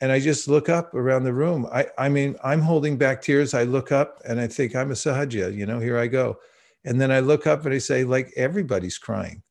and 0.00 0.12
I 0.12 0.20
just 0.20 0.48
look 0.48 0.68
up 0.68 0.94
around 0.94 1.24
the 1.24 1.32
room. 1.32 1.66
I, 1.72 1.86
I 1.98 2.08
mean, 2.08 2.36
I'm 2.44 2.60
holding 2.60 2.96
back 2.96 3.20
tears. 3.20 3.52
I 3.52 3.64
look 3.64 3.90
up 3.92 4.20
and 4.24 4.40
I 4.40 4.46
think 4.46 4.74
I'm 4.76 4.90
a 4.90 4.94
sahaja, 4.94 5.52
you 5.54 5.66
know, 5.66 5.80
here 5.80 5.98
I 5.98 6.06
go. 6.06 6.38
And 6.84 7.00
then 7.00 7.10
I 7.10 7.18
look 7.20 7.46
up 7.46 7.64
and 7.64 7.74
I 7.74 7.78
say, 7.78 8.04
like, 8.04 8.32
everybody's 8.36 8.96
crying. 8.96 9.42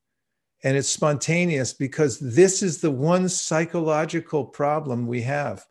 and 0.63 0.75
it's 0.75 0.89
spontaneous 0.89 1.73
because 1.73 2.19
this 2.19 2.63
is 2.63 2.81
the 2.81 2.91
one 2.91 3.29
psychological 3.29 4.45
problem 4.45 5.05
we 5.07 5.21
have. 5.21 5.65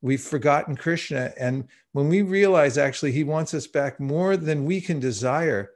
We've 0.00 0.22
forgotten 0.22 0.76
Krishna. 0.76 1.32
And 1.38 1.68
when 1.92 2.08
we 2.08 2.22
realize 2.22 2.78
actually 2.78 3.12
he 3.12 3.24
wants 3.24 3.54
us 3.54 3.66
back 3.66 4.00
more 4.00 4.36
than 4.36 4.64
we 4.64 4.80
can 4.80 4.98
desire, 5.00 5.70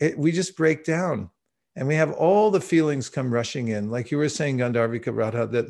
it, 0.00 0.18
we 0.18 0.32
just 0.32 0.56
break 0.56 0.84
down 0.84 1.30
and 1.78 1.86
we 1.86 1.94
have 1.94 2.10
all 2.10 2.50
the 2.50 2.60
feelings 2.60 3.08
come 3.08 3.32
rushing 3.32 3.68
in. 3.68 3.88
Like 3.88 4.10
you 4.10 4.18
were 4.18 4.28
saying, 4.28 4.58
Gandharvika 4.58 5.14
Radha, 5.14 5.46
that 5.46 5.66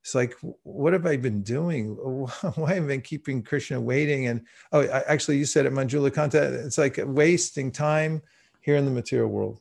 it's 0.00 0.14
like, 0.14 0.34
what 0.62 0.94
have 0.94 1.04
I 1.04 1.18
been 1.18 1.42
doing? 1.42 1.96
Why 2.54 2.74
have 2.74 2.84
I 2.84 2.86
been 2.86 3.02
keeping 3.02 3.42
Krishna 3.42 3.78
waiting? 3.78 4.28
And 4.28 4.46
oh, 4.72 4.88
actually, 4.88 5.36
you 5.36 5.44
said 5.44 5.66
it, 5.66 5.72
Manjula 5.74 6.10
Kanta, 6.10 6.64
it's 6.64 6.78
like 6.78 6.98
wasting 7.04 7.70
time 7.70 8.22
here 8.62 8.76
in 8.76 8.86
the 8.86 8.90
material 8.90 9.28
world. 9.28 9.60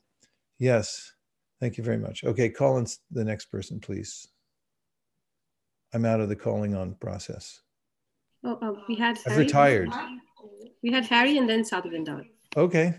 Yes. 0.57 1.11
Thank 1.59 1.77
you 1.77 1.83
very 1.83 1.97
much. 1.97 2.23
Okay, 2.23 2.47
call 2.47 2.77
in 2.77 2.87
the 3.11 3.25
next 3.25 3.47
person, 3.47 3.81
please. 3.81 4.25
I'm 5.93 6.05
out 6.05 6.21
of 6.21 6.29
the 6.29 6.35
calling 6.37 6.75
on 6.75 6.93
process. 6.93 7.59
Oh, 8.45 8.57
uh, 8.61 8.71
we 8.87 8.95
had. 8.95 9.17
I've 9.25 9.33
Harry. 9.33 9.43
retired. 9.43 9.89
We 10.81 10.93
had 10.93 11.03
Harry 11.07 11.37
and 11.37 11.49
then 11.49 11.65
Sadhu 11.65 11.89
Vrindavan. 11.89 12.29
Okay. 12.55 12.95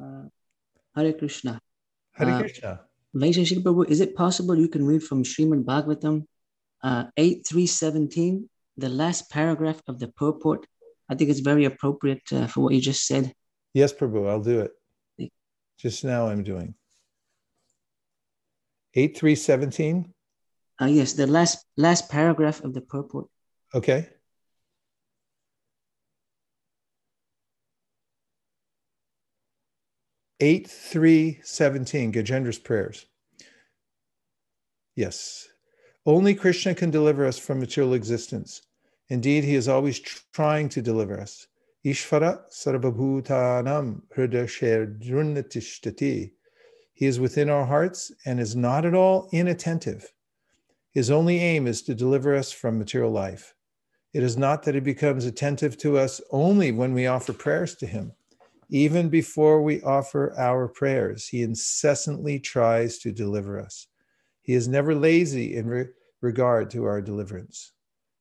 Uh, 0.00 0.26
Hare 0.94 1.12
Krishna. 1.12 1.60
Hare 2.12 2.30
uh, 2.30 2.40
Krishna. 2.40 2.80
Vaisheshika 3.14 3.62
Prabhu, 3.62 3.88
is 3.88 4.00
it 4.00 4.14
possible 4.14 4.56
you 4.56 4.68
can 4.68 4.86
read 4.86 5.02
from 5.02 5.24
Srimad 5.24 5.64
Bhagavatam 5.64 6.26
uh, 6.82 7.04
8317, 7.16 8.48
the 8.76 8.88
last 8.88 9.30
paragraph 9.30 9.80
of 9.88 9.98
the 9.98 10.08
purport? 10.08 10.66
I 11.08 11.14
think 11.16 11.30
it's 11.30 11.40
very 11.40 11.64
appropriate 11.64 12.22
uh, 12.32 12.46
for 12.46 12.60
what 12.60 12.74
you 12.74 12.80
just 12.80 13.06
said. 13.06 13.32
Yes, 13.74 13.92
Prabhu, 13.92 14.28
I'll 14.28 14.42
do 14.42 14.60
it. 14.60 15.32
Just 15.78 16.04
now 16.04 16.28
I'm 16.28 16.44
doing. 16.44 16.74
8317? 18.94 20.12
Uh, 20.80 20.86
yes, 20.86 21.12
the 21.12 21.26
last 21.26 21.64
last 21.76 22.10
paragraph 22.10 22.62
of 22.64 22.74
the 22.74 22.80
purport. 22.80 23.26
Okay. 23.74 24.08
Eight 30.42 30.70
three 30.70 31.38
seventeen 31.42 32.12
Gajendra's 32.12 32.58
prayers. 32.58 33.04
Yes, 34.96 35.46
only 36.06 36.34
Krishna 36.34 36.74
can 36.74 36.90
deliver 36.90 37.26
us 37.26 37.38
from 37.38 37.60
material 37.60 37.92
existence. 37.92 38.62
Indeed, 39.10 39.44
he 39.44 39.54
is 39.54 39.68
always 39.68 40.00
trying 40.00 40.70
to 40.70 40.80
deliver 40.80 41.20
us. 41.20 41.46
Ishvara 41.84 42.40
sarvabhutanam 42.50 44.00
hridasherdrunatishtati. 44.16 46.30
He 46.94 47.06
is 47.06 47.20
within 47.20 47.50
our 47.50 47.66
hearts 47.66 48.10
and 48.24 48.40
is 48.40 48.56
not 48.56 48.86
at 48.86 48.94
all 48.94 49.28
inattentive. 49.32 50.10
His 50.90 51.10
only 51.10 51.38
aim 51.38 51.66
is 51.66 51.82
to 51.82 51.94
deliver 51.94 52.34
us 52.34 52.50
from 52.50 52.78
material 52.78 53.10
life. 53.10 53.54
It 54.14 54.22
is 54.22 54.38
not 54.38 54.62
that 54.62 54.74
he 54.74 54.80
becomes 54.80 55.26
attentive 55.26 55.76
to 55.78 55.98
us 55.98 56.22
only 56.30 56.72
when 56.72 56.94
we 56.94 57.06
offer 57.06 57.34
prayers 57.34 57.74
to 57.76 57.86
him. 57.86 58.12
Even 58.72 59.08
before 59.08 59.62
we 59.62 59.82
offer 59.82 60.32
our 60.38 60.68
prayers, 60.68 61.26
he 61.26 61.42
incessantly 61.42 62.38
tries 62.38 62.98
to 62.98 63.10
deliver 63.10 63.58
us. 63.58 63.88
He 64.42 64.54
is 64.54 64.68
never 64.68 64.94
lazy 64.94 65.56
in 65.56 65.66
re- 65.66 65.88
regard 66.20 66.70
to 66.70 66.84
our 66.84 67.00
deliverance. 67.02 67.72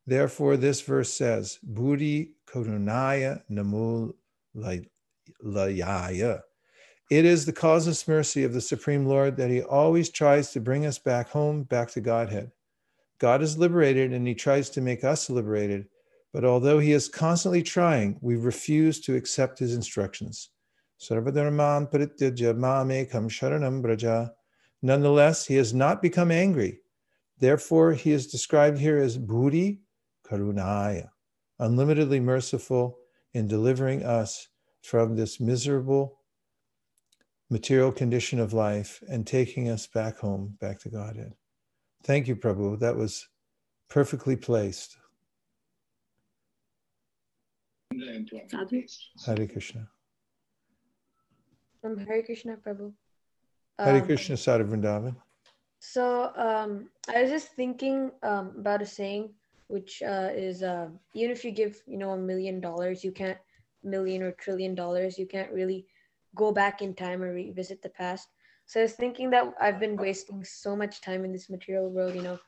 Therefore, 0.07 0.57
this 0.57 0.81
verse 0.81 1.13
says, 1.13 1.59
Bhuri 1.71 2.31
Karunaya 2.47 3.43
Namul 3.51 4.15
Layaya. 5.45 6.41
It 7.11 7.25
is 7.25 7.45
the 7.45 7.53
causeless 7.53 8.07
mercy 8.07 8.43
of 8.43 8.53
the 8.53 8.61
Supreme 8.61 9.05
Lord 9.05 9.37
that 9.37 9.51
He 9.51 9.61
always 9.61 10.09
tries 10.09 10.51
to 10.51 10.59
bring 10.59 10.87
us 10.87 10.97
back 10.97 11.29
home, 11.29 11.63
back 11.63 11.91
to 11.91 12.01
Godhead. 12.01 12.51
God 13.19 13.43
is 13.43 13.57
liberated 13.57 14.13
and 14.13 14.27
He 14.27 14.33
tries 14.33 14.71
to 14.71 14.81
make 14.81 15.03
us 15.03 15.29
liberated, 15.29 15.87
although 16.35 16.79
He 16.79 16.91
is 16.91 17.09
constantly 17.09 17.63
trying, 17.63 18.17
we 18.21 18.35
refuse 18.35 18.99
to 19.01 19.15
accept 19.15 19.59
His 19.59 19.75
instructions. 19.75 20.49
Sarvadharman. 20.99 21.89
Nonetheless, 24.81 25.45
He 25.45 25.55
has 25.55 25.73
not 25.73 26.01
become 26.01 26.31
angry. 26.31 26.79
Therefore, 27.39 27.93
He 27.93 28.11
is 28.11 28.27
described 28.27 28.77
here 28.77 28.97
as 28.97 29.17
Bhuri 29.17 29.79
Karunaya 30.27 31.09
unlimitedly 31.59 32.21
merciful 32.21 32.97
in 33.33 33.47
delivering 33.47 34.03
us 34.03 34.47
from 34.81 35.15
this 35.15 35.39
miserable 35.39 36.19
material 37.49 37.91
condition 37.91 38.39
of 38.39 38.53
life 38.53 39.03
and 39.09 39.27
taking 39.27 39.69
us 39.69 39.87
back 39.87 40.17
home, 40.17 40.55
back 40.61 40.79
to 40.79 40.89
Godhead. 40.89 41.33
Thank 42.03 42.27
you, 42.27 42.35
Prabhu. 42.35 42.79
That 42.79 42.95
was 42.95 43.27
perfectly 43.89 44.35
placed. 44.35 44.97
Sadhu. 48.49 48.83
Hare 49.25 49.47
Krishna. 49.47 49.87
From 51.81 51.97
Hare 51.97 52.23
Krishna, 52.23 52.57
Prabhu. 52.57 52.93
Hare 53.77 54.01
um, 54.01 54.05
Krishna, 54.05 54.37
Sadhu 54.37 54.65
Vrindavan. 54.65 55.15
So 55.79 56.31
um, 56.35 56.89
I 57.13 57.21
was 57.21 57.31
just 57.31 57.49
thinking 57.53 58.11
um, 58.23 58.53
about 58.57 58.81
a 58.81 58.85
saying 58.85 59.29
which 59.67 60.01
uh, 60.01 60.29
is 60.33 60.63
uh, 60.63 60.87
even 61.13 61.31
if 61.31 61.45
you 61.45 61.51
give 61.51 61.81
you 61.87 61.97
know 61.97 62.11
a 62.11 62.17
million 62.17 62.59
dollars, 62.59 63.03
you 63.03 63.11
can't 63.11 63.37
million 63.83 64.23
or 64.23 64.31
trillion 64.31 64.75
dollars, 64.75 65.17
you 65.17 65.25
can't 65.25 65.51
really 65.51 65.85
go 66.35 66.51
back 66.51 66.81
in 66.81 66.93
time 66.93 67.23
or 67.23 67.33
revisit 67.33 67.81
the 67.81 67.89
past. 67.89 68.27
So 68.65 68.81
I 68.81 68.83
was 68.83 68.93
thinking 68.93 69.29
that 69.31 69.53
I've 69.59 69.79
been 69.79 69.95
wasting 69.95 70.43
so 70.43 70.75
much 70.75 71.01
time 71.01 71.25
in 71.25 71.31
this 71.31 71.49
material 71.49 71.89
world, 71.89 72.13
you 72.13 72.21
know, 72.21 72.39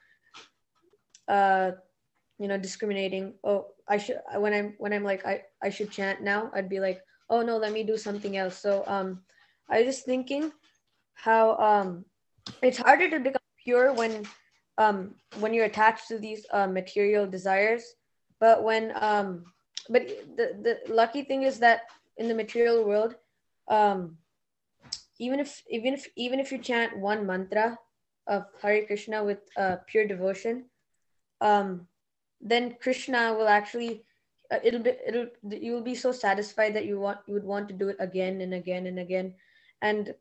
uh, 1.27 1.71
you 2.41 2.47
know, 2.47 2.57
discriminating. 2.57 3.35
Oh, 3.43 3.67
I 3.87 3.97
should 3.97 4.17
when 4.35 4.53
I'm 4.53 4.73
when 4.79 4.93
I'm 4.93 5.03
like 5.03 5.25
I 5.25 5.43
I 5.61 5.69
should 5.69 5.91
chant 5.91 6.21
now. 6.21 6.49
I'd 6.55 6.69
be 6.69 6.79
like, 6.79 7.01
oh 7.29 7.41
no, 7.41 7.57
let 7.57 7.71
me 7.71 7.83
do 7.83 7.97
something 7.97 8.35
else. 8.35 8.57
So 8.57 8.83
um, 8.87 9.21
I 9.69 9.77
was 9.77 9.95
just 9.95 10.05
thinking 10.05 10.51
how 11.13 11.55
um, 11.57 12.03
it's 12.63 12.79
harder 12.79 13.09
to 13.11 13.19
become 13.19 13.45
pure 13.63 13.93
when 13.93 14.25
um, 14.77 15.13
when 15.39 15.53
you're 15.53 15.69
attached 15.69 16.07
to 16.07 16.17
these 16.17 16.45
uh, 16.51 16.65
material 16.65 17.27
desires. 17.27 17.83
But 18.39 18.63
when, 18.63 18.91
um, 18.95 19.45
but 19.87 20.07
the, 20.35 20.57
the 20.65 20.93
lucky 20.93 21.21
thing 21.21 21.43
is 21.43 21.59
that 21.59 21.81
in 22.17 22.27
the 22.27 22.33
material 22.33 22.83
world, 22.83 23.15
um, 23.67 24.17
even 25.19 25.39
if 25.39 25.61
even 25.69 25.93
if 25.93 26.07
even 26.15 26.39
if 26.39 26.51
you 26.51 26.57
chant 26.57 26.97
one 26.97 27.25
mantra 27.25 27.77
of 28.25 28.45
Hare 28.61 28.85
Krishna 28.85 29.23
with 29.23 29.39
uh, 29.57 29.77
pure 29.85 30.07
devotion, 30.07 30.65
um, 31.39 31.87
then 32.41 32.75
Krishna 32.81 33.33
will 33.33 33.47
actually 33.47 34.03
uh, 34.51 34.59
it'll 34.63 34.81
be 34.81 34.93
it'll 35.07 35.27
you 35.49 35.73
will 35.73 35.83
be 35.83 35.95
so 35.95 36.11
satisfied 36.11 36.75
that 36.75 36.85
you 36.85 36.99
want 36.99 37.19
you 37.27 37.33
would 37.33 37.45
want 37.45 37.67
to 37.69 37.73
do 37.73 37.89
it 37.89 37.97
again 37.99 38.41
and 38.41 38.53
again 38.53 38.87
and 38.87 38.99
again, 38.99 39.33
and 39.81 40.13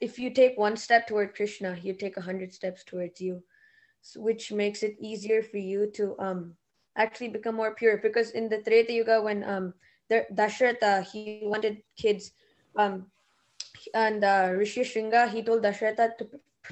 if 0.00 0.18
you 0.18 0.30
take 0.30 0.58
one 0.58 0.76
step 0.76 1.06
toward 1.06 1.34
Krishna, 1.34 1.78
you 1.82 1.92
take 1.92 2.16
a 2.16 2.22
hundred 2.22 2.52
steps 2.52 2.82
towards 2.84 3.20
you 3.20 3.42
which 4.16 4.52
makes 4.52 4.82
it 4.82 4.96
easier 5.00 5.42
for 5.42 5.58
you 5.58 5.90
to 5.94 6.16
um, 6.18 6.54
actually 6.96 7.28
become 7.28 7.54
more 7.54 7.74
pure. 7.74 7.98
Because 7.98 8.30
in 8.30 8.48
the 8.48 8.58
Treta 8.58 8.92
Yuga, 8.92 9.22
when 9.22 9.44
um, 9.44 9.74
the, 10.08 10.26
Dasharatha, 10.32 11.06
he 11.06 11.40
wanted 11.42 11.82
kids, 11.96 12.32
um, 12.76 13.06
and 13.94 14.24
uh, 14.24 14.50
Rishi 14.54 14.82
Shringa, 14.82 15.28
he 15.28 15.42
told 15.42 15.62
Dasharatha 15.62 16.16
to 16.18 16.28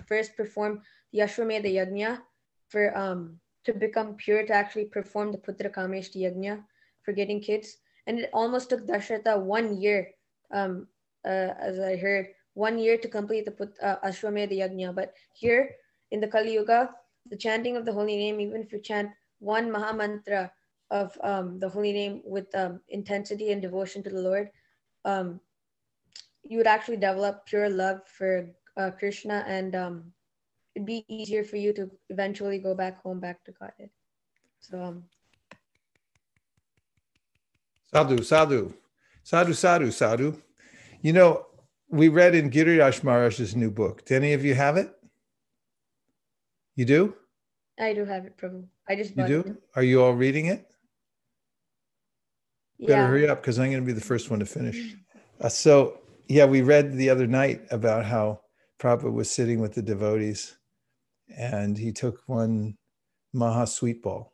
first 0.07 0.37
perform 0.37 0.83
the 1.13 1.21
Ashwamedha 1.21 1.73
Yajna 1.73 2.21
for 2.69 2.97
um, 2.97 3.39
to 3.65 3.73
become 3.73 4.15
pure 4.15 4.45
to 4.47 4.53
actually 4.53 4.87
perform 4.87 5.33
the 5.33 5.39
Putra 5.39 5.73
Kameshti 5.73 6.23
Yajna 6.23 6.63
for 7.03 7.13
getting 7.13 7.41
kids. 7.41 7.79
And 8.07 8.19
it 8.21 8.31
almost 8.33 8.71
took 8.71 8.87
Dasharatha 8.87 9.41
one 9.41 9.81
year, 9.81 10.09
um, 10.53 10.87
uh, 11.25 11.53
as 11.61 11.79
I 11.79 11.97
heard, 11.97 12.29
one 12.55 12.79
year 12.79 12.97
to 12.97 13.09
complete 13.09 13.45
the 13.45 13.51
Put- 13.53 13.79
uh, 13.83 13.97
Ashwamedha 14.05 14.53
Yajna. 14.53 14.95
But 14.95 15.15
here 15.35 15.77
in 16.11 16.21
the 16.21 16.29
Kali 16.29 16.55
Yuga, 16.55 16.91
the 17.29 17.37
chanting 17.37 17.77
of 17.77 17.85
the 17.85 17.93
holy 17.93 18.17
name, 18.17 18.41
even 18.41 18.63
if 18.63 18.73
you 18.73 18.81
chant 18.81 19.11
one 19.41 19.71
Maha 19.71 19.95
Mantra 19.95 20.51
of 20.91 21.17
um, 21.23 21.59
the 21.59 21.69
holy 21.69 21.93
name 21.93 22.23
with 22.25 22.53
um, 22.55 22.81
intensity 22.89 23.53
and 23.53 23.61
devotion 23.61 24.03
to 24.03 24.11
the 24.11 24.21
Lord, 24.21 24.51
um, 25.05 25.41
you 26.43 26.57
would 26.57 26.67
actually 26.67 26.97
develop 26.97 27.47
pure 27.47 27.69
love 27.69 28.01
for 28.07 28.49
uh, 28.77 28.91
Krishna 28.93 29.45
and 29.47 29.75
um, 29.75 30.13
it'd 30.79 30.87
be 30.87 31.05
easier 31.09 31.43
for 31.43 31.57
you 31.57 31.73
to 31.73 31.91
eventually 32.09 32.59
go 32.59 32.73
back 32.73 33.03
home, 33.03 33.19
back 33.19 33.43
to 33.45 33.51
Godhead. 33.51 33.91
So, 34.61 34.81
um, 34.81 35.05
sadhu, 37.93 38.23
sadhu, 38.23 38.75
sadhu, 39.25 39.55
sadhu, 39.55 39.91
sadhu. 39.91 40.41
You 41.03 41.13
know, 41.15 41.47
we 41.91 42.07
read 42.09 42.37
in 42.37 42.51
Giriraj 42.51 43.03
Maharaj's 43.03 43.57
new 43.57 43.73
book. 43.73 44.05
Do 44.05 44.15
any 44.15 44.35
of 44.35 44.45
you 44.45 44.55
have 44.55 44.77
it? 44.77 44.95
You 46.77 46.85
do? 46.85 47.15
I 47.81 47.93
do 47.93 48.05
have 48.05 48.25
it, 48.25 48.37
Prabhu. 48.37 48.65
I 48.89 48.95
just 48.95 49.17
You 49.17 49.27
do? 49.27 49.41
It. 49.41 49.57
Are 49.75 49.83
you 49.83 50.01
all 50.05 50.15
reading 50.15 50.47
it? 50.47 50.65
Yeah. 52.79 52.87
Better 52.87 53.07
hurry 53.09 53.29
up 53.29 53.43
because 53.43 53.59
I'm 53.59 53.73
going 53.73 53.83
to 53.83 53.87
be 53.87 53.93
the 53.93 54.01
first 54.13 54.31
one 54.31 54.39
to 54.39 54.47
finish. 54.47 54.95
Uh, 55.41 55.49
so 55.49 55.99
yeah, 56.29 56.45
we 56.45 56.63
read 56.63 56.93
the 56.93 57.11
other 57.11 57.27
night 57.27 57.63
about 57.73 58.05
how 58.05 58.43
Prabhupada 58.79 59.13
was 59.13 59.29
sitting 59.29 59.61
with 59.61 59.75
the 59.75 59.83
devotees 59.83 60.58
and 61.37 61.77
he 61.77 61.93
took 61.93 62.23
one 62.27 62.77
Maha 63.33 63.67
sweet 63.67 64.03
ball 64.03 64.33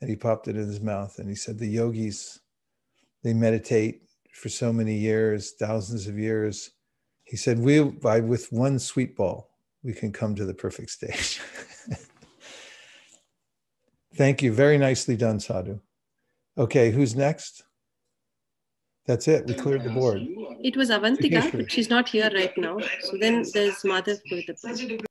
and 0.00 0.08
he 0.08 0.16
popped 0.16 0.48
it 0.48 0.56
in 0.56 0.66
his 0.66 0.80
mouth 0.80 1.18
and 1.18 1.28
he 1.28 1.34
said, 1.34 1.58
The 1.58 1.66
yogis, 1.66 2.40
they 3.22 3.34
meditate 3.34 4.02
for 4.32 4.48
so 4.48 4.72
many 4.72 4.94
years, 4.94 5.52
thousands 5.52 6.06
of 6.06 6.18
years. 6.18 6.70
He 7.24 7.36
said, 7.36 7.58
We 7.58 7.82
by 7.82 8.20
with 8.20 8.50
one 8.50 8.78
sweet 8.78 9.16
ball, 9.16 9.50
we 9.82 9.92
can 9.92 10.12
come 10.12 10.34
to 10.34 10.44
the 10.44 10.54
perfect 10.54 10.90
stage. 10.90 11.40
Thank 14.14 14.42
you. 14.42 14.52
Very 14.52 14.76
nicely 14.78 15.16
done, 15.16 15.40
Sadhu. 15.40 15.80
Okay, 16.58 16.90
who's 16.90 17.14
next? 17.14 17.62
That's 19.06 19.28
it. 19.28 19.46
We 19.46 19.54
cleared 19.54 19.84
the 19.84 19.90
board. 19.90 20.22
It 20.62 20.76
was 20.76 20.90
Avantika, 20.90 21.50
but 21.52 21.70
she's 21.70 21.88
not 21.88 22.08
here 22.08 22.30
right 22.34 22.56
now. 22.58 22.78
So 23.02 23.16
then 23.18 23.44
there's 23.54 23.82
Madhav 23.82 24.20
with 24.30 24.46
the 24.46 25.09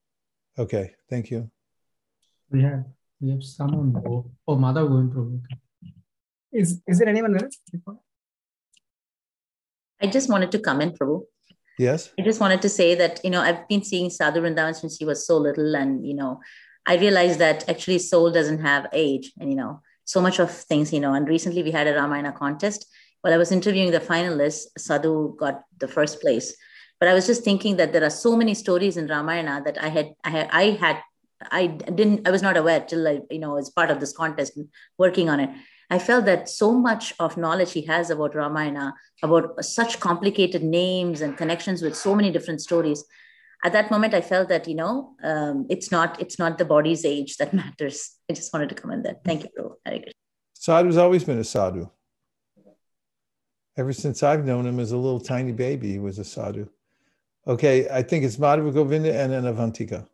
Okay, 0.60 0.91
thank 1.10 1.31
you. 1.31 1.49
We 2.52 2.61
have 2.64 2.84
we 3.22 3.31
have 3.31 3.44
someone. 3.44 3.95
Oh, 4.06 4.30
oh 4.48 4.56
Mother 4.57 4.86
going 4.86 5.10
through. 5.11 5.41
Is 6.52 6.81
is 6.86 6.99
there 6.99 7.07
anyone 7.07 7.41
else? 7.41 7.57
I 10.02 10.07
just 10.07 10.30
wanted 10.30 10.52
to 10.52 10.60
comment, 10.60 10.99
Prabhu. 10.99 11.23
Yes. 11.80 12.11
I 12.19 12.23
just 12.23 12.41
wanted 12.41 12.61
to 12.64 12.69
say 12.69 12.94
that, 12.95 13.22
you 13.23 13.30
know, 13.30 13.41
I've 13.41 13.68
been 13.69 13.84
seeing 13.84 14.10
Sadhu 14.10 14.41
Vrindavan 14.41 14.76
since 14.76 14.98
he 14.98 15.06
was 15.06 15.26
so 15.26 15.38
little. 15.38 15.76
And, 15.76 16.06
you 16.06 16.14
know, 16.14 16.41
I 16.86 16.98
realized 16.98 17.40
that 17.40 17.68
actually 17.69 17.99
soul 17.99 18.31
doesn't 18.31 18.60
have 18.60 18.88
age 18.91 19.31
and, 19.40 19.49
you 19.49 19.56
know, 19.56 19.81
so 20.03 20.19
much 20.22 20.40
of 20.40 20.52
things, 20.52 20.91
you 20.91 20.99
know, 20.99 21.14
and 21.14 21.27
recently 21.27 21.64
we 21.64 21.72
had 21.72 21.88
a 21.88 21.94
Ramayana 21.94 22.34
contest. 22.34 22.86
While 23.22 23.34
I 23.34 23.38
was 23.38 23.53
interviewing 23.53 23.91
the 23.91 23.99
finalists, 23.99 24.68
Sadhu 24.77 25.38
got 25.38 25.64
the 25.77 25.88
first 25.88 26.19
place. 26.19 26.56
But 26.99 27.07
I 27.07 27.13
was 27.13 27.27
just 27.27 27.43
thinking 27.43 27.77
that 27.77 27.93
there 27.93 28.03
are 28.03 28.09
so 28.09 28.35
many 28.35 28.53
stories 28.53 28.97
in 28.97 29.07
Ramayana 29.07 29.61
that 29.65 29.81
I 29.81 29.88
had, 29.88 30.13
I 30.23 30.30
had, 30.30 30.49
I 30.51 30.63
had, 30.71 31.01
I 31.51 31.67
didn't, 31.67 32.27
I 32.27 32.31
was 32.31 32.41
not 32.41 32.57
aware 32.57 32.81
till 32.81 33.07
I, 33.07 33.21
you 33.30 33.39
know, 33.39 33.57
as 33.57 33.69
part 33.69 33.89
of 33.89 33.99
this 33.99 34.11
contest 34.11 34.57
and 34.57 34.67
working 34.97 35.30
on 35.30 35.39
it. 35.39 35.49
I 35.89 35.97
felt 35.97 36.26
that 36.26 36.49
so 36.49 36.73
much 36.73 37.13
of 37.19 37.38
knowledge 37.38 37.71
he 37.71 37.81
has 37.84 38.09
about 38.09 38.35
Ramayana, 38.35 38.93
about 39.23 39.63
such 39.63 39.99
complicated 39.99 40.61
names 40.61 41.21
and 41.21 41.35
connections 41.35 41.81
with 41.81 41.95
so 41.95 42.13
many 42.13 42.31
different 42.31 42.61
stories. 42.61 43.03
At 43.63 43.73
that 43.73 43.89
moment, 43.89 44.13
I 44.13 44.21
felt 44.21 44.49
that 44.49 44.67
you 44.67 44.76
know 44.76 45.15
um, 45.23 45.65
it's 45.69 45.91
not 45.91 46.21
it's 46.21 46.38
not 46.38 46.57
the 46.57 46.65
body's 46.65 47.05
age 47.05 47.38
that 47.38 47.53
matters. 47.61 48.11
I 48.30 48.34
just 48.34 48.53
wanted 48.53 48.69
to 48.69 48.76
comment 48.76 49.03
that. 49.03 49.23
Thank 49.23 49.43
you, 49.43 49.49
Prabhu. 49.57 49.73
Hare 49.85 49.99
Krishna. 49.99 50.13
Sadhu's 50.53 50.97
always 50.97 51.23
been 51.23 51.39
a 51.39 51.43
sadhu. 51.43 51.89
Ever 53.77 53.93
since 53.93 54.23
I've 54.23 54.45
known 54.45 54.67
him 54.67 54.80
as 54.80 54.91
a 54.91 54.97
little 54.97 55.19
tiny 55.21 55.53
baby, 55.53 55.93
he 55.93 55.99
was 55.99 56.19
a 56.19 56.23
sadhu. 56.23 56.67
Okay, 57.48 57.88
I 57.90 58.03
think 58.03 58.26
it's 58.26 58.38
Madhava 58.38 58.74
Govinda 58.74 59.14
and 59.18 59.32
then 59.32 59.44
Avantika. 59.44 60.07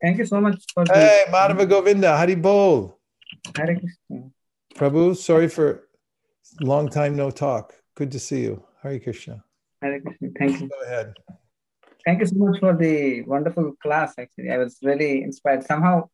Thank 0.00 0.18
you 0.18 0.26
so 0.26 0.40
much 0.40 0.62
for 0.74 0.84
the 0.84 0.92
Hey, 0.92 1.24
Madhava 1.30 1.68
Govinda, 1.68 2.16
Hari 2.16 2.34
Bol. 2.34 2.98
Hare 3.56 3.78
Krishna. 3.78 4.30
Prabhu, 4.74 5.16
sorry 5.16 5.48
for 5.48 5.88
long 6.60 6.88
time 6.88 7.16
no 7.16 7.30
talk. 7.30 7.74
Good 7.94 8.12
to 8.12 8.18
see 8.18 8.42
you. 8.42 8.62
Hari 8.82 9.00
Krishna. 9.00 9.44
Hare 9.80 10.00
Krishna. 10.00 10.28
Thank 10.38 10.60
you. 10.60 10.68
Go 10.68 10.82
ahead. 10.84 11.14
Thank 12.04 12.20
you 12.20 12.26
so 12.26 12.36
much 12.36 12.58
for 12.58 12.76
the 12.76 13.22
wonderful 13.22 13.74
class. 13.82 14.14
Actually, 14.18 14.50
I 14.50 14.58
was 14.58 14.78
really 14.82 15.22
inspired. 15.22 15.64
Somehow, 15.64 16.08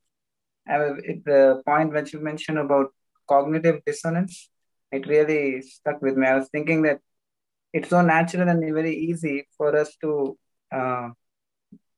I 0.67 0.79
was 0.79 1.03
at 1.09 1.25
the 1.25 1.63
point 1.67 1.93
when 1.93 2.07
you 2.13 2.21
mentioned 2.21 2.59
about 2.59 2.93
cognitive 3.29 3.83
dissonance. 3.87 4.51
It 4.93 5.07
really 5.07 5.63
stuck 5.63 6.01
with 6.03 6.17
me. 6.17 6.27
I 6.27 6.37
was 6.37 6.49
thinking 6.49 6.83
that 6.83 7.01
it's 7.73 7.91
so 7.91 8.01
natural 8.03 8.49
and 8.49 8.61
very 8.75 8.97
easy 8.97 9.47
for 9.57 9.77
us 9.77 9.97
to, 10.01 10.37
uh, 10.73 11.09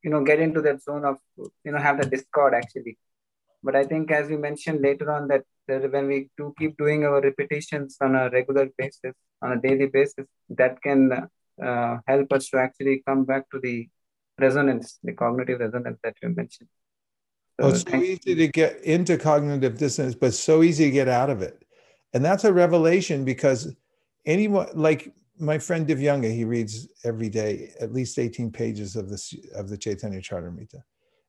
you 0.03 0.11
know, 0.11 0.25
get 0.25 0.41
into 0.41 0.61
that 0.63 0.83
zone 0.83 1.05
of, 1.05 1.19
you 1.65 1.73
know, 1.73 1.79
have 1.79 2.01
the 2.01 2.07
discord 2.07 2.55
actually. 2.55 2.99
But 3.63 3.77
I 3.77 3.85
think, 3.85 4.11
as 4.11 4.31
you 4.31 4.39
mentioned 4.39 4.81
later 4.81 5.11
on, 5.11 5.29
that 5.29 5.45
that 5.69 5.93
when 5.93 6.07
we 6.09 6.29
do 6.37 6.53
keep 6.59 6.77
doing 6.77 7.05
our 7.05 7.21
repetitions 7.21 7.97
on 8.01 8.15
a 8.17 8.31
regular 8.31 8.69
basis, 8.77 9.15
on 9.43 9.53
a 9.53 9.61
daily 9.61 9.87
basis, 9.87 10.27
that 10.49 10.83
can 10.83 11.29
uh, 11.63 11.99
help 12.07 12.33
us 12.33 12.49
to 12.49 12.59
actually 12.59 13.03
come 13.07 13.25
back 13.25 13.49
to 13.51 13.61
the 13.61 13.89
resonance, 14.39 14.99
the 15.05 15.13
cognitive 15.13 15.61
resonance 15.61 15.99
that 16.03 16.15
you 16.23 16.31
mentioned. 16.31 16.69
Oh, 17.59 17.69
it's 17.69 17.83
so 17.83 17.97
easy 17.97 18.35
to 18.35 18.49
get 18.49 18.83
into 18.83 19.19
cognitive 19.19 19.77
dissonance, 19.77 20.15
but 20.15 20.33
so 20.33 20.63
easy 20.63 20.87
to 20.87 20.91
get 20.91 21.09
out 21.09 21.29
of 21.29 21.43
it. 21.43 21.63
And 22.15 22.25
that's 22.25 22.45
a 22.45 22.53
revelation 22.53 23.25
because 23.25 23.75
anyone 24.25 24.69
like 24.73 25.13
my 25.41 25.59
friend 25.59 25.87
Divyanga, 25.87 26.33
he 26.33 26.45
reads 26.45 26.89
every 27.05 27.29
day 27.29 27.73
at 27.81 27.93
least 27.93 28.19
18 28.19 28.53
pages 28.53 28.95
of 28.95 29.09
this 29.09 29.35
of 29.55 29.69
the 29.69 29.79
Chaitanya 29.79 30.21
Charitamrita. 30.21 30.83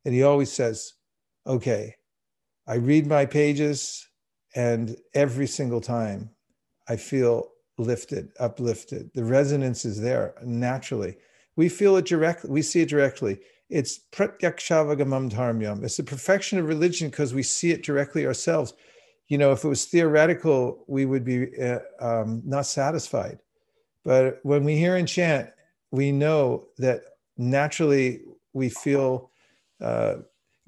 And 0.06 0.14
he 0.14 0.24
always 0.24 0.52
says, 0.52 0.94
okay, 1.48 1.96
I 2.68 2.76
read 2.76 3.08
my 3.08 3.26
pages 3.26 4.08
and 4.56 4.98
every 5.14 5.48
single 5.48 5.82
time 5.82 6.30
I 6.88 6.98
feel 6.98 7.50
lifted, 7.78 8.30
uplifted. 8.40 9.12
The 9.14 9.24
resonance 9.24 9.86
is 9.86 10.00
there 10.02 10.36
naturally. 10.44 11.16
We 11.56 11.70
feel 11.70 11.98
it 11.98 12.06
directly, 12.06 12.50
we 12.50 12.62
see 12.62 12.82
it 12.82 12.90
directly. 12.90 13.40
It's 13.70 14.02
pratyakshavagamam 14.12 15.32
dharmyam. 15.32 15.84
It's 15.84 15.98
the 15.98 16.04
perfection 16.04 16.60
of 16.60 16.68
religion 16.68 17.10
because 17.10 17.34
we 17.34 17.44
see 17.44 17.72
it 17.72 17.84
directly 17.84 18.26
ourselves. 18.26 18.74
You 19.30 19.38
know, 19.38 19.54
if 19.54 19.64
it 19.64 19.70
was 19.70 19.86
theoretical, 19.86 20.84
we 20.88 21.06
would 21.06 21.24
be 21.24 21.58
uh, 21.58 21.80
um, 22.02 22.42
not 22.46 22.66
satisfied. 22.66 23.40
But 24.04 24.40
when 24.44 24.64
we 24.64 24.78
hear 24.78 24.96
and 24.96 25.08
chant, 25.08 25.50
we 25.92 26.12
know 26.12 26.68
that 26.78 27.02
naturally 27.38 28.22
we 28.54 28.70
feel 28.70 29.32
uh, 29.82 30.18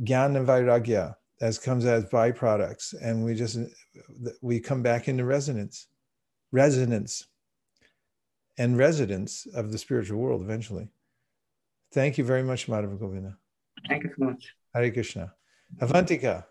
gyan 0.02 0.36
and 0.38 0.48
vairagya 0.48 1.16
as 1.42 1.58
comes 1.58 1.86
as 1.86 2.06
byproducts, 2.06 2.94
and 3.02 3.24
we 3.24 3.36
just 3.36 3.58
we 4.42 4.60
come 4.60 4.82
back 4.82 5.08
into 5.08 5.26
resonance, 5.26 5.88
resonance, 6.52 7.28
and 8.58 8.78
residence 8.78 9.46
of 9.54 9.72
the 9.72 9.78
spiritual 9.78 10.20
world 10.20 10.42
eventually. 10.42 10.90
Thank 11.92 12.18
you 12.18 12.24
very 12.24 12.44
much, 12.44 12.68
Madhava 12.68 12.98
Govinda. 12.98 13.38
Thank 13.88 14.04
you 14.04 14.12
so 14.18 14.26
much. 14.26 14.54
Hare 14.74 14.92
Krishna. 14.92 15.34
Avantika. 15.80 16.46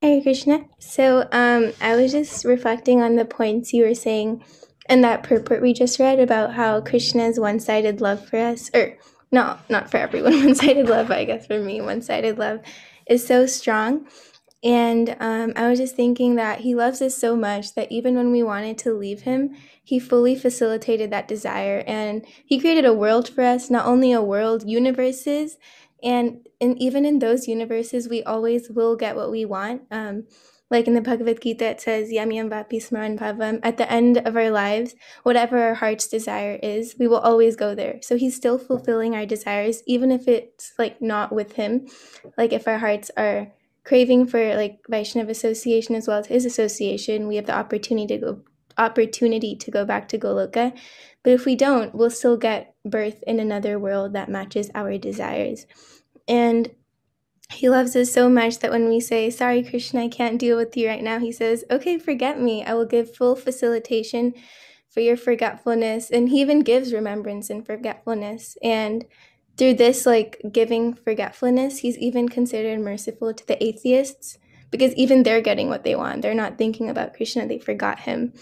Hare 0.00 0.22
Krishna. 0.22 0.64
So 0.78 1.28
um, 1.32 1.72
I 1.80 1.96
was 1.96 2.12
just 2.12 2.44
reflecting 2.44 3.02
on 3.02 3.16
the 3.16 3.24
points 3.24 3.72
you 3.72 3.84
were 3.84 3.94
saying 3.94 4.44
in 4.88 5.00
that 5.02 5.22
purport 5.22 5.60
we 5.60 5.72
just 5.72 5.98
read 5.98 6.20
about 6.20 6.54
how 6.54 6.80
Krishna's 6.80 7.38
one-sided 7.38 8.00
love 8.00 8.26
for 8.26 8.38
us, 8.38 8.70
or 8.72 8.96
no, 9.32 9.58
not 9.68 9.90
for 9.90 9.96
everyone, 9.96 10.32
one-sided 10.44 10.88
love, 10.88 11.10
I 11.10 11.24
guess 11.24 11.46
for 11.46 11.58
me, 11.58 11.80
one-sided 11.80 12.38
love 12.38 12.60
is 13.06 13.26
so 13.26 13.46
strong. 13.46 14.06
And 14.62 15.16
um, 15.20 15.52
I 15.56 15.68
was 15.68 15.78
just 15.78 15.94
thinking 15.94 16.36
that 16.36 16.60
he 16.60 16.74
loves 16.74 17.00
us 17.00 17.16
so 17.16 17.36
much 17.36 17.74
that 17.74 17.92
even 17.92 18.16
when 18.16 18.32
we 18.32 18.42
wanted 18.42 18.78
to 18.78 18.92
leave 18.92 19.22
him, 19.22 19.54
he 19.84 19.98
fully 20.00 20.34
facilitated 20.34 21.10
that 21.10 21.28
desire. 21.28 21.84
And 21.86 22.26
he 22.44 22.60
created 22.60 22.84
a 22.84 22.92
world 22.92 23.28
for 23.28 23.42
us, 23.42 23.70
not 23.70 23.86
only 23.86 24.10
a 24.12 24.22
world, 24.22 24.68
universes. 24.68 25.58
And, 26.02 26.47
and 26.60 26.80
even 26.80 27.04
in 27.04 27.18
those 27.18 27.48
universes, 27.48 28.08
we 28.08 28.22
always 28.22 28.70
will 28.70 28.96
get 28.96 29.16
what 29.16 29.30
we 29.30 29.44
want. 29.44 29.82
Um, 29.90 30.26
like 30.70 30.86
in 30.86 30.94
the 30.94 31.00
Bhagavad 31.00 31.40
Gita, 31.40 31.64
it 31.64 31.80
says, 31.80 32.12
Yam 32.12 32.30
Vapi 32.30 32.76
Smaran 32.76 33.18
Bhavam. 33.18 33.60
At 33.62 33.78
the 33.78 33.90
end 33.90 34.18
of 34.18 34.36
our 34.36 34.50
lives, 34.50 34.94
whatever 35.22 35.58
our 35.58 35.74
heart's 35.74 36.08
desire 36.08 36.58
is, 36.62 36.96
we 36.98 37.08
will 37.08 37.18
always 37.18 37.56
go 37.56 37.74
there. 37.74 38.00
So 38.02 38.16
he's 38.16 38.36
still 38.36 38.58
fulfilling 38.58 39.14
our 39.14 39.24
desires, 39.24 39.82
even 39.86 40.10
if 40.10 40.28
it's 40.28 40.74
like 40.78 41.00
not 41.00 41.32
with 41.32 41.52
him. 41.52 41.86
Like 42.36 42.52
if 42.52 42.68
our 42.68 42.78
hearts 42.78 43.10
are 43.16 43.52
craving 43.84 44.26
for 44.26 44.56
like 44.56 44.80
Vaishnav 44.90 45.30
association 45.30 45.94
as 45.94 46.06
well 46.06 46.18
as 46.18 46.26
his 46.26 46.44
association, 46.44 47.28
we 47.28 47.36
have 47.36 47.46
the 47.46 47.56
opportunity 47.56 48.18
to 48.18 48.20
go 48.20 48.42
opportunity 48.76 49.56
to 49.56 49.70
go 49.70 49.84
back 49.84 50.06
to 50.08 50.18
Goloka. 50.18 50.76
But 51.24 51.32
if 51.32 51.44
we 51.46 51.56
don't, 51.56 51.94
we'll 51.94 52.10
still 52.10 52.36
get 52.36 52.74
birth 52.84 53.24
in 53.26 53.40
another 53.40 53.76
world 53.78 54.12
that 54.12 54.28
matches 54.28 54.70
our 54.74 54.96
desires. 54.98 55.66
And 56.28 56.70
he 57.52 57.68
loves 57.70 57.96
us 57.96 58.12
so 58.12 58.28
much 58.30 58.60
that 58.60 58.72
when 58.72 58.88
we 58.88 59.00
say, 59.00 59.30
Sorry, 59.30 59.62
Krishna, 59.64 60.04
I 60.04 60.08
can't 60.08 60.38
deal 60.38 60.56
with 60.56 60.76
you 60.76 60.88
right 60.88 61.02
now, 61.04 61.20
he 61.20 61.32
says, 61.32 61.64
Okay, 61.70 61.98
forget 61.98 62.40
me. 62.40 62.64
I 62.64 62.74
will 62.74 62.86
give 62.86 63.16
full 63.16 63.36
facilitation 63.36 64.34
for 64.90 65.00
your 65.00 65.16
forgetfulness. 65.18 66.10
And 66.10 66.30
he 66.30 66.40
even 66.42 66.60
gives 66.60 66.94
remembrance 66.94 67.50
and 67.50 67.66
forgetfulness. 67.66 68.58
And 68.62 69.06
through 69.58 69.74
this 69.74 70.06
like 70.06 70.40
giving 70.52 70.94
forgetfulness 70.94 71.78
he's 71.78 71.98
even 71.98 72.28
considered 72.28 72.80
merciful 72.80 73.34
to 73.34 73.46
the 73.46 73.62
atheists 73.64 74.38
because 74.70 74.94
even 74.94 75.22
they're 75.24 75.42
getting 75.42 75.68
what 75.68 75.84
they 75.84 75.96
want 75.96 76.22
they're 76.22 76.34
not 76.34 76.58
thinking 76.58 76.90
about 76.90 77.14
krishna 77.14 77.46
they 77.46 77.58
forgot 77.58 78.00
him 78.00 78.32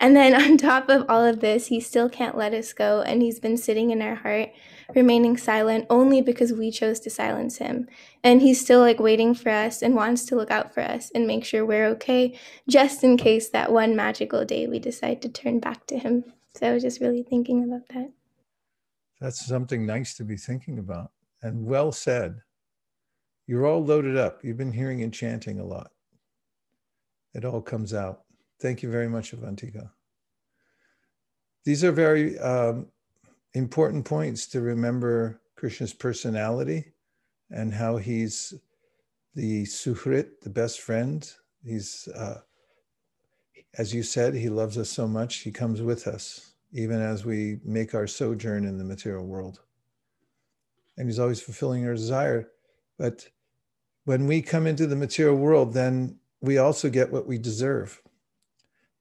And 0.00 0.16
then 0.16 0.34
on 0.42 0.58
top 0.58 0.90
of 0.90 1.06
all 1.08 1.24
of 1.24 1.40
this, 1.40 1.68
he 1.68 1.80
still 1.80 2.10
can't 2.10 2.38
let 2.38 2.54
us 2.54 2.74
go. 2.74 3.02
And 3.02 3.22
he's 3.22 3.40
been 3.40 3.58
sitting 3.58 3.90
in 3.90 4.02
our 4.02 4.16
heart, 4.16 4.50
remaining 4.94 5.36
silent 5.36 5.86
only 5.90 6.20
because 6.20 6.52
we 6.52 6.70
chose 6.70 7.00
to 7.00 7.10
silence 7.10 7.58
him. 7.58 7.88
And 8.22 8.40
he's 8.40 8.60
still 8.60 8.80
like 8.80 9.00
waiting 9.00 9.34
for 9.34 9.50
us 9.50 9.82
and 9.82 9.94
wants 9.94 10.24
to 10.26 10.36
look 10.36 10.50
out 10.50 10.72
for 10.72 10.80
us 10.80 11.10
and 11.14 11.26
make 11.26 11.44
sure 11.44 11.64
we're 11.64 11.86
okay, 11.88 12.38
just 12.68 13.02
in 13.02 13.16
case 13.16 13.48
that 13.50 13.72
one 13.72 13.96
magical 13.96 14.44
day 14.44 14.66
we 14.66 14.78
decide 14.78 15.22
to 15.22 15.28
turn 15.28 15.60
back 15.60 15.86
to 15.86 15.98
him. 15.98 16.24
So 16.54 16.68
I 16.68 16.72
was 16.72 16.82
just 16.82 17.00
really 17.00 17.22
thinking 17.22 17.64
about 17.64 17.88
that. 17.88 18.12
That's 19.20 19.44
something 19.44 19.86
nice 19.86 20.14
to 20.16 20.24
be 20.24 20.36
thinking 20.36 20.78
about. 20.78 21.12
And 21.42 21.64
well 21.64 21.92
said. 21.92 22.40
You're 23.46 23.66
all 23.66 23.84
loaded 23.84 24.16
up. 24.16 24.44
You've 24.44 24.56
been 24.56 24.72
hearing 24.72 25.02
and 25.02 25.12
chanting 25.12 25.58
a 25.58 25.64
lot. 25.64 25.90
It 27.34 27.44
all 27.44 27.60
comes 27.60 27.92
out. 27.92 28.22
Thank 28.60 28.82
you 28.82 28.90
very 28.90 29.08
much, 29.08 29.32
Avantika. 29.32 29.90
These 31.64 31.82
are 31.84 31.92
very 31.92 32.38
um, 32.38 32.86
important 33.54 34.04
points 34.04 34.46
to 34.48 34.60
remember 34.60 35.40
Krishna's 35.56 35.92
personality 35.92 36.92
and 37.50 37.72
how 37.72 37.96
he's 37.96 38.54
the 39.34 39.64
suhrit, 39.64 40.40
the 40.42 40.50
best 40.50 40.80
friend. 40.80 41.30
He's, 41.64 42.08
uh, 42.08 42.40
as 43.78 43.94
you 43.94 44.02
said, 44.02 44.34
he 44.34 44.48
loves 44.48 44.78
us 44.78 44.90
so 44.90 45.06
much, 45.06 45.36
he 45.36 45.50
comes 45.50 45.80
with 45.80 46.06
us, 46.06 46.52
even 46.72 47.00
as 47.00 47.24
we 47.24 47.60
make 47.64 47.94
our 47.94 48.06
sojourn 48.06 48.64
in 48.64 48.78
the 48.78 48.84
material 48.84 49.26
world. 49.26 49.60
And 50.96 51.08
he's 51.08 51.18
always 51.18 51.40
fulfilling 51.40 51.86
our 51.86 51.94
desire. 51.94 52.50
But 52.98 53.28
when 54.04 54.26
we 54.26 54.42
come 54.42 54.66
into 54.66 54.86
the 54.86 54.96
material 54.96 55.36
world, 55.36 55.72
then 55.72 56.18
we 56.40 56.58
also 56.58 56.90
get 56.90 57.12
what 57.12 57.26
we 57.26 57.38
deserve 57.38 58.02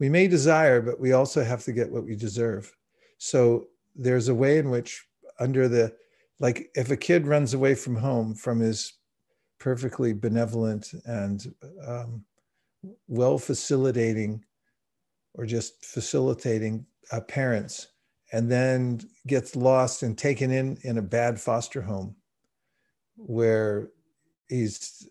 we 0.02 0.10
may 0.10 0.28
desire, 0.28 0.82
but 0.82 0.99
we 0.99 1.11
also 1.11 1.44
have 1.44 1.64
to 1.65 1.72
get 1.72 1.91
what 1.91 2.06
we 2.06 2.15
deserve. 2.15 2.76
So 3.19 3.68
there's 3.96 4.28
a 4.28 4.36
way 4.36 4.58
in 4.58 4.70
which, 4.70 5.06
under 5.40 5.68
the, 5.68 5.94
like 6.40 6.70
if 6.76 6.90
a 6.92 6.98
kid 6.98 7.28
runs 7.28 7.54
away 7.54 7.76
from 7.76 7.96
home 7.96 8.34
from 8.34 8.60
his 8.60 8.94
perfectly 9.60 10.14
benevolent 10.14 10.92
and 11.06 11.54
um, 11.86 12.24
well 13.08 13.38
facilitating 13.38 14.44
or 15.36 15.46
just 15.46 15.86
facilitating 15.86 16.86
uh, 17.12 17.22
parents 17.22 17.88
and 18.34 18.50
then 18.50 19.00
gets 19.28 19.56
lost 19.56 20.02
and 20.02 20.18
taken 20.18 20.50
in 20.50 20.78
in 20.82 20.98
a 20.98 21.02
bad 21.02 21.40
foster 21.40 21.82
home 21.82 22.16
where 23.18 23.90
he's 24.48 25.08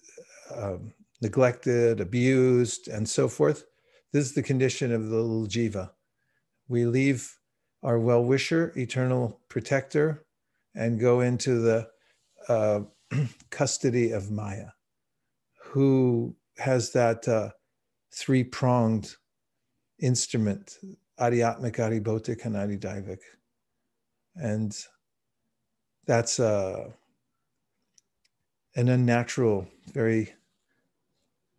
um, 0.57 0.93
neglected 1.23 2.01
abused 2.01 2.89
and 2.89 3.09
so 3.09 3.29
forth 3.29 3.65
this 4.13 4.25
is 4.25 4.33
the 4.33 4.43
condition 4.43 4.93
of 4.93 5.09
the 5.09 5.17
little 5.17 5.47
jiva. 5.47 5.91
We 6.69 6.85
leave 6.85 7.37
our 7.83 7.99
well 7.99 8.23
wisher, 8.23 8.73
eternal 8.77 9.41
protector, 9.49 10.25
and 10.75 11.01
go 11.01 11.21
into 11.21 11.61
the 11.61 11.89
uh, 12.49 12.81
custody 13.51 14.13
of 14.13 14.31
Maya, 14.31 14.69
who 15.63 16.35
has 16.59 16.93
that 16.93 17.27
uh, 17.27 17.51
three 18.13 18.45
pronged 18.45 19.17
instrument, 20.01 20.79
Adhyatmik, 21.19 21.77
Adhibhautik, 21.77 22.45
and 22.45 22.57
Adhidaivik. 22.57 23.21
And 24.37 24.77
that's 26.07 26.41
uh, 26.41 26.91
an 28.77 28.89
unnatural, 28.89 29.67
very 29.93 30.35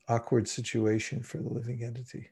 awkward 0.07 0.47
situation 0.47 1.21
for 1.21 1.37
the 1.37 1.49
living 1.49 1.83
entity. 1.83 2.29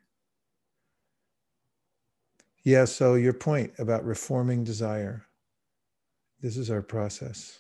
Yeah, 2.64 2.86
so 2.86 3.16
your 3.16 3.34
point 3.34 3.74
about 3.80 4.06
reforming 4.06 4.64
desire. 4.64 5.26
This 6.42 6.58
is 6.58 6.70
our 6.70 6.82
process. 6.82 7.60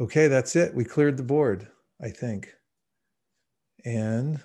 Okay, 0.00 0.28
that's 0.28 0.56
it. 0.56 0.74
We 0.74 0.84
cleared 0.84 1.16
the 1.16 1.22
board, 1.22 1.68
I 2.02 2.10
think. 2.10 2.48
And 3.84 4.40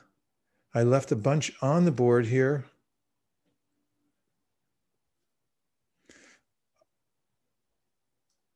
I 0.74 0.84
left 0.84 1.12
a 1.12 1.16
bunch 1.16 1.52
on 1.62 1.86
the 1.86 1.92
board 1.92 2.28
here. 2.28 2.66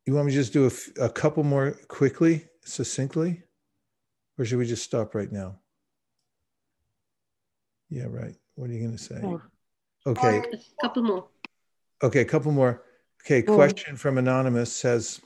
You 0.06 0.14
want 0.14 0.28
me 0.28 0.34
to 0.34 0.38
just 0.38 0.54
do 0.54 0.70
a, 1.00 1.10
couple 1.10 1.44
more 1.44 1.72
quickly, 1.88 2.46
succinctly? 2.66 3.42
Or 4.38 4.46
should 4.46 4.58
we 4.58 4.66
just 4.66 4.84
stop 4.84 5.16
right 5.16 5.32
now? 5.32 5.60
Yeah, 7.90 8.08
right. 8.10 8.36
What 8.56 8.70
are 8.70 8.74
you 8.74 8.80
going 8.80 8.98
to 8.98 9.04
say? 9.04 9.22
Okay. 10.06 10.40
A 10.40 10.58
couple 10.82 11.04
more. 11.04 11.28
Okay, 12.02 12.22
a 12.22 12.26
couple 12.26 12.52
more. 12.52 12.84
Okay, 13.24 13.42
question 13.42 13.96
from 13.96 14.18
Anonymous 14.18 14.76
says, 14.76 15.22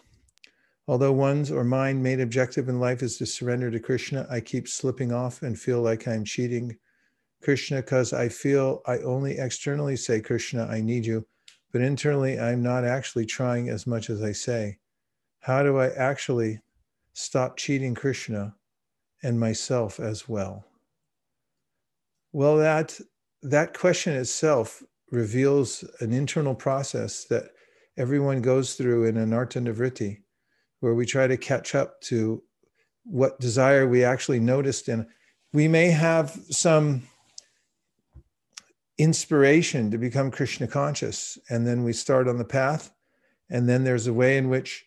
although 0.87 1.11
one's 1.11 1.51
or 1.51 1.63
mine 1.63 2.01
main 2.01 2.21
objective 2.21 2.69
in 2.69 2.79
life 2.79 3.01
is 3.01 3.17
to 3.17 3.25
surrender 3.25 3.71
to 3.71 3.79
Krishna, 3.79 4.27
I 4.29 4.39
keep 4.39 4.67
slipping 4.67 5.11
off 5.11 5.41
and 5.41 5.57
feel 5.57 5.81
like 5.81 6.07
I'm 6.07 6.23
cheating 6.23 6.77
Krishna 7.41 7.77
because 7.77 8.13
I 8.13 8.29
feel 8.29 8.81
I 8.85 8.99
only 8.99 9.39
externally 9.39 9.95
say, 9.95 10.21
Krishna, 10.21 10.67
I 10.67 10.79
need 10.79 11.05
you, 11.05 11.25
but 11.71 11.81
internally 11.81 12.39
I'm 12.39 12.61
not 12.61 12.85
actually 12.85 13.25
trying 13.25 13.69
as 13.69 13.87
much 13.87 14.11
as 14.11 14.21
I 14.21 14.31
say. 14.31 14.77
How 15.39 15.63
do 15.63 15.77
I 15.77 15.87
actually 15.89 16.59
stop 17.13 17.57
cheating 17.57 17.95
Krishna 17.95 18.55
and 19.23 19.39
myself 19.39 19.99
as 19.99 20.29
well? 20.29 20.65
Well, 22.31 22.57
that 22.57 22.99
that 23.43 23.77
question 23.77 24.13
itself 24.13 24.83
reveals 25.11 25.83
an 25.99 26.11
internal 26.11 26.55
process 26.55 27.25
that 27.25 27.51
everyone 27.97 28.41
goes 28.41 28.75
through 28.75 29.05
in 29.05 29.15
anartha 29.15 29.61
nivritti, 29.61 30.21
where 30.79 30.93
we 30.93 31.05
try 31.05 31.27
to 31.27 31.37
catch 31.37 31.75
up 31.75 31.99
to 32.01 32.43
what 33.03 33.39
desire 33.39 33.87
we 33.87 34.03
actually 34.03 34.39
noticed. 34.39 34.87
And 34.87 35.07
we 35.53 35.67
may 35.67 35.87
have 35.87 36.37
some 36.49 37.03
inspiration 38.97 39.91
to 39.91 39.97
become 39.97 40.31
Krishna 40.31 40.67
conscious, 40.67 41.37
and 41.49 41.65
then 41.65 41.83
we 41.83 41.93
start 41.93 42.27
on 42.27 42.37
the 42.37 42.45
path. 42.45 42.91
And 43.49 43.69
then 43.69 43.83
there's 43.83 44.07
a 44.07 44.13
way 44.13 44.37
in 44.37 44.49
which 44.49 44.85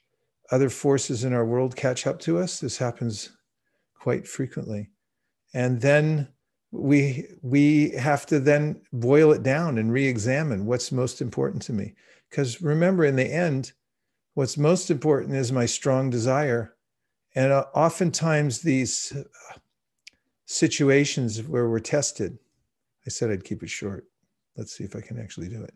other 0.50 0.68
forces 0.68 1.24
in 1.24 1.32
our 1.32 1.46
world 1.46 1.76
catch 1.76 2.06
up 2.06 2.18
to 2.20 2.38
us. 2.38 2.60
This 2.60 2.76
happens 2.76 3.30
quite 3.98 4.26
frequently. 4.26 4.90
And 5.54 5.80
then 5.80 6.28
we 6.72 7.26
we 7.42 7.90
have 7.90 8.26
to 8.26 8.38
then 8.38 8.80
boil 8.92 9.32
it 9.32 9.42
down 9.42 9.78
and 9.78 9.92
re-examine 9.92 10.66
what's 10.66 10.92
most 10.92 11.20
important 11.20 11.62
to 11.62 11.72
me. 11.72 11.94
Because 12.28 12.62
remember 12.62 13.04
in 13.04 13.16
the 13.16 13.32
end 13.32 13.72
what's 14.34 14.56
most 14.56 14.90
important 14.90 15.34
is 15.34 15.50
my 15.50 15.66
strong 15.66 16.10
desire. 16.10 16.76
And 17.34 17.52
uh, 17.52 17.66
oftentimes 17.74 18.60
these 18.60 19.12
uh, 19.12 19.58
situations 20.46 21.42
where 21.42 21.68
we're 21.68 21.78
tested 21.78 22.36
i 23.06 23.08
said 23.08 23.30
i'd 23.30 23.44
keep 23.44 23.62
it 23.62 23.70
short. 23.70 24.04
Let's 24.56 24.76
see 24.76 24.84
if 24.84 24.94
i 24.94 25.00
can 25.00 25.18
actually 25.18 25.48
do 25.48 25.62
it. 25.62 25.74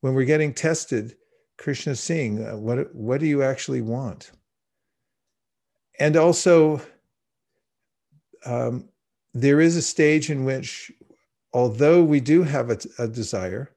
When 0.00 0.14
we're 0.14 0.24
getting 0.24 0.54
tested 0.54 1.16
krishna's 1.58 2.00
seeing 2.00 2.46
uh, 2.46 2.56
what 2.56 2.94
what 2.94 3.20
do 3.20 3.26
you 3.26 3.42
actually 3.42 3.82
want? 3.82 4.30
And 5.98 6.16
also 6.16 6.80
um, 8.46 8.89
there 9.34 9.60
is 9.60 9.76
a 9.76 9.82
stage 9.82 10.30
in 10.30 10.44
which, 10.44 10.90
although 11.52 12.02
we 12.02 12.20
do 12.20 12.42
have 12.42 12.70
a, 12.70 12.78
a 12.98 13.08
desire 13.08 13.70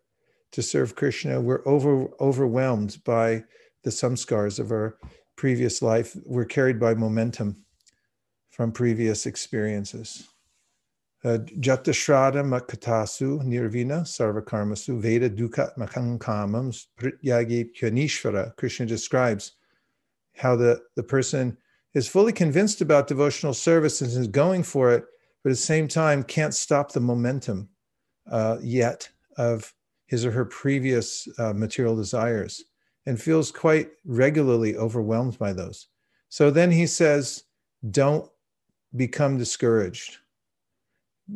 to 0.51 0.61
serve 0.61 0.95
Krishna, 0.95 1.41
we're 1.41 1.67
over, 1.67 2.09
overwhelmed 2.19 2.97
by 3.03 3.43
the 3.84 3.89
samskars 3.89 4.59
of 4.59 4.71
our 4.71 4.97
previous 5.35 5.81
life. 5.81 6.15
We're 6.25 6.45
carried 6.45 6.80
by 6.80 6.93
momentum 6.93 7.63
from 8.49 8.71
previous 8.71 9.25
experiences. 9.25 10.27
Uh, 11.25 11.38
Jatashradha 11.59 12.43
makatasu 12.43 13.41
nirvina 13.43 14.01
sarvakarmasu 14.01 14.99
veda 14.99 15.30
dukkha 15.30 15.75
makankamam 15.77 16.85
prityagi 16.99 17.69
pyanishvara. 17.73 18.55
Krishna 18.57 18.85
describes 18.85 19.53
how 20.35 20.55
the, 20.55 20.81
the 20.95 21.03
person 21.03 21.57
is 21.93 22.07
fully 22.07 22.34
convinced 22.34 22.81
about 22.81 23.07
devotional 23.07 23.53
service 23.53 24.01
and 24.01 24.11
is 24.11 24.27
going 24.27 24.63
for 24.63 24.91
it, 24.91 25.05
but 25.44 25.49
at 25.49 25.53
the 25.53 25.57
same 25.57 25.88
time 25.88 26.24
can't 26.24 26.53
stop 26.53 26.91
the 26.91 26.99
momentum 26.99 27.70
uh, 28.32 28.57
yet 28.61 29.10
of 29.38 29.74
his 30.07 30.26
or 30.26 30.32
her 30.32 30.45
previous 30.45 31.28
uh, 31.40 31.53
material 31.53 31.95
desires 31.95 32.64
and 33.06 33.22
feels 33.22 33.52
quite 33.52 33.90
regularly 34.06 34.78
overwhelmed 34.78 35.38
by 35.38 35.52
those. 35.52 35.88
So 36.30 36.49
then 36.49 36.72
he 36.72 36.88
says, 36.88 37.44
don't 37.91 38.30
become 38.95 39.38
discouraged. 39.38 40.18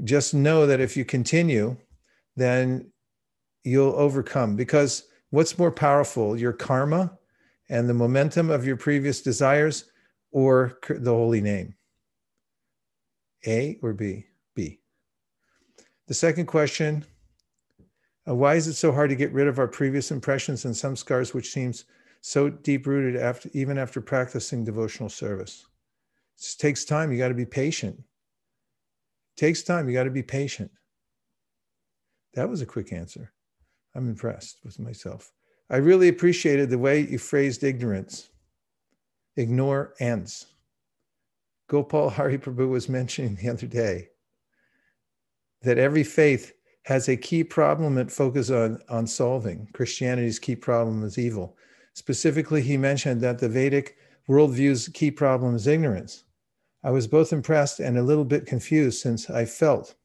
Just 0.04 0.34
know 0.34 0.66
that 0.66 0.80
if 0.80 0.96
you 0.96 1.06
continue, 1.06 1.76
then 2.36 2.92
you'll 3.64 3.96
overcome. 3.96 4.56
Because 4.56 5.04
what's 5.32 5.58
more 5.58 5.72
powerful, 5.72 6.38
your 6.38 6.54
karma 6.54 7.18
and 7.70 7.90
the 7.90 7.94
momentum 7.94 8.50
of 8.50 8.66
your 8.66 8.78
previous 8.78 9.22
desires, 9.22 9.86
or 10.32 10.78
the 10.90 11.12
holy 11.12 11.42
name? 11.42 11.74
A 13.48 13.80
or 13.82 13.94
B? 13.94 14.26
B. 14.56 14.82
The 16.08 16.14
second 16.14 16.46
question 16.46 17.06
Uh, 18.28 18.36
why 18.36 18.56
is 18.56 18.68
it 18.68 18.74
so 18.74 18.92
hard 18.92 19.10
to 19.10 19.16
get 19.16 19.32
rid 19.32 19.48
of 19.48 19.58
our 19.58 19.68
previous 19.70 20.12
impressions 20.12 20.66
and 20.66 20.76
samskars 20.76 21.34
which 21.34 21.52
seems 21.52 21.86
so 22.20 22.50
deep 22.50 22.86
rooted 22.86 23.16
after 23.20 23.50
even 23.54 23.78
after 23.78 24.02
practicing 24.02 24.66
devotional 24.66 25.10
service? 25.10 25.66
It 26.38 26.56
takes 26.60 26.84
time. 26.84 27.12
You 27.12 27.18
got 27.18 27.30
to 27.30 27.34
be 27.34 27.46
patient. 27.46 27.98
It 27.98 29.40
takes 29.40 29.64
time. 29.64 29.88
You 29.88 29.94
got 29.94 30.04
to 30.04 30.12
be 30.12 30.24
patient. 30.24 30.72
That 32.34 32.50
was 32.50 32.62
a 32.62 32.66
quick 32.66 32.92
answer. 32.92 33.32
I'm 33.96 34.10
impressed 34.10 34.60
with 34.64 34.78
myself. 34.78 35.32
I 35.70 35.78
really 35.78 36.10
appreciated 36.10 36.70
the 36.70 36.78
way 36.78 37.02
you 37.02 37.18
phrased 37.18 37.64
ignorance. 37.64 38.30
Ignore 39.38 39.94
ends. 40.00 40.48
Gopal 41.68 42.10
Hari 42.10 42.38
Prabhu 42.38 42.70
was 42.70 42.88
mentioning 42.88 43.36
the 43.36 43.50
other 43.50 43.68
day 43.68 44.10
that 45.62 45.78
every 45.78 46.04
faith 46.04 46.54
has 46.84 47.10
a 47.10 47.18
key 47.18 47.44
problem 47.44 47.98
it 47.98 48.12
focuses 48.12 48.52
on, 48.52 48.80
on 48.90 49.06
solving. 49.06 49.68
Christianity's 49.74 50.40
key 50.40 50.56
problem 50.56 51.04
is 51.04 51.18
evil. 51.18 51.58
Specifically, 51.94 52.62
he 52.62 52.78
mentioned 52.78 53.20
that 53.22 53.40
the 53.40 53.50
Vedic 53.50 53.98
worldview's 54.30 54.88
key 54.90 55.12
problem 55.12 55.56
is 55.56 55.68
ignorance. 55.68 56.24
I 56.84 56.92
was 56.92 57.08
both 57.08 57.34
impressed 57.34 57.80
and 57.80 57.98
a 57.98 58.04
little 58.04 58.24
bit 58.24 58.46
confused 58.46 59.02
since 59.02 59.30
I 59.30 59.44
felt 59.44 59.96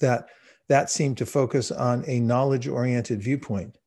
that 0.00 0.28
that 0.68 0.90
seemed 0.90 1.18
to 1.18 1.26
focus 1.26 1.70
on 1.70 2.04
a 2.06 2.20
knowledge 2.20 2.66
oriented 2.66 3.22
viewpoint. 3.22 3.78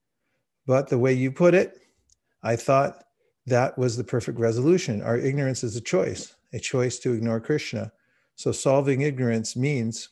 But 0.65 0.87
the 0.87 0.99
way 0.99 1.13
you 1.13 1.31
put 1.31 1.53
it, 1.53 1.81
I 2.43 2.55
thought 2.55 3.03
that 3.47 3.77
was 3.77 3.97
the 3.97 4.03
perfect 4.03 4.39
resolution. 4.39 5.01
Our 5.01 5.17
ignorance 5.17 5.63
is 5.63 5.75
a 5.75 5.81
choice, 5.81 6.33
a 6.53 6.59
choice 6.59 6.99
to 6.99 7.13
ignore 7.13 7.39
Krishna. 7.39 7.91
So 8.35 8.51
solving 8.51 9.01
ignorance 9.01 9.55
means 9.55 10.09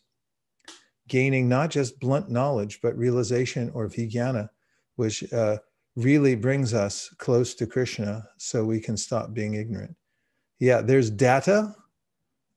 gaining 1.08 1.50
not 1.50 1.72
just 1.72 2.00
blunt 2.00 2.30
knowledge, 2.30 2.80
but 2.82 2.98
realization 2.98 3.72
or 3.74 3.88
vijnana, 3.88 4.50
which 4.96 5.32
uh, 5.34 5.58
really 5.96 6.36
brings 6.36 6.74
us 6.74 7.10
close 7.18 7.54
to 7.56 7.66
Krishna 7.66 8.28
so 8.38 8.64
we 8.64 8.80
can 8.80 8.96
stop 8.96 9.34
being 9.34 9.56
ignorant. 9.56 9.96
Yeah, 10.60 10.82
there's 10.82 11.10
data, 11.10 11.76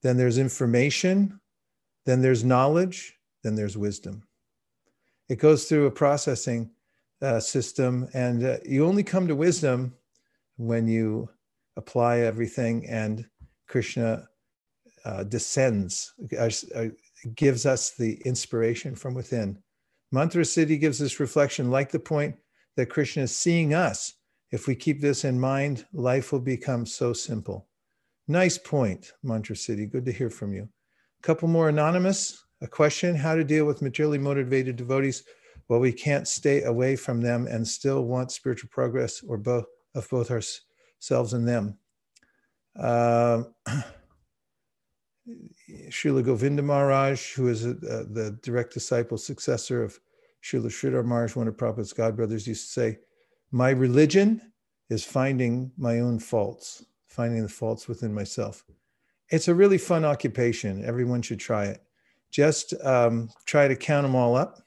then 0.03 0.17
there's 0.17 0.39
information, 0.39 1.41
then 2.05 2.21
there's 2.21 2.45
knowledge, 2.45 3.19
then 3.43 3.55
there's 3.55 3.77
wisdom. 3.77 4.23
It 5.29 5.39
goes 5.39 5.65
through 5.65 5.87
a 5.87 5.91
processing 5.91 6.71
uh, 7.23 7.41
system, 7.41 8.09
and 8.13 8.45
uh, 8.45 8.57
you 8.65 8.85
only 8.85 9.05
come 9.05 9.29
to 9.29 9.37
wisdom 9.37 9.95
when 10.57 10.89
you 10.89 11.29
apply 11.77 12.19
everything 12.19 12.87
and 12.87 13.27
Krishna 13.73 14.29
uh, 15.07 15.25
descends, 15.25 16.13
uh, 16.39 16.51
gives 17.35 17.65
us 17.65 17.93
the 17.93 18.21
inspiration 18.27 18.95
from 18.95 19.15
within. 19.15 19.63
Mantra 20.13 20.43
Siddhi 20.43 20.79
gives 20.79 21.01
us 21.01 21.19
reflection 21.19 21.71
like 21.71 21.91
the 21.91 21.99
point 21.99 22.37
that 22.77 22.91
Krishna 22.91 23.23
is 23.23 23.35
seeing 23.35 23.73
us. 23.73 24.13
If 24.51 24.67
we 24.67 24.75
keep 24.75 25.01
this 25.01 25.25
in 25.25 25.41
mind, 25.41 25.87
life 25.95 26.33
will 26.33 26.41
become 26.41 26.85
so 26.85 27.15
simple. 27.15 27.67
Nice 28.29 28.59
point, 28.59 29.15
Mantra 29.23 29.57
Siddhi. 29.57 29.91
Good 29.91 30.05
to 30.05 30.13
hear 30.13 30.29
from 30.29 30.53
you. 30.53 30.65
A 30.65 31.23
couple 31.23 31.49
more 31.49 31.71
anonymous. 31.71 32.45
A 32.61 32.67
question 32.67 33.15
How 33.15 33.35
to 33.35 33.43
deal 33.43 33.65
with 33.65 33.81
materially 33.81 34.19
motivated 34.19 34.77
devotees 34.77 35.25
while 35.69 35.81
we 35.81 35.93
can't 35.93 36.29
stay 36.29 36.65
away 36.65 36.95
from 36.95 37.23
them 37.23 37.47
and 37.47 37.67
still 37.67 38.05
want 38.05 38.33
spiritual 38.33 38.69
progress 38.71 39.23
or 39.27 39.39
both 39.39 39.65
of 39.95 40.07
both 40.11 40.31
ourselves 40.31 41.33
and 41.33 41.49
them. 41.49 41.79
Uh, 42.79 43.45
Srila 45.89 46.25
Govinda 46.25 46.63
Maharaj, 46.63 47.35
who 47.35 47.49
is 47.49 47.65
a, 47.65 47.71
a, 47.71 48.05
the 48.05 48.39
direct 48.43 48.75
disciple, 48.75 49.17
successor 49.19 49.83
of 49.83 49.99
Srila 50.43 50.67
Sridhar 50.67 51.05
Maharaj, 51.05 51.37
one 51.37 51.49
of 51.49 51.57
Prabhupada's 51.57 51.93
godbrothers, 51.93 52.47
used 52.47 52.67
to 52.67 52.73
say, 52.73 52.99
My 53.53 53.71
religion 53.71 54.53
is 54.91 55.05
finding 55.05 55.71
my 55.77 56.01
own 56.01 56.19
faults, 56.19 56.85
finding 57.07 57.43
the 57.43 57.49
faults 57.49 57.89
within 57.89 58.13
myself. 58.13 58.65
It's 59.31 59.49
a 59.49 59.55
really 59.55 59.79
fun 59.79 60.05
occupation. 60.05 60.85
Everyone 60.85 61.23
should 61.23 61.41
try 61.41 61.67
it. 61.67 61.83
Just 62.31 62.75
um, 62.85 63.31
try 63.47 63.69
to 63.69 63.77
count 63.77 64.05
them 64.05 64.15
all 64.15 64.35
up 64.37 64.59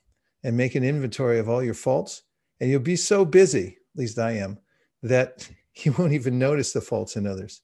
and 0.44 0.56
make 0.56 0.76
an 0.76 0.84
inventory 0.84 1.40
of 1.40 1.50
all 1.50 1.64
your 1.64 1.74
faults. 1.74 2.24
And 2.60 2.70
you'll 2.70 2.80
be 2.80 2.96
so 2.96 3.26
busy, 3.26 3.78
at 3.94 4.00
least 4.00 4.18
I 4.18 4.34
am, 4.34 4.60
that 5.04 5.50
you 5.84 5.94
won't 5.94 6.14
even 6.14 6.40
notice 6.40 6.74
the 6.74 6.82
faults 6.82 7.16
in 7.16 7.28
others. 7.28 7.62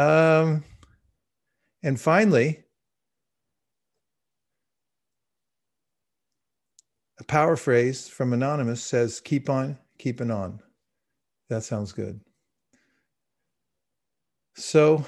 Um, 0.00 0.64
and 1.82 2.00
finally, 2.00 2.64
a 7.18 7.24
power 7.24 7.54
phrase 7.54 8.08
from 8.08 8.32
Anonymous 8.32 8.82
says, 8.82 9.20
keep 9.20 9.50
on 9.50 9.76
keeping 9.98 10.30
on. 10.30 10.60
That 11.50 11.64
sounds 11.64 11.92
good. 11.92 12.18
So 14.56 15.04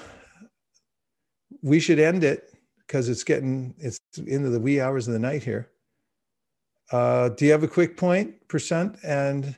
we 1.63 1.79
should 1.79 1.97
end 1.97 2.23
it 2.23 2.53
because 2.77 3.09
it's 3.09 3.23
getting, 3.23 3.73
it's 3.79 3.97
into 4.27 4.49
the 4.49 4.59
wee 4.59 4.79
hours 4.79 5.07
of 5.07 5.13
the 5.13 5.19
night 5.19 5.43
here. 5.43 5.71
Uh, 6.91 7.29
do 7.29 7.45
you 7.45 7.51
have 7.51 7.63
a 7.63 7.67
quick 7.67 7.97
point, 7.97 8.47
percent? 8.47 8.97
And 9.03 9.55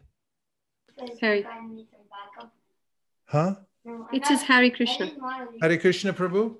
Harry. 1.19 1.45
Huh? 3.25 3.55
It 4.11 4.25
says 4.25 4.41
Hari 4.43 4.71
Krishna. 4.71 5.11
Hare 5.61 5.77
Krishna 5.77 6.13
Prabhu? 6.13 6.55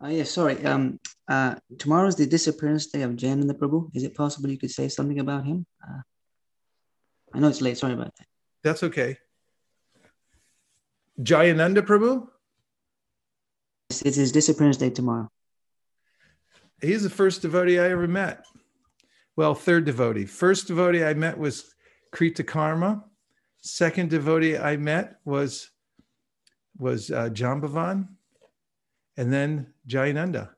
Oh, 0.00 0.08
yeah, 0.08 0.24
sorry. 0.24 0.62
Um, 0.64 1.00
uh, 1.26 1.56
tomorrow 1.78 2.06
is 2.06 2.16
the 2.16 2.26
disappearance 2.26 2.86
day 2.86 3.02
of 3.02 3.12
Jayananda 3.12 3.54
Prabhu. 3.58 3.90
Is 3.94 4.04
it 4.04 4.14
possible 4.14 4.50
you 4.50 4.58
could 4.58 4.70
say 4.70 4.88
something 4.88 5.18
about 5.18 5.44
him? 5.44 5.66
Uh, 5.82 6.00
I 7.34 7.40
know 7.40 7.48
it's 7.48 7.60
late. 7.60 7.78
Sorry 7.78 7.94
about 7.94 8.14
that. 8.16 8.26
That's 8.62 8.82
okay. 8.84 9.16
Jayananda 11.20 11.82
Prabhu? 11.82 12.28
It's, 13.90 14.02
it's 14.02 14.16
his 14.16 14.32
disappearance 14.32 14.76
day 14.76 14.90
tomorrow. 14.90 15.28
He's 16.80 17.02
the 17.02 17.10
first 17.10 17.42
devotee 17.42 17.78
I 17.78 17.90
ever 17.90 18.06
met. 18.06 18.44
Well, 19.34 19.54
third 19.54 19.86
devotee. 19.86 20.26
First 20.26 20.68
devotee 20.68 21.04
I 21.04 21.14
met 21.14 21.38
was 21.38 21.74
Krita 22.12 22.44
Karma. 22.44 23.04
Second 23.68 24.10
devotee 24.10 24.56
I 24.56 24.76
met 24.76 25.18
was 25.24 25.70
was 26.78 27.10
uh, 27.10 27.28
Jambavan 27.28 28.08
and 29.16 29.32
then 29.32 29.66
Jayananda. 29.86 30.50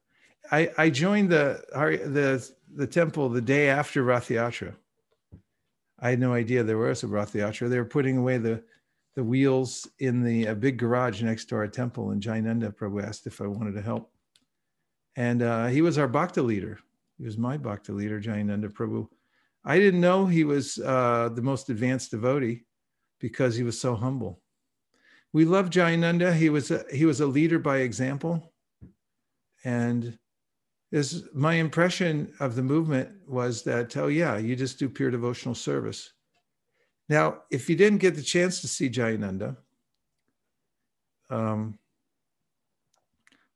I, 0.52 0.70
I 0.76 0.90
joined 0.90 1.30
the, 1.30 1.62
the, 1.72 2.48
the 2.74 2.86
temple 2.86 3.28
the 3.28 3.40
day 3.40 3.68
after 3.68 4.02
Rath 4.02 4.28
Yatra. 4.28 4.74
I 5.98 6.10
had 6.10 6.20
no 6.20 6.34
idea 6.34 6.62
there 6.62 6.78
was 6.78 7.02
a 7.02 7.06
Rath 7.06 7.32
Yatra. 7.32 7.68
They 7.68 7.78
were 7.78 7.84
putting 7.84 8.18
away 8.18 8.38
the, 8.38 8.62
the 9.14 9.24
wheels 9.24 9.88
in 9.98 10.22
the 10.22 10.46
a 10.46 10.54
big 10.54 10.76
garage 10.76 11.22
next 11.22 11.46
to 11.46 11.56
our 11.56 11.68
temple, 11.68 12.10
and 12.10 12.22
Jayananda 12.22 12.74
Prabhu 12.74 13.02
asked 13.02 13.26
if 13.26 13.40
I 13.40 13.46
wanted 13.46 13.74
to 13.74 13.82
help. 13.82 14.12
And 15.16 15.42
uh, 15.42 15.66
he 15.66 15.82
was 15.82 15.98
our 15.98 16.08
bhakta 16.08 16.42
leader. 16.42 16.78
He 17.18 17.24
was 17.24 17.38
my 17.38 17.56
bhakta 17.56 17.92
leader, 17.92 18.20
Jayananda 18.20 18.72
Prabhu. 18.72 19.08
I 19.64 19.78
didn't 19.78 20.00
know 20.00 20.26
he 20.26 20.44
was 20.44 20.78
uh, 20.78 21.30
the 21.34 21.42
most 21.42 21.68
advanced 21.70 22.10
devotee 22.12 22.64
because 23.20 23.54
he 23.54 23.62
was 23.62 23.80
so 23.80 23.94
humble. 23.94 24.40
We 25.32 25.44
love 25.44 25.70
Jayananda. 25.70 26.34
He 26.34 26.50
was 26.50 26.70
a, 26.70 26.84
he 26.92 27.04
was 27.04 27.20
a 27.20 27.26
leader 27.26 27.58
by 27.58 27.78
example. 27.78 28.52
And 29.64 30.18
is 30.90 31.28
my 31.32 31.54
impression 31.54 32.32
of 32.40 32.56
the 32.56 32.62
movement 32.62 33.10
was 33.28 33.62
that, 33.62 33.96
oh, 33.96 34.08
yeah, 34.08 34.38
you 34.38 34.56
just 34.56 34.78
do 34.78 34.88
pure 34.88 35.10
devotional 35.10 35.54
service. 35.54 36.12
Now, 37.08 37.42
if 37.50 37.68
you 37.68 37.76
didn't 37.76 37.98
get 37.98 38.16
the 38.16 38.22
chance 38.22 38.60
to 38.60 38.68
see 38.68 38.88
Jayananda, 38.88 39.56
um, 41.28 41.78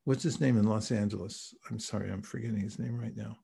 what's 0.05 0.23
his 0.23 0.41
name 0.41 0.59
in 0.59 0.69
Los 0.69 0.93
Angeles? 0.93 1.55
I'm 1.70 1.81
sorry, 1.81 2.11
I'm 2.11 2.23
forgetting 2.23 2.61
his 2.61 2.78
name 2.78 2.99
right 2.99 3.16
now. 3.16 3.39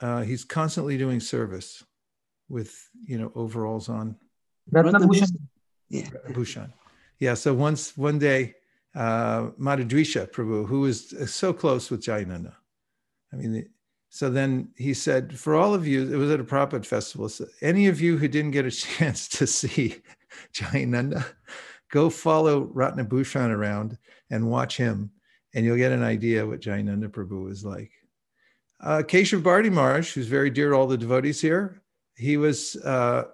Uh, 0.00 0.22
he's 0.22 0.44
constantly 0.44 0.98
doing 0.98 1.20
service 1.20 1.82
with, 2.48 2.88
you 3.06 3.16
know, 3.16 3.32
overalls 3.34 3.88
on. 3.88 4.16
Ratnabhushan. 4.72 5.36
Yeah. 5.88 6.08
Bhushan. 6.30 6.72
Yeah. 7.18 7.34
So 7.34 7.54
once, 7.54 7.96
one 7.96 8.18
day, 8.18 8.54
uh, 8.94 9.50
Madhudvisha 9.60 10.30
Prabhu, 10.30 10.66
who 10.66 10.80
was 10.80 11.14
so 11.32 11.52
close 11.52 11.90
with 11.90 12.02
Jayananda. 12.02 12.54
I 13.32 13.36
mean, 13.36 13.68
so 14.08 14.30
then 14.30 14.68
he 14.76 14.94
said, 14.94 15.36
for 15.36 15.56
all 15.56 15.74
of 15.74 15.86
you, 15.86 16.12
it 16.12 16.16
was 16.16 16.30
at 16.30 16.38
a 16.38 16.44
Prabhupada 16.44 16.86
festival, 16.86 17.28
so 17.28 17.46
any 17.60 17.88
of 17.88 18.00
you 18.00 18.16
who 18.16 18.28
didn't 18.28 18.52
get 18.52 18.64
a 18.64 18.70
chance 18.86 19.26
to 19.30 19.46
see 19.46 20.02
Jayananda, 20.54 21.24
go 21.90 22.08
follow 22.10 22.66
Ratnabhushan 22.66 23.50
around 23.50 23.98
and 24.30 24.50
watch 24.50 24.76
him, 24.76 25.10
and 25.54 25.64
you'll 25.64 25.76
get 25.76 25.92
an 25.92 26.04
idea 26.04 26.46
what 26.46 26.60
Jayananda 26.60 27.08
Prabhu 27.08 27.44
was 27.44 27.64
like. 27.64 27.90
Uh, 28.80 29.02
Keshav 29.04 29.42
Bharti 29.42 29.72
Maharaj, 29.72 30.12
who's 30.12 30.26
very 30.26 30.50
dear 30.50 30.70
to 30.70 30.76
all 30.76 30.86
the 30.86 30.98
devotees 30.98 31.40
here, 31.40 31.82
he 32.16 32.36
was 32.36 32.76
uh, 32.76 33.24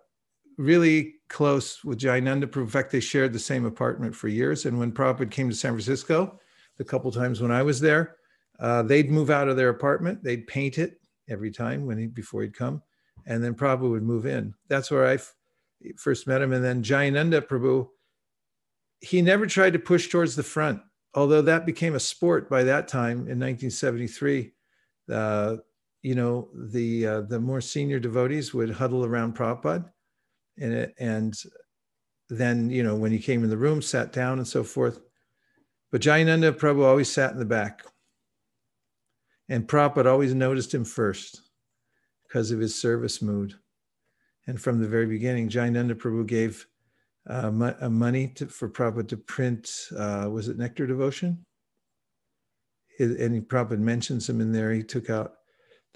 really 0.57 1.16
close 1.31 1.82
with 1.85 1.98
Jayananda. 1.98 2.69
Fact, 2.69 2.90
they 2.90 3.01
shared 3.01 3.32
the 3.32 3.39
same 3.39 3.65
apartment 3.65 4.15
for 4.15 4.28
years. 4.28 4.66
And 4.66 4.78
when 4.78 4.93
Prabhupada 4.93 5.31
came 5.31 5.48
to 5.48 5.57
San 5.57 5.73
Francisco, 5.73 6.39
the 6.77 6.85
couple 6.85 7.11
times 7.11 7.40
when 7.40 7.52
I 7.52 7.62
was 7.62 7.81
there, 7.81 8.16
uh, 8.59 8.82
they'd 8.82 9.11
move 9.11 9.31
out 9.31 9.48
of 9.48 9.57
their 9.57 9.70
apartment, 9.70 10.23
they'd 10.23 10.47
paint 10.47 10.77
it 10.77 11.01
every 11.31 11.51
time 11.51 11.86
when 11.86 11.97
he 11.97 12.07
before 12.07 12.43
he'd 12.43 12.57
come, 12.57 12.82
and 13.27 13.43
then 13.43 13.55
Prabhu 13.55 13.90
would 13.90 14.02
move 14.02 14.27
in. 14.27 14.52
That's 14.69 14.90
where 14.90 15.07
I 15.07 15.15
f- 15.15 15.35
first 15.97 16.27
met 16.27 16.43
him. 16.43 16.52
And 16.52 16.62
then 16.65 16.82
Jayananda 16.82 17.47
Prabhu, 17.47 17.89
he 19.01 19.23
never 19.23 19.47
tried 19.47 19.73
to 19.73 19.78
push 19.78 20.09
towards 20.09 20.36
the 20.36 20.43
front, 20.43 20.82
although 21.15 21.43
that 21.43 21.65
became 21.65 21.94
a 21.94 22.01
sport 22.01 22.51
by 22.51 22.65
that 22.65 22.89
time 22.89 23.19
in 23.28 23.39
1973. 23.39 24.52
Uh, 25.11 25.57
you 26.02 26.15
know, 26.15 26.48
the 26.55 27.07
uh, 27.07 27.20
the 27.23 27.40
more 27.40 27.61
senior 27.61 27.98
devotees 27.98 28.52
would 28.52 28.70
huddle 28.70 29.05
around 29.05 29.36
Prabhupada, 29.36 29.90
and 30.61 30.73
it, 30.73 30.95
and 30.99 31.35
then 32.28 32.70
you 32.70 32.82
know 32.82 32.95
when 32.95 33.12
he 33.12 33.19
came 33.19 33.43
in 33.43 33.51
the 33.51 33.57
room, 33.57 33.82
sat 33.82 34.12
down 34.12 34.39
and 34.39 34.47
so 34.47 34.62
forth. 34.62 35.01
But 35.91 36.03
Jayananda 36.03 36.53
Prabhu 36.53 36.85
always 36.85 37.11
sat 37.11 37.32
in 37.32 37.39
the 37.39 37.45
back, 37.45 37.82
and 39.49 39.66
Prabhupada 39.66 40.07
always 40.07 40.35
noticed 40.35 40.73
him 40.73 40.85
first 40.85 41.43
because 42.27 42.53
of 42.53 42.61
his 42.61 42.81
service 42.81 43.20
mood. 43.20 43.55
And 44.47 44.61
from 44.61 44.81
the 44.81 44.89
very 44.89 45.07
beginning, 45.07 45.49
Jayananda 45.49 45.95
Prabhu 45.95 46.27
gave 46.27 46.66
uh, 47.28 47.51
uh, 47.81 47.89
money 47.89 48.28
to, 48.28 48.47
for 48.47 48.69
Prabhupada 48.69 49.09
to 49.09 49.16
print, 49.16 49.70
uh, 49.97 50.28
was 50.31 50.49
it 50.49 50.59
Nectar 50.59 50.87
Devotion? 50.87 51.45
And 52.99 53.49
Prabhupada 53.49 53.78
mentions 53.78 54.28
him 54.28 54.41
in 54.41 54.53
there. 54.53 54.73
He 54.73 54.82
took 54.82 55.11
out 55.11 55.35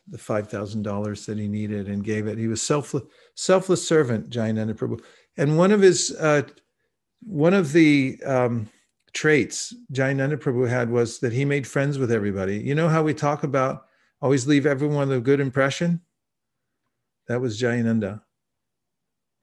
the 0.08 0.18
$5,000 0.18 1.26
that 1.26 1.38
he 1.38 1.48
needed 1.48 1.88
and 1.88 2.04
gave 2.04 2.26
it. 2.26 2.38
He 2.38 2.46
was 2.46 2.62
selfless, 2.62 3.04
selfless 3.34 3.86
servant, 3.86 4.30
Jayananda 4.30 4.74
Prabhu. 4.74 5.02
And 5.36 5.56
one 5.56 5.72
of 5.72 5.80
his, 5.80 6.14
uh, 6.20 6.42
one 7.22 7.54
of 7.54 7.72
the 7.72 8.20
um, 8.26 8.68
traits 9.14 9.74
Jayananda 9.92 10.36
Prabhu 10.36 10.68
had 10.68 10.90
was 10.90 11.20
that 11.20 11.32
he 11.32 11.44
made 11.44 11.66
friends 11.66 11.98
with 11.98 12.12
everybody. 12.12 12.58
You 12.58 12.74
know 12.74 12.88
how 12.88 13.02
we 13.02 13.14
talk 13.14 13.44
about 13.44 13.86
always 14.20 14.46
leave 14.46 14.66
everyone 14.66 15.10
a 15.10 15.20
good 15.20 15.40
impression? 15.40 16.00
That 17.28 17.40
was 17.40 17.60
Jayananda. 17.60 18.20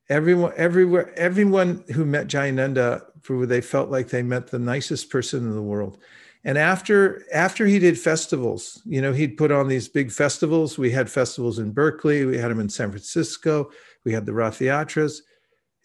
Everyone, 0.10 0.52
everywhere, 0.58 1.18
everyone 1.18 1.84
who 1.94 2.06
met 2.06 2.28
Jayananda, 2.28 3.04
they 3.48 3.62
felt 3.62 3.90
like 3.90 4.10
they 4.10 4.22
met 4.22 4.48
the 4.48 4.60
nicest 4.60 5.10
person 5.10 5.48
in 5.48 5.56
the 5.56 5.62
world. 5.62 5.98
And 6.44 6.58
after 6.58 7.24
after 7.34 7.68
he 7.68 7.78
did 7.78 8.00
festivals, 8.00 8.82
you 8.86 9.02
know, 9.02 9.14
he'd 9.14 9.38
put 9.38 9.52
on 9.52 9.68
these 9.68 9.88
big 9.88 10.12
festivals. 10.12 10.78
We 10.78 10.92
had 10.92 11.10
festivals 11.10 11.60
in 11.60 11.72
Berkeley, 11.72 12.26
we 12.26 12.38
had 12.38 12.50
them 12.50 12.60
in 12.60 12.70
San 12.70 12.90
Francisco, 12.90 13.70
we 14.06 14.12
had 14.12 14.26
the 14.26 14.34
Rath 14.34 14.60
Yatras, 14.60 15.20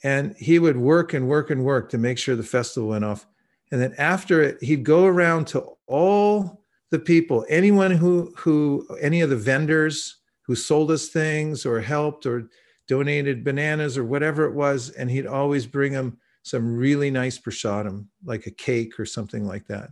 and 0.03 0.35
he 0.39 0.59
would 0.59 0.79
work 0.79 1.13
and 1.13 1.29
work 1.29 1.51
and 1.51 1.65
work 1.65 1.91
to 1.91 1.99
make 1.99 2.19
sure 2.19 2.37
the 2.37 2.43
festival 2.43 2.91
went 2.91 3.05
off. 3.05 3.27
And 3.71 3.81
then 3.81 3.95
after 3.99 4.43
it, 4.43 4.63
he'd 4.63 4.85
go 4.85 5.05
around 5.05 5.47
to 5.49 5.67
all 5.87 6.63
the 6.91 6.99
people, 6.99 7.45
anyone 7.49 7.91
who 7.91 8.33
who 8.37 8.87
any 9.01 9.21
of 9.21 9.31
the 9.31 9.37
vendors 9.37 10.17
who 10.43 10.55
sold 10.55 10.91
us 10.91 11.09
things 11.09 11.67
or 11.67 11.81
helped 11.81 12.25
or 12.25 12.49
donated 12.89 13.45
bananas 13.45 13.99
or 13.99 14.05
whatever 14.05 14.45
it 14.45 14.55
was, 14.55 14.91
and 14.91 15.11
he'd 15.11 15.27
always 15.27 15.67
bring 15.67 15.93
them 15.93 16.17
some 16.45 16.77
really 16.77 17.11
nice 17.11 17.39
prasadam, 17.39 18.07
like 18.25 18.47
a 18.47 18.51
cake 18.53 18.99
or 18.99 19.05
something 19.05 19.45
like 19.45 19.67
that. 19.67 19.91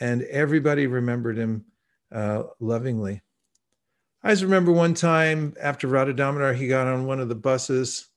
And 0.00 0.22
everybody 0.22 0.86
remembered 0.86 1.36
him 1.36 1.66
uh, 2.10 2.44
lovingly. 2.58 3.22
I 4.22 4.30
just 4.30 4.42
remember 4.42 4.72
one 4.72 4.94
time 4.94 5.54
after 5.60 5.86
Radha 5.86 6.54
he 6.54 6.68
got 6.68 6.86
on 6.86 7.06
one 7.06 7.20
of 7.20 7.28
the 7.28 7.34
buses 7.34 8.08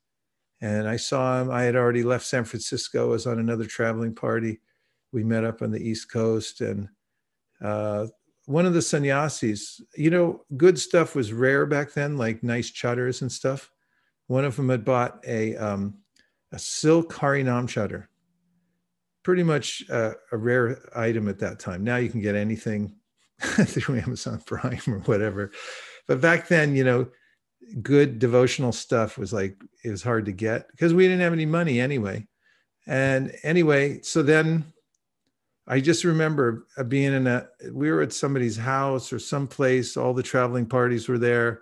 and 0.60 0.88
I 0.88 0.96
saw 0.96 1.42
him. 1.42 1.52
I 1.52 1.64
had 1.64 1.76
already 1.76 2.04
left 2.04 2.26
San 2.26 2.46
Francisco, 2.46 3.06
I 3.06 3.10
was 3.10 3.28
on 3.28 3.40
another 3.40 3.66
traveling 3.66 4.16
party. 4.16 4.60
We 5.12 5.24
met 5.24 5.44
up 5.44 5.62
on 5.62 5.72
the 5.72 5.82
East 5.82 6.12
Coast 6.12 6.62
and 6.62 6.90
uh, 7.62 8.08
one 8.46 8.66
of 8.66 8.74
the 8.74 8.82
sannyasis, 8.82 9.82
you 9.96 10.10
know, 10.10 10.44
good 10.58 10.78
stuff 10.78 11.16
was 11.16 11.32
rare 11.32 11.66
back 11.66 11.94
then, 11.94 12.18
like 12.18 12.44
nice 12.44 12.72
chadars 12.72 13.22
and 13.22 13.32
stuff. 13.32 13.72
One 14.28 14.44
of 14.44 14.56
them 14.56 14.70
had 14.70 14.84
bought 14.84 15.24
a, 15.26 15.56
um, 15.56 16.00
a 16.52 16.60
silk 16.60 17.14
Harinam 17.14 17.68
chadar, 17.68 18.08
pretty 19.24 19.44
much 19.44 19.84
uh, 19.90 20.12
a 20.32 20.38
rare 20.38 20.78
item 20.96 21.28
at 21.28 21.40
that 21.40 21.60
time. 21.60 21.84
Now 21.84 21.98
you 21.98 22.10
can 22.10 22.22
get 22.22 22.36
anything 22.36 22.96
through 23.40 24.00
Amazon 24.00 24.42
Prime 24.46 24.82
or 24.88 25.00
whatever. 25.00 25.52
But 26.08 26.22
back 26.22 26.48
then, 26.48 26.76
you 26.76 26.84
know, 26.84 27.08
good 27.82 28.20
devotional 28.20 28.72
stuff 28.72 29.18
was 29.18 29.34
like, 29.34 29.58
it 29.84 29.90
was 29.90 30.04
hard 30.04 30.26
to 30.26 30.32
get 30.32 30.68
because 30.72 30.94
we 30.94 31.04
didn't 31.04 31.22
have 31.22 31.34
any 31.34 31.46
money 31.46 31.80
anyway. 31.80 32.28
And 32.86 33.34
anyway, 33.44 34.02
so 34.02 34.22
then 34.22 34.66
I 35.68 35.80
just 35.80 36.04
remember 36.04 36.68
uh, 36.78 36.84
being 36.84 37.14
in 37.14 37.28
a, 37.28 37.48
we 37.72 37.90
were 37.90 38.02
at 38.02 38.12
somebody's 38.12 38.58
house 38.58 39.14
or 39.14 39.20
someplace, 39.20 39.96
all 39.96 40.14
the 40.14 40.24
traveling 40.24 40.66
parties 40.66 41.08
were 41.08 41.18
there. 41.18 41.62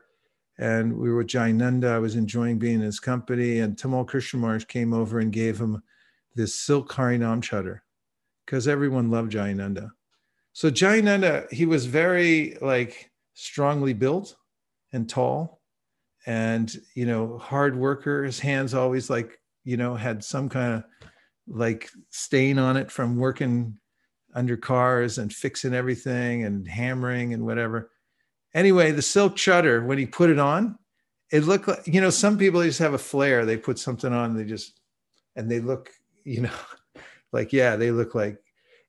And 0.57 0.97
we 0.97 1.09
were 1.09 1.17
with 1.17 1.27
Jayananda. 1.27 1.91
I 1.91 1.99
was 1.99 2.15
enjoying 2.15 2.59
being 2.59 2.75
in 2.75 2.81
his 2.81 2.99
company. 2.99 3.59
And 3.59 3.77
Tamal 3.77 4.07
Krishna 4.07 4.39
Maharaj 4.39 4.65
came 4.65 4.93
over 4.93 5.19
and 5.19 5.31
gave 5.31 5.59
him 5.59 5.81
this 6.35 6.55
silk 6.55 6.91
Harinam 6.91 7.41
chadar 7.41 7.79
because 8.45 8.67
everyone 8.67 9.11
loved 9.11 9.31
Jayananda. 9.31 9.89
So 10.53 10.69
Jayananda, 10.69 11.51
he 11.51 11.65
was 11.65 11.85
very 11.85 12.57
like 12.61 13.09
strongly 13.33 13.93
built 13.93 14.35
and 14.93 15.09
tall 15.09 15.61
and, 16.25 16.75
you 16.95 17.05
know, 17.05 17.37
hard 17.37 17.75
worker. 17.75 18.23
His 18.23 18.39
hands 18.39 18.73
always 18.73 19.09
like, 19.09 19.39
you 19.63 19.77
know, 19.77 19.95
had 19.95 20.23
some 20.23 20.49
kind 20.49 20.73
of 20.75 20.83
like 21.47 21.89
stain 22.09 22.59
on 22.59 22.77
it 22.77 22.91
from 22.91 23.17
working 23.17 23.77
under 24.33 24.57
cars 24.57 25.17
and 25.17 25.33
fixing 25.33 25.73
everything 25.73 26.43
and 26.43 26.67
hammering 26.67 27.33
and 27.33 27.45
whatever. 27.45 27.91
Anyway, 28.53 28.91
the 28.91 29.01
silk 29.01 29.35
chadar, 29.35 29.85
when 29.85 29.97
he 29.97 30.05
put 30.05 30.29
it 30.29 30.39
on, 30.39 30.77
it 31.31 31.45
looked 31.45 31.67
like, 31.67 31.87
you 31.87 32.01
know, 32.01 32.09
some 32.09 32.37
people 32.37 32.61
just 32.61 32.79
have 32.79 32.93
a 32.93 32.97
flair. 32.97 33.45
They 33.45 33.57
put 33.57 33.79
something 33.79 34.11
on, 34.11 34.35
they 34.35 34.43
just, 34.43 34.79
and 35.35 35.49
they 35.49 35.59
look, 35.61 35.89
you 36.23 36.41
know, 36.41 36.53
like, 37.31 37.53
yeah, 37.53 37.75
they 37.75 37.91
look 37.91 38.15
like 38.15 38.37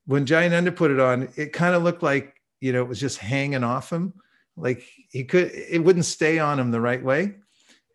when 0.06 0.26
Jayananda 0.26 0.74
put 0.74 0.90
it 0.90 1.00
on, 1.00 1.28
it 1.36 1.52
kind 1.52 1.74
of 1.74 1.82
looked 1.82 2.02
like, 2.02 2.40
you 2.60 2.72
know, 2.72 2.82
it 2.82 2.88
was 2.88 3.00
just 3.00 3.18
hanging 3.18 3.64
off 3.64 3.92
him. 3.92 4.14
Like 4.56 4.84
he 5.10 5.24
could, 5.24 5.50
it 5.52 5.82
wouldn't 5.82 6.04
stay 6.04 6.38
on 6.38 6.58
him 6.58 6.70
the 6.70 6.80
right 6.80 7.02
way. 7.02 7.36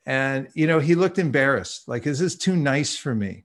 And, 0.05 0.47
you 0.53 0.68
know, 0.68 0.80
he 0.80 0.95
looked 0.95 1.19
embarrassed. 1.19 1.88
Like, 1.88 2.07
is 2.07 2.19
this 2.19 2.35
too 2.35 2.55
nice 2.55 2.95
for 2.95 3.14
me? 3.14 3.43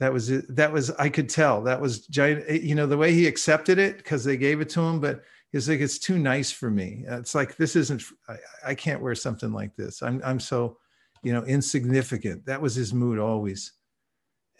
that 0.00 0.12
was 0.12 0.30
it. 0.30 0.44
that 0.56 0.72
was 0.72 0.90
i 0.92 1.08
could 1.08 1.28
tell 1.28 1.62
that 1.62 1.80
was 1.80 2.06
giant 2.06 2.42
eh, 2.48 2.58
you 2.60 2.74
know 2.74 2.86
the 2.86 2.96
way 2.96 3.12
he 3.12 3.26
accepted 3.26 3.78
it 3.78 3.98
because 3.98 4.24
they 4.24 4.36
gave 4.36 4.60
it 4.60 4.68
to 4.68 4.80
him 4.80 4.98
but 4.98 5.22
he's 5.52 5.68
like 5.68 5.80
it's 5.80 5.98
too 5.98 6.18
nice 6.18 6.50
for 6.50 6.70
me 6.70 7.04
it's 7.06 7.34
like 7.34 7.56
this 7.56 7.76
isn't 7.76 8.02
I, 8.28 8.36
I, 8.66 8.74
can't 8.74 9.00
wear 9.00 9.14
something 9.14 9.52
like 9.52 9.76
this 9.76 10.02
i'm 10.02 10.20
i'm 10.24 10.40
so 10.40 10.78
you 11.22 11.32
know 11.32 11.44
insignificant 11.44 12.44
that 12.46 12.60
was 12.60 12.74
his 12.74 12.92
mood 12.92 13.18
always 13.18 13.72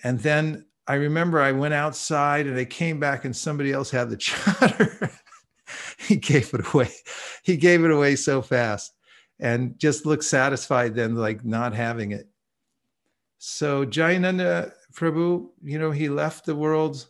and 0.04 0.18
then 0.20 0.64
i 0.86 0.94
remember 0.94 1.40
i 1.40 1.52
went 1.52 1.74
outside 1.74 2.46
and 2.46 2.58
i 2.58 2.64
came 2.64 2.98
back 3.00 3.24
and 3.24 3.34
somebody 3.36 3.72
else 3.72 3.90
had 3.90 4.10
the 4.10 4.16
chadar 4.18 5.10
he 5.98 6.16
gave 6.16 6.52
it 6.54 6.74
away 6.74 6.90
he 7.42 7.56
gave 7.56 7.84
it 7.84 7.90
away 7.90 8.16
so 8.16 8.42
fast 8.42 8.92
and 9.38 9.78
just 9.78 10.06
looked 10.06 10.24
satisfied 10.24 10.94
then 10.94 11.14
like 11.14 11.44
not 11.44 11.74
having 11.74 12.12
it 12.12 12.30
so 13.42 13.86
Jayananda 13.86 14.70
Prabhu, 14.92 15.48
you 15.62 15.78
know, 15.78 15.90
he 15.90 16.10
left 16.10 16.44
the 16.44 16.54
world 16.54 17.06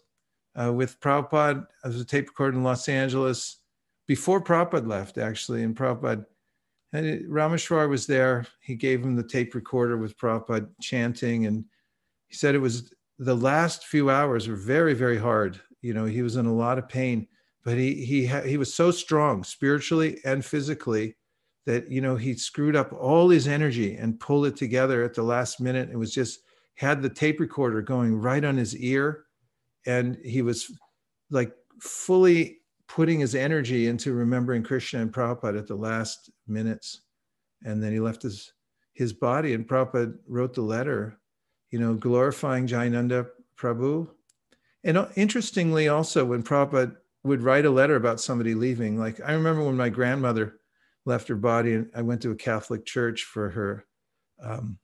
uh, 0.55 0.73
with 0.73 1.01
Prabhupada 1.01 1.67
as 1.85 2.01
a 2.01 2.05
tape 2.05 2.29
recorder 2.29 2.57
in 2.57 2.63
Los 2.63 2.89
Angeles 2.89 3.59
before 4.07 4.41
Prabhupada 4.41 4.87
left, 4.87 5.19
actually. 5.19 5.65
And 5.65 5.75
Prabhupada, 5.75 6.25
and 6.93 7.05
it, 7.05 7.29
Rameshwar 7.29 7.89
was 7.89 8.07
there. 8.07 8.47
He 8.61 8.77
gave 8.77 9.03
him 9.03 9.17
the 9.17 9.25
tape 9.25 9.57
recorder 9.57 9.97
with 9.97 10.17
Prabhupada 10.17 10.69
chanting. 10.81 11.47
And 11.47 11.65
he 12.31 12.37
said 12.37 12.55
it 12.55 12.59
was 12.59 12.95
the 13.19 13.37
last 13.37 13.85
few 13.85 14.09
hours 14.09 14.49
were 14.49 14.57
very, 14.57 14.95
very 14.95 15.19
hard. 15.19 15.61
You 15.83 15.93
know, 15.93 16.07
he 16.07 16.23
was 16.23 16.37
in 16.37 16.47
a 16.47 16.55
lot 16.55 16.79
of 16.79 16.89
pain, 16.89 17.27
but 17.65 17.77
he, 17.77 18.05
he, 18.05 18.27
he 18.27 18.57
was 18.57 18.73
so 18.73 18.91
strong 18.91 19.45
spiritually 19.45 20.21
and 20.25 20.43
physically 20.43 21.17
that, 21.67 21.91
you 21.91 22.01
know, 22.01 22.17
he 22.17 22.35
screwed 22.35 22.77
up 22.77 22.93
all 22.93 23.29
his 23.29 23.47
energy 23.47 23.97
and 23.97 24.19
pulled 24.19 24.47
it 24.47 24.57
together 24.57 25.05
at 25.05 25.13
the 25.13 25.23
last 25.23 25.61
minute. 25.61 25.91
It 25.93 25.99
was 25.99 26.15
just, 26.15 26.41
had 26.81 27.03
the 27.03 27.11
tape 27.11 27.41
recorder 27.41 27.83
going 27.83 28.17
right 28.17 28.43
on 28.43 28.57
his 28.57 28.75
ear 28.77 29.27
and 29.85 30.17
he 30.25 30.41
was 30.41 30.73
like 31.31 31.53
fully 31.79 32.61
putting 32.89 33.21
his 33.21 33.35
energy 33.35 33.87
into 33.87 34.15
remembering 34.15 34.63
Krishna 34.63 35.03
and 35.03 35.13
Prabhupada 35.13 35.59
at 35.59 35.67
the 35.67 35.75
last 35.75 36.31
minutes. 36.49 37.03
And 37.65 37.83
then 37.83 37.93
he 37.93 38.01
left 38.01 38.23
his 38.23 38.55
his 38.95 39.13
body 39.13 39.53
and 39.53 39.69
Prabhupada 39.69 40.15
wrote 40.27 40.55
the 40.55 40.63
letter, 40.63 41.20
you 41.71 41.79
know, 41.79 41.95
glorifying 41.95 42.67
Jayananda 42.67 43.29
Prabhu. 43.57 44.09
And 44.83 45.07
interestingly, 45.17 45.89
also 45.89 46.25
when 46.25 46.43
Prabhupada 46.43 46.97
would 47.23 47.43
write 47.43 47.67
a 47.67 47.71
letter 47.71 47.97
about 47.97 48.21
somebody 48.21 48.55
leaving, 48.55 48.99
like 48.99 49.21
I 49.25 49.33
remember 49.33 49.65
when 49.65 49.77
my 49.77 49.91
grandmother 49.91 50.61
left 51.05 51.29
her 51.29 51.37
body 51.37 51.75
and 51.75 51.91
I 51.95 52.03
went 52.03 52.23
to 52.23 52.31
a 52.31 52.37
Catholic 52.37 52.87
church 52.87 53.25
for 53.25 53.51
her 53.51 53.85
um, 54.43 54.79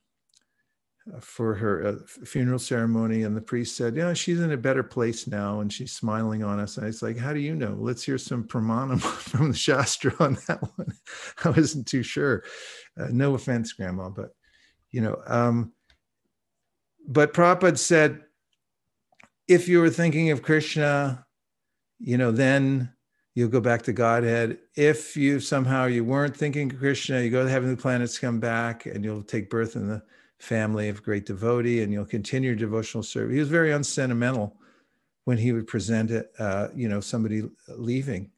uh, 1.14 1.20
for 1.20 1.54
her 1.54 1.86
uh, 1.86 2.24
funeral 2.24 2.58
ceremony, 2.58 3.22
and 3.22 3.36
the 3.36 3.40
priest 3.40 3.76
said, 3.76 3.94
"Yeah, 3.96 4.12
she's 4.12 4.40
in 4.40 4.50
a 4.50 4.56
better 4.56 4.82
place 4.82 5.28
now, 5.28 5.60
and 5.60 5.72
she's 5.72 5.92
smiling 5.92 6.42
on 6.42 6.58
us." 6.58 6.76
And 6.76 6.86
it's 6.86 7.00
like, 7.00 7.16
"How 7.16 7.32
do 7.32 7.38
you 7.38 7.54
know? 7.54 7.76
Let's 7.78 8.02
hear 8.02 8.18
some 8.18 8.42
pramanam 8.44 9.00
from 9.00 9.52
the 9.52 9.56
Shastra 9.56 10.14
on 10.18 10.36
that 10.48 10.60
one." 10.76 10.92
I 11.44 11.50
wasn't 11.50 11.86
too 11.86 12.02
sure. 12.02 12.42
Uh, 12.98 13.06
no 13.12 13.34
offense, 13.34 13.72
Grandma, 13.72 14.10
but 14.10 14.30
you 14.90 15.00
know. 15.00 15.22
Um, 15.26 15.72
but 17.06 17.32
Prabhupada 17.32 17.78
said, 17.78 18.22
if 19.48 19.68
you 19.68 19.80
were 19.80 19.90
thinking 19.90 20.30
of 20.30 20.42
Krishna, 20.42 21.24
you 21.98 22.18
know, 22.18 22.32
then 22.32 22.92
you'll 23.34 23.48
go 23.48 23.60
back 23.60 23.82
to 23.82 23.92
Godhead. 23.92 24.58
If 24.74 25.16
you 25.16 25.38
somehow 25.40 25.84
you 25.84 26.04
weren't 26.04 26.36
thinking 26.36 26.72
of 26.72 26.78
Krishna, 26.78 27.20
you 27.20 27.30
go 27.30 27.44
to 27.44 27.50
heavenly 27.50 27.76
planets, 27.76 28.18
come 28.18 28.40
back, 28.40 28.86
and 28.86 29.04
you'll 29.04 29.22
take 29.22 29.50
birth 29.50 29.76
in 29.76 29.86
the 29.86 30.02
family 30.38 30.88
of 30.88 31.02
great 31.02 31.26
devotee, 31.26 31.82
and 31.82 31.92
you'll 31.92 32.04
continue 32.04 32.50
your 32.50 32.56
devotional 32.56 33.02
service. 33.02 33.34
He 33.34 33.40
was 33.40 33.48
very 33.48 33.72
unsentimental 33.72 34.56
when 35.24 35.38
he 35.38 35.52
would 35.52 35.66
present 35.66 36.10
it, 36.10 36.32
uh, 36.38 36.68
you 36.74 36.88
know, 36.88 37.00
somebody 37.00 37.42
leaving, 37.68 38.30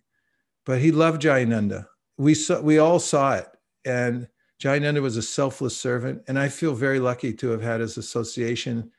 but 0.64 0.80
he 0.80 0.90
loved 0.90 1.22
Jayananda. 1.22 1.86
We 2.16 2.34
saw, 2.34 2.60
we 2.60 2.78
all 2.78 2.98
saw 2.98 3.34
it, 3.34 3.46
and 3.84 4.28
Jayananda 4.60 5.00
was 5.00 5.16
a 5.16 5.22
selfless 5.22 5.76
servant, 5.76 6.22
and 6.26 6.38
I 6.38 6.48
feel 6.48 6.74
very 6.74 6.98
lucky 6.98 7.32
to 7.34 7.50
have 7.50 7.62
had 7.62 7.80
his 7.80 7.96
association 7.96 8.90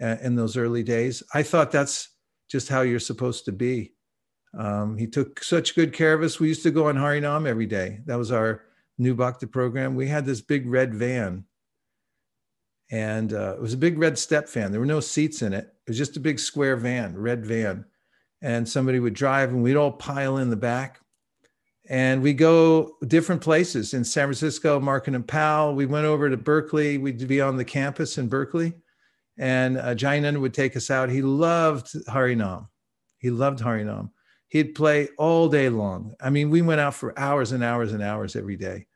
uh, 0.00 0.16
in 0.20 0.34
those 0.34 0.56
early 0.56 0.82
days. 0.82 1.22
I 1.32 1.42
thought 1.42 1.72
that's 1.72 2.10
just 2.48 2.68
how 2.68 2.82
you're 2.82 3.00
supposed 3.00 3.46
to 3.46 3.52
be. 3.52 3.94
Um, 4.56 4.96
he 4.96 5.06
took 5.06 5.42
such 5.42 5.74
good 5.74 5.92
care 5.92 6.12
of 6.12 6.22
us. 6.22 6.38
We 6.38 6.48
used 6.48 6.62
to 6.64 6.70
go 6.70 6.88
on 6.88 6.96
Harinam 6.96 7.46
every 7.46 7.66
day. 7.66 8.00
That 8.06 8.16
was 8.16 8.30
our 8.30 8.64
new 8.98 9.14
Bhakti 9.14 9.46
program. 9.46 9.94
We 9.94 10.06
had 10.06 10.26
this 10.26 10.42
big 10.42 10.66
red 10.66 10.94
van, 10.94 11.44
and 12.90 13.32
uh, 13.32 13.54
it 13.56 13.60
was 13.60 13.72
a 13.72 13.78
big 13.78 13.98
red 13.98 14.18
step 14.18 14.48
van. 14.50 14.70
There 14.70 14.80
were 14.80 14.86
no 14.86 15.00
seats 15.00 15.40
in 15.40 15.54
it. 15.54 15.64
It 15.86 15.90
was 15.90 15.98
just 15.98 16.16
a 16.18 16.20
big 16.20 16.38
square 16.38 16.76
van, 16.76 17.16
red 17.16 17.44
van, 17.46 17.86
and 18.42 18.68
somebody 18.68 19.00
would 19.00 19.14
drive, 19.14 19.50
and 19.50 19.62
we'd 19.62 19.76
all 19.76 19.92
pile 19.92 20.36
in 20.36 20.50
the 20.50 20.56
back 20.56 21.00
and 21.88 22.22
we 22.22 22.32
go 22.32 22.96
different 23.06 23.42
places 23.42 23.94
in 23.94 24.04
San 24.04 24.26
Francisco, 24.26 24.80
Market 24.80 25.14
and 25.14 25.26
Powell. 25.26 25.74
We 25.74 25.86
went 25.86 26.06
over 26.06 26.28
to 26.28 26.36
Berkeley. 26.36 26.98
We'd 26.98 27.26
be 27.28 27.40
on 27.40 27.56
the 27.56 27.64
campus 27.64 28.18
in 28.18 28.28
Berkeley, 28.28 28.74
and 29.38 29.78
uh, 29.78 29.94
Jayananda 29.94 30.40
would 30.40 30.54
take 30.54 30.76
us 30.76 30.90
out. 30.90 31.08
He 31.08 31.22
loved 31.22 31.92
Harinam. 32.08 32.68
He 33.18 33.30
loved 33.30 33.60
Harinam. 33.60 34.10
He'd 34.48 34.74
play 34.74 35.08
all 35.18 35.48
day 35.48 35.68
long. 35.68 36.14
I 36.20 36.30
mean, 36.30 36.50
we 36.50 36.62
went 36.62 36.80
out 36.80 36.94
for 36.94 37.18
hours 37.18 37.52
and 37.52 37.64
hours 37.64 37.92
and 37.92 38.02
hours 38.02 38.36
every 38.36 38.56
day. 38.56 38.86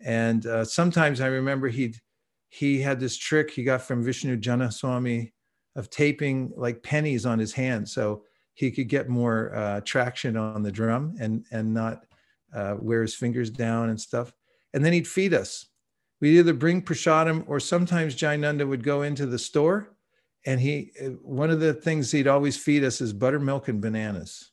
And 0.00 0.46
uh, 0.46 0.64
sometimes 0.64 1.20
I 1.20 1.26
remember 1.26 1.68
he'd 1.68 1.96
he 2.48 2.80
had 2.80 2.98
this 2.98 3.16
trick 3.16 3.50
he 3.50 3.62
got 3.62 3.82
from 3.82 4.02
Vishnu 4.02 4.36
Jana 4.36 4.72
Swami 4.72 5.32
of 5.76 5.88
taping 5.88 6.52
like 6.56 6.82
pennies 6.82 7.24
on 7.24 7.38
his 7.38 7.52
hand 7.52 7.88
so 7.88 8.24
he 8.54 8.72
could 8.72 8.88
get 8.88 9.08
more 9.08 9.54
uh, 9.54 9.80
traction 9.84 10.36
on 10.36 10.62
the 10.62 10.72
drum 10.72 11.14
and 11.20 11.44
and 11.52 11.72
not 11.72 12.04
uh, 12.54 12.76
wear 12.78 13.02
his 13.02 13.14
fingers 13.14 13.50
down 13.50 13.90
and 13.90 14.00
stuff. 14.00 14.32
And 14.72 14.84
then 14.84 14.92
he'd 14.92 15.08
feed 15.08 15.34
us. 15.34 15.66
We'd 16.20 16.38
either 16.38 16.52
bring 16.52 16.82
prasadam 16.82 17.44
or 17.46 17.60
sometimes 17.60 18.14
Jayananda 18.14 18.68
would 18.68 18.84
go 18.84 19.02
into 19.02 19.26
the 19.26 19.38
store 19.38 19.96
and 20.46 20.60
he, 20.60 20.92
uh, 21.00 21.08
one 21.22 21.50
of 21.50 21.60
the 21.60 21.74
things 21.74 22.10
he'd 22.10 22.28
always 22.28 22.56
feed 22.56 22.84
us 22.84 23.00
is 23.00 23.12
buttermilk 23.12 23.68
and 23.68 23.80
bananas. 23.80 24.50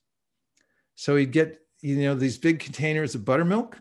So 0.96 1.16
he'd 1.16 1.32
get, 1.32 1.60
you 1.82 1.98
know, 1.98 2.16
these 2.16 2.38
big 2.38 2.60
containers 2.60 3.16
of 3.16 3.26
buttermilk 3.26 3.78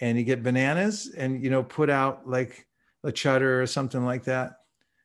and 0.00 0.18
he'd 0.18 0.24
get 0.24 0.42
bananas 0.42 1.12
and, 1.16 1.42
you 1.42 1.50
know, 1.50 1.62
put 1.62 1.88
out 1.88 2.28
like 2.28 2.66
a 3.04 3.12
chadar 3.12 3.62
or 3.62 3.66
something 3.66 4.04
like 4.04 4.24
that 4.24 4.56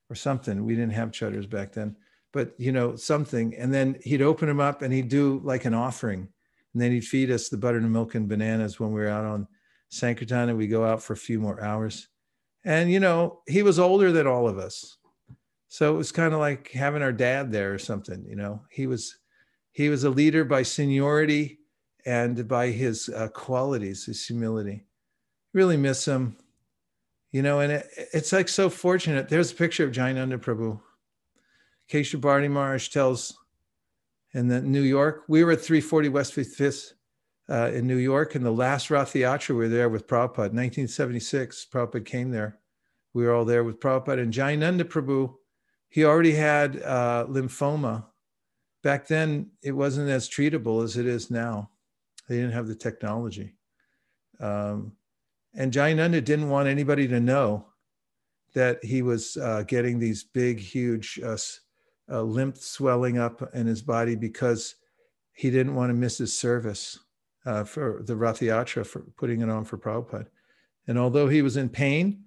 or 0.10 0.16
something. 0.16 0.66
We 0.66 0.76
didn't 0.76 0.94
have 0.94 1.12
chadars 1.12 1.50
back 1.50 1.74
then, 1.74 1.96
but, 2.34 2.54
you 2.58 2.72
know, 2.72 2.96
something. 2.96 3.56
And 3.56 3.74
then 3.74 3.98
he'd 4.04 4.22
open 4.22 4.48
them 4.48 4.60
up 4.60 4.82
and 4.82 4.94
he'd 4.94 5.10
do 5.10 5.42
like 5.44 5.66
an 5.66 5.74
offering 5.74 6.30
and 6.78 6.82
then 6.84 6.92
he'd 6.92 7.08
feed 7.08 7.32
us 7.32 7.50
the 7.50 7.58
butter 7.58 7.80
and 7.80 7.92
milk 7.92 8.14
and 8.14 8.30
bananas 8.30 8.80
when 8.80 8.92
we 8.92 9.02
were 9.02 9.08
out 9.08 9.26
on 9.26 9.48
Sankirtan 9.90 10.50
and 10.50 10.60
we 10.60 10.68
go 10.68 10.86
out 10.86 11.02
for 11.02 11.14
a 11.14 11.18
few 11.18 11.40
more 11.40 11.60
hours. 11.60 12.08
And, 12.66 12.92
you 12.92 13.00
know, 13.00 13.42
he 13.48 13.64
was 13.64 13.80
older 13.80 14.12
than 14.12 14.28
all 14.28 14.48
of 14.48 14.60
us. 14.60 14.98
So 15.70 15.92
it 15.92 15.98
was 15.98 16.12
kind 16.12 16.36
of 16.36 16.40
like 16.40 16.70
having 16.70 17.02
our 17.02 17.12
dad 17.12 17.52
there 17.52 17.74
or 17.74 17.80
something, 17.80 18.24
you 18.30 18.36
know, 18.36 18.62
he 18.70 18.86
was, 18.86 19.18
he 19.72 19.90
was 19.90 20.04
a 20.04 20.12
leader 20.12 20.46
by 20.46 20.62
seniority 20.62 21.62
and 22.06 22.48
by 22.48 22.68
his 22.68 23.10
uh, 23.10 23.30
qualities, 23.30 24.06
his 24.06 24.24
humility. 24.24 24.86
Really 25.56 25.78
miss 25.78 26.08
him, 26.08 26.38
you 27.32 27.42
know, 27.42 27.60
and 27.60 27.72
it, 27.72 27.88
it's 28.14 28.32
like 28.32 28.50
so 28.50 28.70
fortunate. 28.70 29.30
There's 29.30 29.52
a 29.52 29.56
picture 29.56 29.84
of 29.84 29.94
Jayananda 29.94 30.38
Prabhu. 30.38 30.80
Keshav 31.90 32.22
Bharati 32.22 32.50
Maharaj 32.50 32.90
tells 32.90 33.36
in 34.38 34.48
the 34.48 34.62
New 34.62 34.84
York. 34.84 35.24
We 35.28 35.44
were 35.44 35.54
at 35.54 35.62
340 35.62 36.10
West 36.10 36.36
55th 36.36 36.94
uh, 37.50 37.72
in 37.74 37.88
New 37.88 37.98
York, 37.98 38.36
and 38.36 38.46
the 38.46 38.52
last 38.52 38.92
Rath 38.92 39.14
Yatra, 39.14 39.50
we 39.50 39.56
were 39.56 39.68
there 39.68 39.90
with 39.90 40.06
Prabhupada. 40.06 40.54
1976, 40.54 41.68
Prabhupada 41.74 42.06
came 42.06 42.30
there. 42.30 42.60
We 43.16 43.26
were 43.26 43.34
all 43.34 43.46
there 43.46 43.64
with 43.64 43.80
Prabhupada. 43.80 44.22
And 44.22 44.32
Jayananda 44.32 44.84
Prabhu, 44.84 45.34
he 45.90 46.06
already 46.06 46.34
had 46.34 46.84
uh, 46.84 47.26
lymphoma. 47.28 48.06
Back 48.84 49.08
then, 49.08 49.50
it 49.64 49.72
wasn't 49.72 50.10
as 50.10 50.30
treatable 50.30 50.84
as 50.84 50.98
it 50.98 51.08
is 51.08 51.32
now. 51.32 51.72
They 52.30 52.36
didn't 52.36 52.54
have 52.54 52.68
the 52.68 52.76
technology. 52.76 53.56
Um, 54.40 54.92
and 55.56 55.74
Jayananda 55.74 56.24
didn't 56.24 56.50
want 56.50 56.68
anybody 56.68 57.08
to 57.08 57.20
know 57.20 57.66
that 58.54 58.86
he 58.86 59.02
was 59.02 59.36
uh, 59.38 59.64
getting 59.64 59.98
these 59.98 60.24
big, 60.24 60.60
huge 60.60 61.20
uh, 62.12 62.22
lymph 62.22 62.58
swelling 62.58 63.18
up 63.18 63.54
in 63.54 63.68
his 63.68 63.82
body 63.82 64.16
because 64.16 64.76
he 65.34 65.50
didn't 65.50 65.76
want 65.76 65.90
to 65.90 65.94
miss 65.94 66.18
his 66.18 66.38
service 66.38 67.00
uh, 67.46 67.64
for 67.64 68.02
the 68.06 68.16
Rath 68.16 68.40
Yatra, 68.40 68.86
for 68.86 69.02
putting 69.18 69.42
it 69.42 69.50
on 69.50 69.66
for 69.66 69.78
Prabhupada. 69.78 70.28
And 70.88 70.98
although 70.98 71.28
he 71.28 71.42
was 71.42 71.58
in 71.58 71.70
pain, 71.70 72.24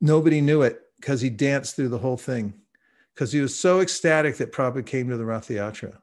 nobody 0.00 0.40
knew 0.40 0.62
it 0.62 0.80
because 1.00 1.20
he 1.20 1.30
danced 1.30 1.76
through 1.76 1.88
the 1.88 1.98
whole 1.98 2.16
thing 2.16 2.54
because 3.14 3.32
he 3.32 3.40
was 3.40 3.58
so 3.58 3.80
ecstatic 3.80 4.36
that 4.36 4.52
Prabhupada 4.52 4.86
came 4.86 5.08
to 5.08 5.16
the 5.16 5.24
Rath 5.24 5.48
Yatra. 5.48 5.98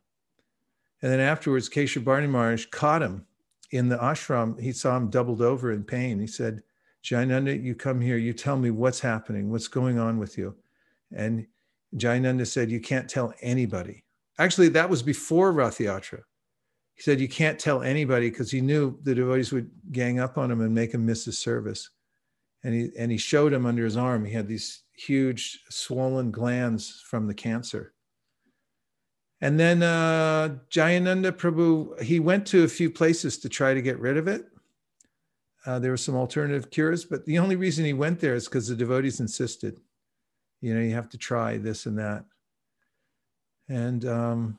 And 1.01 1.11
then 1.11 1.19
afterwards, 1.19 1.69
Keshav 1.69 2.03
Bharati 2.03 2.27
Maharaj 2.27 2.65
caught 2.67 3.01
him 3.01 3.25
in 3.71 3.89
the 3.89 3.97
ashram. 3.97 4.59
He 4.59 4.71
saw 4.71 4.97
him 4.97 5.09
doubled 5.09 5.41
over 5.41 5.71
in 5.71 5.83
pain. 5.83 6.19
He 6.19 6.27
said, 6.27 6.61
Jayananda, 7.03 7.63
you 7.63 7.75
come 7.75 8.01
here, 8.01 8.17
you 8.17 8.33
tell 8.33 8.57
me 8.57 8.71
what's 8.71 8.99
happening, 8.99 9.49
what's 9.49 9.69
going 9.69 9.97
on 9.97 10.19
with 10.19 10.37
you. 10.37 10.55
And 11.15 11.47
Jayananda 11.95 12.45
said, 12.45 12.71
You 12.71 12.79
can't 12.79 13.09
tell 13.09 13.33
anybody. 13.41 14.03
Actually, 14.37 14.69
that 14.69 14.89
was 14.89 15.03
before 15.03 15.51
Rath 15.51 15.79
Yatra. 15.79 16.21
He 16.95 17.01
said, 17.01 17.19
You 17.19 17.27
can't 17.27 17.59
tell 17.59 17.81
anybody 17.81 18.29
because 18.29 18.51
he 18.51 18.61
knew 18.61 18.99
the 19.03 19.15
devotees 19.15 19.51
would 19.51 19.69
gang 19.91 20.19
up 20.19 20.37
on 20.37 20.51
him 20.51 20.61
and 20.61 20.73
make 20.73 20.93
him 20.93 21.05
miss 21.05 21.25
his 21.25 21.37
service. 21.37 21.89
And 22.63 22.73
he, 22.73 22.89
and 22.97 23.11
he 23.11 23.17
showed 23.17 23.53
him 23.53 23.65
under 23.65 23.85
his 23.85 23.97
arm, 23.97 24.25
he 24.25 24.33
had 24.33 24.47
these 24.47 24.83
huge 24.97 25.61
swollen 25.69 26.29
glands 26.29 27.01
from 27.07 27.25
the 27.25 27.33
cancer. 27.33 27.93
And 29.41 29.57
then 29.57 29.81
uh, 29.81 30.57
Jayananda 30.69 31.31
Prabhu, 31.31 32.01
he 32.01 32.19
went 32.19 32.45
to 32.47 32.65
a 32.65 32.67
few 32.67 32.89
places 32.89 33.37
to 33.39 33.49
try 33.49 33.73
to 33.73 33.81
get 33.81 33.97
rid 33.99 34.17
of 34.17 34.27
it. 34.27 34.45
Uh, 35.65 35.79
there 35.79 35.91
were 35.91 35.97
some 35.97 36.15
alternative 36.15 36.69
cures, 36.69 37.05
but 37.05 37.25
the 37.25 37.39
only 37.39 37.55
reason 37.55 37.85
he 37.85 37.93
went 37.93 38.19
there 38.19 38.35
is 38.35 38.45
because 38.45 38.67
the 38.67 38.75
devotees 38.75 39.21
insisted 39.21 39.79
you 40.61 40.73
know 40.73 40.81
you 40.81 40.93
have 40.93 41.09
to 41.09 41.17
try 41.17 41.57
this 41.57 41.85
and 41.85 41.97
that 41.97 42.25
and 43.67 44.05
um, 44.05 44.57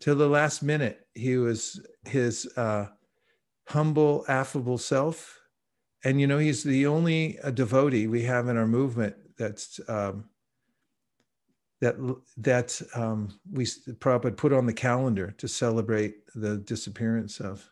till 0.00 0.16
the 0.16 0.28
last 0.28 0.62
minute 0.62 1.06
he 1.14 1.36
was 1.36 1.80
his 2.04 2.46
uh, 2.56 2.86
humble 3.68 4.24
affable 4.28 4.78
self 4.78 5.40
and 6.04 6.20
you 6.20 6.26
know 6.26 6.38
he's 6.38 6.62
the 6.62 6.86
only 6.86 7.38
uh, 7.40 7.50
devotee 7.50 8.06
we 8.06 8.22
have 8.22 8.48
in 8.48 8.56
our 8.56 8.66
movement 8.66 9.14
that's 9.36 9.80
um, 9.88 10.24
that 11.80 11.96
that 12.38 12.80
um, 12.94 13.28
we 13.52 13.64
Prabhupada 13.64 14.36
put 14.36 14.52
on 14.52 14.66
the 14.66 14.72
calendar 14.72 15.34
to 15.38 15.46
celebrate 15.46 16.14
the 16.34 16.56
disappearance 16.58 17.40
of. 17.40 17.70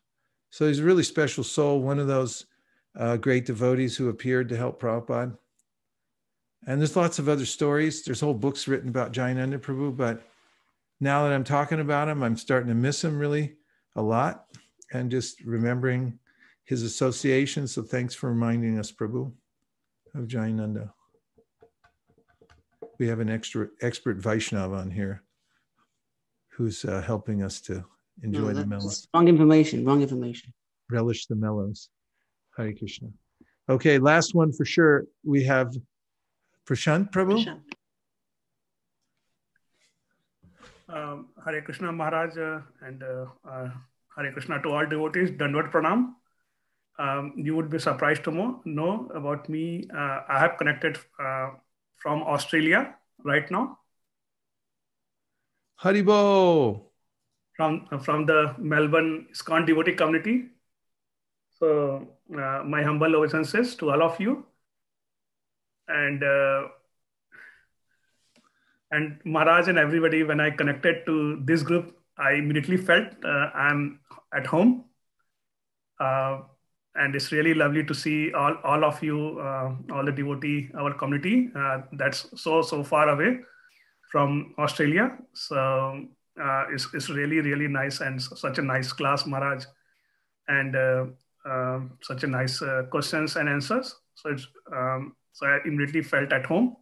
So 0.51 0.69
he's 0.69 0.81
a 0.81 0.85
really 0.85 1.03
special 1.03 1.45
soul, 1.45 1.81
one 1.81 1.99
of 1.99 2.09
those 2.09 2.45
uh, 2.95 3.17
great 3.17 3.47
devotees 3.47 3.97
who 3.97 4.11
appeared 4.11 4.51
to 4.51 4.57
help 4.57 4.83
Prabhupada. 4.83 5.39
And 6.67 6.81
there's 6.81 6.97
lots 6.97 7.19
of 7.19 7.29
other 7.29 7.47
stories. 7.47 8.05
There's 8.05 8.21
whole 8.21 8.35
books 8.35 8.69
written 8.69 8.89
about 8.89 9.13
Jayananda 9.13 9.59
Prabhu, 9.59 9.97
but 9.97 10.23
now 11.01 11.25
that 11.25 11.33
I'm 11.33 11.45
talking 11.45 11.81
about 11.81 12.09
him, 12.09 12.23
I'm 12.23 12.37
starting 12.37 12.69
to 12.69 12.75
miss 12.75 13.03
him 13.03 13.19
really 13.19 13.57
a 13.97 14.03
lot 14.03 14.47
and 14.93 15.11
just 15.11 15.41
remembering 15.41 16.19
his 16.65 16.83
association. 16.83 17.67
So 17.67 17.83
thanks 17.83 18.15
for 18.15 18.29
reminding 18.29 18.79
us, 18.79 18.93
Prabhu, 18.93 19.33
of 20.15 20.29
Jayananda. 20.29 20.93
We 22.99 23.09
have 23.09 23.19
an 23.19 23.31
extra 23.31 23.69
expert 23.81 24.19
Vaishnava 24.19 24.77
on 24.77 24.91
here 24.91 25.25
who's 26.51 26.85
uh, 26.85 27.03
helping 27.03 27.43
us 27.43 27.61
to 27.63 27.85
enjoy 28.23 28.53
no, 28.53 28.61
the 28.61 28.67
mellows. 28.67 29.09
Wrong 29.13 29.27
information, 29.27 29.85
wrong 29.85 30.03
information. 30.03 30.53
Relish 30.91 31.27
the 31.27 31.35
mellows. 31.35 31.89
Hare 32.57 32.73
Krishna. 32.75 33.09
Okay, 33.69 33.99
last 33.99 34.35
one 34.35 34.53
for 34.53 34.65
sure. 34.65 35.07
We 35.25 35.43
have 35.45 35.75
Prashant 36.67 37.11
Prabhu? 37.11 37.45
Prashant. 37.45 37.61
Um, 40.89 41.29
Hare 41.45 41.63
Krishna 41.63 41.91
Maharaj 41.91 42.37
uh, 42.37 42.61
and 42.83 43.03
uh, 43.03 43.27
uh, 43.49 43.71
Hare 44.17 44.33
Krishna 44.33 44.61
to 44.63 44.69
all 44.69 44.87
devotees. 44.87 45.31
Dandvat 45.31 45.73
Pranam. 45.73 46.15
Um, 46.99 47.33
you 47.37 47.57
would 47.57 47.71
be 47.71 47.79
surprised 47.79 48.25
to 48.25 48.31
know, 48.31 48.61
know 48.65 49.11
about 49.15 49.49
me. 49.49 49.89
Uh, 49.93 50.21
I 50.29 50.39
have 50.39 50.59
connected 50.59 50.99
uh, 51.19 51.51
from 51.97 52.23
Australia 52.23 52.95
right 53.25 53.51
now. 53.51 53.79
Haribo. 55.83 56.83
From 57.57 57.87
from 58.01 58.27
the 58.27 58.55
Melbourne 58.59 59.27
ISKCON 59.33 59.67
devotee 59.67 59.95
community. 59.95 60.51
So 61.59 62.09
uh, 62.37 62.63
my 62.65 62.83
humble 62.83 63.15
obeisances 63.17 63.75
to 63.77 63.91
all 63.91 64.03
of 64.03 64.21
you. 64.21 64.47
And 65.93 66.23
uh, 66.25 66.69
and 68.93 69.19
Maharaj 69.25 69.69
and 69.69 69.79
everybody, 69.79 70.23
when 70.23 70.41
I 70.41 70.51
connected 70.51 71.07
to 71.07 71.41
this 71.45 71.63
group, 71.63 71.97
I 72.19 72.33
immediately 72.33 72.77
felt 72.77 73.09
uh, 73.25 73.51
I'm 73.55 74.01
at 74.35 74.47
home. 74.47 74.85
Uh, 75.99 76.41
and 76.95 77.15
it's 77.15 77.33
really 77.33 77.55
lovely 77.55 77.85
to 77.85 77.95
see 77.95 78.33
all, 78.35 78.55
all 78.65 78.85
of 78.85 79.03
you, 79.03 79.41
uh, 79.41 79.75
all 79.95 80.05
the 80.05 80.13
devotee, 80.13 80.69
our 80.79 80.93
community 80.93 81.51
uh, 81.57 81.79
that's 81.93 82.29
so, 82.37 82.61
so 82.61 82.85
far 82.85 83.09
away 83.09 83.39
from 84.11 84.55
Australia. 84.59 85.17
So 85.33 86.05
uh, 86.39 86.65
it's, 86.71 86.87
it's 86.93 87.09
really, 87.09 87.41
really 87.41 87.69
nice 87.69 88.01
and 88.01 88.21
such 88.21 88.59
a 88.59 88.63
nice 88.63 88.93
class, 88.93 89.25
Maharaj. 89.27 89.65
And 90.49 90.77
uh, 90.77 91.07
such 92.03 92.25
a 92.25 92.27
nice 92.27 92.63
questions 92.91 93.37
and 93.37 93.49
answers. 93.49 93.97
So 94.15 94.31
it's, 94.31 94.47
um, 94.71 95.17
so 95.33 95.47
I 95.47 95.59
immediately 95.65 96.03
felt 96.03 96.33
at 96.33 96.47
home 96.47 96.77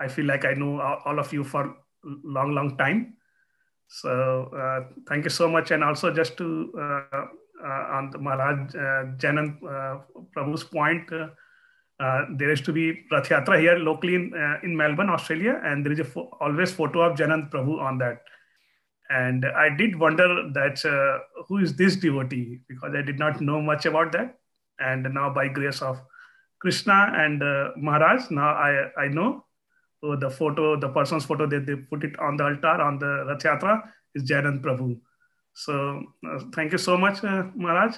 I 0.00 0.08
feel 0.08 0.26
like 0.26 0.44
I 0.44 0.54
know 0.54 0.80
all 0.80 1.18
of 1.18 1.32
you 1.32 1.44
for 1.44 1.76
long, 2.04 2.54
long 2.54 2.76
time. 2.76 3.14
So 3.88 4.50
uh, 4.54 4.92
thank 5.08 5.24
you 5.24 5.30
so 5.30 5.48
much. 5.48 5.70
And 5.70 5.82
also 5.82 6.12
just 6.12 6.36
to 6.36 6.72
uh, 6.78 7.26
uh, 7.64 7.84
on 7.96 8.10
the 8.10 8.18
Maharaj 8.18 8.74
uh, 8.74 9.16
Janan 9.16 9.56
uh, 9.64 9.98
Prabhu's 10.36 10.62
point, 10.62 11.10
uh, 11.12 12.24
there 12.36 12.50
is 12.50 12.60
to 12.60 12.72
be 12.72 13.04
Rath 13.10 13.28
Yatra 13.28 13.58
here 13.60 13.76
locally 13.76 14.14
in, 14.14 14.32
in 14.62 14.76
Melbourne, 14.76 15.10
Australia, 15.10 15.60
and 15.64 15.84
there 15.84 15.92
is 15.92 15.98
a 15.98 16.04
fo- 16.04 16.30
always 16.40 16.70
photo 16.70 17.00
of 17.00 17.18
Janan 17.18 17.50
Prabhu 17.50 17.80
on 17.80 17.98
that. 17.98 18.22
And 19.10 19.44
I 19.46 19.74
did 19.74 19.98
wonder 19.98 20.50
that 20.52 20.78
who 21.48 21.58
is 21.58 21.74
this 21.74 21.96
devotee 21.96 22.60
because 22.68 22.92
I 22.94 23.02
did 23.02 23.18
not 23.18 23.40
know 23.40 23.60
much 23.60 23.86
about 23.86 24.12
that. 24.12 24.36
And 24.78 25.02
now 25.12 25.32
by 25.32 25.48
grace 25.48 25.82
of 25.82 25.98
Krishna 26.60 27.12
and 27.14 27.40
Maharaj, 27.76 28.30
now 28.30 28.50
I, 28.50 28.90
I 28.98 29.08
know 29.08 29.44
so 30.00 30.14
the 30.14 30.30
photo, 30.30 30.78
the 30.78 30.88
person's 30.88 31.24
photo 31.24 31.46
that 31.46 31.66
they 31.66 31.74
put 31.74 32.04
it 32.04 32.18
on 32.18 32.36
the 32.36 32.44
altar 32.44 32.80
on 32.80 32.98
the 32.98 33.24
Rath 33.26 33.82
is 34.14 34.22
Jayanand 34.30 34.60
Prabhu. 34.62 35.00
So 35.54 36.04
uh, 36.24 36.38
thank 36.54 36.72
you 36.72 36.78
so 36.78 36.96
much, 36.96 37.24
uh, 37.24 37.44
Maharaj. 37.54 37.96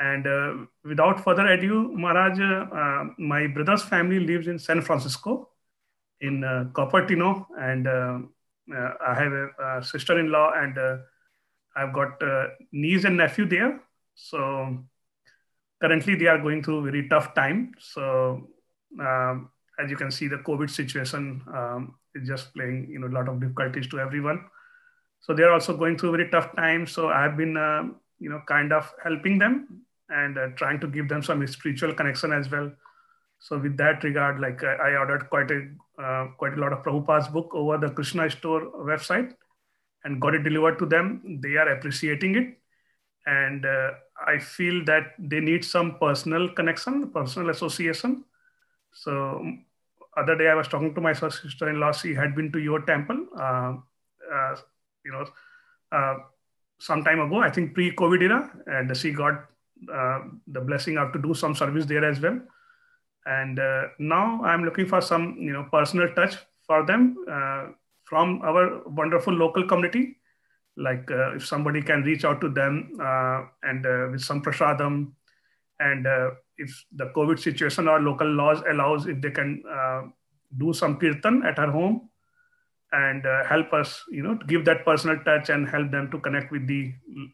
And 0.00 0.26
uh, 0.26 0.66
without 0.84 1.22
further 1.22 1.46
ado, 1.46 1.92
Maharaj, 1.92 2.40
uh, 2.40 3.12
my 3.16 3.46
brother's 3.46 3.82
family 3.82 4.18
lives 4.18 4.48
in 4.48 4.58
San 4.58 4.82
Francisco, 4.82 5.50
in 6.20 6.42
uh, 6.42 6.64
Cupertino, 6.72 7.46
and 7.60 7.86
uh, 7.86 8.18
I 9.06 9.14
have 9.14 9.32
a, 9.32 9.48
a 9.78 9.84
sister-in-law, 9.84 10.52
and 10.56 10.76
I've 11.76 11.92
got 11.92 12.20
niece 12.72 13.04
and 13.04 13.16
nephew 13.18 13.46
there. 13.46 13.80
So 14.16 14.84
currently, 15.84 16.14
they 16.14 16.26
are 16.26 16.38
going 16.38 16.62
through 16.62 16.84
very 16.84 17.08
tough 17.08 17.34
time. 17.34 17.74
So 17.78 18.48
um, 18.98 19.50
as 19.78 19.90
you 19.90 19.96
can 19.96 20.10
see, 20.10 20.28
the 20.28 20.38
COVID 20.38 20.70
situation 20.70 21.42
um, 21.52 21.94
is 22.14 22.26
just 22.26 22.54
playing 22.54 22.88
you 22.90 23.00
know 23.00 23.08
a 23.08 23.14
lot 23.18 23.28
of 23.28 23.40
difficulties 23.40 23.88
to 23.88 24.00
everyone. 24.00 24.44
So 25.20 25.34
they're 25.34 25.52
also 25.52 25.76
going 25.76 25.98
through 25.98 26.12
very 26.12 26.30
tough 26.30 26.54
time. 26.56 26.86
So 26.86 27.08
I've 27.08 27.36
been 27.36 27.56
uh, 27.56 27.82
you 28.18 28.30
know 28.30 28.40
kind 28.46 28.72
of 28.72 28.90
helping 29.02 29.38
them 29.38 29.84
and 30.08 30.38
uh, 30.38 30.48
trying 30.56 30.80
to 30.80 30.86
give 30.86 31.08
them 31.08 31.22
some 31.22 31.46
spiritual 31.46 31.94
connection 31.94 32.32
as 32.32 32.50
well. 32.50 32.72
So 33.40 33.58
with 33.58 33.76
that 33.76 34.04
regard, 34.04 34.40
like 34.40 34.64
I, 34.64 34.74
I 34.74 34.96
ordered 34.96 35.28
quite 35.28 35.50
a 35.50 35.60
uh, 36.02 36.28
quite 36.38 36.54
a 36.54 36.60
lot 36.60 36.72
of 36.72 36.82
Prabhupada's 36.82 37.28
book 37.28 37.50
over 37.52 37.76
the 37.76 37.90
Krishna 37.90 38.30
Store 38.30 38.72
website 38.90 39.34
and 40.04 40.20
got 40.20 40.34
it 40.34 40.44
delivered 40.44 40.78
to 40.78 40.86
them. 40.86 41.40
They 41.42 41.56
are 41.56 41.68
appreciating 41.68 42.36
it, 42.36 42.58
and 43.26 43.66
uh, 43.66 43.90
I 44.26 44.38
feel 44.38 44.84
that 44.86 45.14
they 45.18 45.40
need 45.40 45.64
some 45.64 45.98
personal 45.98 46.48
connection, 46.48 47.10
personal 47.10 47.50
association 47.50 48.24
so 48.94 49.44
other 50.16 50.36
day 50.36 50.48
I 50.48 50.54
was 50.54 50.68
talking 50.68 50.94
to 50.94 51.00
my 51.00 51.12
sister-in-law. 51.12 51.92
She 51.92 52.14
had 52.14 52.34
been 52.34 52.52
to 52.52 52.58
your 52.60 52.80
temple, 52.82 53.26
uh, 53.36 53.74
uh, 54.32 54.56
you 55.04 55.12
know, 55.12 55.26
uh, 55.92 56.16
some 56.78 57.02
time 57.04 57.20
ago. 57.20 57.38
I 57.38 57.50
think 57.50 57.74
pre-COVID 57.74 58.22
era, 58.22 58.50
and 58.66 58.96
she 58.96 59.12
got 59.12 59.46
uh, 59.92 60.20
the 60.46 60.60
blessing 60.60 60.96
of 60.98 61.12
to 61.12 61.18
do 61.20 61.34
some 61.34 61.54
service 61.54 61.86
there 61.86 62.04
as 62.04 62.20
well. 62.20 62.40
And 63.26 63.58
uh, 63.58 63.84
now 63.98 64.42
I'm 64.44 64.64
looking 64.64 64.86
for 64.86 65.00
some, 65.00 65.36
you 65.38 65.52
know, 65.52 65.66
personal 65.72 66.14
touch 66.14 66.36
for 66.66 66.86
them 66.86 67.16
uh, 67.28 67.68
from 68.04 68.40
our 68.42 68.82
wonderful 68.86 69.34
local 69.34 69.66
community. 69.66 70.16
Like 70.76 71.06
if 71.08 71.46
somebody 71.46 71.82
can 71.82 72.02
reach 72.02 72.24
out 72.24 72.40
to 72.40 72.48
them 72.48 72.98
and 73.62 73.84
with 74.12 74.22
some 74.22 74.42
prasadam 74.42 75.12
and 75.78 76.06
if 76.56 76.84
the 76.92 77.06
COVID 77.06 77.38
situation 77.38 77.88
or 77.88 78.00
local 78.00 78.26
laws 78.26 78.62
allows, 78.68 79.06
if 79.06 79.20
they 79.20 79.30
can 79.30 79.62
uh, 79.68 80.02
do 80.56 80.72
some 80.72 80.96
kirtan 80.98 81.42
at 81.44 81.58
her 81.58 81.70
home 81.70 82.08
and 82.92 83.26
uh, 83.26 83.44
help 83.44 83.72
us, 83.72 84.04
you 84.10 84.22
know, 84.22 84.36
to 84.36 84.46
give 84.46 84.64
that 84.64 84.84
personal 84.84 85.18
touch 85.24 85.48
and 85.48 85.68
help 85.68 85.90
them 85.90 86.10
to 86.10 86.18
connect 86.20 86.52
with 86.52 86.66
the 86.66 86.92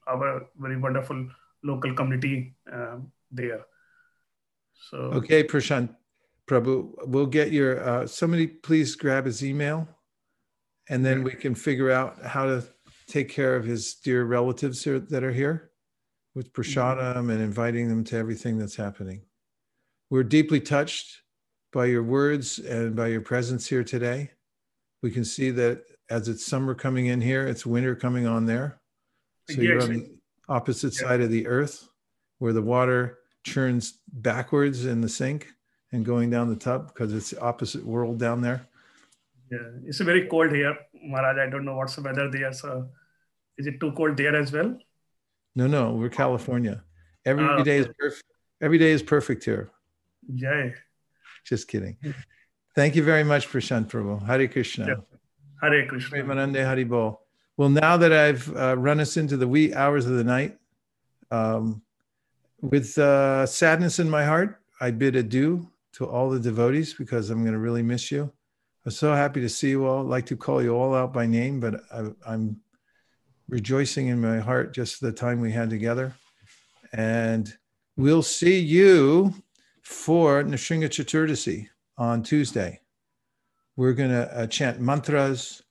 our 0.09 0.47
very 0.59 0.79
wonderful 0.79 1.29
local 1.63 1.95
community 1.95 2.55
uh, 2.73 2.97
there. 3.31 3.67
So 4.89 4.97
okay, 5.21 5.45
Prashant 5.45 5.95
Prabhu, 6.47 6.95
we'll 7.07 7.27
get 7.27 7.53
your. 7.53 7.81
Uh, 7.87 8.07
somebody 8.07 8.47
please 8.47 8.97
grab 8.97 9.27
his 9.27 9.45
email, 9.45 9.87
and 10.89 11.05
then 11.05 11.23
we 11.23 11.33
can 11.33 11.55
figure 11.55 11.91
out 11.91 12.25
how 12.25 12.47
to 12.47 12.65
take 13.11 13.29
care 13.29 13.57
of 13.57 13.65
his 13.65 13.95
dear 13.95 14.25
relatives 14.25 14.85
here, 14.85 14.99
that 14.99 15.25
are 15.25 15.33
here 15.33 15.71
with 16.35 16.53
prasadam 16.53 17.15
mm-hmm. 17.15 17.31
and 17.31 17.43
inviting 17.43 17.89
them 17.89 18.05
to 18.05 18.17
everything 18.17 18.59
that's 18.59 18.77
happening. 18.77 19.23
We're 20.11 20.23
deeply 20.23 20.61
touched 20.61 21.23
by 21.73 21.87
your 21.87 22.03
words 22.03 22.59
and 22.59 22.97
by 22.97 23.09
your 23.09 23.21
presence 23.21 23.67
here 23.67 23.85
today. 23.85 24.31
We 25.03 25.11
can 25.11 25.25
see 25.25 25.51
that 25.51 25.85
as 26.11 26.29
it's 26.29 26.45
summer 26.45 26.75
coming 26.75 27.07
in 27.07 27.21
here, 27.21 27.47
it's 27.47 27.65
winter 27.65 27.95
coming 27.95 28.27
on 28.27 28.47
there. 28.47 28.81
So 29.49 29.61
you're 29.61 29.83
on 29.83 29.93
the 29.93 30.11
opposite 30.49 30.95
side 30.95 31.21
of 31.21 31.31
the 31.31 31.47
earth 31.47 31.89
where 32.39 32.53
the 32.53 32.63
water 32.63 33.19
churns 33.45 33.99
backwards 34.13 34.85
in 34.85 35.01
the 35.01 35.09
sink 35.09 35.49
and 35.93 36.05
going 36.05 36.31
down 36.31 36.49
the 36.49 36.57
tub 36.57 36.89
because 36.89 37.13
it's 37.13 37.31
the 37.31 37.41
opposite 37.41 37.85
world 37.85 38.19
down 38.19 38.41
there. 38.41 38.67
Yeah, 39.51 39.59
it's 39.85 39.99
very 39.99 40.27
cold 40.29 40.53
here, 40.53 40.77
Maharaj. 41.03 41.39
I 41.39 41.51
don't 41.51 41.65
know 41.65 41.77
what's 41.77 41.97
the 41.97 42.03
weather 42.03 42.31
there. 42.31 42.53
So 42.53 42.89
is 43.61 43.67
it 43.67 43.79
too 43.79 43.93
cold 43.93 44.17
there 44.17 44.35
as 44.35 44.51
well? 44.53 44.71
No, 45.55 45.67
no, 45.67 45.83
we're 45.93 46.09
California. 46.09 46.83
Every 47.25 47.45
Ah, 47.45 47.63
day 47.63 47.79
is 47.79 47.89
perfect. 47.99 48.29
Every 48.67 48.79
day 48.79 48.93
is 48.99 49.03
perfect 49.03 49.45
here. 49.45 49.71
Jai. 50.35 50.75
Just 51.45 51.69
kidding. 51.69 51.97
Thank 52.75 52.97
you 52.97 53.03
very 53.03 53.25
much, 53.25 53.49
Prashant 53.53 53.87
Prabhu. 53.91 54.15
Hare 54.27 54.49
Krishna. 54.49 54.87
Yeah. 54.87 55.01
Hare 55.63 55.87
Krishna. 55.87 56.19
Premanande 56.19 56.65
Hari 56.65 56.85
Bol. 56.85 57.21
Well, 57.57 57.69
now 57.69 57.97
that 58.03 58.13
I've 58.13 58.45
uh, 58.57 58.77
run 58.79 59.01
us 59.01 59.17
into 59.17 59.37
the 59.37 59.49
wee 59.49 59.75
hours 59.75 60.07
of 60.07 60.15
the 60.21 60.25
night, 60.25 60.59
um, 61.31 61.83
with 62.63 62.97
uh, 62.99 63.45
sadness 63.47 63.99
in 63.99 64.09
my 64.09 64.25
heart, 64.25 64.61
I 64.81 64.91
bid 64.91 65.17
adieu 65.17 65.69
to 65.97 66.07
all 66.07 66.31
the 66.31 66.41
devotees 66.41 66.95
because 66.95 67.29
I'm 67.29 67.43
going 67.43 67.53
to 67.53 67.59
really 67.69 67.83
miss 67.83 68.11
you. 68.11 68.33
I'm 68.87 68.93
so 68.93 69.13
happy 69.13 69.41
to 69.43 69.49
see 69.49 69.71
you 69.71 69.87
all. 69.87 70.01
I'd 70.01 70.15
like 70.17 70.27
to 70.27 70.37
call 70.37 70.63
you 70.63 70.75
all 70.75 70.95
out 70.95 71.13
by 71.13 71.27
name, 71.27 71.61
but 71.61 71.83
I, 71.93 71.99
I'm 72.27 72.61
rejoicing 73.51 74.07
in 74.07 74.21
my 74.21 74.39
heart 74.39 74.73
just 74.73 75.01
the 75.01 75.13
time 75.13 75.41
we 75.41 75.53
had 75.53 75.69
together. 75.69 76.15
And 76.93 77.53
we'll 77.97 78.23
see 78.23 78.59
you 78.59 79.35
for 79.83 80.43
Nrsimha 80.43 80.89
Chaturdashi 80.89 81.69
on 81.99 82.23
Tuesday. 82.23 82.81
We're 83.77 83.93
going 83.93 84.11
to 84.11 84.39
uh, 84.39 84.47
chant 84.47 84.81
mantras. 84.81 85.63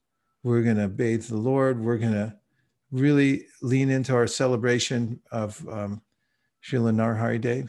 We're 0.43 0.61
going 0.61 0.77
to 0.77 0.87
bathe 0.87 1.23
the 1.23 1.37
Lord. 1.37 1.79
We're 1.79 1.97
going 1.97 2.13
to 2.13 2.35
really 2.91 3.45
lean 3.61 3.89
into 3.89 4.13
our 4.13 4.27
celebration 4.27 5.21
of 5.31 5.65
um, 5.69 6.01
Srila 6.63 6.93
Narhari 6.93 7.39
Day, 7.39 7.65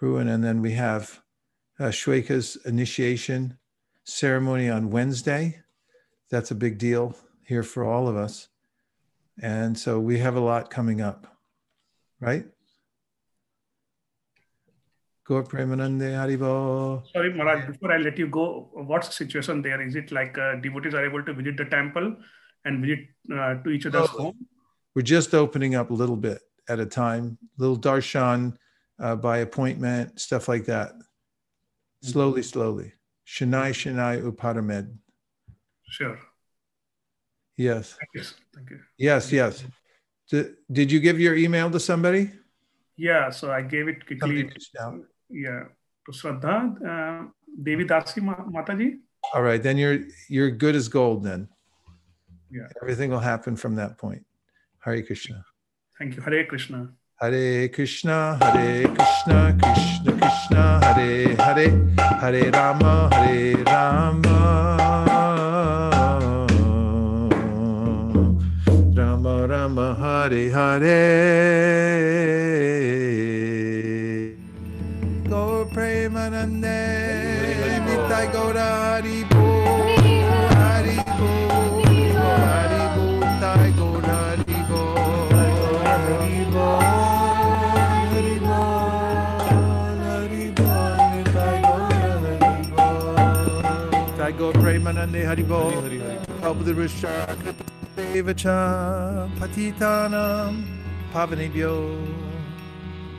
Pruin. 0.00 0.28
And 0.32 0.42
then 0.42 0.60
we 0.62 0.72
have 0.72 1.20
uh, 1.78 1.84
Shweka's 1.84 2.56
initiation 2.64 3.58
ceremony 4.04 4.68
on 4.68 4.90
Wednesday. 4.90 5.60
That's 6.30 6.50
a 6.50 6.56
big 6.56 6.78
deal 6.78 7.14
here 7.44 7.62
for 7.62 7.84
all 7.84 8.08
of 8.08 8.16
us. 8.16 8.48
And 9.40 9.78
so 9.78 9.98
we 9.98 10.18
have 10.18 10.36
a 10.36 10.40
lot 10.40 10.70
coming 10.70 11.00
up, 11.00 11.26
right? 12.20 12.44
Gaur 15.24 15.44
Premanande 15.44 16.10
Haribo. 16.18 17.02
Sorry, 17.12 17.32
Maharaj, 17.32 17.66
before 17.66 17.92
I 17.92 17.98
let 17.98 18.18
you 18.18 18.26
go, 18.26 18.68
what's 18.74 19.06
the 19.08 19.14
situation 19.14 19.62
there? 19.62 19.80
Is 19.80 19.94
it 19.94 20.10
like 20.12 20.36
uh, 20.36 20.56
devotees 20.56 20.94
are 20.94 21.04
able 21.04 21.22
to 21.24 21.32
visit 21.32 21.56
the 21.56 21.64
temple 21.66 22.16
and 22.64 22.84
visit 22.84 23.06
uh, 23.32 23.54
to 23.62 23.70
each 23.70 23.86
other's 23.86 24.08
Oh. 24.14 24.22
home? 24.22 24.46
We're 24.94 25.02
just 25.02 25.32
opening 25.32 25.74
up 25.74 25.90
a 25.90 25.94
little 25.94 26.16
bit 26.16 26.40
at 26.68 26.78
a 26.80 26.84
time, 26.86 27.38
little 27.56 27.78
darshan 27.78 28.56
uh, 29.00 29.16
by 29.16 29.38
appointment, 29.38 30.20
stuff 30.20 30.48
like 30.48 30.66
that. 30.66 30.92
Slowly, 32.02 32.42
slowly. 32.42 32.92
Shanai, 33.26 33.70
Shanai, 33.72 34.20
Uparamed. 34.30 34.98
Sure. 35.88 36.18
Yes. 37.56 37.96
Thank 37.98 38.10
you. 38.14 38.22
Thank 38.54 38.70
you. 38.70 38.80
Yes, 38.98 39.32
yes. 39.32 39.64
Did, 40.30 40.54
did 40.70 40.90
you 40.90 41.00
give 41.00 41.20
your 41.20 41.36
email 41.36 41.70
to 41.70 41.80
somebody? 41.80 42.30
Yeah, 42.96 43.30
so 43.30 43.50
I 43.50 43.62
gave 43.62 43.88
it 43.88 44.06
quickly. 44.06 44.18
Somebody 44.20 44.42
reached 44.44 44.76
out. 44.80 45.00
Yeah, 45.28 45.64
to 46.06 46.12
Shraddha, 46.12 46.56
uh, 46.86 47.28
Devi 47.62 47.84
Dasi 47.84 48.20
Mataji. 48.20 48.98
All 49.34 49.42
right, 49.42 49.62
then 49.62 49.76
you're 49.76 50.00
you're 50.28 50.50
good 50.50 50.74
as 50.74 50.88
gold 50.88 51.24
then. 51.24 51.48
Yeah. 52.50 52.68
Everything 52.82 53.10
will 53.10 53.20
happen 53.20 53.56
from 53.56 53.76
that 53.76 53.98
point. 53.98 54.24
Hare 54.80 55.02
Krishna. 55.02 55.44
Thank 55.98 56.16
you. 56.16 56.22
Hare 56.22 56.44
Krishna. 56.44 56.92
Hare 57.20 57.68
Krishna, 57.68 58.36
Hare 58.40 58.88
Krishna, 58.88 59.56
Krishna 59.62 60.12
Krishna, 60.20 60.80
Hare 60.84 61.36
Hare, 61.36 61.70
Hare 62.20 62.50
Rama, 62.50 63.08
Hare. 63.14 63.62
Rama 63.64 64.81
Hare 70.22 70.50
Hare. 70.52 71.00
Gaur 75.28 75.66
Premanande, 75.74 76.78
Nitai 77.82 78.26
Gaura 78.30 78.68
Hari 78.86 79.24
Bo, 79.24 79.44
Hari 80.60 80.98
Bo, 81.18 81.32
Hari 82.54 82.84
Bo, 82.94 83.08
Nitai 97.10 97.31
Vacham 98.20 99.30
Patitanam 99.38 100.64
Pavanebhyo 101.12 101.96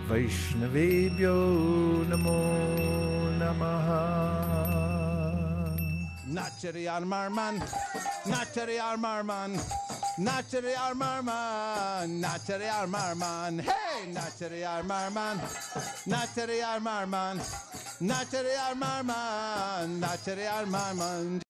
Vaishnavebhyo 0.08 2.06
Namo 2.10 2.40
Namaha. 3.40 4.04
Nachariyar 6.30 7.04
Marman 7.06 7.60
Nachariyar 8.26 8.98
Marman 8.98 9.60
Nachariyar 10.20 10.94
Marman 10.94 12.22
Nachariyar 12.22 12.88
Marman. 12.88 13.60
Hey 13.60 14.14
Nachariyar 14.14 14.84
Marman 14.84 15.38
Nachariyar 16.06 16.80
Marman 16.80 17.40
Nachariyar 18.02 18.76
Marman 18.76 20.00
Nachariyar 20.00 20.66
Marman. 20.68 21.44